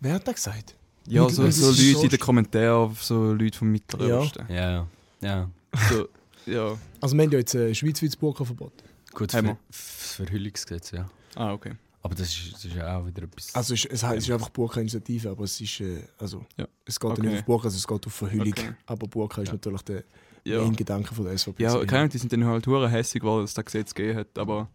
Wer 0.00 0.14
hat 0.14 0.26
das 0.26 0.34
gesagt? 0.36 0.76
Ja, 1.06 1.28
so, 1.28 1.50
so 1.50 1.70
Leute 1.70 2.04
in 2.04 2.08
den 2.10 2.18
Kommentaren, 2.18 2.96
so 3.00 3.32
Leute 3.32 3.58
vom 3.58 3.70
Mittleren 3.72 4.08
Ja. 4.08 4.18
Osten. 4.18 4.46
Ja, 4.52 4.86
ja. 5.20 5.50
So, 5.90 6.08
ja. 6.46 6.76
Also 7.00 7.16
wir 7.16 7.24
haben 7.24 7.32
ja 7.32 7.38
jetzt 7.38 7.54
ein 7.54 7.74
schweizweites 7.74 8.16
Burka-Verbot. 8.16 8.72
Gut, 9.12 9.34
Haben 9.34 9.46
Ver 9.46 9.54
wir. 9.54 9.58
das 9.68 10.12
Verhüllungsgesetz, 10.14 10.90
ja. 10.92 11.08
Ah, 11.34 11.52
okay. 11.52 11.72
Aber 12.04 12.14
das 12.16 12.28
ist, 12.36 12.52
das 12.54 12.64
ist 12.64 12.74
ja 12.74 12.98
auch 12.98 13.06
wieder 13.06 13.22
etwas. 13.22 13.54
Also 13.54 13.74
es, 13.74 13.84
es, 13.84 14.02
es 14.02 14.24
ist 14.24 14.30
einfach 14.30 14.48
Burka-Initiative, 14.50 15.30
aber 15.30 15.44
es 15.44 15.60
ist, 15.60 15.80
äh, 15.80 16.02
also, 16.18 16.44
Ja. 16.56 16.66
es 16.84 16.98
geht 16.98 17.08
ja 17.10 17.12
Okay. 17.16 17.26
nicht 17.26 17.38
auf 17.40 17.44
Burka, 17.44 17.64
also 17.66 17.76
es 17.76 17.86
geht 17.86 18.06
auf 18.06 18.12
Verhüllung. 18.12 18.48
Okay. 18.48 18.72
Aber 18.86 19.06
Burka 19.06 19.40
ist 19.42 19.48
Ja. 19.48 19.54
natürlich 19.54 19.82
der 19.82 20.04
Ja. 20.44 20.60
main 20.62 20.74
Gedanke 20.74 21.14
von 21.14 21.24
der 21.24 21.34
SVP. 21.38 21.62
Ja, 21.62 21.72
keine 21.84 21.98
Ahnung, 22.00 22.10
die 22.10 22.18
sind 22.18 22.32
dann 22.32 22.44
halt 22.44 22.66
hure 22.66 22.88
hässig 22.90 23.22
dass 23.22 23.44
es 23.44 23.54
das 23.54 23.64
Gesetz 23.64 23.94
gegeben 23.94 24.18
hat, 24.18 24.36
aber 24.38 24.68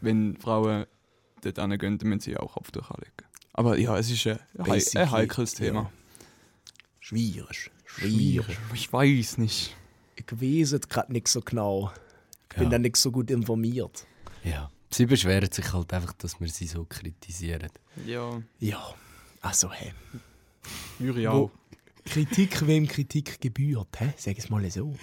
wenn 0.00 0.36
Frauen 0.36 0.86
dort 1.42 1.58
hingehen, 1.58 1.98
dann 1.98 2.08
müssen 2.08 2.20
sie 2.20 2.36
auch 2.36 2.52
Kopftuch 2.54 2.90
anlegen. 2.90 3.12
Aber 3.52 3.78
ja, 3.78 3.96
es 3.96 4.10
ist 4.10 4.26
ein, 4.26 4.38
hei- 4.58 4.64
Basically, 4.64 5.04
ein 5.04 5.10
heikles 5.12 5.54
Thema. 5.54 5.82
ja. 5.82 5.90
Schwierig. 7.00 7.70
Schwierig. 7.84 8.58
Ich 8.74 8.92
weiß 8.92 9.38
nicht. 9.38 9.74
Ich 10.16 10.26
weiß 10.32 10.72
es 10.72 10.88
gerade 10.88 11.12
nicht 11.12 11.28
so 11.28 11.40
genau. 11.40 11.92
Ich 12.50 12.56
bin 12.58 12.70
da 12.70 12.78
nicht 12.78 12.96
so 12.96 13.10
gut 13.12 13.30
informiert. 13.30 14.04
Ja. 14.42 14.68
Sie 14.90 15.06
beschweren 15.06 15.50
sich 15.52 15.72
halt 15.72 15.92
einfach, 15.92 16.12
dass 16.14 16.40
wir 16.40 16.48
sie 16.48 16.66
so 16.66 16.84
kritisieren. 16.88 17.70
Ja, 18.06 18.40
Ja, 18.58 18.94
also 19.42 19.70
hä. 19.72 19.92
würde 20.98 21.20
ich 21.20 21.26
Wo- 21.26 21.30
auch. 21.30 21.50
Kritik, 22.04 22.66
wem 22.66 22.88
Kritik 22.88 23.38
gebührt. 23.40 23.88
Hä? 24.00 24.14
Sag 24.16 24.38
es 24.38 24.48
mal 24.48 24.68
so. 24.70 24.94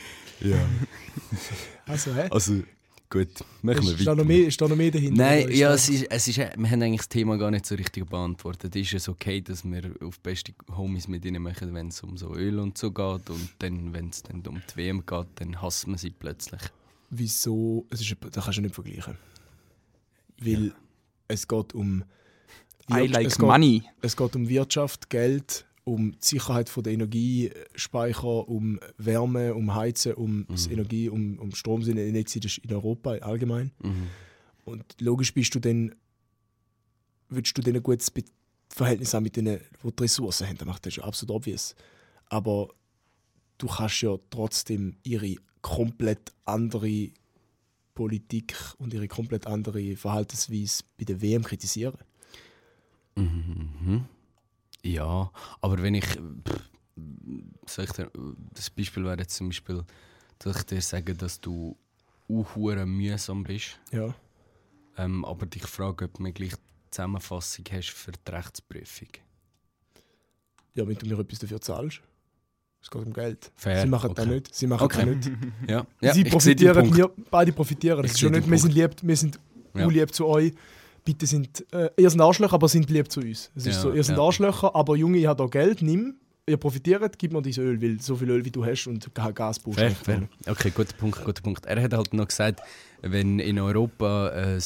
Ja. 0.42 0.58
Also, 1.88 2.16
hä? 2.16 2.28
Also, 2.32 2.64
gut, 3.12 3.30
machen 3.62 3.84
wir 3.84 3.94
Ist 3.94 4.02
da, 4.08 4.12
weiter. 4.12 4.16
noch 4.16 4.26
mehr, 4.26 4.48
ist 4.48 4.60
da 4.60 4.68
noch 4.68 4.76
mehr 4.76 4.90
dahinter? 4.90 5.24
Nein, 5.24 5.52
ja, 5.52 5.72
es 5.72 5.88
ist, 5.88 6.08
es 6.10 6.28
ist, 6.28 6.38
wir 6.38 6.48
haben 6.72 6.82
eigentlich 6.82 6.98
das 7.02 7.10
Thema 7.10 7.38
gar 7.38 7.52
nicht 7.52 7.68
so 7.68 7.76
richtig 7.76 8.10
beantwortet. 8.10 8.76
Ist 8.76 8.94
es 8.94 9.08
okay, 9.08 9.40
dass 9.42 9.64
wir 9.64 9.92
auf 10.02 10.20
beste 10.20 10.52
Homies 10.76 11.08
mit 11.08 11.24
ihnen 11.26 11.44
machen, 11.44 11.76
wenn 11.76 11.90
es 11.90 12.02
um 12.02 12.18
so 12.18 12.34
Öl 12.36 12.58
und 12.58 12.76
so 12.76 12.90
geht 12.92 13.30
und 13.30 13.50
dann, 13.60 13.94
wenn 13.94 14.10
es 14.10 14.24
dann 14.24 14.42
um 14.48 14.60
die 14.68 14.76
WM 14.78 15.06
geht, 15.06 15.28
dann 15.36 15.62
hassen 15.62 15.92
wir 15.92 16.00
sie 16.00 16.10
plötzlich. 16.10 16.62
Wieso? 17.12 17.86
Es 17.92 18.02
ist, 18.02 18.16
das 18.32 18.44
kannst 18.46 18.58
du 18.58 18.62
nicht 18.64 18.74
vergleichen. 18.74 19.16
Weil 20.40 20.74
es 21.28 21.48
geht 21.48 21.74
um. 21.74 22.04
Es 22.88 23.10
like 23.10 23.30
geht, 23.30 23.40
money. 23.40 23.84
Es 24.02 24.16
geht 24.16 24.36
um 24.36 24.48
Wirtschaft, 24.48 25.10
Geld, 25.10 25.66
um 25.86 26.12
die 26.12 26.18
Sicherheit 26.20 26.70
von 26.70 26.84
der 26.84 26.94
Energiespeicher, 26.94 28.48
um 28.48 28.80
Wärme, 28.98 29.56
um 29.56 29.74
Heizen, 29.74 30.14
um 30.14 30.46
das 30.48 30.68
Energie, 30.68 31.10
um, 31.10 31.40
um 31.40 31.54
Strom 31.56 31.82
sind 31.82 31.98
in 31.98 32.74
Europa 32.74 33.12
allgemein. 33.12 33.72
Mhm. 33.82 34.08
Und 34.66 34.84
logisch 35.00 35.34
bist 35.34 35.54
du 35.56 35.60
dann, 35.60 35.96
willst 37.30 37.58
du 37.58 37.62
dann 37.62 37.76
ein 37.76 37.84
gutes 37.84 38.12
Be 38.12 38.24
Verhältnis 38.68 39.14
haben 39.14 39.24
mit 39.24 39.38
denen, 39.38 39.62
die 39.84 39.92
die 39.96 40.04
Ressourcen 40.04 40.48
haben. 40.48 40.58
Das 40.58 40.68
macht 40.68 40.86
das 40.86 40.94
ist 40.94 40.98
ja 40.98 41.04
absolut 41.06 41.36
obvious. 41.36 41.76
Aber 42.26 42.74
du 43.58 43.68
kannst 43.68 44.02
ja 44.02 44.18
trotzdem 44.30 44.98
ihre 45.04 45.36
komplett 45.62 46.34
andere 46.44 47.12
Politik 47.96 48.56
und 48.78 48.94
ihre 48.94 49.08
komplett 49.08 49.48
andere 49.48 49.96
Verhaltensweise 49.96 50.84
bei 50.98 51.06
der 51.06 51.22
WM 51.22 51.44
kritisieren. 51.44 51.98
Mhm. 53.16 54.06
Ja, 54.84 55.32
aber 55.62 55.82
wenn 55.82 55.96
ich. 55.96 56.06
Pff, 56.06 56.70
ich 57.80 57.92
dir, 57.92 58.12
das 58.54 58.70
Beispiel 58.70 59.04
wäre 59.04 59.18
jetzt 59.18 59.36
zum 59.36 59.48
Beispiel, 59.50 59.84
dass 60.40 60.58
ich 60.58 60.64
dir 60.64 60.82
sage, 60.82 61.14
dass 61.16 61.42
du 61.42 61.76
auch 62.30 62.56
mühsam 62.86 63.44
bist, 63.44 63.80
Ja. 63.92 64.14
ähm, 64.98 65.26
aber 65.26 65.46
dich 65.46 65.66
frage, 65.66 66.06
ob 66.06 66.14
du 66.14 66.24
mir 66.24 66.32
gleich 66.32 66.54
die 66.54 66.92
Zusammenfassung 66.92 67.66
hast 67.72 67.90
für 67.90 68.12
die 68.12 68.32
Rechtsprüfung. 68.32 69.08
ja, 70.74 70.88
wenn 70.88 70.96
du 70.98 71.06
mir 71.08 71.20
etwas 71.20 71.40
dafür 71.40 71.60
zahlst. 71.62 72.02
Es 72.86 72.92
geht 72.92 73.02
um 73.04 73.14
Geld. 73.14 73.52
Fair, 73.56 73.82
Sie 73.82 73.88
machen 73.88 74.12
okay. 74.12 74.22
das 74.22 74.26
nicht. 74.28 74.54
Sie 74.56 74.68
machen 74.68 74.84
Okay. 74.84 75.06
das 75.06 75.16
nicht. 75.16 75.32
Ja, 75.68 75.88
ja 76.02 76.14
Sie 76.14 76.24
profitieren, 76.24 76.96
wir 76.96 77.10
beide 77.32 77.52
profitieren. 77.52 78.06
Ich 78.06 78.12
ist 78.12 78.20
schon 78.20 78.32
nicht, 78.32 78.48
wir 78.50 78.60
sind 78.60 78.74
lieb, 78.76 78.92
wir 79.02 79.18
sind 79.18 79.40
Ja. 79.74 79.88
unlieb 79.88 80.14
zu 80.14 80.28
euch. 80.28 80.54
Bitte 81.04 81.26
sind, 81.26 81.66
äh, 81.74 81.90
ihr 81.98 82.10
seid 82.12 82.22
Arschlöcher, 82.22 82.54
aber 82.54 82.68
sind 82.70 82.88
lieb 82.92 83.12
zu 83.12 83.22
uns. 83.22 83.50
Es 83.56 83.66
ist 83.66 83.76
Ja, 83.78 83.82
so, 83.82 83.92
ihr 83.92 84.04
seid 84.04 84.18
ja. 84.18 84.24
Arschlöcher, 84.24 84.76
aber 84.76 84.96
Junge, 84.96 85.18
ich 85.18 85.26
habe 85.26 85.42
da 85.44 85.50
Geld, 85.50 85.82
nimm. 85.82 86.14
Ihr 86.48 86.58
profitiert, 86.58 87.18
gib 87.18 87.34
mir 87.34 87.42
dieses 87.42 87.64
Öl, 87.64 87.82
weil 87.82 88.00
so 88.00 88.16
viel 88.16 88.30
Öl 88.30 88.46
wie 88.46 88.52
du 88.52 88.64
hast 88.64 88.86
und 88.86 89.10
Gas 89.16 89.58
brauchst 89.58 89.80
Fair, 89.80 89.90
fair. 89.96 90.30
Okay, 90.48 90.70
guter 90.70 90.96
Punkt, 90.96 91.26
guter 91.26 91.42
Punkt. 91.42 91.66
Er 91.66 91.82
hat 91.82 91.92
halt 91.92 92.14
noch 92.14 92.28
gesagt, 92.28 92.62
wenn 93.02 93.40
in 93.40 93.58
Europa 93.58 94.30
äh, 94.30 94.60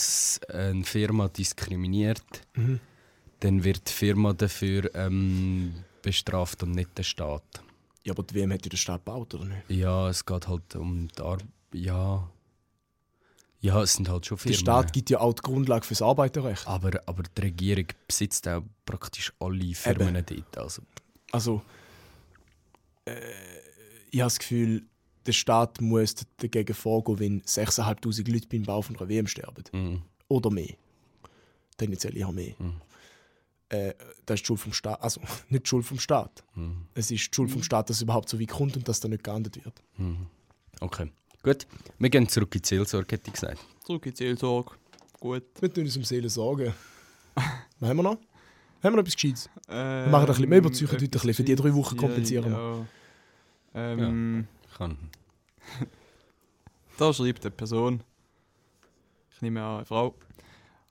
eine 0.54 0.84
Firma 0.84 1.30
diskriminiert, 1.30 2.22
Mhm. 2.58 2.82
dann 3.40 3.64
wird 3.64 3.88
die 3.88 3.94
Firma 3.94 4.34
dafür 4.34 4.94
ähm, 4.94 5.72
bestraft 6.02 6.64
und 6.64 6.72
nicht 6.72 6.98
der 6.98 7.04
Staat. 7.04 7.44
Ja, 8.04 8.14
aber 8.14 8.24
die 8.24 8.36
WM 8.36 8.52
hat 8.54 8.66
ja 8.66 8.70
der 8.70 8.78
Staat 8.78 9.06
gebaut, 9.06 9.34
oder 9.36 9.46
nicht? 9.46 9.70
Ja, 9.70 10.10
es 10.10 10.26
geht 10.26 10.48
halt 10.48 10.76
um 10.76 11.08
die 11.10 11.22
Arbeit. 11.22 11.48
Ja. 11.74 12.30
Ja, 13.62 13.82
es 13.84 13.94
sind 13.96 14.08
halt 14.08 14.26
schon 14.26 14.38
Der 14.38 14.42
Firmen. 14.44 14.60
Staat 14.60 14.94
gibt 14.94 15.10
ja 15.10 15.20
auch 15.20 15.34
die 15.34 15.42
Grundlage 15.42 15.86
fürs 15.86 16.02
Arbeiterrecht. 16.02 16.66
aber, 16.66 17.02
aber 17.06 17.24
die 17.24 17.42
Regierung 17.42 17.86
besitzt 18.08 18.48
auch 18.48 18.64
praktisch 18.86 19.34
alle 19.40 19.76
Firmen 19.76 20.24
dort. 20.26 20.58
Also, 20.58 20.82
Also, 21.32 21.62
äh, 23.06 23.12
ich 24.12 24.20
habe 24.22 24.28
das 24.28 24.40
Gefühl, 24.40 24.84
der 25.26 25.34
Staat 25.34 25.82
muss 25.82 26.16
dagegen 26.38 26.74
vorgehen, 26.74 27.20
wenn 27.20 27.42
6'500 27.42 28.32
Leute 28.32 28.48
beim 28.48 28.64
Bau 28.64 28.82
von 28.82 28.96
einer 28.98 29.10
WM 29.10 29.28
sterben. 29.28 29.64
mm, 29.74 30.02
Oder 30.30 30.50
mehr. 30.50 30.74
Tendenziell 31.78 32.16
eher 32.18 32.32
mehr. 32.32 32.54
Mhm. 32.60 32.82
Äh, 33.70 33.94
das 34.26 34.36
ist 34.36 34.42
die 34.44 34.46
Schuld 34.48 34.60
vom 34.60 34.74
Staat. 34.74 35.02
Also, 35.02 35.22
nicht 35.50 35.66
die 35.66 35.70
Schuld 35.70 35.86
vom 35.86 36.00
Staat. 36.00 36.44
mm, 36.56 36.72
Es 36.96 37.12
ist 37.12 37.28
die 37.28 37.34
Schuld 37.36 37.52
vom 37.52 37.62
Staat, 37.64 37.90
dass 37.90 37.98
es 37.98 38.02
überhaupt 38.04 38.28
so 38.30 38.40
weit 38.40 38.50
kommt 38.50 38.76
und 38.76 38.88
dass 38.88 39.00
da 39.00 39.08
nicht 39.08 39.24
geahndet 39.24 39.64
wird. 39.64 39.82
mm. 39.98 40.26
Okay. 40.82 41.12
Gut, 41.44 41.68
wir 41.98 42.10
gehen 42.10 42.28
zurück 42.28 42.54
in 42.56 42.62
die 42.62 42.68
Seelsorge, 42.68 43.16
hätte 43.16 43.28
ich 43.28 43.34
gesagt. 43.34 43.60
Zurück 43.86 44.06
in 44.06 44.12
die 44.14 44.18
Seelsorge. 44.18 44.72
Gut. 45.20 45.44
Wir 45.60 45.72
tun 45.74 45.84
uns 45.86 45.96
um 45.98 46.04
Seelen 46.04 46.30
sorgen. 46.30 46.74
Was 47.80 47.90
haben 47.90 47.98
wir 47.98 48.04
noch? 48.04 48.12
Haben 48.12 48.20
wir 48.84 48.92
noch 48.92 49.00
etwas 49.00 49.16
Gescheites? 49.16 49.50
Wir 49.68 50.08
machen 50.10 50.22
ein 50.22 50.26
bisschen- 50.28 50.50
wir 50.52 50.58
überziehen 50.58 50.88
heute 50.92 51.04
ein 51.06 51.10
bisschen, 51.10 51.34
für 51.34 51.44
die 51.44 51.56
drei 51.56 51.74
Wochen 51.74 51.96
kompensieren 51.98 52.52
wir. 52.52 52.88
Ähm, 53.74 54.48
Kann. 54.78 54.98
Da 56.98 57.14
schreibt 57.14 57.46
eine 57.46 57.52
Person, 57.52 58.02
ich 59.34 59.42
nehme 59.42 59.62
an, 59.64 59.76
eine 59.78 59.86
Frau. 59.86 60.16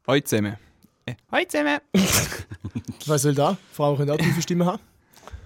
Hallo 0.07 0.21
zusammen. 0.23 0.57
Hallo 1.31 1.45
zusammen. 1.49 1.79
Was 3.07 3.23
soll 3.23 3.35
da? 3.35 3.57
Frauen 3.73 3.97
können 3.97 4.11
auch 4.11 4.17
tiefe 4.17 4.43
Stimmen 4.43 4.67
haben? 4.67 4.83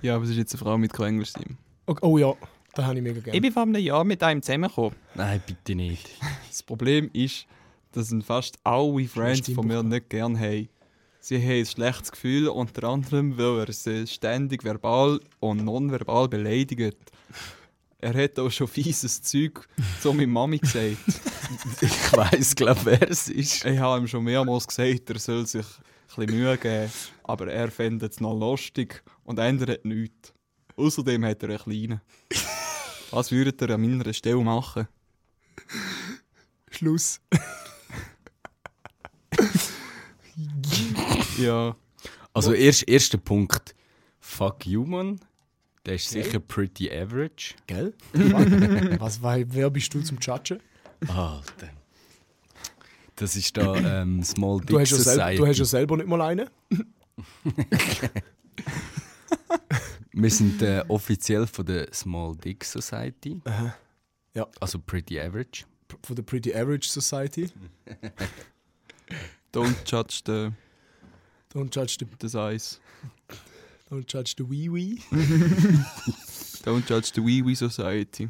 Ja, 0.02 0.16
aber 0.16 0.24
es 0.24 0.30
ist 0.30 0.36
jetzt 0.36 0.54
eine 0.54 0.58
Frau 0.60 0.78
mit 0.78 0.92
kein 0.92 1.08
Englisch-Team. 1.08 1.56
Okay, 1.86 2.00
Oh 2.02 2.18
ja, 2.18 2.34
das 2.74 2.84
habe 2.84 2.96
ich 2.96 3.02
mega 3.02 3.20
gerne. 3.20 3.36
Ich 3.36 3.42
bin 3.42 3.52
vor 3.52 3.62
einem 3.62 3.76
Jahr 3.76 4.04
mit 4.04 4.22
einem 4.22 4.42
zusammengekommen. 4.42 4.94
Nein, 5.14 5.42
bitte 5.46 5.74
nicht. 5.74 6.10
Das 6.48 6.62
Problem 6.62 7.10
ist, 7.12 7.46
dass 7.92 8.10
ihn 8.10 8.22
fast 8.22 8.56
alle 8.64 9.06
Friends 9.06 9.50
von 9.52 9.66
mir 9.66 9.82
nicht 9.82 10.10
gern 10.10 10.38
haben. 10.38 10.68
Sie 11.20 11.38
haben 11.40 11.60
ein 11.60 11.66
schlechtes 11.66 12.10
Gefühl, 12.10 12.48
unter 12.48 12.88
anderem, 12.88 13.38
weil 13.38 13.60
er 13.60 13.72
sie 13.72 14.06
ständig 14.08 14.64
verbal 14.64 15.20
und 15.38 15.64
nonverbal 15.64 16.28
beleidigt. 16.28 16.96
Er 18.02 18.14
hat 18.24 18.36
auch 18.40 18.50
schon 18.50 18.66
fieses 18.66 19.22
Zeug 19.22 19.66
zu 20.00 20.12
meiner 20.12 20.26
Mami 20.26 20.58
gesagt. 20.58 20.96
Ich 21.82 22.12
weiss, 22.12 22.54
glaube 22.54 22.80
wer 22.84 23.10
es 23.10 23.28
ist. 23.28 23.64
Ich 23.64 23.78
habe 23.78 24.00
ihm 24.00 24.08
schon 24.08 24.24
mehrmals 24.24 24.66
gesagt, 24.66 25.10
er 25.10 25.18
soll 25.18 25.46
sich 25.46 25.66
ein 25.66 26.26
bisschen 26.26 26.34
Mühe 26.36 26.56
geben, 26.58 26.90
aber 27.24 27.52
er 27.52 27.70
findet 27.70 28.12
es 28.12 28.20
noch 28.20 28.34
lustig 28.38 29.02
und 29.24 29.38
ändert 29.38 29.84
nichts. 29.84 30.32
Außerdem 30.76 31.24
hat 31.26 31.42
er 31.42 31.50
einen 31.50 31.58
kleinen. 31.58 32.00
Was 33.10 33.30
würdet 33.30 33.60
ihr 33.60 33.70
an 33.70 33.80
meiner 33.82 34.12
Stelle 34.12 34.42
machen? 34.42 34.88
Schluss. 36.70 37.20
Ja, 41.38 41.76
Also, 42.32 42.52
erst, 42.54 42.88
erster 42.88 43.18
Punkt. 43.18 43.74
Fuck 44.20 44.66
you, 44.66 44.84
man. 44.84 45.20
Der 45.86 45.94
ist 45.96 46.08
sicher 46.10 46.38
pretty 46.38 46.90
average. 46.90 47.54
Gell? 47.66 47.92
Was, 49.00 49.20
weil, 49.22 49.46
wer 49.52 49.68
bist 49.70 49.92
du 49.94 50.00
zum 50.02 50.18
Judgen? 50.18 50.60
Alter. 51.08 51.70
Das 53.16 53.34
ist 53.36 53.56
da 53.56 53.74
ähm, 54.02 54.22
Small 54.22 54.60
Dick 54.60 54.68
Du 54.68 54.78
hast, 54.80 54.90
ja 54.92 54.96
Society. 54.98 55.16
selber, 55.18 55.36
du 55.36 55.46
hast 55.48 55.58
ja 55.58 55.64
selber 55.64 55.96
nicht 55.96 56.08
mal 56.08 56.22
einen. 56.22 56.48
Wir 60.12 60.30
sind 60.30 60.60
äh, 60.62 60.84
offiziell 60.88 61.46
von 61.46 61.64
der 61.66 61.92
Small 61.92 62.36
Dick 62.36 62.64
Society. 62.64 63.40
Ja. 64.34 64.46
Also 64.60 64.78
pretty 64.78 65.18
average. 65.20 65.64
Von 66.04 66.16
der 66.16 66.22
Pretty 66.22 66.54
Average 66.54 66.88
Society. 66.88 67.50
don't 69.52 69.74
judge 69.84 70.22
the, 70.24 70.50
Don't 71.52 71.70
judge 71.74 71.98
the, 72.00 72.06
the 72.20 72.28
size. 72.28 72.78
Don't 73.92 74.06
judge 74.10 74.34
the 74.38 74.44
wee 74.48 74.68
wee. 74.72 74.98
Don't 76.64 76.86
judge 76.88 77.10
the 77.14 77.20
Wee 77.24 77.44
Wee 77.44 77.56
Society. 77.56 78.28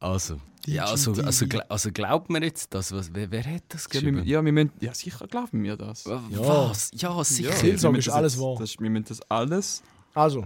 Also, 0.00 0.40
ja, 0.66 0.84
also, 0.86 1.12
also, 1.22 1.46
also 1.68 1.90
glaubt 1.92 2.28
mir 2.30 2.42
jetzt 2.42 2.74
das? 2.74 2.90
Was, 2.92 3.14
wer, 3.14 3.30
wer 3.30 3.44
hat 3.44 3.62
das 3.68 3.84
Ja, 3.84 4.02
wir, 4.02 4.10
geschrieben? 4.10 4.26
ja, 4.28 4.44
wir 4.44 4.52
müssen, 4.52 4.72
ja, 4.80 4.92
sicher 4.92 5.26
glauben 5.28 5.62
wir 5.62 5.76
das. 5.76 6.04
Ja. 6.04 6.20
Was? 6.32 6.90
Ja, 6.94 7.22
sicher. 7.22 7.50
Ja, 7.50 7.56
Seelsorge 7.56 7.94
wir 7.94 7.98
müssen 7.98 7.98
ist 7.98 8.06
das 8.08 8.14
alles 8.14 8.40
wahr. 8.40 8.56
Das, 8.58 8.76
wir 8.80 8.90
müssen 8.90 9.04
das 9.08 9.20
alles 9.30 9.82
Also, 10.14 10.44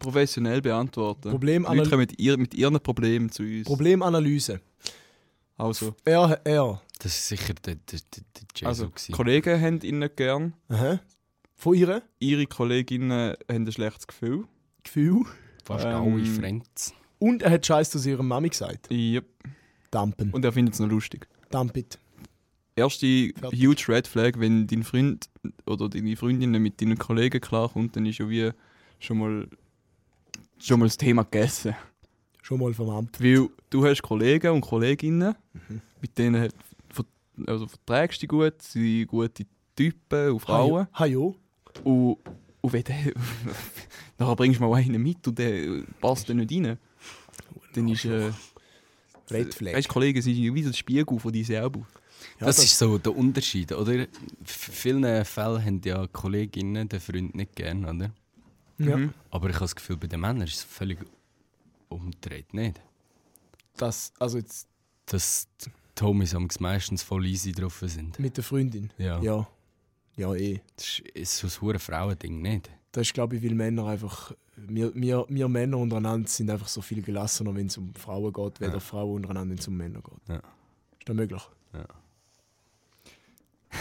professionell 0.00 0.60
beantworten. 0.60 1.30
Problemanal- 1.30 1.76
Leute 1.76 1.90
kommen 1.90 2.00
mit, 2.00 2.18
ihr, 2.18 2.36
mit 2.36 2.52
ihren 2.54 2.80
Problemen 2.80 3.30
zu 3.30 3.44
uns. 3.44 3.64
Problemanalyse. 3.66 4.60
Also, 5.56 5.94
Er, 6.04 6.40
er. 6.44 6.82
Das 6.98 7.12
ist 7.16 7.28
sicher 7.28 7.54
der, 7.54 7.76
der, 7.76 8.00
der, 8.00 8.22
der 8.34 8.42
Jesu. 8.56 8.66
also 8.66 8.88
gewesen. 8.90 9.12
Kollegen 9.12 9.60
haben 9.60 9.80
ihn 9.82 10.00
nicht 10.00 10.16
gern. 10.16 10.54
Aha. 10.68 10.98
Von 11.60 11.74
ihr? 11.74 12.02
Ihre 12.20 12.46
Kolleginnen 12.46 13.34
haben 13.50 13.66
ein 13.66 13.70
schlechtes 13.70 14.06
Gefühl. 14.06 14.44
Gefühl. 14.82 15.24
Fast 15.62 15.84
ähm, 15.84 15.94
alle 15.94 16.24
Friends. 16.24 16.94
Und 17.18 17.42
er 17.42 17.50
hat 17.50 17.66
Scheiß 17.66 17.90
zu 17.90 18.08
ihrer 18.08 18.22
Mami 18.22 18.48
gesagt. 18.48 18.90
Yep. 18.90 19.26
Dampen. 19.90 20.30
Und 20.30 20.42
er 20.42 20.52
findet 20.52 20.72
es 20.72 20.80
noch 20.80 20.88
lustig. 20.88 21.28
Dump 21.50 21.76
it. 21.76 21.98
erste 22.76 23.06
huge 23.06 23.84
Red 23.88 24.06
Flag, 24.06 24.38
wenn 24.38 24.66
dein 24.68 24.84
Freund 24.84 25.28
oder 25.66 25.90
deine 25.90 26.16
Freundin 26.16 26.50
mit 26.52 26.80
deinen 26.80 26.96
Kollegen 26.96 27.42
klarkommt, 27.42 27.94
dann 27.94 28.06
ist 28.06 28.20
ja 28.20 28.30
wie 28.30 28.52
schon 28.98 29.18
mal, 29.18 29.46
schon 30.58 30.80
mal 30.80 30.86
das 30.86 30.96
Thema 30.96 31.24
gegessen. 31.24 31.74
Schon 32.40 32.60
mal 32.60 32.72
vom 32.72 32.88
Amt. 32.88 33.22
Weil 33.22 33.50
du 33.68 33.84
hast 33.84 34.00
Kollegen 34.00 34.52
und 34.52 34.62
Kolleginnen, 34.62 35.34
mit 36.00 36.16
denen 36.16 36.48
also 37.46 37.66
verträgst 37.66 38.16
du 38.16 38.20
dich 38.20 38.28
gut, 38.30 38.62
sie 38.62 39.00
sind 39.00 39.08
gute 39.08 39.44
Typen 39.76 40.30
und 40.30 40.40
Frauen. 40.40 40.86
Ha 40.94 41.04
ja. 41.04 41.32
Und, 41.84 42.18
und 42.60 42.72
wenn 42.72 42.84
der, 42.84 42.96
nachher 44.18 44.36
bringst 44.36 44.60
du 44.60 44.64
mal 44.64 44.74
einen 44.74 45.02
mit 45.02 45.26
und 45.26 45.38
der 45.38 45.82
passt 46.00 46.28
dann 46.28 46.38
nicht 46.38 46.52
rein, 46.52 46.78
dann 47.74 47.88
ist... 47.88 48.04
Äh, 48.04 48.32
Red 49.30 49.54
Flag. 49.54 49.74
Weißt 49.74 49.88
du, 49.88 49.92
Kollegen 49.92 50.20
sind 50.20 50.36
wie 50.36 50.62
der 50.62 50.72
Spiegel 50.72 51.18
von 51.18 51.32
dir 51.32 51.44
selber. 51.44 51.86
Ja, 52.40 52.46
das, 52.46 52.58
ist 52.58 52.76
so 52.76 52.98
der 52.98 53.16
Unterschied, 53.16 53.72
oder? 53.72 53.92
In 53.92 54.08
vielen 54.44 55.24
Fällen 55.24 55.64
haben 55.64 55.80
ja 55.84 56.06
Kolleginnen 56.08 56.88
den 56.88 57.00
Freund 57.00 57.34
nicht 57.34 57.54
gern, 57.54 57.84
oder? 57.84 58.10
Ja, 58.78 58.96
Mhm. 58.96 59.12
Aber 59.30 59.48
ich 59.48 59.54
habe 59.56 59.64
das 59.64 59.76
Gefühl, 59.76 59.98
bei 59.98 60.06
den 60.06 60.20
Männern 60.20 60.42
ist 60.42 60.54
es 60.54 60.62
völlig 60.62 60.98
umgedreht, 61.88 62.54
nicht? 62.54 62.80
das, 63.76 64.12
also 64.18 64.38
jetzt 64.38 64.68
Dass 65.06 65.48
die 65.60 66.02
Homies 66.02 66.34
am 66.34 66.48
meistens 66.60 67.02
voll 67.02 67.26
easy 67.26 67.52
drauf 67.52 67.82
sind. 67.86 68.18
mit 68.18 68.36
der 68.36 68.44
Freundin. 68.44 68.90
Ja. 68.98 69.20
Ja. 69.20 69.46
Ja, 70.20 70.34
eh. 70.34 70.60
Das 70.76 71.00
ist, 71.14 71.38
so 71.38 71.46
ein 71.46 71.60
hure 71.62 71.78
Frauending, 71.78 72.42
nicht? 72.42 72.70
Das 72.92 73.06
ist, 73.06 73.14
glaube 73.14 73.36
ich, 73.36 73.42
weil 73.42 73.54
Männer 73.54 73.86
einfach. 73.86 74.32
Wir, 74.56 74.94
wir, 74.94 75.24
wir 75.28 75.48
Männer 75.48 75.78
untereinander 75.78 76.28
sind 76.28 76.50
einfach 76.50 76.68
so 76.68 76.82
viel 76.82 77.00
gelassener, 77.00 77.54
wenn 77.54 77.68
es 77.68 77.78
um 77.78 77.94
Frauen 77.94 78.30
geht, 78.32 78.60
weder 78.60 78.74
Ja. 78.74 78.80
Frauen 78.80 79.16
untereinander, 79.16 79.50
wenn 79.52 79.58
es 79.58 79.66
um 79.68 79.76
Männer 79.76 80.00
geht. 80.02 80.28
Ja. 80.28 80.36
Ist 80.98 81.06
das 81.08 81.16
möglich? 81.16 81.42
Ja. 81.72 81.86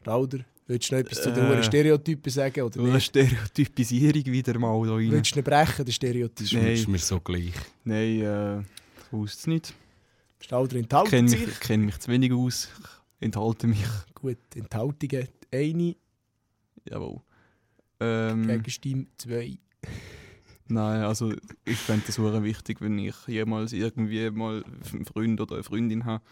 Stauder, 0.00 0.38
willst 0.66 0.90
du 0.90 0.94
noch 0.94 1.00
etwas 1.02 1.22
zu 1.22 1.32
den 1.32 1.44
Äh. 1.44 1.48
hohen 1.50 1.62
Stereotypen 1.62 2.32
sagen? 2.32 2.62
Oder 2.62 2.80
Eine 2.80 2.92
nicht? 2.94 3.06
Stereotypisierung 3.06 4.24
wieder 4.26 4.58
mal 4.58 4.86
da 4.86 4.94
rein. 4.94 5.10
Willst 5.12 5.32
du 5.32 5.36
nicht 5.38 5.44
brechen, 5.44 5.76
den 5.76 5.86
Das 5.86 5.94
Stereotyp? 5.94 6.46
ist, 6.46 6.52
Nein. 6.54 6.62
mir- 6.64 6.72
ist 6.72 6.88
mir 6.88 6.98
so 6.98 7.20
gleich. 7.20 7.52
Nein, 7.84 8.20
äh, 8.22 8.60
ich 8.60 9.12
wusste 9.12 9.38
es 9.38 9.46
nicht. 9.46 9.74
Stauder 10.40 10.74
Ich 10.76 10.82
enthalten 10.82 11.10
kenne 11.10 11.28
sich. 11.28 11.46
mich, 11.46 11.60
kenn 11.60 11.82
mich 11.84 11.98
zu 11.98 12.10
wenig 12.10 12.32
aus. 12.32 12.68
Ich 13.20 13.26
enthalte 13.26 13.66
mich. 13.66 13.84
Gut, 14.14 14.38
Enthaltungen. 14.56 15.28
Eine, 15.52 15.96
Jawohl. 16.88 17.20
Ähm, 18.00 18.46
Gegenstimme 18.46 19.06
zwei. 19.18 19.58
nein, 20.68 21.02
also 21.02 21.32
ich 21.64 21.76
fände 21.76 22.04
das 22.06 22.14
sehr 22.16 22.42
wichtig, 22.42 22.80
wenn 22.80 22.98
ich 22.98 23.14
jemals 23.26 23.72
irgendwie 23.72 24.30
mal 24.30 24.64
einen 24.92 25.04
Freund 25.04 25.40
oder 25.40 25.56
eine 25.56 25.64
Freundin 25.64 26.04
habe, 26.04 26.24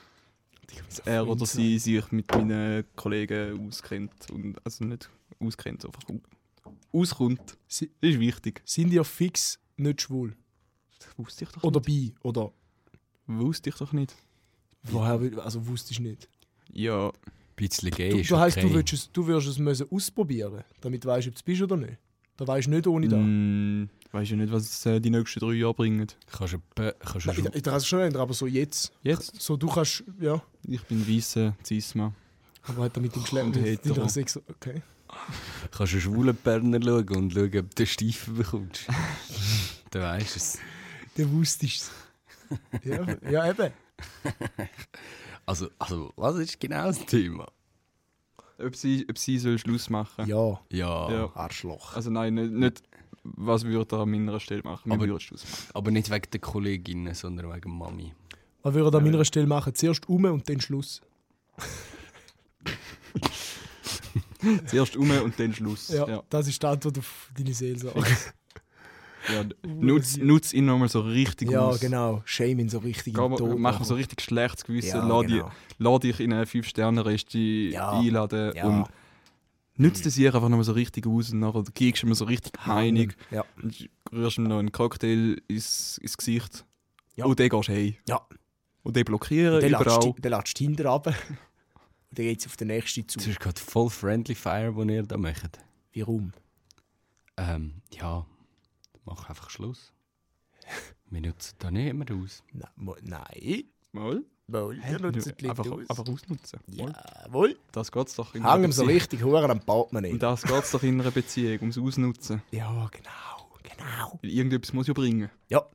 dass 0.89 1.01
er 1.01 1.27
oder 1.29 1.45
sie 1.47 1.79
sich 1.79 2.11
mit 2.13 2.31
meinen 2.35 2.85
Kollegen 2.97 3.67
auskennt. 3.69 4.31
Und, 4.31 4.57
also 4.65 4.85
nicht 4.85 5.11
auskennt, 5.41 5.85
einfach 5.85 6.03
au- 6.09 6.21
auskommt. 6.99 7.59
Das 7.67 7.83
ist 7.83 8.21
wichtig. 8.21 8.63
Sind 8.65 8.93
ihr 8.93 9.05
fix 9.05 9.59
nicht 9.77 10.03
schwul? 10.03 10.35
Das 11.01 11.17
wusste 11.19 11.45
ich 11.45 11.51
doch 11.51 11.63
Oder 11.65 11.81
nicht. 11.81 11.87
bi? 11.87 12.15
Oder 12.23 12.53
Wusste 13.27 13.69
ich 13.71 13.77
doch 13.77 13.93
nicht. 13.93 14.15
woher, 14.85 15.21
also 15.45 15.67
wusstest 15.67 15.99
du 15.99 16.05
nicht? 16.05 16.29
Ja, 16.73 17.13
bisschen 17.59 17.91
gay 17.91 18.11
Du, 18.11 18.19
ist 18.19 18.31
du 18.31 18.39
heisst, 18.39 18.57
okay. 18.57 18.69
du, 18.69 18.75
würdest 18.75 18.95
es, 18.95 19.13
du 19.13 19.27
würdest 19.27 19.49
es 19.49 19.59
müssen 19.59 19.87
ausprobieren 19.91 20.65
damit 20.81 21.05
du 21.05 21.09
weißt, 21.09 21.29
ob 21.29 21.35
du 21.35 21.39
es 21.39 21.43
bist 21.43 21.63
oder 21.63 21.77
nicht. 21.77 21.99
Da 22.37 22.47
weißt 22.47 22.69
du 22.69 22.71
nicht 22.71 22.87
ohne 22.87 23.09
da. 23.09 23.17
mm, 23.17 23.89
weiß 24.13 24.31
ja 24.31 24.37
nicht, 24.37 24.53
was 24.53 24.87
äh, 24.87 25.01
die 25.01 25.11
nächsten 25.11 25.41
drei 25.41 25.55
Jahre 25.55 25.75
bringen. 25.75 26.07
Kannst 26.31 26.55
du, 26.55 26.59
kannst 26.77 27.27
du 27.27 27.31
Nein, 27.31 27.47
ich, 27.51 27.57
ich 27.57 27.63
kann 27.63 27.75
es 27.75 27.87
schon 27.87 28.01
ändern, 28.01 28.23
aber 28.23 28.33
so 28.33 28.47
jetzt. 28.47 28.93
Jetzt? 29.03 29.41
So, 29.41 29.57
du 29.57 29.69
kannst, 29.69 30.05
ja. 30.21 30.41
Ich 30.67 30.83
bin 30.85 31.07
weißer 31.07 31.57
Cis-Mann. 31.65 32.15
Aber 32.63 32.85
hat 32.85 32.97
er 32.97 33.03
mit 33.03 33.15
dem 33.15 33.53
hetero. 33.55 33.95
deiner 33.95 34.09
Sex. 34.09 34.41
Okay. 34.49 34.83
kannst 35.71 35.95
du 35.95 36.01
schwulen 36.01 36.37
Berner 36.37 36.81
schauen 36.81 37.09
und 37.09 37.33
schauen, 37.33 37.59
ob 37.59 37.75
du 37.75 37.87
Stiefen 37.87 38.37
bekommst. 38.37 38.87
du 39.91 40.01
weißt 40.01 40.37
es. 40.37 40.59
Der 41.17 41.31
wusstest 41.33 41.91
es. 42.83 42.85
ja, 42.85 43.05
ja, 43.31 43.51
eben. 43.51 43.73
Also, 45.49 45.69
also, 45.79 46.13
was 46.17 46.37
ist 46.37 46.61
genau 46.61 46.89
das 46.89 47.07
Thema? 47.07 47.47
Ob 48.59 48.77
sie, 48.77 49.07
ob 49.09 49.17
sie 49.17 49.39
soll 49.39 49.59
Schluss 49.59 49.89
machen 49.89 50.27
Ja, 50.27 50.61
Ja, 50.71 51.11
Ja. 51.11 51.31
Arschloch. 51.35 51.95
Also 51.95 52.11
nein, 52.11 52.35
nicht, 52.35 52.53
nicht 52.53 52.83
was 53.23 53.65
würde 53.65 53.97
er 53.97 54.01
an 54.03 54.11
meiner 54.11 54.41
Stelle 54.41 54.63
machen. 54.63 54.91
Wir 54.91 54.95
Aber- 54.95 55.07
würden 55.07 55.21
Schluss 55.21 55.45
machen. 55.45 55.71
aber 55.73 55.91
nicht 55.91 56.11
wegen 56.11 56.31
der 56.31 56.41
Kolleginnen, 56.41 57.15
sondern 57.15 57.51
wegen 57.55 57.79
Mami. 57.79 58.13
Was 58.63 58.75
würde 58.75 58.95
er 58.95 58.99
an 58.99 59.05
meiner 59.11 59.25
Stelle 59.25 59.47
machen? 59.47 59.75
Zuerst 59.75 60.07
um 60.09 60.25
und 60.27 60.47
dann 60.49 60.61
Schluss. 60.61 61.01
Zuerst 64.67 64.97
um 64.97 65.11
und 65.11 65.39
dann 65.41 65.55
Schluss. 65.55 65.89
Ja, 65.89 66.07
Ja. 66.09 66.23
das 66.29 66.47
ist 66.49 66.63
die 66.63 66.67
Antwort 66.67 66.99
auf 66.99 67.31
deine 67.37 67.55
Seelsorge. 67.55 68.05
Ja. 69.33 69.45
Nutz, 69.67 70.17
nutz 70.17 70.53
ihn 70.53 70.67
nochmal 70.67 70.89
so 70.89 71.01
richtig 71.01 71.51
ja, 71.51 71.61
aus. 71.61 71.81
genau. 71.81 72.23
Shame 72.25 72.61
ihn 72.61 72.69
so 72.69 72.79
richtig 72.79 73.15
Geh 73.15 73.23
in 73.25 73.61
Mach 73.61 73.73
nachher. 73.73 73.85
so 73.85 73.95
richtig 73.95 74.21
schlechtes 74.21 74.65
Gewissen. 74.65 74.89
Ja, 74.97 75.07
lass, 75.07 75.27
genau. 75.27 75.45
dich, 75.49 75.53
lass 75.79 76.01
dich 76.01 76.21
in 76.21 76.33
eine 76.33 76.45
5-Sterne-Reste 76.45 77.39
Ja. 77.39 77.99
einladen. 77.99 78.53
Ja. 78.55 78.65
Und 78.67 78.87
nützt 79.77 80.07
es 80.07 80.17
ihr 80.19 80.35
einfach 80.35 80.49
nochmal 80.49 80.65
so 80.65 80.73
richtig 80.73 81.07
aus. 81.07 81.33
Und 81.33 81.41
nachher 81.41 81.65
kriegst 81.75 82.03
du 82.03 82.07
mir 82.07 82.15
so 82.15 82.25
richtig 82.25 82.53
die 82.53 82.69
Meinung. 82.69 83.13
Ja. 83.31 83.45
Und 83.63 83.89
rührst 84.13 84.39
ihm 84.39 84.45
noch 84.45 84.59
einen 84.59 84.73
Cocktail 84.73 85.37
ins, 85.49 85.99
ins 85.99 86.17
Gesicht. 86.17 86.65
Ja. 87.17 87.25
Und 87.25 87.39
dann 87.41 87.49
gehst 87.49 87.69
du 87.69 87.73
hey. 87.73 87.99
Ja. 88.09 88.21
Und 88.83 88.97
dann 88.97 89.05
blockieren 89.05 89.61
Dann 89.61 89.71
überall. 89.71 90.15
dann 90.21 90.33
lädst 90.33 90.61
du 90.61 90.65
Tinder 90.65 90.91
ab. 90.91 91.07
Und 91.07 91.15
dann 92.19 92.25
geht 92.25 92.41
es 92.41 92.47
auf 92.47 92.57
den 92.57 92.69
nächsten 92.69 93.07
zu. 93.09 93.19
Das 93.19 93.27
ist 93.27 93.41
gerade 93.41 93.61
voll 93.61 93.91
Friendly 93.91 94.35
Fire, 94.35 94.73
den 94.73 94.89
ihr 94.89 95.03
da 95.03 95.17
macht. 95.19 95.59
Warum? 95.95 96.33
Ähm, 97.37 97.75
ja, 97.93 98.25
mach 99.09 99.29
einfach 99.29 99.51
Schluss. 99.51 99.93
Wir 101.11 101.21
nutzen 101.23 101.57
da 101.59 101.71
nicht 101.71 101.89
immer 101.89 102.05
aus. 102.13 102.43
Na, 102.53 102.69
mo, 102.77 102.95
nein. 103.03 103.65
Mal. 103.93 104.23
Wohl, 104.51 104.79
wir 104.83 104.99
nutzen 104.99 105.35
die 105.39 105.51
einfach, 105.51 105.67
aus. 105.67 105.91
einfach 105.91 106.09
ausnutzen. 106.09 106.61
Jawohl. 106.69 107.59
Das 107.71 107.93
geht's 107.93 108.15
doch 108.15 108.35
in 108.35 108.45
Hang 108.45 108.65
ihm 108.65 108.73
so 108.73 108.85
richtig 108.85 109.23
Huren 109.23 109.51
am 109.51 109.61
Portemonnaie. 109.61 110.13
Und 110.13 110.23
das 110.23 110.43
geht's 110.43 110.71
doch 110.71 110.83
in 110.83 110.99
einer 110.99 111.11
Beziehung, 111.11 111.59
ums 111.61 111.77
Ausnutzen. 111.77 112.41
Ja, 112.51 112.89
genau. 112.91 113.51
Genau. 113.63 114.19
Weil 114.23 114.31
irgendetwas 114.31 114.73
muss 114.73 114.87
ja 114.87 114.95
bringen. 114.95 115.31
Ja. 115.51 115.67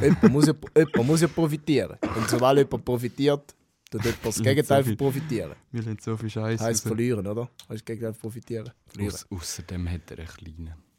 jemand, 0.00 0.32
muss 0.32 0.46
ja, 0.46 0.54
jemand 0.74 1.06
muss 1.06 1.20
ja 1.20 1.28
profitieren. 1.28 1.98
Und 2.16 2.28
sobald 2.30 2.58
jemand 2.58 2.84
profitiert, 2.86 3.54
tut 3.90 4.02
jemand 4.02 4.24
das 4.24 4.42
Gegenteil 4.42 4.84
so 4.84 4.96
profitieren. 4.96 5.52
Wir 5.70 5.82
lernen 5.82 5.98
so 6.00 6.16
viel 6.16 6.30
Scheiße. 6.30 6.64
Heißt 6.64 6.86
verlieren, 6.86 7.26
oder? 7.26 7.50
Heißt 7.68 7.80
das 7.80 7.84
Gegenteil 7.84 8.14
von 8.14 8.20
profitieren? 8.20 8.70
Verlieren. 8.86 9.14
Aus, 9.14 9.26
außerdem 9.30 9.90
hat 9.90 10.10
er 10.10 10.18
einen 10.20 10.28
kleinen. 10.28 10.89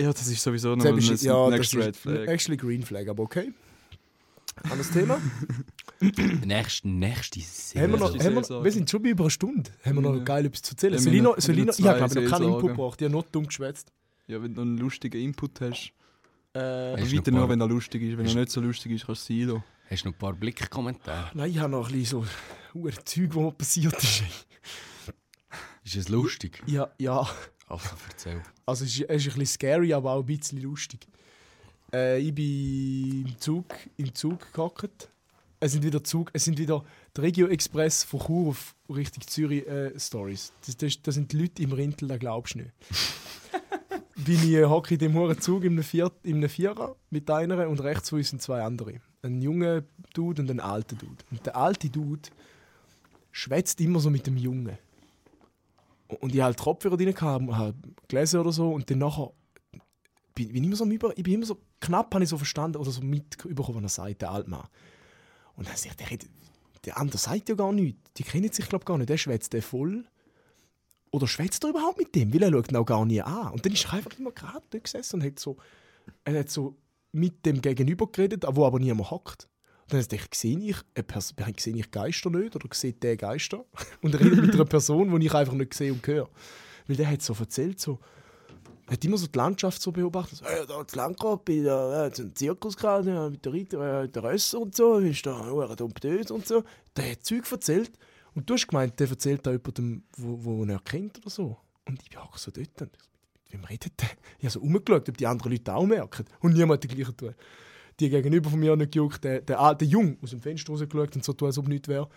Ja, 0.00 0.12
das 0.12 0.26
ist 0.28 0.42
sowieso 0.42 0.74
noch 0.74 0.84
ein 0.84 0.98
ja, 0.98 1.48
Next 1.50 1.74
Red 1.76 1.96
Flag. 1.96 2.28
actually 2.28 2.56
Green 2.56 2.82
Flag, 2.82 3.08
aber 3.08 3.22
okay. 3.22 3.52
Anderes 4.64 4.90
Thema. 4.90 5.20
Nächste, 6.44 6.88
nächste 6.88 7.40
Serie. 7.40 7.84
haben 7.84 7.92
wir, 7.92 7.98
noch, 7.98 8.12
Nächste 8.12 8.26
haben 8.26 8.34
wir, 8.34 8.42
Seelsorge. 8.42 8.64
wir 8.64 8.72
sind 8.72 8.90
schon 8.90 9.02
bei 9.02 9.08
über 9.10 9.24
eine 9.24 9.30
Stunde. 9.30 9.70
Haben 9.84 9.94
wir 9.96 10.00
noch 10.02 10.16
Ja. 10.16 10.22
geil 10.24 10.46
etwas 10.46 10.62
zu 10.62 10.72
erzählen? 10.72 10.94
Ja, 10.94 10.98
Soll 11.00 11.14
ich 11.14 11.22
noch, 11.22 11.38
soll 11.40 11.58
ich 11.58 11.64
noch 11.66 11.78
ich 11.78 11.86
habe 11.86 11.98
ich 12.06 12.14
noch 12.14 12.30
keinen. 12.30 12.44
Input 12.48 12.68
gebracht. 12.68 13.00
Ich 13.00 13.04
habe 13.04 13.12
nur 13.12 13.24
dumm 13.30 13.46
geschwätzt. 13.46 13.92
Ja, 14.26 14.42
wenn 14.42 14.54
du 14.54 14.62
einen 14.62 14.78
lustigen 14.78 15.20
Input 15.20 15.60
hast. 15.60 15.92
Äh, 16.52 16.96
du 16.96 17.12
Weiter 17.16 17.30
noch 17.30 17.40
nur, 17.40 17.48
wenn 17.48 17.60
er 17.60 17.68
lustig 17.68 18.02
ist. 18.02 18.18
Wenn 18.18 18.26
er 18.26 18.34
nicht 18.34 18.50
so 18.50 18.60
lustig 18.60 18.92
ist, 18.92 19.06
kannst 19.06 19.28
du 19.28 19.34
es. 19.34 19.62
Hast 19.90 20.04
du 20.04 20.08
noch 20.08 20.14
ein 20.14 20.18
paar 20.18 20.32
Blickkommentare? 20.34 21.30
nein, 21.34 21.50
ich 21.50 21.58
habe 21.58 21.70
noch 21.70 21.88
ein 21.88 21.92
bisschen 21.98 22.24
so 22.74 22.90
Zeug, 23.04 23.28
was 23.34 23.42
mir 23.42 23.52
passiert 23.52 24.02
ist. 24.02 24.22
Ist 25.84 25.96
es 25.96 26.08
lustig? 26.08 26.62
Ja, 26.66 26.90
ja. 26.98 27.28
Also 27.70 27.88
erzähl. 28.08 28.42
Also 28.66 28.84
es 28.84 28.90
ist, 28.90 29.08
es 29.08 29.26
ist 29.26 29.32
ein 29.32 29.38
bisschen 29.38 29.46
scary, 29.46 29.94
aber 29.94 30.12
auch 30.12 30.20
ein 30.20 30.26
bisschen 30.26 30.60
lustig. 30.60 31.06
Äh, 31.92 32.18
ich 32.20 32.34
bin 32.34 33.26
im 33.26 33.38
Zug, 33.38 33.66
im 33.96 34.14
Zug 34.14 34.52
gehockt. 34.52 35.08
Es 35.62 35.72
sind 35.72 35.84
wieder 35.84 36.02
Zug, 36.02 36.30
es 36.32 36.44
sind 36.44 36.58
wieder 36.58 36.84
der 37.14 37.24
Regio 37.24 37.46
Express 37.46 38.02
von 38.04 38.20
Chur 38.20 38.48
auf 38.48 38.74
Richtung 38.88 39.26
Zürich 39.26 39.66
äh, 39.66 39.98
Stories. 39.98 40.52
Das, 40.64 40.76
das, 40.76 41.02
das 41.02 41.14
sind 41.14 41.32
die 41.32 41.38
Leute 41.38 41.62
im 41.62 41.72
Rintel, 41.72 42.08
da 42.08 42.16
glaubst 42.16 42.54
du 42.54 42.60
nicht. 42.60 42.72
bin 44.24 44.36
ich 44.36 44.54
äh, 44.54 44.64
hocke 44.64 44.94
in 44.94 45.00
dem 45.00 45.14
hohen 45.14 45.38
Zug 45.40 45.64
in 45.64 45.72
einem, 45.72 45.82
Vier, 45.82 46.10
Vierer 46.48 46.96
mit 47.10 47.30
einer 47.30 47.68
und 47.68 47.80
rechts 47.80 48.08
von 48.08 48.18
uns 48.18 48.30
sind 48.30 48.40
zwei 48.40 48.62
andere. 48.62 49.00
Ein 49.22 49.42
junger 49.42 49.82
Dude 50.14 50.42
und 50.42 50.50
ein 50.50 50.60
alter 50.60 50.96
Dude. 50.96 51.24
Und 51.30 51.44
der 51.44 51.56
alte 51.56 51.90
Dude 51.90 52.30
schwätzt 53.32 53.80
immer 53.82 54.00
so 54.00 54.08
mit 54.08 54.26
dem 54.26 54.38
Jungen. 54.38 54.78
Und 56.20 56.34
ich 56.34 56.40
halt 56.40 56.58
Kopfhörer 56.58 56.96
drin 56.96 57.14
gehabt, 57.14 57.52
habe 57.52 57.74
gelesen 58.08 58.40
oder 58.40 58.52
so 58.52 58.72
und 58.72 58.90
dann 58.90 58.98
nachher 58.98 59.32
bin, 60.34 60.52
bin 60.52 60.62
ich 60.62 60.68
immer 60.68 60.76
so 60.76 60.84
über, 60.84 61.16
ich 61.16 61.22
bin 61.22 61.34
immer 61.34 61.46
so 61.46 61.60
knapp 61.80 62.12
habe 62.14 62.24
ich 62.24 62.30
so 62.30 62.36
verstanden 62.36 62.78
oder 62.78 62.90
so 62.90 63.00
mitbekommen, 63.00 63.84
was 63.84 63.98
er 63.98 64.04
sagt, 64.04 64.22
der 64.22 64.30
Altmann. 64.30 64.66
Und 65.56 65.68
dann 65.68 65.76
sagt 65.76 66.00
der, 66.00 66.18
der 66.84 66.96
andere 66.96 67.18
sagt 67.18 67.48
ja 67.48 67.54
gar 67.54 67.72
nichts. 67.72 68.00
Die 68.16 68.22
kennen 68.22 68.50
sich 68.50 68.68
glaube 68.68 68.84
gar 68.84 68.96
nicht. 68.96 69.10
Der 69.10 69.18
schwätzt 69.18 69.52
der 69.52 69.62
voll. 69.62 70.06
Oder 71.10 71.26
schwätzt 71.26 71.62
er 71.64 71.70
überhaupt 71.70 71.98
mit 71.98 72.14
dem? 72.14 72.32
Weil 72.32 72.44
er 72.44 72.50
schaut 72.50 72.70
ihn 72.70 72.76
auch 72.76 72.86
gar 72.86 73.04
nie 73.04 73.20
an. 73.20 73.52
Und 73.52 73.66
dann 73.66 73.72
ist 73.72 73.84
er 73.84 73.94
einfach 73.94 74.16
immer 74.18 74.30
gerade 74.30 74.64
dort 74.70 74.84
gesessen 74.84 75.16
und 75.16 75.26
hat 75.26 75.38
so, 75.38 75.56
er 76.24 76.38
hat 76.38 76.50
so 76.50 76.76
mit 77.12 77.44
dem 77.44 77.60
Gegenüber 77.60 78.06
geredet, 78.10 78.44
wo 78.48 78.64
aber 78.64 78.78
niemand 78.78 79.10
hockt. 79.10 79.49
Dann 79.90 80.00
dachte 80.00 80.16
ich, 80.16 80.22
sehe 80.34 80.58
ich, 80.58 80.76
eine 80.94 81.54
sehe 81.58 81.76
ich 81.76 81.90
Geister 81.90 82.30
nicht 82.30 82.54
oder 82.54 82.68
sieht 82.72 83.02
der 83.02 83.16
Geister? 83.16 83.64
Und 84.02 84.14
rede 84.18 84.40
mit 84.40 84.54
einer 84.54 84.64
Person, 84.64 85.18
die 85.18 85.26
ich 85.26 85.34
einfach 85.34 85.52
nicht 85.52 85.74
sehe 85.74 85.92
und 85.92 86.06
höre. 86.06 86.28
Weil 86.86 86.96
der 86.96 87.10
hat 87.10 87.22
so 87.22 87.34
erzählt, 87.34 87.80
so, 87.80 87.98
hat 88.86 89.04
immer 89.04 89.18
so 89.18 89.26
die 89.26 89.36
Landschaft 89.36 89.82
so 89.82 89.90
beobachtet. 89.90 90.38
So, 90.38 90.44
hey, 90.44 90.64
da 90.66 90.78
hat 90.78 90.94
Landgrab, 90.94 91.44
bei 91.44 91.56
der, 91.60 92.04
hat 92.04 92.20
einen 92.20 92.34
Zirkus 92.34 92.76
gehabt, 92.76 93.06
ja, 93.06 93.28
mit 93.28 93.44
der 93.44 93.52
äh, 93.54 94.08
der 94.08 94.22
Rösser 94.22 94.60
und 94.60 94.74
so, 94.74 94.98
ist 94.98 95.26
da 95.26 95.40
ein 95.40 95.50
und 95.50 96.46
so. 96.46 96.64
Der 96.96 97.10
hat 97.12 97.24
Zeug 97.24 97.50
erzählt. 97.50 97.92
Und 98.34 98.48
du 98.48 98.54
hast 98.54 98.68
gemeint, 98.68 98.98
der 99.00 99.08
erzählt 99.08 99.44
da 99.44 99.50
jemandem, 99.50 100.04
wo, 100.16 100.44
wo 100.44 100.64
er 100.64 100.78
kennt 100.80 101.18
oder 101.18 101.30
so. 101.30 101.56
Und 101.86 102.00
ich 102.02 102.10
bin 102.10 102.18
auch 102.20 102.36
so 102.36 102.50
dort. 102.50 102.80
Und 102.82 102.92
mit 103.42 103.52
wem 103.52 103.64
redet 103.64 104.00
der? 104.00 104.10
Ich 104.38 104.44
habe 104.44 104.50
so 104.50 104.60
umgeschaut, 104.60 105.08
ob 105.08 105.16
die 105.16 105.26
anderen 105.26 105.52
Leute 105.52 105.74
auch 105.74 105.86
merken. 105.86 106.24
Und 106.40 106.54
niemand 106.54 106.82
hat 106.82 106.90
die 106.90 106.94
gleiche 106.94 107.16
tun. 107.16 107.34
Die 108.00 108.08
gegenüber 108.08 108.50
von 108.50 108.58
mir 108.58 108.74
nicht 108.76 108.92
gejuckt, 108.92 109.22
der, 109.24 109.42
der 109.42 109.60
alte 109.60 109.84
Jung 109.84 110.16
aus 110.22 110.30
dem 110.30 110.40
Fenster 110.40 110.72
rausgeschaut 110.72 111.14
und 111.16 111.24
so 111.24 111.32
tun, 111.34 111.46
als 111.46 111.58
ob 111.58 111.68
nichts 111.68 111.86
wäre. 111.88 112.08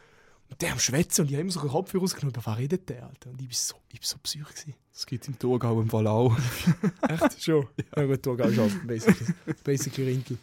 Und 0.49 0.61
der 0.61 0.71
am 0.71 0.79
Schwätzen 0.79 1.21
und 1.21 1.27
ich 1.27 1.33
habe 1.33 1.41
immer 1.41 1.51
so 1.51 1.59
einen 1.61 1.69
Kopf 1.69 1.93
rausgenommen, 1.93 2.33
über 2.35 2.45
was 2.45 2.57
redet 2.57 2.87
der, 2.89 3.07
Alter? 3.07 3.31
Und 3.31 3.41
ich 3.41 3.47
war 3.47 3.53
so, 3.53 3.75
ich 3.89 3.99
bin 3.99 4.07
so 4.07 4.17
psych. 4.23 4.47
gewesen. 4.47 4.75
Das 4.93 5.05
gibt 5.05 5.27
im 5.27 5.37
Thurgau 5.37 5.81
im 5.81 5.89
Fall 5.89 6.07
auch. 6.07 6.37
Echt? 7.09 7.43
Schon? 7.43 7.67
Ja 7.95 8.05
gut, 8.05 8.23
Thurgau 8.23 8.45
ist 8.45 8.59
auch 8.59 8.69
basically, 8.85 9.33
basically 9.63 10.11
Rintel. 10.11 10.37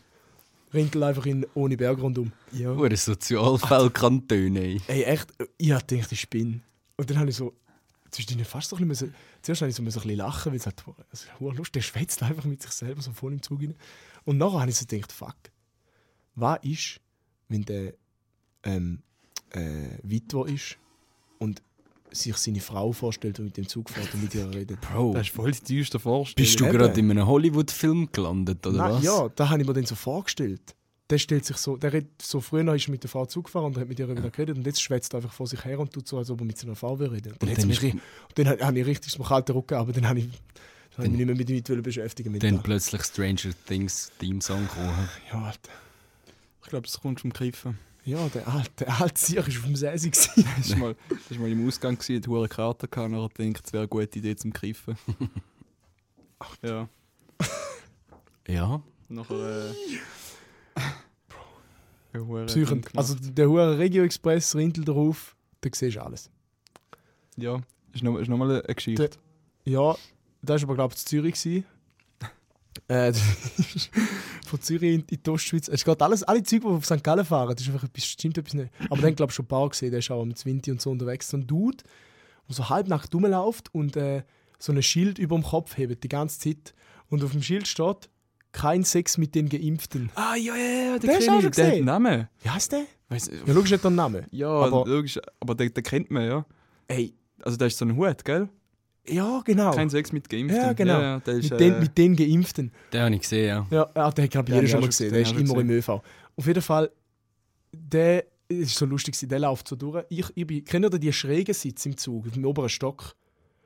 Rintel 0.75 1.03
einfach 1.03 1.27
in, 1.27 1.47
ohne 1.55 1.77
Berg 1.77 2.01
rundum. 2.01 2.33
Ja. 2.53 2.75
Hure 2.75 2.97
Sozialfallkantone. 2.97 4.61
ey. 4.61 4.81
Ey, 4.89 5.03
echt, 5.05 5.31
äh, 5.41 5.47
ich 5.57 5.73
hab 5.73 5.87
gedacht, 5.87 6.13
ich 6.13 6.29
bin. 6.29 6.63
Und 6.97 7.11
dann 7.11 7.19
habe 7.19 7.31
ich 7.31 7.37
so, 7.37 7.55
zwischendurch 8.11 8.49
fast 8.49 8.71
so 8.71 8.77
ein 8.77 8.89
bisschen, 8.89 9.15
zuerst 9.43 9.63
habe 9.63 9.71
ich 9.71 9.77
so, 9.77 9.83
ein 9.83 9.87
bisschen 9.87 10.17
lachen, 10.17 10.53
weil 10.53 10.59
es 10.59 10.67
halt, 10.67 10.83
also, 11.11 11.27
lustig, 11.51 11.73
der 11.73 11.81
schwätzt 11.83 12.23
einfach 12.23 12.45
mit 12.45 12.63
sich 12.63 12.73
selber 12.73 13.01
so 13.03 13.13
voll 13.13 13.33
im 13.33 13.43
Zug 13.43 13.61
rein. 13.61 13.75
Und 14.31 14.39
nachher 14.39 14.61
habe 14.61 14.71
ich 14.71 14.77
so 14.77 14.87
gedacht, 14.87 15.11
fuck, 15.11 15.35
was 16.37 16.59
ist, 16.63 17.01
wenn 17.49 17.63
der 17.65 17.95
ähm, 18.63 19.03
äh, 19.51 19.99
Witwer 20.05 20.47
ist 20.47 20.77
und 21.39 21.61
sich 22.13 22.37
seine 22.37 22.61
Frau 22.61 22.93
vorstellt 22.93 23.39
und 23.41 23.47
mit 23.47 23.57
dem 23.57 23.67
Zug 23.67 23.91
fährt 23.91 24.13
und 24.15 24.23
mit 24.23 24.35
ihr 24.37 24.49
redet? 24.55 24.81
Bro, 24.81 25.15
Das 25.15 25.27
ist 25.27 25.35
voll 25.35 25.51
die 25.51 25.61
teuerste 25.75 25.99
Vorstellung. 25.99 26.47
bist 26.47 26.61
du 26.61 26.65
gerade 26.67 26.99
in 27.01 27.11
einem 27.11 27.27
Hollywood-Film 27.27 28.11
gelandet, 28.13 28.65
oder 28.67 28.77
Nein, 28.79 28.93
was? 28.95 29.03
Ja, 29.03 29.29
da 29.35 29.49
habe 29.49 29.61
ich 29.63 29.67
mir 29.67 29.75
dann 29.75 29.87
so 29.87 29.95
vorgestellt. 29.97 30.61
Der 31.11 31.19
stellt 31.19 31.45
sich 31.45 31.57
so, 31.57 31.77
der 31.77 31.93
redet, 31.93 32.23
so 32.23 32.41
früher 32.41 32.73
ist 32.75 32.87
er 32.87 32.93
mit 32.93 33.03
der 33.03 33.11
Frau 33.11 33.27
Zug 33.27 33.47
gefahren 33.47 33.65
und 33.67 33.79
hat 33.79 33.89
mit 33.89 33.99
ihr 33.99 34.09
wieder 34.09 34.31
geredet 34.31 34.57
und 34.57 34.65
jetzt 34.65 34.81
schwätzt 34.81 35.13
er 35.13 35.17
einfach 35.17 35.33
vor 35.33 35.49
sich 35.49 35.65
her 35.65 35.81
und 35.81 35.93
tut 35.93 36.07
so, 36.07 36.19
als 36.19 36.31
ob 36.31 36.41
er 36.41 36.45
mit 36.47 36.57
seiner 36.57 36.77
Frau 36.77 36.97
will 37.01 37.09
reden. 37.09 37.33
Und 37.33 37.43
dann, 37.43 37.49
Und 37.49 37.59
dann 37.59 37.67
mich 37.67 37.83
und 37.83 38.01
dann 38.37 38.49
ha- 38.49 38.65
habe 38.67 38.79
ich 38.79 38.87
richtig 38.87 39.13
so 39.13 39.23
kalten 39.25 39.51
Rücken, 39.51 39.75
aber 39.75 39.93
dann 39.93 40.09
habe 40.09 40.21
ich, 40.21 40.29
habe 40.95 41.05
ich 41.07 41.11
mich 41.11 41.19
nicht 41.19 41.27
mehr 41.27 41.37
mit 41.37 41.51
ihm 41.51 41.63
wollen 41.69 41.83
beschäftigen. 41.83 42.33
Mit 42.33 42.43
Dann 42.43 42.55
der. 42.57 42.63
plötzlich 42.63 43.03
Stranger 43.03 43.51
Things 43.67 44.11
Theme-Song 44.19 44.63
gekommen. 44.69 45.09
Ja, 45.33 45.43
Alter. 45.45 45.71
Ich 46.63 46.69
glaube, 46.69 46.87
das 46.87 47.01
kommt 47.01 47.21
vom 47.21 47.33
Kiffen. 47.33 47.79
Ja, 48.05 48.29
der 48.29 48.49
alte, 48.49 48.71
der 48.85 49.01
alte 49.01 49.21
Sieg 49.21 49.37
war 49.39 49.45
auf 49.47 49.63
dem 49.65 49.77
Säsi. 49.77 50.11
gewesen. 50.11 50.45
Das 50.57 50.71
war 50.71 50.79
mal, 50.79 50.97
das 51.09 51.31
war 51.31 51.39
mal 51.39 51.51
im 51.51 51.67
Ausgang, 51.69 51.97
gewesen, 51.99 52.17
hat 52.17 52.29
hohe 52.29 52.49
Karte 52.49 52.89
gehabt 52.89 53.07
und 53.13 53.13
nachher 53.19 53.29
denkt, 53.37 53.63
es 53.67 53.73
wäre 53.73 53.83
eine 53.83 53.89
gute 53.89 54.19
Idee 54.19 54.37
zum 54.37 54.53
Kiffen. 54.53 54.97
ja, 56.63 56.89
Ja. 58.49 58.83
nachher... 59.09 59.71
Äh, 59.71 59.75
ja, 62.15 62.21
hure 62.21 62.47
Psychen. 62.47 62.67
Ding 62.67 62.83
gemacht. 62.83 62.97
Also 62.97 63.15
der 63.17 63.49
hure 63.49 63.79
Regio 63.79 64.03
Express, 64.03 64.55
Rintel 64.57 64.85
drauf, 64.85 65.37
da 65.61 65.71
siehst 65.73 65.97
du 65.97 66.03
alles. 66.03 66.31
ja, 67.37 67.61
ist 67.93 68.03
noch- 68.03 68.19
ist 68.19 68.29
nochmal 68.29 68.63
eine 68.65 68.75
Geschichte. 68.75 69.11
Ja, 69.65 69.95
das 70.43 70.63
war 70.63 70.69
aber, 70.69 70.75
glaube 70.77 70.95
ich, 70.95 71.01
in 71.03 71.07
Zürich. 71.07 71.35
gewesen. 71.35 71.65
äh, 72.89 73.13
von 74.47 74.61
Zürich 74.61 74.95
in, 74.95 75.05
in 75.11 75.23
die 75.23 75.31
Ostschweiz. 75.31 75.69
Es 75.69 75.85
geht 75.85 76.03
alles, 76.03 76.23
alle 76.23 76.43
Züge, 76.43 76.67
die 76.69 76.73
auf 76.75 76.85
St. 76.85 77.03
Gallen 77.03 77.25
fahren, 77.25 77.55
das 77.55 77.63
ist 77.67 77.73
einfach 77.73 77.85
etwas, 77.89 78.05
stimmt 78.05 78.39
etwas 78.39 78.55
nicht. 78.55 78.71
Aber 78.89 79.01
dann 79.03 79.15
glaube 79.15 79.31
ich 79.31 79.35
schon 79.37 79.45
ein 79.45 79.49
paar 79.49 79.69
gesehen, 79.69 79.91
der 79.91 80.01
ist 80.01 80.11
auch 80.11 80.25
mit 80.25 80.45
Winti 80.45 80.71
und 80.71 80.81
so 80.81 80.91
unterwegs. 80.91 81.29
So 81.29 81.37
ein 81.37 81.47
Dude, 81.47 81.79
der 82.49 82.55
so 82.57 82.69
halbnackt 82.69 83.15
rumläuft 83.15 83.73
und 83.75 83.97
äh, 83.97 84.23
so 84.59 84.73
ein 84.73 84.83
Schild 84.83 85.19
über 85.19 85.37
dem 85.37 85.45
Kopf 85.45 85.77
hebt 85.77 86.03
die 86.03 86.09
ganze 86.09 86.39
Zeit. 86.41 86.75
Und 87.09 87.25
auf 87.25 87.33
dem 87.33 87.43
Schild 87.43 87.67
steht, 87.67 88.09
kein 88.53 88.83
Sex 88.85 89.17
mit 89.19 89.35
den 89.35 89.49
Geimpften. 89.49 90.11
Ah, 90.17 90.35
ja, 90.35 90.57
ja, 90.57 90.63
ja, 90.63 90.93
hast 90.95 91.05
du 91.05 91.33
auch 91.33 91.41
schon 91.41 91.51
der 91.53 91.67
hat 91.67 91.75
einen 91.75 91.85
Namen. 91.85 92.29
Wie 92.43 92.49
heißt 92.51 92.73
der? 92.73 92.85
Weiss, 93.09 93.29
Ja, 93.47 93.53
logisch 93.53 93.71
nicht 93.73 93.83
der 93.85 93.91
Name. 93.91 94.27
ja, 94.33 94.49
aber- 94.49 94.85
logisch, 94.87 95.19
aber 95.41 95.55
den, 95.55 95.73
den 95.73 95.85
kennt 95.85 96.11
man, 96.11 96.27
ja. 96.27 96.45
Ey, 96.89 97.15
Also 97.43 97.57
der 97.57 97.69
ist 97.69 97.79
so 97.79 97.85
ein 97.85 97.97
Hut, 97.97 98.25
gell? 98.25 98.49
Ja, 99.11 99.43
genau. 99.45 99.73
Kein 99.73 99.91
Sex 99.91 100.13
mit 100.13 100.29
Geimpften. 100.29 100.63
Ja, 100.63 100.73
genau. 100.73 100.95
Ja, 100.95 101.03
ja, 101.03 101.21
der 101.21 101.35
ist, 101.35 101.51
mit, 101.51 101.61
den, 101.61 101.75
äh, 101.75 101.81
mit 101.81 101.99
den 101.99 102.17
Geimpften. 102.17 102.73
Den 102.93 103.01
habe 103.03 103.15
ich 103.15 103.21
gesehen, 103.21 103.49
ja. 103.49 103.67
Ja, 103.71 103.91
ah, 103.95 104.11
den 104.11 104.25
hat 104.25 104.31
glaube 104.31 104.49
ich 104.49 104.55
jeder 104.55 104.63
hab 104.63 104.71
schon 104.71 104.81
mal 104.81 104.87
gesehen. 104.87 105.13
Der 105.13 105.23
ist 105.23 105.33
immer 105.33 105.59
im 105.59 105.71
ÖV. 105.71 105.89
Auf 105.89 106.47
jeden 106.47 106.63
Fall, 106.63 106.91
der 107.73 108.25
ist 108.49 108.75
so 108.75 108.87
lustig, 108.87 109.17
der 109.29 109.39
läuft 109.39 109.69
so 109.69 109.77
durch. 109.77 110.05
Ich, 110.09 110.27
ich 110.35 110.47
bin, 110.47 110.65
kennt 110.65 110.85
ihr 110.85 110.99
die 110.99 111.13
schrägen 111.13 111.55
Sitze 111.55 111.89
im 111.89 111.97
Zug, 111.97 112.27
auf 112.27 112.33
dem 112.33 112.45
oberen 112.45 112.69
Stock? 112.69 113.15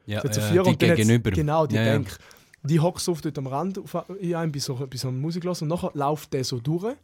ja 0.07 0.21
so 0.21 0.41
äh, 0.41 0.53
vier 0.53 0.63
die 0.63 0.77
gegenüber. 0.77 1.31
Genau, 1.31 1.67
die 1.67 1.77
ja, 1.77 1.85
ja. 1.85 1.93
Bank. 1.95 2.19
Die 2.63 2.81
hockt 2.81 3.01
so 3.01 3.13
oft 3.13 3.25
dort 3.25 3.37
am 3.39 3.47
Rand 3.47 3.79
auf, 3.79 4.09
in 4.21 4.35
einem, 4.35 4.53
bei 4.53 4.59
so, 4.59 4.75
bei 4.75 4.97
so 4.97 5.09
einer 5.09 5.19
Musik 5.19 5.45
hören 5.45 5.57
und 5.61 5.69
nachher 5.69 5.91
läuft 5.95 6.33
der 6.33 6.45
so 6.45 6.59
durch. 6.61 6.97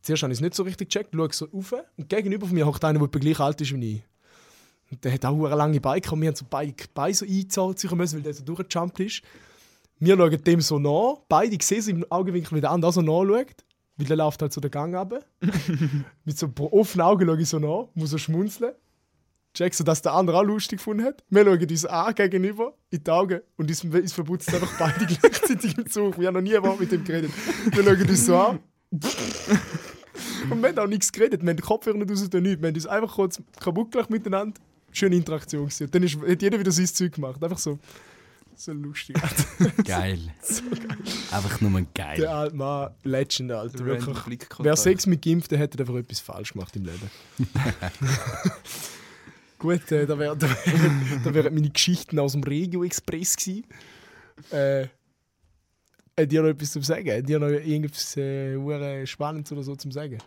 Zuerst 0.00 0.22
habe 0.22 0.32
ich 0.32 0.38
es 0.38 0.42
nicht 0.42 0.54
so 0.54 0.62
richtig 0.62 0.88
gecheckt, 0.88 1.14
schaue 1.14 1.28
so 1.32 1.46
rauf 1.46 1.74
und 1.96 2.08
gegenüber 2.08 2.46
von 2.46 2.54
mir 2.54 2.66
hockt 2.66 2.84
einer, 2.84 3.06
der 3.06 3.20
gleich 3.20 3.40
alt 3.40 3.60
ist 3.60 3.74
wie 3.74 3.96
ich. 3.96 4.02
Und 4.90 5.04
der 5.04 5.12
hat 5.12 5.24
auch 5.24 5.44
eine 5.44 5.54
lange 5.54 5.80
Beine 5.80 6.00
gehabt. 6.00 6.20
Wir 6.20 6.28
haben 6.28 6.36
so 6.36 6.46
beide 6.48 6.74
Beine 6.94 7.14
so 7.14 7.26
sicher 7.72 7.96
müssen, 7.96 8.16
weil 8.16 8.22
der 8.22 8.34
so 8.34 8.44
durchgejumpt 8.44 9.00
ist. 9.00 9.22
Wir 10.00 10.16
schauen 10.16 10.44
dem 10.44 10.60
so 10.60 10.78
nach, 10.78 11.20
beide 11.28 11.58
sehen 11.62 11.78
es 11.78 11.88
im 11.88 12.06
Augenwinkel, 12.10 12.56
wie 12.56 12.60
der 12.60 12.70
andere 12.70 12.88
auch 12.90 12.94
so 12.94 13.02
nachschaut. 13.02 13.64
Weil 13.96 14.06
der 14.06 14.16
läuft 14.16 14.40
halt 14.40 14.52
so 14.52 14.60
den 14.60 14.70
Gang 14.70 14.94
runter. 14.94 15.24
Mit 16.24 16.38
so 16.38 16.48
offenen 16.70 17.04
Augen 17.04 17.26
schaue 17.26 17.40
ich 17.40 17.48
so 17.48 17.58
nach, 17.58 17.88
muss 17.94 18.10
so 18.10 18.18
schmunzeln. 18.18 18.74
Check 19.54 19.74
so, 19.74 19.82
dass 19.82 20.02
der 20.02 20.12
andere 20.12 20.38
auch 20.38 20.44
lustig 20.44 20.78
gefunden 20.78 21.04
hat. 21.04 21.24
Wir 21.30 21.44
schauen 21.44 21.68
uns 21.68 21.84
an 21.84 22.14
gegenüber 22.14 22.74
in 22.90 23.02
die 23.02 23.10
Augen 23.10 23.40
und 23.56 23.68
uns, 23.68 23.82
uns 23.82 24.12
verputzt 24.12 24.54
einfach 24.54 24.72
beide 24.78 25.04
gleichzeitig 25.20 25.76
im 25.76 25.90
Zug. 25.90 26.16
Wir 26.18 26.28
haben 26.28 26.34
noch 26.34 26.42
nie 26.42 26.54
Wort 26.62 26.78
mit 26.78 26.92
dem 26.92 27.02
geredet. 27.02 27.32
Wir 27.72 27.82
schauen 27.82 28.08
uns 28.08 28.26
so 28.26 28.36
an. 28.36 28.60
und 30.50 30.62
wir 30.62 30.68
haben 30.68 30.78
auch 30.78 30.86
nichts 30.86 31.10
geredet. 31.10 31.42
Wir 31.42 31.50
haben 31.50 31.56
den 31.56 31.64
Kopfhörer 31.64 31.96
nicht 31.96 32.08
raus 32.08 32.22
und 32.22 32.34
nichts. 32.34 32.62
Wir 32.62 32.68
haben 32.68 32.74
uns 32.74 32.86
einfach 32.86 33.14
kurz 33.16 33.42
kaputt 33.58 33.90
gelacht 33.90 34.10
miteinander. 34.10 34.60
Schöne 34.92 35.16
Interaktion 35.16 35.66
gewesen. 35.66 35.90
Dann 35.90 36.02
ist, 36.02 36.16
hat 36.16 36.42
jeder 36.42 36.58
wieder 36.58 36.72
sein 36.72 36.86
Zeug 36.86 37.12
gemacht. 37.12 37.42
Einfach 37.42 37.58
so. 37.58 37.78
So 38.58 38.72
lustig. 38.72 39.16
Geil. 39.84 40.18
Einfach 41.30 41.60
nur 41.60 41.80
geil. 41.94 42.16
Der 42.18 42.34
alte 42.34 42.56
Mann, 42.56 42.90
Legend, 43.04 43.52
Alter. 43.52 43.84
Wirklich. 43.84 44.40
Wer 44.58 44.74
Sex 44.74 45.06
mit 45.06 45.22
Geimpften 45.22 45.56
hätte, 45.58 45.78
einfach 45.78 45.94
etwas 45.94 46.18
falsch 46.18 46.54
gemacht 46.54 46.74
im 46.74 46.84
Leben. 46.84 47.10
Gut, 49.58 49.92
äh, 49.92 50.06
da 50.06 50.18
wären 50.18 50.38
da 50.38 50.48
wär, 50.48 51.20
da 51.24 51.34
wär 51.34 51.50
meine 51.52 51.70
Geschichten 51.70 52.18
aus 52.18 52.32
dem 52.32 52.42
Regio 52.42 52.82
Express 52.82 53.36
gewesen. 53.36 53.64
Äh, 54.50 54.88
hat 56.18 56.32
ihr 56.32 56.42
noch 56.42 56.48
etwas 56.48 56.72
zu 56.72 56.82
sagen? 56.82 57.10
Hat 57.10 57.30
ihr 57.30 57.38
noch 57.38 57.48
irgendetwas 57.48 58.16
äh, 58.16 58.56
hure 58.56 59.06
Spannendes 59.06 59.52
oder 59.52 59.62
so 59.62 59.76
zu 59.76 59.88
sagen? 59.92 60.18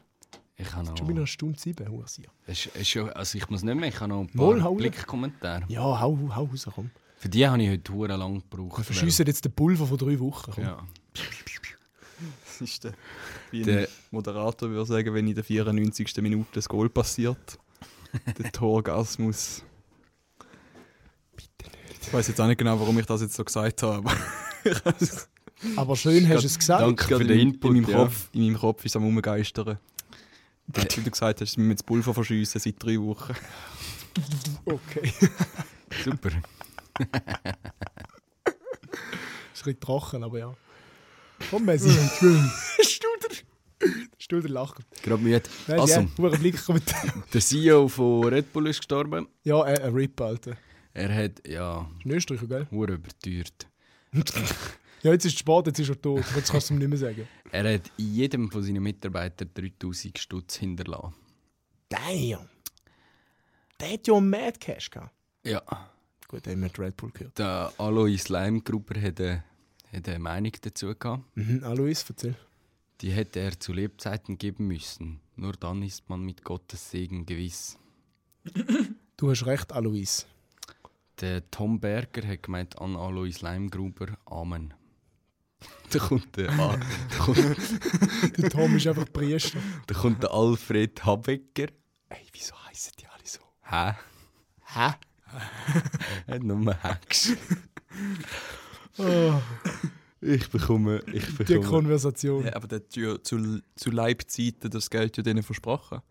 Ich 0.61 0.73
habe 0.73 0.85
noch... 0.85 0.97
Schon 0.97 1.07
wieder 1.07 1.17
eine 1.19 1.27
Stunde 1.27 1.59
sieben, 1.59 1.87
Hursier. 1.89 2.25
Es 2.45 2.69
es 2.73 2.97
also 3.15 3.37
ich 3.37 3.49
muss 3.49 3.63
nicht 3.63 3.75
mehr, 3.75 3.89
ich 3.89 3.99
habe 3.99 4.09
noch 4.09 4.21
ein 4.21 4.27
paar 4.29 4.55
Mal. 4.55 4.75
Blickkommentare. 4.75 5.63
Ja, 5.67 5.81
hau, 5.81 6.17
hau 6.35 6.43
raus, 6.45 6.67
komm. 6.73 6.91
Für 7.17 7.29
die 7.29 7.47
habe 7.47 7.61
ich 7.61 7.69
heute 7.69 7.93
hure 7.93 8.15
lang 8.17 8.35
Wir 8.35 8.41
gebraucht. 8.49 8.85
verschiessen 8.85 9.25
jetzt 9.27 9.43
den 9.45 9.51
Pulver 9.51 9.85
von 9.85 9.97
drei 9.97 10.19
Wochen. 10.19 10.51
Komm. 10.53 10.63
Ja. 10.63 10.83
Das 11.13 12.61
ist 12.61 12.83
der, 12.83 12.93
wie 13.49 13.63
Der- 13.63 13.87
Moderator 14.11 14.69
würde 14.69 14.85
sagen, 14.85 15.13
wenn 15.13 15.27
in 15.27 15.33
der 15.35 15.43
94. 15.43 16.15
Minute 16.21 16.49
das 16.53 16.69
Goal 16.69 16.89
passiert. 16.89 17.57
der 18.37 18.51
Torgasmus. 18.51 19.63
Bitte 21.35 21.71
nicht. 21.89 22.01
Ich 22.07 22.13
weiß 22.13 22.27
jetzt 22.27 22.39
auch 22.41 22.47
nicht 22.47 22.57
genau, 22.57 22.79
warum 22.79 22.97
ich 22.99 23.05
das 23.05 23.21
jetzt 23.21 23.33
so 23.35 23.43
gesagt 23.43 23.81
habe. 23.83 23.97
Aber 23.97 24.15
Aber 25.77 25.95
schön 25.95 26.27
hast 26.27 26.41
du 26.41 26.47
es 26.47 26.57
gesagt. 26.57 26.81
Danke 26.81 27.05
für 27.17 27.23
den 27.23 27.39
in, 27.39 27.47
Input. 27.53 27.69
in, 27.75 27.81
meinem 27.81 27.91
ja. 27.91 27.97
Kopf, 28.03 28.29
in 28.33 28.41
meinem 28.45 28.57
Kopf 28.59 28.83
ist 28.85 28.91
es 28.91 28.95
am 28.95 29.05
Umgeistern. 29.05 29.77
Wie 30.73 31.01
du 31.03 31.09
gesagt 31.09 31.41
hast, 31.41 31.57
wir 31.57 31.63
müssen 31.63 31.77
das 31.77 31.83
Pulver 31.83 32.13
verschiessen 32.13 32.59
seit 32.59 32.81
drei 32.83 32.97
Wochen. 32.99 33.33
Okay. 34.65 35.13
Super. 36.03 36.29
ist 36.31 36.41
ein 38.43 39.63
bisschen 39.63 39.79
trocken, 39.79 40.23
aber 40.23 40.39
ja. 40.39 40.53
Komm, 41.49 41.63
Messi. 41.65 41.89
Studer. 42.81 43.35
Studer 44.17 44.49
lacht. 44.49 44.79
Gerade 45.01 45.23
müde. 45.23 45.43
Also, 45.67 46.01
ja, 46.01 46.07
der 47.33 47.41
CEO 47.41 47.87
von 47.87 48.25
Red 48.25 48.51
Bull 48.51 48.67
ist 48.67 48.79
gestorben. 48.79 49.27
Ja, 49.43 49.65
äh, 49.65 49.81
ein 49.81 49.93
Rip, 49.93 50.19
Alter. 50.19 50.57
Er 50.93 51.15
hat, 51.15 51.47
ja, 51.47 51.89
Ist 51.99 52.05
ein 52.05 52.11
Österreicher, 52.11 52.47
gell? 52.47 52.67
hure 52.69 52.93
überteuert. 52.93 53.67
Ja, 55.03 55.11
jetzt 55.11 55.25
ist 55.25 55.33
es 55.33 55.39
spät, 55.39 55.67
jetzt 55.67 55.79
ist 55.79 55.89
er 55.89 55.99
tot. 55.99 56.23
Jetzt 56.35 56.51
kannst 56.51 56.69
du 56.69 56.73
ihm 56.75 56.79
nicht 56.79 56.89
mehr 56.89 56.97
sagen. 56.97 57.27
Er 57.53 57.73
hat 57.73 57.91
jedem 57.97 58.49
von 58.49 58.63
seinen 58.63 58.81
Mitarbeitern 58.81 59.49
3000 59.53 60.17
Stutz 60.17 60.55
hinterlassen. 60.55 61.13
Damn. 61.89 62.47
Der 63.77 63.91
hat 63.91 64.07
ja 64.07 64.13
einen 64.15 64.29
Mad 64.29 64.57
Cash 64.57 64.89
gehabt. 64.89 65.11
Ja. 65.43 65.61
Gut, 66.29 66.47
haben 66.47 66.61
wir 66.61 66.69
die 66.69 66.81
Red 66.81 66.95
Bull 66.95 67.11
gehört. 67.11 67.37
Der 67.37 67.73
Alois 67.77 68.29
Leimgruber 68.29 69.01
hat 69.01 69.19
eine, 69.19 69.43
hat 69.91 70.07
eine 70.07 70.19
Meinung 70.19 70.53
dazu 70.61 70.95
gehabt. 70.97 71.23
Mhm, 71.35 71.61
Alois, 71.65 72.05
erzähl. 72.07 72.35
Die 73.01 73.11
hätte 73.11 73.39
er 73.39 73.59
zu 73.59 73.73
Lebzeiten 73.73 74.37
geben 74.37 74.67
müssen. 74.67 75.19
Nur 75.35 75.53
dann 75.53 75.83
ist 75.83 76.07
man 76.07 76.21
mit 76.21 76.45
Gottes 76.45 76.91
Segen 76.91 77.25
gewiss. 77.25 77.77
Du 79.17 79.29
hast 79.29 79.45
recht, 79.45 79.71
Alois. 79.71 80.25
Der 81.19 81.47
Tom 81.51 81.79
Berger 81.79 82.27
hat 82.27 82.41
gemeint 82.41 82.79
an 82.79 82.95
Alois 82.95 83.41
Leimgruber 83.41 84.17
Amen. 84.25 84.73
Da 85.91 85.99
kommt 85.99 86.37
der, 86.37 86.49
A- 86.51 86.77
da 86.77 87.17
kommt, 87.17 87.37
Der 88.37 88.49
Tom 88.49 88.75
ist 88.77 88.87
einfach 88.87 89.11
Priester. 89.11 89.59
da 89.87 89.93
kommt 89.93 90.23
der 90.23 90.31
Alfred 90.31 91.03
Habecker. 91.05 91.67
Ey, 92.09 92.25
wieso 92.31 92.53
heißen 92.67 92.93
die 92.99 93.07
alle 93.07 93.23
so? 93.25 93.39
Hä? 93.63 93.95
Hä? 94.73 94.93
Er 96.27 96.35
hat 96.35 96.43
nur 96.43 96.57
Hä 96.57 96.99
geschrieben. 97.09 97.39
Ich 100.21 100.49
bekomme. 100.49 101.01
Ich 101.13 101.25
Die 101.25 101.31
bekomme. 101.43 101.61
Konversation. 101.67 102.45
Ja, 102.45 102.55
aber 102.55 102.67
der 102.67 102.79
hat 102.79 102.95
ja 102.95 103.21
zu, 103.23 103.61
zu 103.75 103.91
Leibzeiten 103.91 104.69
das 104.69 104.89
Geld 104.89 105.17
ja 105.17 105.23
denen 105.23 105.41
versprochen. 105.43 106.01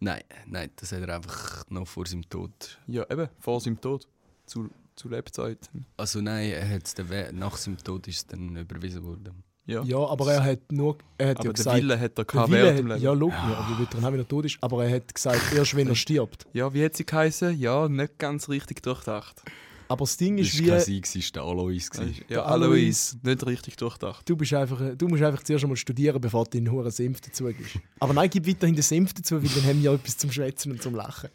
Nein, 0.00 0.22
nein, 0.46 0.70
das 0.76 0.92
hat 0.92 1.00
er 1.00 1.16
einfach 1.16 1.64
noch 1.70 1.86
vor 1.86 2.06
seinem 2.06 2.28
Tod. 2.28 2.78
Ja, 2.86 3.08
eben, 3.10 3.28
vor 3.38 3.60
seinem 3.60 3.80
Tod. 3.80 4.06
Zu, 4.46 4.68
zu 4.96 5.08
Lebzeiten. 5.08 5.86
Also 5.96 6.20
nein, 6.20 6.50
er 6.50 6.68
hat's 6.68 6.94
dann, 6.94 7.08
nach 7.38 7.56
seinem 7.56 7.78
Tod 7.78 8.06
ist 8.08 8.16
es 8.16 8.26
dann 8.26 8.56
überwiesen 8.56 9.02
worden. 9.04 9.42
Ja. 9.64 9.82
Ja, 9.84 9.98
aber 9.98 10.32
er 10.32 10.42
hat 10.42 10.72
nur, 10.72 10.98
er 11.18 11.28
hat 11.30 11.36
aber 11.38 11.46
ja 11.48 11.52
der 11.52 11.52
gesagt, 11.52 11.76
Wille 11.76 12.00
hat 12.00 12.18
er 12.18 12.24
gehabt 12.24 12.50
während 12.50 12.78
dem 12.80 12.86
hat, 12.88 12.94
Leben. 12.96 13.04
ja, 13.04 13.12
logisch, 13.12 13.36
ja, 13.38 13.68
wie 13.70 13.78
wird 13.78 13.94
er 13.94 14.02
haben, 14.02 14.12
wenn 14.14 14.20
er 14.20 14.28
tot 14.28 14.44
ist, 14.44 14.58
aber 14.60 14.84
er 14.84 14.96
hat 14.96 15.14
gesagt, 15.14 15.52
erst 15.54 15.76
wenn 15.76 15.86
er 15.88 15.94
stirbt. 15.94 16.46
Ja, 16.52 16.74
wie 16.74 16.84
hat 16.84 16.96
sie 16.96 17.06
geheißen? 17.06 17.56
Ja, 17.58 17.88
nicht 17.88 18.18
ganz 18.18 18.48
richtig 18.48 18.82
durchdacht. 18.82 19.40
Aber 19.88 20.04
das 20.04 20.16
Ding 20.16 20.36
Das 20.38 20.46
ist 20.48 20.66
war 20.66 20.78
kein 20.78 20.86
wie, 20.88 21.00
es 21.00 21.14
war 21.14 21.22
der 21.34 21.42
Alois. 21.42 21.88
gewesen. 21.90 22.14
Ja, 22.22 22.24
Der 22.28 22.46
Alois, 22.46 23.16
nicht 23.22 23.46
richtig 23.46 23.76
durchdacht. 23.76 24.28
du, 24.28 24.36
bist 24.36 24.52
einfach, 24.54 24.80
du 24.96 25.06
musst 25.08 25.22
einfach 25.22 25.42
zuerst 25.44 25.62
einmal 25.64 25.76
studieren, 25.76 26.20
bevor 26.20 26.44
du 26.44 26.50
den 26.50 26.70
hohen 26.70 26.90
Senf 26.90 27.20
dazu 27.20 27.44
gibst. 27.44 27.78
Aber 28.00 28.14
nein, 28.14 28.30
gib 28.30 28.46
weiterhin 28.48 28.74
den 28.74 28.82
Senf 28.82 29.12
dazu, 29.14 29.40
weil 29.40 29.48
dann 29.50 29.64
haben 29.64 29.82
wir 29.82 29.90
ja 29.92 29.94
etwas 29.94 30.16
zum 30.18 30.32
Schwätzen 30.32 30.72
und 30.72 30.82
zum 30.82 30.94
Lachen. 30.96 31.30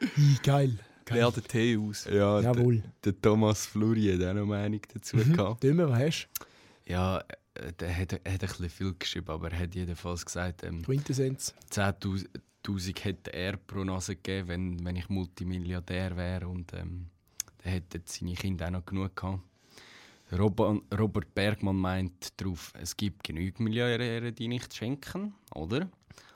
Hi, 0.00 0.36
geil. 0.42 0.78
Leer 1.10 1.30
den 1.30 1.44
Tee 1.44 1.76
aus. 1.78 2.04
Ja, 2.04 2.40
der, 2.40 2.52
Jawohl. 2.54 2.82
der 3.04 3.20
Thomas 3.20 3.66
Fluri 3.66 4.12
hat 4.16 4.24
auch 4.28 4.34
noch 4.34 4.46
Meinung 4.46 4.80
dazu 4.92 5.16
Mhm. 5.16 5.32
gehabt. 5.32 5.62
Dümmer, 5.62 5.88
was 5.90 5.98
hast 6.00 6.28
Ja, 6.86 7.18
äh, 7.54 7.72
der 7.78 7.96
hat, 7.96 8.12
er 8.12 8.18
hat 8.32 8.42
ein 8.42 8.48
bisschen 8.48 8.68
viel 8.70 8.94
geschrieben, 8.98 9.28
aber 9.30 9.50
er 9.52 9.58
hat 9.60 9.74
jedenfalls 9.74 10.24
gesagt, 10.24 10.62
ähm, 10.64 10.78
du? 10.82 10.86
Quintessenz. 10.86 11.54
10'000 11.70 13.04
hätte 13.04 13.32
er 13.32 13.56
pro 13.56 13.84
Nase 13.84 14.16
gegeben, 14.16 14.48
wenn, 14.48 14.84
wenn 14.84 14.96
ich 14.96 15.08
Multimilliardär 15.08 16.16
wäre. 16.16 16.48
Und 16.48 16.72
ähm, 16.74 17.06
der 17.64 17.72
hätte 17.72 18.00
seine 18.04 18.34
Kinder 18.34 18.66
auch 18.66 18.70
noch 18.70 18.84
genug 18.86 19.14
gehabt. 19.16 19.40
Robert, 20.32 21.34
Bergmann 21.34 21.76
meint 21.76 22.40
darauf, 22.40 22.72
es 22.80 22.96
gibt 22.96 23.22
genügend 23.22 23.60
Milliardäre, 23.60 24.32
die 24.32 24.48
nicht 24.48 24.72
schenken, 24.74 25.34
oder? 25.54 25.90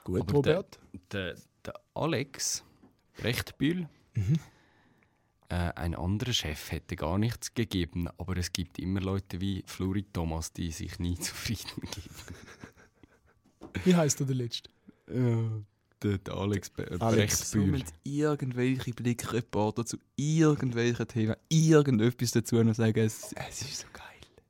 Gut, 0.05 0.21
Aber 0.21 0.33
Robert. 0.35 0.79
Der, 1.13 1.35
der 1.65 1.75
Alex 1.95 2.63
Brechtbühl, 3.17 3.89
äh, 5.49 5.73
ein 5.75 5.95
anderer 5.95 6.33
Chef, 6.33 6.71
hätte 6.73 6.97
gar 6.97 7.19
nichts 7.19 7.55
gegeben, 7.55 8.09
aber 8.19 8.37
es 8.37 8.53
gibt 8.53 8.79
immer 8.79 9.01
Leute 9.01 9.41
wie 9.41 9.63
Flori 9.67 10.05
Thomas, 10.13 10.53
die 10.53 10.71
sich 10.73 10.99
nie 10.99 11.15
zufrieden 11.21 11.83
geben. 11.83 12.15
Wie 13.85 13.95
heißt 13.95 14.21
der 14.21 14.27
der 14.27 14.37
letzte? 14.37 14.71
Der, 16.03 16.19
der 16.19 16.35
Alex, 16.35 16.71
Be 16.71 16.85
Alex, 17.01 17.39
Brechtbühl. 17.53 17.67
Somit 17.67 17.87
irgendwelche 18.05 18.93
Blickreporter 18.93 19.87
zu 19.87 19.97
irgendwelchen 20.17 21.07
Themen 21.09 21.37
irgendetwas 21.49 22.33
dazu 22.33 22.63
noch 22.63 22.75
sagen. 22.75 22.99
Es, 22.99 23.33
Es 23.49 23.63
ist 23.63 23.81
so 23.81 23.87
geil. 23.93 24.03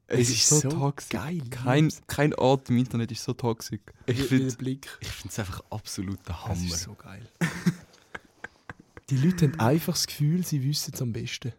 es 0.09 0.31
ist 0.31 0.49
so, 0.49 0.69
toxisch. 0.69 1.11
geil. 1.11 1.43
Kein, 1.51 1.93
kein 2.07 2.35
Ort 2.35 2.71
im 2.71 2.79
Internet 2.79 3.13
ist 3.13 3.23
so 3.25 3.33
toxisch. 3.33 3.81
Ich 4.07 4.23
finde 4.23 4.47
es 4.49 5.39
einfach 5.39 5.63
absoluter 5.71 6.33
Es 6.33 6.45
Hammer. 6.49 6.65
ist 6.67 6.83
so 6.83 6.95
geil. 6.95 7.29
Die 9.11 9.17
Leute 9.17 9.47
haben 9.47 9.61
einfach 9.61 9.93
das 9.95 10.07
Gefühl, 10.07 10.45
sie 10.45 10.65
wissen 10.65 10.93
es 10.95 11.03
am 11.03 11.13
besten. 11.13 11.53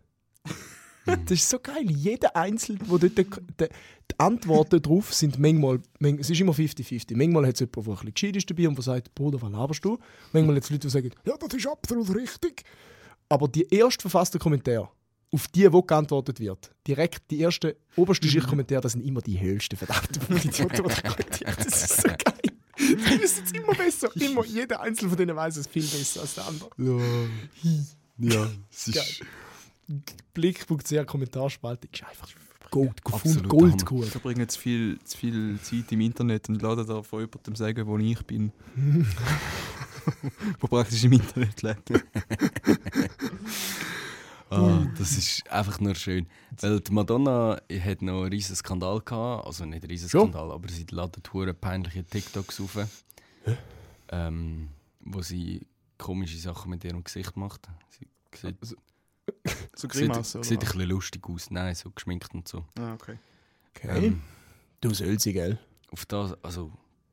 Das 1.05 1.31
ist 1.31 1.49
so 1.49 1.59
geil. 1.59 1.89
Jeder 1.89 2.35
Einzelne, 2.35 2.79
wo 2.85 2.97
dort, 2.97 3.17
die, 3.17 3.23
die 3.23 4.19
Antworten 4.19 4.81
drauf 4.81 5.13
sind 5.13 5.39
manchmal, 5.39 5.79
manchmal 5.99 6.21
es 6.21 6.29
ist 6.29 6.41
immer 6.41 6.51
50-50. 6.51 7.15
Manchmal 7.15 7.47
hat 7.47 7.53
es 7.53 7.61
jemand, 7.61 7.75
der 7.77 7.83
ein 7.83 7.95
bisschen 7.95 8.13
gescheit 8.13 8.35
ist 8.35 8.49
dabei 8.49 8.67
und 8.67 8.75
der 8.75 8.83
sagt, 8.83 9.15
Bruder, 9.15 9.41
was 9.41 9.51
laberst 9.51 9.85
du? 9.85 9.97
Manchmal 10.33 10.57
hat 10.57 10.63
es 10.63 10.69
Leute, 10.69 10.87
die 10.87 10.91
sagen, 10.91 11.11
ja, 11.25 11.37
das 11.37 11.53
ist 11.53 11.67
absolut 11.67 12.13
richtig. 12.13 12.63
Aber 13.29 13.47
die 13.47 13.65
erst 13.73 14.01
verfassten 14.01 14.39
Kommentare, 14.39 14.89
auf 15.31 15.47
die, 15.49 15.71
wo 15.71 15.81
geantwortet 15.81 16.39
wird, 16.39 16.71
direkt 16.85 17.29
die 17.31 17.41
ersten 17.41 17.73
oberste 17.95 18.27
Schicht 18.27 18.47
Kommentare, 18.47 18.81
das 18.81 18.93
sind 18.93 19.05
immer 19.05 19.21
die 19.21 19.39
höchsten 19.39 19.77
verdammten 19.77 20.21
die. 20.29 21.45
Das 21.55 21.67
ist 21.67 22.01
so 22.01 22.07
geil. 22.07 22.36
Wissen 23.37 23.55
es 23.55 23.63
immer 23.63 23.75
besser. 23.75 24.09
Immer, 24.15 24.45
jeder 24.45 24.81
Einzelne 24.81 25.09
von 25.09 25.17
denen 25.17 25.35
weiß 25.35 25.57
es 25.57 25.67
viel 25.67 25.83
besser 25.83 26.21
als 26.21 26.35
der 26.35 26.47
andere. 26.47 26.69
Ja, 28.17 28.49
es 28.71 28.87
ist 28.87 28.95
Geil. 28.95 30.03
Blick.ch 30.33 31.05
Kommentarspalte 31.05 31.87
ist 31.91 32.03
einfach 32.03 32.29
Gold, 32.69 33.03
gefunden, 33.03 33.47
Gold 33.47 33.89
cool. 33.89 34.03
Ich 34.03 34.11
verbringe 34.11 34.45
zu 34.47 34.59
viel, 34.59 34.99
zu 35.03 35.17
viel 35.17 35.59
Zeit 35.61 35.89
im 35.91 36.01
Internet 36.01 36.49
und 36.49 36.61
lade 36.61 36.85
da 36.85 37.01
von 37.01 37.21
jemandem 37.21 37.55
sagen, 37.55 37.87
wo 37.87 37.97
ich 37.97 38.21
bin. 38.25 38.51
wo 40.59 40.67
praktisch 40.67 41.05
im 41.05 41.13
Internet 41.13 41.61
lebt. 41.61 41.91
Ah, 44.49 44.85
das 44.97 45.17
ist 45.17 45.49
einfach 45.51 45.79
nur 45.79 45.95
schön. 45.95 46.25
Weil 46.59 46.79
die 46.79 46.91
Madonna 46.93 47.59
hat 47.69 48.01
noch 48.01 48.21
einen 48.21 48.31
riesen 48.31 48.55
Skandal 48.55 49.01
gehabt. 49.01 49.45
Also 49.45 49.65
nicht 49.65 49.83
einen 49.83 49.91
riesen 49.91 50.07
Skandal, 50.07 50.51
aber 50.51 50.69
sie 50.69 50.85
ladet 50.89 51.33
hure 51.33 51.53
peinliche 51.53 52.03
TikToks 52.03 52.61
auf. 52.61 52.77
Ähm, 54.09 54.69
wo 55.01 55.21
sie 55.21 55.65
komische 55.97 56.37
Sachen 56.37 56.69
mit 56.69 56.83
ihrem 56.83 57.03
Gesicht 57.03 57.35
macht. 57.37 57.67
Sie 57.89 58.07
sieht, 58.35 58.57
So 59.75 59.87
sieht, 59.89 59.91
Grimasse, 59.91 60.43
sieht 60.43 60.51
ein 60.51 60.57
oder? 60.57 60.65
bisschen 60.73 60.89
lustig 60.89 61.29
aus. 61.29 61.51
Nein, 61.51 61.75
so 61.75 61.91
geschminkt 61.91 62.33
und 62.33 62.47
so. 62.47 62.65
Ah, 62.79 62.93
okay. 62.93 63.17
Okay. 63.75 64.07
Ähm, 64.07 64.21
du 64.81 64.93
sollst 64.93 65.23
sie, 65.23 65.33
gell? 65.33 65.59
auf 65.91 66.05
das, 66.05 66.33
also 66.43 66.71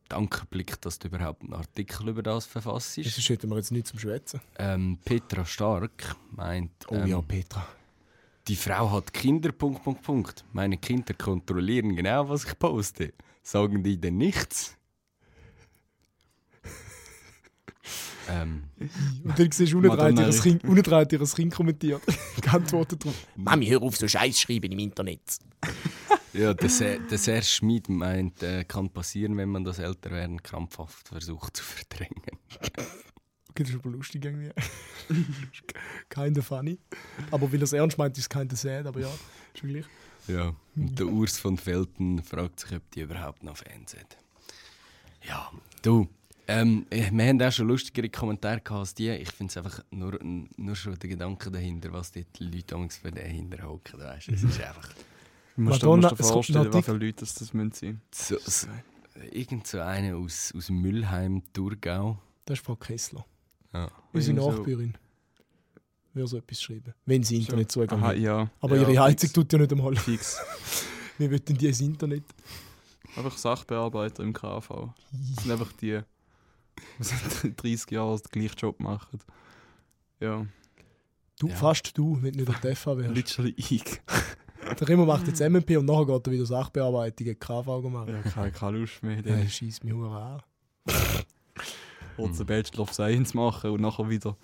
danke 0.09 0.47
Blick, 0.47 0.81
dass 0.81 0.99
du 0.99 1.09
überhaupt 1.09 1.43
einen 1.43 1.53
Artikel 1.55 2.09
über 2.09 2.23
das 2.23 2.47
verfasst. 2.47 2.95
Sonst 2.95 3.29
hätten 3.29 3.49
wir 3.51 3.57
jetzt 3.57 3.71
nichts 3.73 3.91
zum 3.91 3.99
Schwätzen. 3.99 4.41
Ähm, 4.59 4.99
Petra 5.05 5.45
Stark 5.45 6.17
meint, 6.31 6.71
Oh 6.89 6.95
ähm, 6.95 7.07
ja, 7.07 7.21
Petra. 7.21 7.67
die 8.49 8.57
Frau 8.57 8.91
hat 8.91 9.13
Kinder, 9.13 9.53
Punkt, 9.53 9.83
Punkt, 9.85 10.03
Punkt. 10.03 10.45
Meine 10.53 10.77
Kinder 10.79 11.15
kontrollieren 11.15 11.95
genau, 11.97 12.29
was 12.29 12.45
ich 12.45 12.59
poste. 12.59 13.13
Sagen 13.43 13.83
die 13.83 14.01
denn 14.01 14.17
nichts? 14.17 14.77
Ähm, 18.29 18.65
Und 19.25 19.39
dann 19.39 19.53
siehst 19.53 19.73
du, 19.73 19.77
unten 19.79 19.89
Madonna 19.89 20.31
dreht 20.31 21.13
ihr 21.13 21.27
Kind, 21.27 21.55
kommentiert. 21.55 22.03
Geantwortet 22.41 23.05
drauf. 23.05 23.27
Mami, 23.37 23.67
hör 23.67 23.83
auf, 23.83 23.97
so 23.97 24.09
Scheiß 24.09 24.41
schreiben 24.41 24.73
im 24.73 24.79
Internet. 24.79 25.21
ja, 26.33 26.55
der, 26.55 26.69
Se 26.69 27.01
der 27.11 27.19
Serge 27.19 27.47
Schmid 27.47 27.89
meint, 27.89 28.43
äh, 28.43 28.65
kann 28.65 28.91
passieren, 28.91 29.37
wenn 29.37 29.49
man 29.49 29.65
das 29.65 29.79
Älterwerden 29.79 30.43
krampfhaft 30.43 31.09
versucht 31.09 31.57
zu 31.57 31.65
verdrängen. 31.65 32.23
Okay, 33.51 33.63
das 33.63 33.71
ist 33.71 33.77
aber 33.77 33.91
lustig 33.91 34.25
irgendwie. 34.25 34.51
Kinda 36.09 36.43
funny. 36.43 36.79
Aber 37.31 37.53
weil 37.53 37.61
er 37.61 37.65
es 37.65 37.73
ernst 37.73 37.99
meint, 37.99 38.17
ist 38.17 38.25
es 38.25 38.29
kinda 38.29 38.57
sad, 38.57 38.87
aber 38.87 39.01
ja, 39.01 39.09
ist 39.09 39.61
schon 39.61 39.71
gleich. 39.71 39.87
Ja, 40.27 40.55
und 40.75 40.99
der 40.99 41.07
Urs 41.07 41.39
von 41.39 41.59
Felten 41.59 42.23
fragt 42.23 42.61
sich, 42.61 42.73
ob 42.73 42.91
die 42.93 43.03
überhaupt 43.03 43.43
noch 43.43 43.59
Fans 43.59 43.95
hat. 43.95 44.17
Ja, 45.29 45.51
du, 45.83 46.09
ähm, 46.47 46.87
wir 46.91 47.27
haben 47.27 47.41
auch 47.43 47.53
schon 47.53 47.69
lustigere 47.69 48.09
Kommentare 48.11 48.61
gehabt 48.61 48.81
als 48.81 48.95
die. 48.95 49.09
Ich 49.11 49.31
finde 49.31 49.51
es 49.51 49.57
einfach 49.57 49.83
nur, 49.91 50.19
nur 50.23 50.77
schon 50.77 50.99
der 50.99 51.11
Gedanke 51.11 51.51
dahinter, 51.51 51.93
was 51.93 52.13
die 52.13 52.27
Leute 52.39 52.65
damals 52.67 52.97
für 52.99 53.11
den 53.11 53.27
hinterhocken. 53.31 54.01
Weißt? 54.01 54.29
Es 54.29 54.43
ist 54.43 54.61
einfach 54.61 54.89
Du 55.57 55.63
musst 55.63 55.83
dir 55.83 56.17
vorstellen, 56.17 56.73
wie 56.75 56.83
viele 56.83 56.97
Leute 56.99 57.21
das, 57.21 57.35
das 57.35 57.55
müssen 57.55 57.73
sein. 57.73 58.01
so, 58.13 58.37
so, 58.45 58.67
irgend 59.31 59.67
so 59.69 59.81
eine 59.81 60.17
aus, 60.17 60.53
aus 60.57 60.69
Müllheim, 60.69 61.43
Thurgau. 61.53 62.19
Das 62.45 62.59
ist 62.59 62.65
Frau 62.67 62.75
Kessler. 62.75 63.25
Ja. 63.73 63.89
Unsere 64.13 64.41
so- 64.41 64.51
Nachbürin. 64.51 64.95
Würde 66.13 66.29
so 66.29 66.37
etwas 66.39 66.61
schreiben. 66.63 66.93
Wenn 67.07 67.23
sie 67.25 67.37
Internetzugang 67.39 67.99
Aha, 68.01 68.09
hat. 68.09 68.19
ja. 68.19 68.49
Aber 68.61 68.77
ja, 68.77 68.83
ihre 68.89 69.03
Heizung 69.03 69.21
fix. 69.29 69.33
tut 69.33 69.53
ja 69.53 69.59
nicht 69.59 69.73
einmal. 69.73 69.97
Fix. 69.97 70.39
Wir 71.19 71.31
wollen 71.31 71.43
die 71.45 71.67
ins 71.67 71.81
Internet. 71.81 72.25
Einfach 73.17 73.37
Sachbearbeiter 73.39 74.23
im 74.23 74.33
KV. 74.33 74.93
Das 75.13 75.43
sind 75.45 75.53
einfach 75.53 75.73
die 75.73 76.01
seit 77.01 77.63
30 77.63 77.91
Jahren 77.91 78.19
den 78.21 78.41
gleichen 78.41 78.57
Job 78.59 78.81
machen. 78.81 79.21
Ja, 80.21 80.47
Du, 81.41 81.49
Ja. 81.49 81.57
fast 81.57 81.99
du, 81.99 82.17
wenn 82.23 82.33
du 82.33 82.39
nicht 82.41 82.49
auf 82.49 82.61
der 82.61 82.77
FH 82.77 82.97
wärst. 82.97 83.15
literally 83.15 83.55
ich. 83.57 84.01
Der 84.81 84.89
Remo 84.89 85.05
macht 85.05 85.27
jetzt 85.27 85.41
MMP 85.41 85.77
und 85.77 85.85
nachher 85.85 86.07
geht 86.07 86.27
er 86.27 86.33
wieder 86.33 86.47
Sachbearbeitung 86.47 87.39
KV 87.39 87.83
machen. 87.91 88.15
Ja, 88.15 88.23
keine, 88.23 88.51
keine 88.53 88.79
Lust 88.79 89.03
mehr. 89.03 89.21
Dann 89.21 89.41
ja 89.43 89.47
schießt 89.49 89.85
mich 89.85 89.93
an. 89.93 90.41
kurz 92.17 92.39
einen 92.39 92.47
Bachelor 92.47 92.81
of 92.85 92.93
Science 92.95 93.35
machen 93.35 93.71
und 93.73 93.81
nachher 93.83 94.09
wieder 94.09 94.37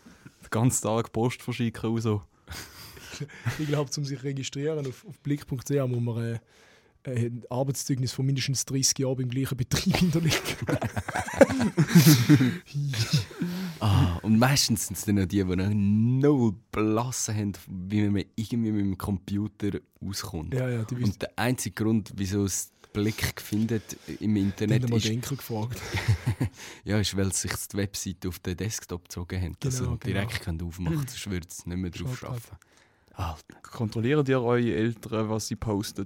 den 0.43 0.51
ganzen 0.51 0.83
Tag 0.83 1.13
Post 1.13 1.43
verschicken 1.43 1.91
und 1.91 2.01
so. 2.01 2.23
Ich 3.59 3.67
glaube, 3.69 3.91
um 3.97 4.05
sich 4.05 4.19
zu 4.19 4.25
registrieren 4.25 4.87
auf, 4.87 5.05
auf 5.07 5.19
blick.ch 5.21 5.71
muss 5.87 6.01
man 6.01 6.23
äh, 6.25 6.39
ein 7.05 7.43
Arbeitszeugnis 7.49 8.13
von 8.13 8.27
mindestens 8.27 8.65
30 8.67 8.99
Jahren 8.99 9.17
beim 9.17 9.29
gleichen 9.31 9.57
Betrieb 9.57 9.97
hinterlegt. 9.99 10.57
Ah, 13.83 14.17
und 14.23 14.39
meistens 14.39 14.89
sind 14.89 14.99
es 14.99 15.05
dann 15.07 15.19
auch 15.21 15.25
die, 15.27 15.43
die 15.43 15.57
noch 15.57 15.71
null 15.73 16.53
Blassen 16.71 17.35
haben, 17.35 17.53
wie 17.67 18.03
man 18.11 18.25
irgendwie 18.37 18.73
mit 18.73 18.81
dem 18.85 18.99
Computer 18.99 19.79
auskommt. 20.07 20.53
ja, 20.53 20.69
ja. 20.69 20.85
Und 20.91 21.23
der 21.23 21.31
einzige 21.39 21.83
Grund, 21.83 22.13
wieso 22.15 22.45
es 22.45 22.71
Blick 22.93 23.41
findet 23.41 23.97
im 24.21 24.37
Internet 24.37 24.83
haben 24.83 24.91
mal 24.91 24.97
ist, 24.99 25.07
den 25.07 25.13
Enkel 25.15 25.37
gefragt. 25.39 25.81
ja, 26.85 26.99
ist, 26.99 27.17
weil 27.17 27.33
sich 27.33 27.53
die 27.73 27.77
Webseite 27.79 28.29
auf 28.29 28.39
den 28.41 28.57
Desktop 28.59 29.05
gezogen 29.05 29.41
haben, 29.41 29.57
dass 29.61 29.79
Genau, 29.79 29.93
sie 29.93 29.99
direkt 30.13 30.45
genau. 30.45 30.67
aufmachen 30.67 30.97
können, 30.97 31.07
sonst 31.09 31.31
würde 31.31 31.47
es 31.49 31.65
nicht 31.65 31.77
mehr 31.79 31.91
drauf 31.91 32.19
Schaut 32.19 32.29
grad. 32.29 32.41
schaffen. 32.43 32.57
Alter. 33.15 33.61
Kontrolliert 33.63 34.29
ihr 34.29 34.43
eure 34.43 34.75
Eltern, 34.75 35.29
was 35.31 35.47
sie 35.49 35.57
posten? 35.57 36.05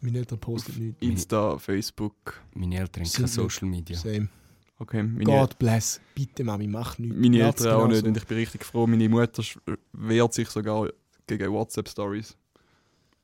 Meine 0.00 0.18
Eltern 0.18 0.38
posten 0.38 0.86
nichts. 0.86 1.02
Insta, 1.02 1.58
Facebook. 1.58 2.40
Meine 2.54 2.78
Eltern 2.78 3.02
haben 3.02 3.08
Sind 3.08 3.16
kein 3.16 3.24
nicht. 3.24 3.34
Social 3.34 3.68
Media. 3.68 3.96
Same. 3.96 4.28
Okay, 4.78 5.02
meine, 5.02 5.24
God 5.24 5.58
bless. 5.58 6.00
Bitte, 6.14 6.44
Mami, 6.44 6.66
mach 6.66 6.98
nichts. 6.98 7.16
meine 7.16 7.40
Eltern 7.40 7.72
auch 7.72 7.88
nicht. 7.88 8.00
so. 8.00 8.06
Und 8.06 8.16
ich 8.16 8.26
bin 8.26 8.36
richtig 8.36 8.64
froh. 8.64 8.86
Meine 8.86 9.08
Mutter 9.08 9.42
wehrt 9.92 10.34
sich 10.34 10.48
sogar 10.50 10.90
gegen 11.26 11.50
WhatsApp-Stories. 11.52 12.36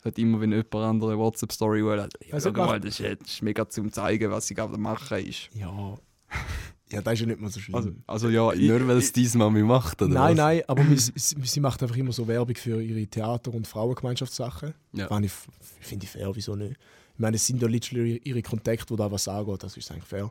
Hat 0.04 0.18
immer, 0.18 0.40
wenn 0.40 0.50
jemand 0.50 0.74
andere 0.74 1.16
WhatsApp-Story 1.18 1.84
will, 1.84 1.98
ja, 1.98 2.34
Also 2.34 2.50
mal, 2.52 2.80
das 2.80 2.98
ist, 2.98 3.20
das 3.20 3.28
ist 3.34 3.42
mega 3.42 3.68
zum 3.68 3.92
zeigen, 3.92 4.30
was 4.30 4.46
sie 4.46 4.54
gerade 4.54 4.76
machen 4.78 5.18
ist. 5.24 5.50
Ja. 5.54 5.94
Ja, 6.93 7.01
das 7.02 7.14
ist 7.14 7.20
ja 7.20 7.27
nicht 7.27 7.40
mal 7.40 7.51
so 7.51 7.59
schlimm. 7.60 7.74
Also, 7.74 7.90
also 8.06 8.28
ja, 8.28 8.52
ich, 8.52 8.69
Nur 8.69 8.86
weil 8.86 8.98
es 8.98 9.12
deine 9.12 9.28
Mami 9.35 9.62
macht, 9.62 10.02
oder 10.02 10.12
nein, 10.12 10.32
was? 10.32 10.44
nein, 10.44 10.62
aber 10.66 10.85
sie, 10.97 11.60
macht 11.60 11.82
einfach 11.82 11.97
immer 11.97 12.12
so 12.12 12.28
Werbung 12.28 12.55
für 12.55 12.82
ihre 12.82 13.06
Theater- 13.06 13.52
und 13.55 13.66
Frauengemeinschaftssachen. 13.66 14.74
Ja. 14.93 15.09
Finde 15.09 16.05
ich, 16.05 16.10
fair, 16.10 16.31
wieso 16.35 16.55
nicht? 16.55 16.73
Ich 17.14 17.19
meine, 17.19 17.36
es 17.36 17.47
sind 17.47 17.60
ja 17.60 17.69
literally 17.69 18.20
ihre 18.24 18.43
Kontakte, 18.43 18.90
wo 18.90 18.97
da 18.97 19.10
was 19.10 19.27
angeht, 19.28 19.62
das 19.62 19.77
ist 19.77 19.90
eigentlich 19.90 20.05
fair. 20.05 20.31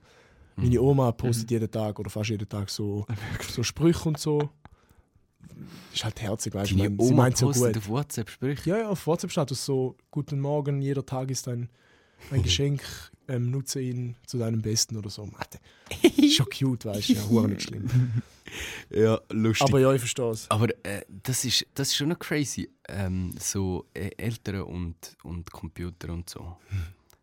Mhm. 0.55 0.63
Meine 0.63 0.81
Oma 0.81 1.11
postet 1.11 1.49
jeden 1.51 1.69
Tag 1.69 1.99
oder 1.99 2.09
fast 2.09 2.29
jeden 2.29 2.47
Tag 2.47 2.69
so, 2.69 3.05
so 3.49 3.63
Sprüche 3.63 4.07
und 4.09 4.19
so. 4.19 4.49
Ist 5.93 6.03
halt 6.03 6.21
herzig, 6.21 6.53
weißt 6.53 6.71
du? 6.71 6.77
Meine, 6.77 6.95
Sie 6.95 7.11
Oma 7.11 7.23
meint 7.23 7.37
so 7.37 7.47
postet 7.47 7.73
gut. 7.73 7.77
auf 7.77 7.89
WhatsApp 7.89 8.29
Sprüche. 8.29 8.69
Ja, 8.69 8.77
ja, 8.77 8.89
auf 8.89 9.05
WhatsApp-Status 9.05 9.65
so: 9.65 9.95
Guten 10.09 10.39
Morgen, 10.39 10.81
jeder 10.81 11.05
Tag 11.05 11.29
ist 11.31 11.47
ein, 11.47 11.69
ein 12.31 12.41
Geschenk, 12.43 12.81
ähm, 13.31 13.49
nutze 13.51 13.81
ihn 13.81 14.15
zu 14.25 14.37
deinem 14.37 14.61
Besten 14.61 14.97
oder 14.97 15.09
so. 15.09 15.25
Mathe. 15.25 15.59
Schon 16.29 16.47
cute, 16.49 16.85
weißt 16.85 17.09
du? 17.09 17.13
Ja, 17.13 17.29
hure 17.29 17.49
nicht 17.49 17.63
schlimm. 17.63 17.87
Ja, 18.89 19.17
lustig. 19.29 19.65
Aber 19.65 19.79
ja, 19.79 19.93
ich 19.93 20.01
verstehe 20.01 20.31
es. 20.31 20.51
Aber 20.51 20.67
äh, 20.83 21.05
das, 21.23 21.45
ist, 21.45 21.65
das 21.73 21.87
ist 21.87 21.95
schon 21.95 22.09
noch 22.09 22.19
crazy. 22.19 22.69
Ähm, 22.89 23.33
so 23.39 23.85
äh, 23.93 24.09
Eltern 24.17 24.63
und, 24.63 25.15
und 25.23 25.49
Computer 25.49 26.11
und 26.11 26.29
so. 26.29 26.57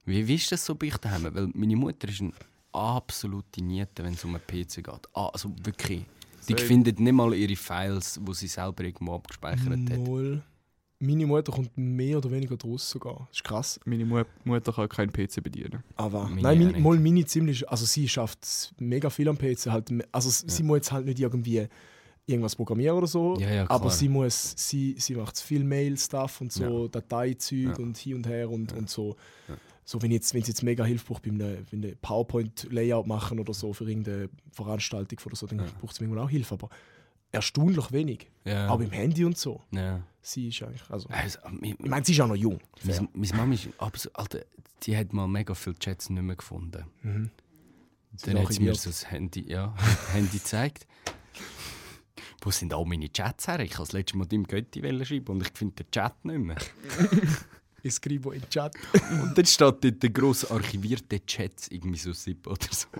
Wie, 0.07 0.27
wie 0.27 0.37
ist 0.37 0.51
das 0.51 0.65
so 0.65 0.75
bei 0.75 0.87
euch 0.87 0.97
daheim? 0.97 1.25
Weil 1.35 1.51
meine 1.53 1.77
Mutter 1.77 2.09
ist 2.09 2.23
eine 2.23 2.33
absolute 2.73 3.63
Niete, 3.63 4.03
wenn 4.05 4.15
es 4.15 4.25
um 4.25 4.37
einen 4.37 4.47
PC 4.47 4.77
geht. 4.77 5.09
Ah, 5.13 5.29
also 5.29 5.55
wirklich. 5.63 6.07
Die 6.49 6.55
findet 6.55 6.99
nicht 6.99 7.13
mal 7.13 7.35
ihre 7.35 7.57
Files, 7.57 8.19
die 8.27 8.35
sie 8.35 8.49
selber 8.49 8.85
irgendwo 8.85 9.17
abgespeichert 9.17 9.91
hat. 9.91 9.99
Moll. 9.99 10.43
Meine 11.01 11.27
Mutter 11.27 11.53
kommt 11.53 11.77
mehr 11.79 12.19
oder 12.19 12.31
weniger 12.31 12.57
draus 12.57 12.91
sogar. 12.91 13.27
Das 13.31 13.39
ist 13.39 13.45
krass. 13.45 13.81
meine 13.85 14.05
Mu 14.05 14.23
Mutter 14.45 14.73
kann 14.73 14.89
keinen 14.89 15.13
PC 15.13 15.43
bedienen. 15.43 15.83
Aber 15.97 16.25
Meine 16.25 16.43
nein, 16.43 16.59
meine, 16.73 16.79
mal 16.81 16.99
meine 16.99 17.25
ziemlich. 17.25 17.69
Also 17.69 17.85
sie 17.87 18.09
schafft 18.09 18.75
mega 18.79 19.09
viel 19.09 19.29
am 19.29 19.39
PC. 19.39 19.67
Halt, 19.67 19.91
also 20.11 20.29
sie 20.31 20.63
muss 20.65 20.79
jetzt 20.79 20.93
halt 20.93 21.07
nicht 21.07 21.21
irgendwie 21.21 21.69
irgendwas 22.27 22.57
programmieren 22.57 22.97
oder 22.99 23.07
so. 23.07 23.37
Ja, 23.39 23.51
ja, 23.51 23.71
aber 23.71 23.91
sie 23.91 24.09
muss, 24.09 24.55
sie, 24.57 24.97
sie 24.99 25.15
macht 25.15 25.39
viel 25.41 25.63
Mail-Stuff 25.65 26.41
und 26.41 26.53
so, 26.53 26.89
Dateizeug 26.89 27.59
Ja. 27.59 27.77
und 27.77 27.97
hin 27.97 28.17
und 28.17 28.27
her 28.27 28.51
und, 28.51 28.73
und 28.73 28.91
so. 28.91 29.17
So, 29.85 30.03
wenn, 30.03 30.11
jetzt, 30.11 30.35
wenn 30.35 30.43
sie 30.43 30.51
jetzt 30.51 30.63
mega 30.63 30.85
Hilfe 30.85 31.07
braucht 31.07 31.23
beim 31.23 31.37
ne- 31.39 31.65
bei 31.71 31.77
einem 31.79 31.97
PowerPoint-Layout 32.03 33.07
machen 33.07 33.39
oder 33.41 33.55
so 33.55 33.73
für 33.73 33.85
irgendeine 33.89 34.29
Veranstaltung 34.53 35.19
oder 35.25 35.37
so, 35.37 35.47
dann 35.47 35.63
braucht 35.81 35.97
sie 35.97 36.05
manchmal 36.05 36.25
auch 36.25 36.29
Hilfe. 36.29 36.55
Aber 36.55 36.69
erstaunlich 37.33 37.91
wenig. 37.93 38.27
Ja. 38.45 38.69
Auch 38.69 38.79
beim 38.79 38.91
Handy 38.91 39.25
und 39.25 39.39
so. 39.39 39.63
Sie 40.31 40.49
ist 40.49 40.63
eigentlich. 40.63 40.83
Also, 40.91 41.09
Also, 41.09 41.39
mi- 41.49 41.75
ich 41.79 41.89
meine, 41.89 42.05
sie 42.05 42.13
ist 42.13 42.21
auch 42.21 42.27
noch 42.27 42.35
jung. 42.37 42.59
Meine, 42.83 43.09
Mama 43.35 43.55
ist 43.55 43.69
absolut, 43.79 44.19
Alter, 44.19 44.45
die 44.83 44.95
hat 44.95 45.15
mal 45.15 45.27
mega 45.27 45.55
viele 45.55 45.79
Chats 45.79 46.11
nicht 46.11 46.23
mehr 46.23 46.37
gefunden. 46.37 46.85
Mhm. 47.03 47.31
Dann 48.25 48.39
hat 48.39 48.53
sie 48.53 48.61
mir 48.61 48.75
so 48.75 48.91
das 48.91 49.11
Handy, 49.11 49.51
ja, 49.51 49.75
Handy 50.13 50.37
gezeigt. 50.37 50.87
Wo 52.43 52.51
sind 52.51 52.75
all 52.75 52.85
meine 52.85 53.11
Chats 53.11 53.49
her? 53.49 53.61
Ich 53.61 53.71
wollte 53.79 53.89
das 53.91 53.93
letzte 53.93 54.19
Mal 54.19 54.27
deinem 54.27 54.45
Götti 54.47 54.81
schreiben 54.81 55.29
und 55.29 55.41
ich 55.47 55.53
finde 55.55 55.83
den 55.83 55.91
Chat 55.91 56.23
nicht 56.27 56.39
mehr. 56.41 56.57
Ich 57.83 57.95
skribo 57.95 58.33
in 58.33 58.41
den 58.41 58.51
Chat. 58.51 58.75
Und 59.23 59.37
dann 59.39 59.47
steht 59.47 59.85
dort 59.85 60.03
der 60.03 60.11
grosse 60.11 60.51
archivierte 60.51 61.25
Chats, 61.25 61.69
irgendwie 61.69 61.99
so 61.99 62.13
SIP 62.13 62.47
oder 62.47 62.67
so. 62.71 62.87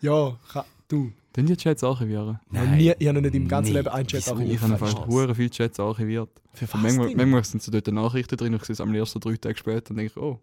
Ja, 0.00 0.36
ka- 0.52 0.64
du. 0.88 1.12
Dann 1.32 1.46
die 1.46 1.56
Chats 1.56 1.84
archivieren. 1.84 2.40
Nein. 2.50 2.76
Nie, 2.76 2.92
ich 2.98 3.06
habe 3.06 3.14
noch 3.14 3.20
nicht 3.22 3.34
im 3.34 3.46
ganzen 3.46 3.72
Nee, 3.72 3.78
Leben 3.78 3.88
einen 3.90 4.06
Chat 4.06 4.26
archiviert. 4.28 4.54
Ich 4.54 4.60
habe 4.62 4.80
was? 4.80 4.94
hure 5.06 5.34
viele 5.34 5.50
Chats 5.50 5.78
archiviert. 5.78 6.30
Für 6.54 6.64
Und 6.64 6.72
was 6.74 6.80
manchmal, 6.82 7.08
denn? 7.08 7.16
manchmal 7.18 7.44
sind 7.44 7.62
so 7.62 7.70
dort 7.70 7.86
Nachrichten 7.88 8.36
drin 8.36 8.54
und 8.54 8.60
ich 8.60 8.66
sehe 8.66 8.72
es 8.74 8.80
am 8.80 8.94
ersten 8.94 9.20
drei 9.20 9.36
Tage 9.36 9.56
später 9.56 9.90
und 9.90 9.96
denke 9.98 10.12
ich, 10.12 10.16
oh, 10.16 10.40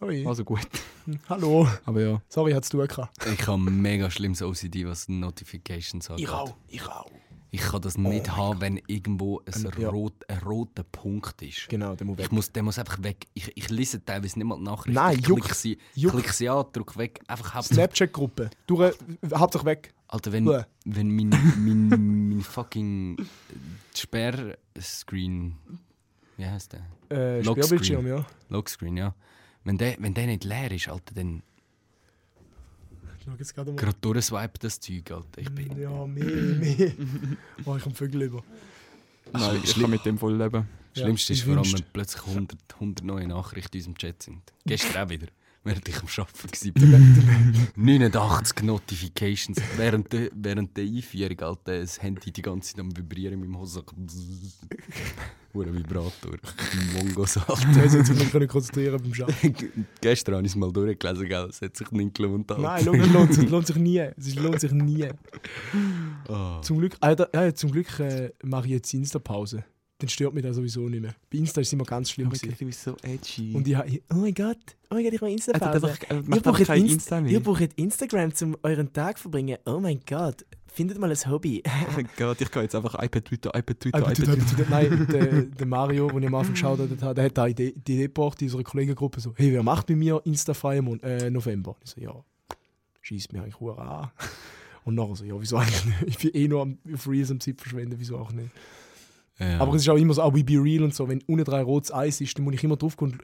Ui. 0.00 0.26
also 0.26 0.44
gut. 0.44 0.60
Hallo. 1.28 1.68
Aber 1.84 2.00
ja, 2.00 2.22
Sorry, 2.28 2.52
hat's 2.52 2.68
du 2.70 2.78
gehabt. 2.78 3.26
Ich 3.26 3.46
habe 3.46 3.58
mega 3.58 4.10
schlimmes 4.10 4.40
OCD, 4.42 4.86
was 4.86 5.08
Notifications 5.08 6.08
angeht. 6.08 6.24
Ich 6.26 6.30
auch. 6.32 6.56
Ich 6.68 6.86
kann 7.58 7.82
das 7.82 7.98
nicht 7.98 8.36
haben, 8.36 8.60
wenn 8.60 8.80
irgendwo 8.86 9.40
ein, 9.44 9.72
ja. 9.78 9.88
rot, 9.88 10.14
ein 10.28 10.38
roter 10.38 10.84
Punkt 10.84 11.42
ist. 11.42 11.68
Genau, 11.68 11.96
der 11.96 12.06
muss 12.06 12.18
weg. 12.18 12.26
Ich 12.26 12.32
muss, 12.32 12.52
der 12.52 12.62
muss 12.62 12.78
einfach 12.78 13.02
weg. 13.02 13.26
Ich, 13.34 13.50
ich 13.56 13.68
lese 13.70 14.04
teilweise 14.04 14.38
nicht 14.38 14.46
mal 14.46 14.56
die 14.56 14.62
Nachrichten. 14.62 14.92
Nein, 14.92 15.18
ich 15.18 15.26
juckt. 15.26 15.42
klicke 15.42 15.54
sie, 15.56 15.78
Juckt. 15.94 16.14
klicke 16.14 16.32
sie 16.32 16.48
an, 16.48 16.64
drücke 16.72 16.96
weg. 16.96 17.20
Einfach. 17.26 17.62
Snapchat-Gruppe. 17.62 18.50
Du, 18.66 18.82
äh, 18.82 18.92
Hauptsache 19.34 19.64
weg. 19.64 19.92
Alter, 20.06 20.32
wenn, 20.32 20.44
Bäh. 20.44 20.62
wenn 20.84 21.14
mein, 21.14 21.28
mein, 21.58 22.28
mein 22.28 22.40
fucking 22.42 23.18
äh, 23.18 23.96
Sperrscreen. 23.96 25.56
Wie 26.36 26.46
heißt 26.46 26.72
der? 26.72 26.86
Äh, 27.10 27.42
Lockscreen. 27.42 28.06
Ja. 28.06 28.24
Lockscreen, 28.48 28.96
ja. 28.96 29.14
Wenn 29.64 29.76
der, 29.76 29.96
wenn 29.98 30.14
der 30.14 30.26
nicht 30.26 30.44
leer 30.44 30.70
ist, 30.70 30.88
Alter, 30.88 31.14
dann 31.14 31.42
Ich 33.20 33.26
schau 33.26 33.32
jetzt 33.38 33.54
gerade 33.54 33.70
mal. 33.70 33.76
gerade 33.76 33.98
durchswipe 34.00 34.58
das 34.58 34.80
Zeug, 34.80 35.10
Alter. 35.10 35.40
Ich 35.40 35.50
bin. 35.50 35.78
Ja, 35.78 36.06
mehr, 36.06 36.24
mehr. 36.24 36.92
oh, 37.66 37.76
ich 37.76 37.82
komme 37.82 37.94
Vögel 37.94 38.22
über. 38.22 38.42
nein, 39.32 39.60
ich 39.62 39.74
kann 39.74 39.90
mit 39.90 40.04
dem 40.06 40.16
voll 40.16 40.36
leben. 40.36 40.66
Ja, 40.94 41.02
Schlimmste 41.04 41.34
ist 41.34 41.42
vor 41.42 41.58
allem, 41.58 41.72
wenn 41.72 41.84
plötzlich 41.92 42.26
100, 42.26 42.58
100 42.74 43.04
neue 43.04 43.28
Nachrichten 43.28 43.76
in 43.76 43.80
unserem 43.80 43.98
Chat 43.98 44.22
sind. 44.22 44.42
Gestern 44.64 45.04
auch 45.04 45.10
wieder, 45.10 45.26
während 45.64 45.88
ich 45.88 45.96
am 45.98 46.08
Arbeiten 46.16 46.88
war. 46.92 47.66
89 47.76 48.62
Notifications. 48.62 49.58
Während 49.76 50.12
der, 50.12 50.30
während 50.34 50.76
der 50.76 50.84
Einführung, 50.84 51.40
Alter, 51.40 51.80
das 51.80 52.02
Handy 52.02 52.32
die 52.32 52.42
ganze 52.42 52.72
Zeit 52.72 52.80
am 52.80 52.96
Vibrieren 52.96 53.34
in 53.34 53.40
meinem 53.40 53.58
Hosensack. 53.58 53.92
Hure 55.52 55.74
Vibrator. 55.74 56.38
Mongos, 56.94 57.36
Alter. 57.36 57.82
Jetzt 57.82 57.94
hätte 57.94 58.12
ich 58.12 58.18
mich 58.18 58.30
können 58.30 58.48
konzentrieren 58.48 59.02
beim 59.02 59.14
Schaffen. 59.14 59.54
Gestern 60.00 60.36
habe 60.36 60.46
ich 60.46 60.52
es 60.52 60.56
mal 60.56 60.72
durchgelesen, 60.72 61.28
gell? 61.28 61.48
Es 61.50 61.60
hat 61.60 61.76
sich 61.76 61.90
nicht 61.90 62.14
gelohnt. 62.14 62.50
Alter. 62.50 62.62
Nein, 62.62 62.84
logisch, 62.84 63.12
lohnt 63.12 63.34
sich, 63.34 63.50
lohnt 63.50 63.66
sich 63.66 63.76
nie. 63.76 63.98
Es 63.98 64.34
lohnt 64.36 64.60
sich 64.60 64.72
nie. 64.72 65.08
Ah. 66.28 66.60
Zum 66.62 66.78
Glück, 66.78 66.96
Alter, 67.00 67.28
ja, 67.34 67.52
zum 67.52 67.72
Glück 67.72 67.98
äh, 67.98 68.32
mache 68.44 68.66
ich 68.66 68.72
jetzt 68.72 68.94
Insta-Pause. 68.94 69.64
Dann 70.00 70.08
stört 70.08 70.34
mich 70.34 70.42
das 70.42 70.56
sowieso 70.56 70.88
nicht 70.88 71.00
mehr. 71.02 71.14
Bei 71.30 71.38
Insta 71.38 71.60
ist 71.60 71.68
es 71.68 71.72
immer 71.72 71.84
ganz 71.84 72.10
schlimm. 72.10 72.28
gewesen. 72.30 72.54
du 72.58 72.64
bist 72.66 72.82
so 72.82 72.96
edgy. 73.02 73.54
Und 73.54 73.68
ich 73.68 73.74
habe, 73.76 74.00
oh 74.12 74.16
mein 74.16 74.34
Gott, 74.34 74.56
oh 74.90 74.94
mein 74.94 75.04
Gott, 75.04 75.12
ich 75.12 75.20
mache 75.20 75.30
Insta-Pause. 75.30 75.92
Ihr 76.10 76.16
Ihr 76.34 76.40
braucht, 76.40 76.60
Inst 76.68 76.92
Insta 76.92 77.16
ihr 77.18 77.22
mehr. 77.22 77.40
braucht 77.40 77.68
Instagram, 77.76 78.32
um 78.42 78.56
euren 78.62 78.92
Tag 78.92 79.18
zu 79.18 79.22
verbringen. 79.22 79.58
Oh 79.66 79.78
mein 79.78 80.00
Gott, 80.08 80.44
findet 80.66 80.98
mal 80.98 81.10
ein 81.10 81.30
Hobby. 81.30 81.62
Oh 81.88 81.92
mein 81.96 82.08
Gott, 82.16 82.40
ich 82.40 82.50
gehe 82.50 82.62
jetzt 82.62 82.74
einfach 82.74 82.94
iPad, 83.02 83.24
Twitter, 83.24 83.50
iPad, 83.54 83.80
Twitter, 83.80 83.98
iPad, 83.98 84.14
Twitter. 84.14 84.36
du- 84.36 84.70
Nein, 84.70 85.06
der, 85.10 85.42
der 85.42 85.66
Mario, 85.66 86.08
den 86.10 86.22
ich 86.22 86.26
am 86.28 86.34
Anfang 86.34 86.54
geschaut 86.54 86.78
habe, 86.78 87.14
der 87.14 87.24
hat 87.24 87.36
da 87.38 87.46
die 87.48 87.68
Idee 87.70 88.02
gebracht 88.02 88.40
in 88.40 88.46
unserer 88.48 88.62
Kollegengruppe 88.64 89.20
so, 89.20 89.32
hey, 89.36 89.52
wer 89.52 89.62
macht 89.62 89.86
bei 89.86 89.96
mir 89.96 90.20
Insta-frei 90.24 90.78
im 90.78 90.84
Mon- 90.86 91.00
äh, 91.02 91.30
November? 91.30 91.76
Ich 91.84 91.90
so, 91.90 92.00
ja, 92.00 92.14
schießt 93.02 93.32
mir 93.32 93.42
eigentlich 93.42 93.60
hure 93.60 93.78
an. 93.80 94.10
Und 94.84 94.94
nachher 94.94 95.14
so, 95.16 95.24
ja, 95.24 95.34
wieso 95.38 95.58
eigentlich 95.58 95.84
nicht? 95.84 96.02
Ich 96.06 96.18
bin 96.18 96.30
eh 96.42 96.48
nur 96.48 96.62
am 96.62 96.78
Freeze 96.96 97.32
am 97.34 97.40
Zeit 97.40 97.60
verschwenden, 97.60 97.96
wieso 97.98 98.16
auch 98.16 98.32
nicht? 98.32 98.48
Ja. 99.40 99.58
Aber 99.58 99.74
es 99.74 99.82
ist 99.82 99.88
auch 99.88 99.96
immer 99.96 100.14
so, 100.14 100.22
auch 100.22 100.32
bei 100.32 100.42
Be 100.42 100.62
Real 100.62 100.84
und 100.84 100.94
so, 100.94 101.08
wenn 101.08 101.22
unten 101.26 101.44
drei 101.44 101.62
rotes 101.62 101.92
Eis 101.92 102.20
ist, 102.20 102.36
dann 102.36 102.44
muss 102.44 102.54
ich 102.54 102.62
immer 102.64 102.76
drauf 102.76 102.96
gehen. 102.96 103.18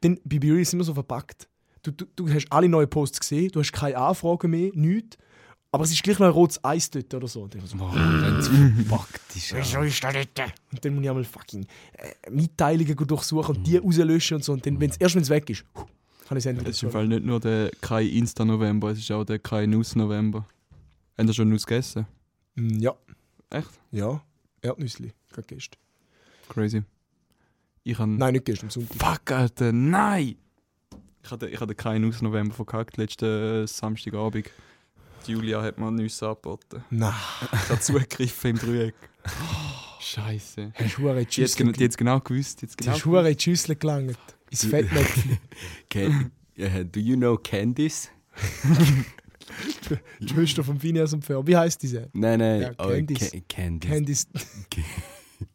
Dann 0.00 0.18
bei 0.24 0.38
Be 0.38 0.48
Real 0.48 0.58
ist 0.58 0.68
es 0.68 0.74
immer 0.74 0.84
so 0.84 0.92
verpackt. 0.94 1.48
Du, 1.82 1.90
du, 1.92 2.04
du 2.16 2.28
hast 2.32 2.46
alle 2.50 2.68
neuen 2.68 2.88
Posts 2.90 3.20
gesehen, 3.20 3.50
du 3.52 3.60
hast 3.60 3.72
keine 3.72 3.96
Anfragen 3.96 4.50
mehr, 4.50 4.70
nichts. 4.74 5.16
Aber 5.74 5.84
es 5.84 5.90
ist 5.92 6.02
gleich 6.02 6.18
noch 6.18 6.26
ein 6.26 6.32
rotes 6.32 6.62
Eis 6.62 6.90
dort 6.90 7.14
oder 7.14 7.26
so. 7.26 7.42
Und 7.44 7.54
ich 7.54 7.62
so, 7.64 7.76
Boah, 7.78 7.94
wenn 7.94 8.36
es 8.36 8.48
verpackt 8.48 9.36
ist. 9.36 9.50
Ja. 9.52 9.82
ist 9.82 10.04
das 10.04 10.14
dort? 10.34 10.52
Und 10.70 10.84
dann 10.84 10.94
muss 10.94 11.02
ich 11.02 11.08
einmal 11.08 11.24
fucking 11.24 11.66
äh, 11.94 12.30
Mitteilungen 12.30 12.94
durchsuchen 12.94 13.56
und 13.56 13.66
die 13.66 13.78
rauslöschen 13.78 14.36
und 14.36 14.44
so. 14.44 14.52
Und 14.52 14.66
dann, 14.66 14.78
wenn's, 14.80 14.96
erst 14.98 15.14
wenn 15.14 15.22
es 15.22 15.30
weg 15.30 15.48
ist, 15.48 15.64
huh, 15.74 15.86
kann 16.28 16.36
ich 16.36 16.42
es 16.42 16.46
endlich 16.46 16.68
Es 16.68 16.76
ist 16.76 16.82
im 16.82 16.90
Fall 16.90 17.08
nicht 17.08 17.24
nur 17.24 17.40
der 17.40 17.70
kein 17.80 18.06
Insta-November, 18.06 18.90
es 18.90 18.98
ist 18.98 19.10
auch 19.12 19.24
der 19.24 19.38
kein 19.38 19.70
Nuss-November. 19.70 20.46
Habt 21.16 21.28
ihr 21.28 21.32
schon 21.34 21.48
Nuss 21.48 21.64
gegessen? 21.66 22.06
Mm, 22.54 22.78
Ja, 22.80 22.94
Echt? 23.48 23.70
ja. 23.92 24.22
Erdnüssli, 24.60 25.12
gerade 25.32 25.46
gestern. 25.46 25.78
Crazy. 26.48 26.82
Ich 27.84 27.98
habe... 27.98 28.10
Nein, 28.10 28.34
nicht 28.34 28.44
gestern, 28.44 28.66
am 28.66 28.70
Sonntag. 28.70 28.96
Fuck, 28.98 29.30
Alter, 29.32 29.72
nein! 29.72 30.36
Ich 31.24 31.30
hatte, 31.30 31.48
ich 31.48 31.60
hatte 31.60 31.74
keinen 31.74 32.08
aus 32.08 32.20
November 32.22 32.54
verkackt, 32.54 32.96
letzten 32.96 33.66
Samstagabend. 33.66 34.50
Die 35.26 35.32
Julia 35.32 35.62
hat 35.62 35.78
mir 35.78 35.90
nichts 35.92 36.20
angeboten. 36.22 36.84
Nein, 36.90 37.14
Ich 37.52 37.68
habe 37.70 37.80
zugegriffen 37.80 38.50
im 38.52 38.58
Dreieck. 38.58 38.94
Scheiße. 40.00 40.72
hast 40.74 40.98
du 40.98 41.02
die 41.02 41.12
Die 41.14 41.18
hat 41.20 41.32
Schüssel 41.32 41.56
genau, 41.66 41.72
die 41.72 41.88
genau 41.88 42.20
gewusst. 42.20 42.62
Die 42.62 42.66
Die 42.66 42.76
genau 42.76 42.92
hast 42.92 43.04
hure 43.06 43.30
in 43.30 43.36
die 43.36 43.42
Schüssel 43.42 43.76
gelangt. 43.76 44.18
Ins 44.50 44.64
Fettnäpfchen. 44.64 45.38
Äh, 46.54 46.84
do 46.84 47.00
you 47.00 47.16
know 47.16 47.38
Candice? 47.38 48.10
die 50.20 50.28
Schwester 50.28 50.62
von 50.62 50.78
Phineas 50.78 51.12
und 51.14 51.24
Ferb. 51.24 51.46
Wie 51.46 51.56
heisst 51.56 51.82
diese? 51.82 52.08
Nein, 52.12 52.38
nein, 52.40 52.60
Ja, 52.62 52.70
oh, 52.78 52.88
Candice. 52.88 53.30
Ca- 54.70 54.80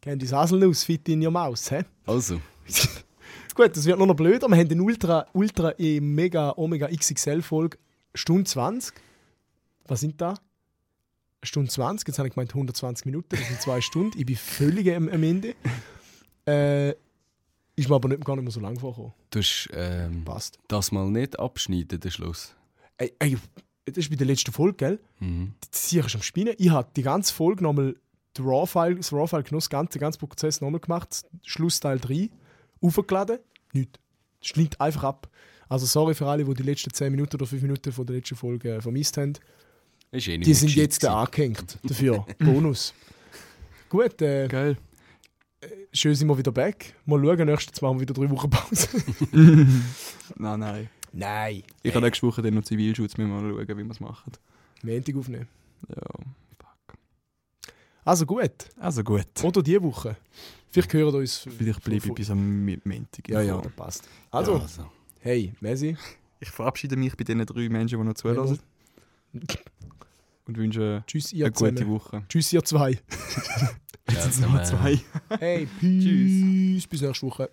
Candice. 0.00 0.30
Candice 0.30 0.36
Haselnuss, 0.36 0.84
fit 0.84 1.08
in 1.08 1.24
your 1.24 1.32
Maus, 1.32 1.70
hä? 1.70 1.84
Also, 2.06 2.40
Gut, 3.54 3.76
das 3.76 3.86
wird 3.86 3.98
noch, 3.98 4.06
noch 4.06 4.14
blöder. 4.14 4.48
Wir 4.48 4.56
haben 4.56 4.68
den 4.68 4.80
Ultra, 4.80 5.26
Ultra 5.32 5.76
e 5.78 6.00
Mega 6.00 6.52
Omega 6.56 6.86
XXL 6.86 7.42
Folge 7.42 7.76
Stunde 8.14 8.44
20. 8.44 8.94
Was 9.86 10.00
sind 10.00 10.20
da? 10.20 10.34
Stunde 11.42 11.70
20, 11.70 12.06
jetzt 12.06 12.18
habe 12.18 12.28
ich 12.28 12.34
gemeint 12.34 12.50
120 12.50 13.06
Minuten, 13.06 13.28
das 13.30 13.46
sind 13.46 13.60
zwei 13.60 13.80
Stunden. 13.80 14.18
Ich 14.18 14.26
bin 14.26 14.36
völlig 14.36 14.94
am, 14.94 15.08
am 15.08 15.22
Ende. 15.22 15.54
Äh, 16.46 16.90
ist 17.76 17.88
mir 17.88 17.94
aber 17.94 18.08
nicht, 18.08 18.24
gar 18.24 18.34
nicht 18.34 18.44
mehr 18.44 18.52
so 18.52 18.60
lang 18.60 18.78
vorgekommen. 18.78 19.12
du 19.30 19.38
hast 19.38 19.68
ähm, 19.72 20.24
Passt. 20.24 20.58
das 20.68 20.90
mal 20.90 21.08
nicht 21.10 21.38
abschneiden, 21.38 22.00
den 22.00 22.10
Schluss. 22.10 22.54
Ey, 22.96 23.12
ey, 23.20 23.36
das 23.84 23.98
ist 23.98 24.10
bei 24.10 24.16
der 24.16 24.26
letzten 24.26 24.52
Folge, 24.52 24.76
gell? 24.76 25.00
Mhm. 25.20 25.54
Das 25.70 25.92
ist 25.92 26.14
am 26.14 26.22
Spinnen. 26.22 26.54
Ich 26.58 26.70
habe 26.70 26.88
die 26.96 27.02
ganze 27.02 27.32
Folge 27.32 27.62
nochmal 27.62 27.94
RAW-File, 28.40 28.96
das 28.96 29.12
RAW-File 29.12 29.42
genossen, 29.42 29.88
den 29.92 30.00
ganzen, 30.00 30.18
Prozess 30.18 30.60
nochmal 30.60 30.80
gemacht. 30.80 31.22
Schlussteil 31.44 31.98
3, 31.98 32.30
aufgeladen, 32.80 33.38
nichts. 33.72 33.98
Es 34.40 34.48
schlingt 34.48 34.80
einfach 34.80 35.04
ab. 35.04 35.28
Also 35.68 35.84
sorry 35.86 36.14
für 36.14 36.26
alle, 36.26 36.44
die 36.44 36.54
die 36.54 36.62
letzten 36.62 36.92
10 36.92 37.10
Minuten 37.10 37.36
oder 37.36 37.46
5 37.46 37.60
Minuten 37.62 37.92
von 37.92 38.06
der 38.06 38.16
letzten 38.16 38.36
Folge 38.36 38.76
äh, 38.76 38.80
vermisst 38.80 39.16
haben. 39.16 39.34
Eh 40.12 40.18
Die 40.18 40.54
sind 40.54 40.74
jetzt 40.74 41.00
gewesen. 41.00 41.14
angehängt 41.14 41.78
dafür. 41.82 42.24
Bonus. 42.38 42.94
Gut, 43.90 44.22
äh, 44.22 44.48
Geil. 44.48 44.76
schön 45.92 46.14
sind 46.14 46.28
wir 46.28 46.38
wieder 46.38 46.52
back. 46.52 46.94
Mal 47.04 47.20
schauen, 47.22 47.46
nächstes 47.46 47.82
machen 47.82 47.96
wir 47.96 48.02
wieder 48.08 48.14
drei 48.14 48.30
Wochen 48.30 48.48
Pause. 48.48 48.88
Nein, 50.36 50.60
nein. 50.60 50.90
Nein. 51.12 51.62
Ich 51.82 51.94
habe 51.94 52.04
nächste 52.04 52.26
Woche 52.26 52.42
dann 52.42 52.54
noch 52.54 52.62
Zivilschutz. 52.64 53.16
Wir 53.18 53.26
mal 53.26 53.40
schauen, 53.40 53.68
wie 53.78 53.84
wir 53.84 53.90
es 53.90 54.00
machen. 54.00 54.32
Montag 54.82 55.16
aufnehmen. 55.16 55.48
Ja. 55.88 56.02
Also 58.08 58.24
gut. 58.24 58.50
Also 58.80 59.04
gut. 59.04 59.26
Oder 59.42 59.62
diese 59.62 59.82
Woche. 59.82 60.16
Vielleicht 60.70 60.92
hören 60.94 61.12
wir 61.12 61.18
uns. 61.20 61.46
Vielleicht 61.58 61.82
bleibe 61.84 62.06
ich 62.06 62.14
bis 62.14 62.30
am 62.30 62.64
Montag. 62.64 63.28
Ja, 63.28 63.42
ja, 63.42 63.58
das 63.60 63.72
passt. 63.72 64.08
Also, 64.30 64.54
Ja, 64.56 64.62
also. 64.62 64.90
hey, 65.20 65.52
Messi. 65.60 65.94
Ich 66.40 66.48
verabschiede 66.50 66.96
mich 66.96 67.14
bei 67.16 67.24
den 67.24 67.44
drei 67.44 67.68
Menschen, 67.68 67.98
die 67.98 68.04
noch 68.04 68.14
zuhören. 68.14 68.58
Und 69.34 70.56
wünsche 70.56 71.04
Tschüss, 71.06 71.32
ihr 71.34 71.46
eine 71.46 71.52
gute 71.52 71.74
zusammen. 71.74 71.90
Woche. 71.94 72.22
Tschüss, 72.28 72.52
ihr 72.52 72.64
zwei. 72.64 72.98
Ja, 74.10 74.14
Nummer 74.40 74.62
zusammen. 74.62 74.64
zwei. 74.64 75.36
Hey, 75.38 75.68
peace. 75.80 76.86
Bis 76.86 77.02
nächste 77.02 77.26
Woche. 77.26 77.50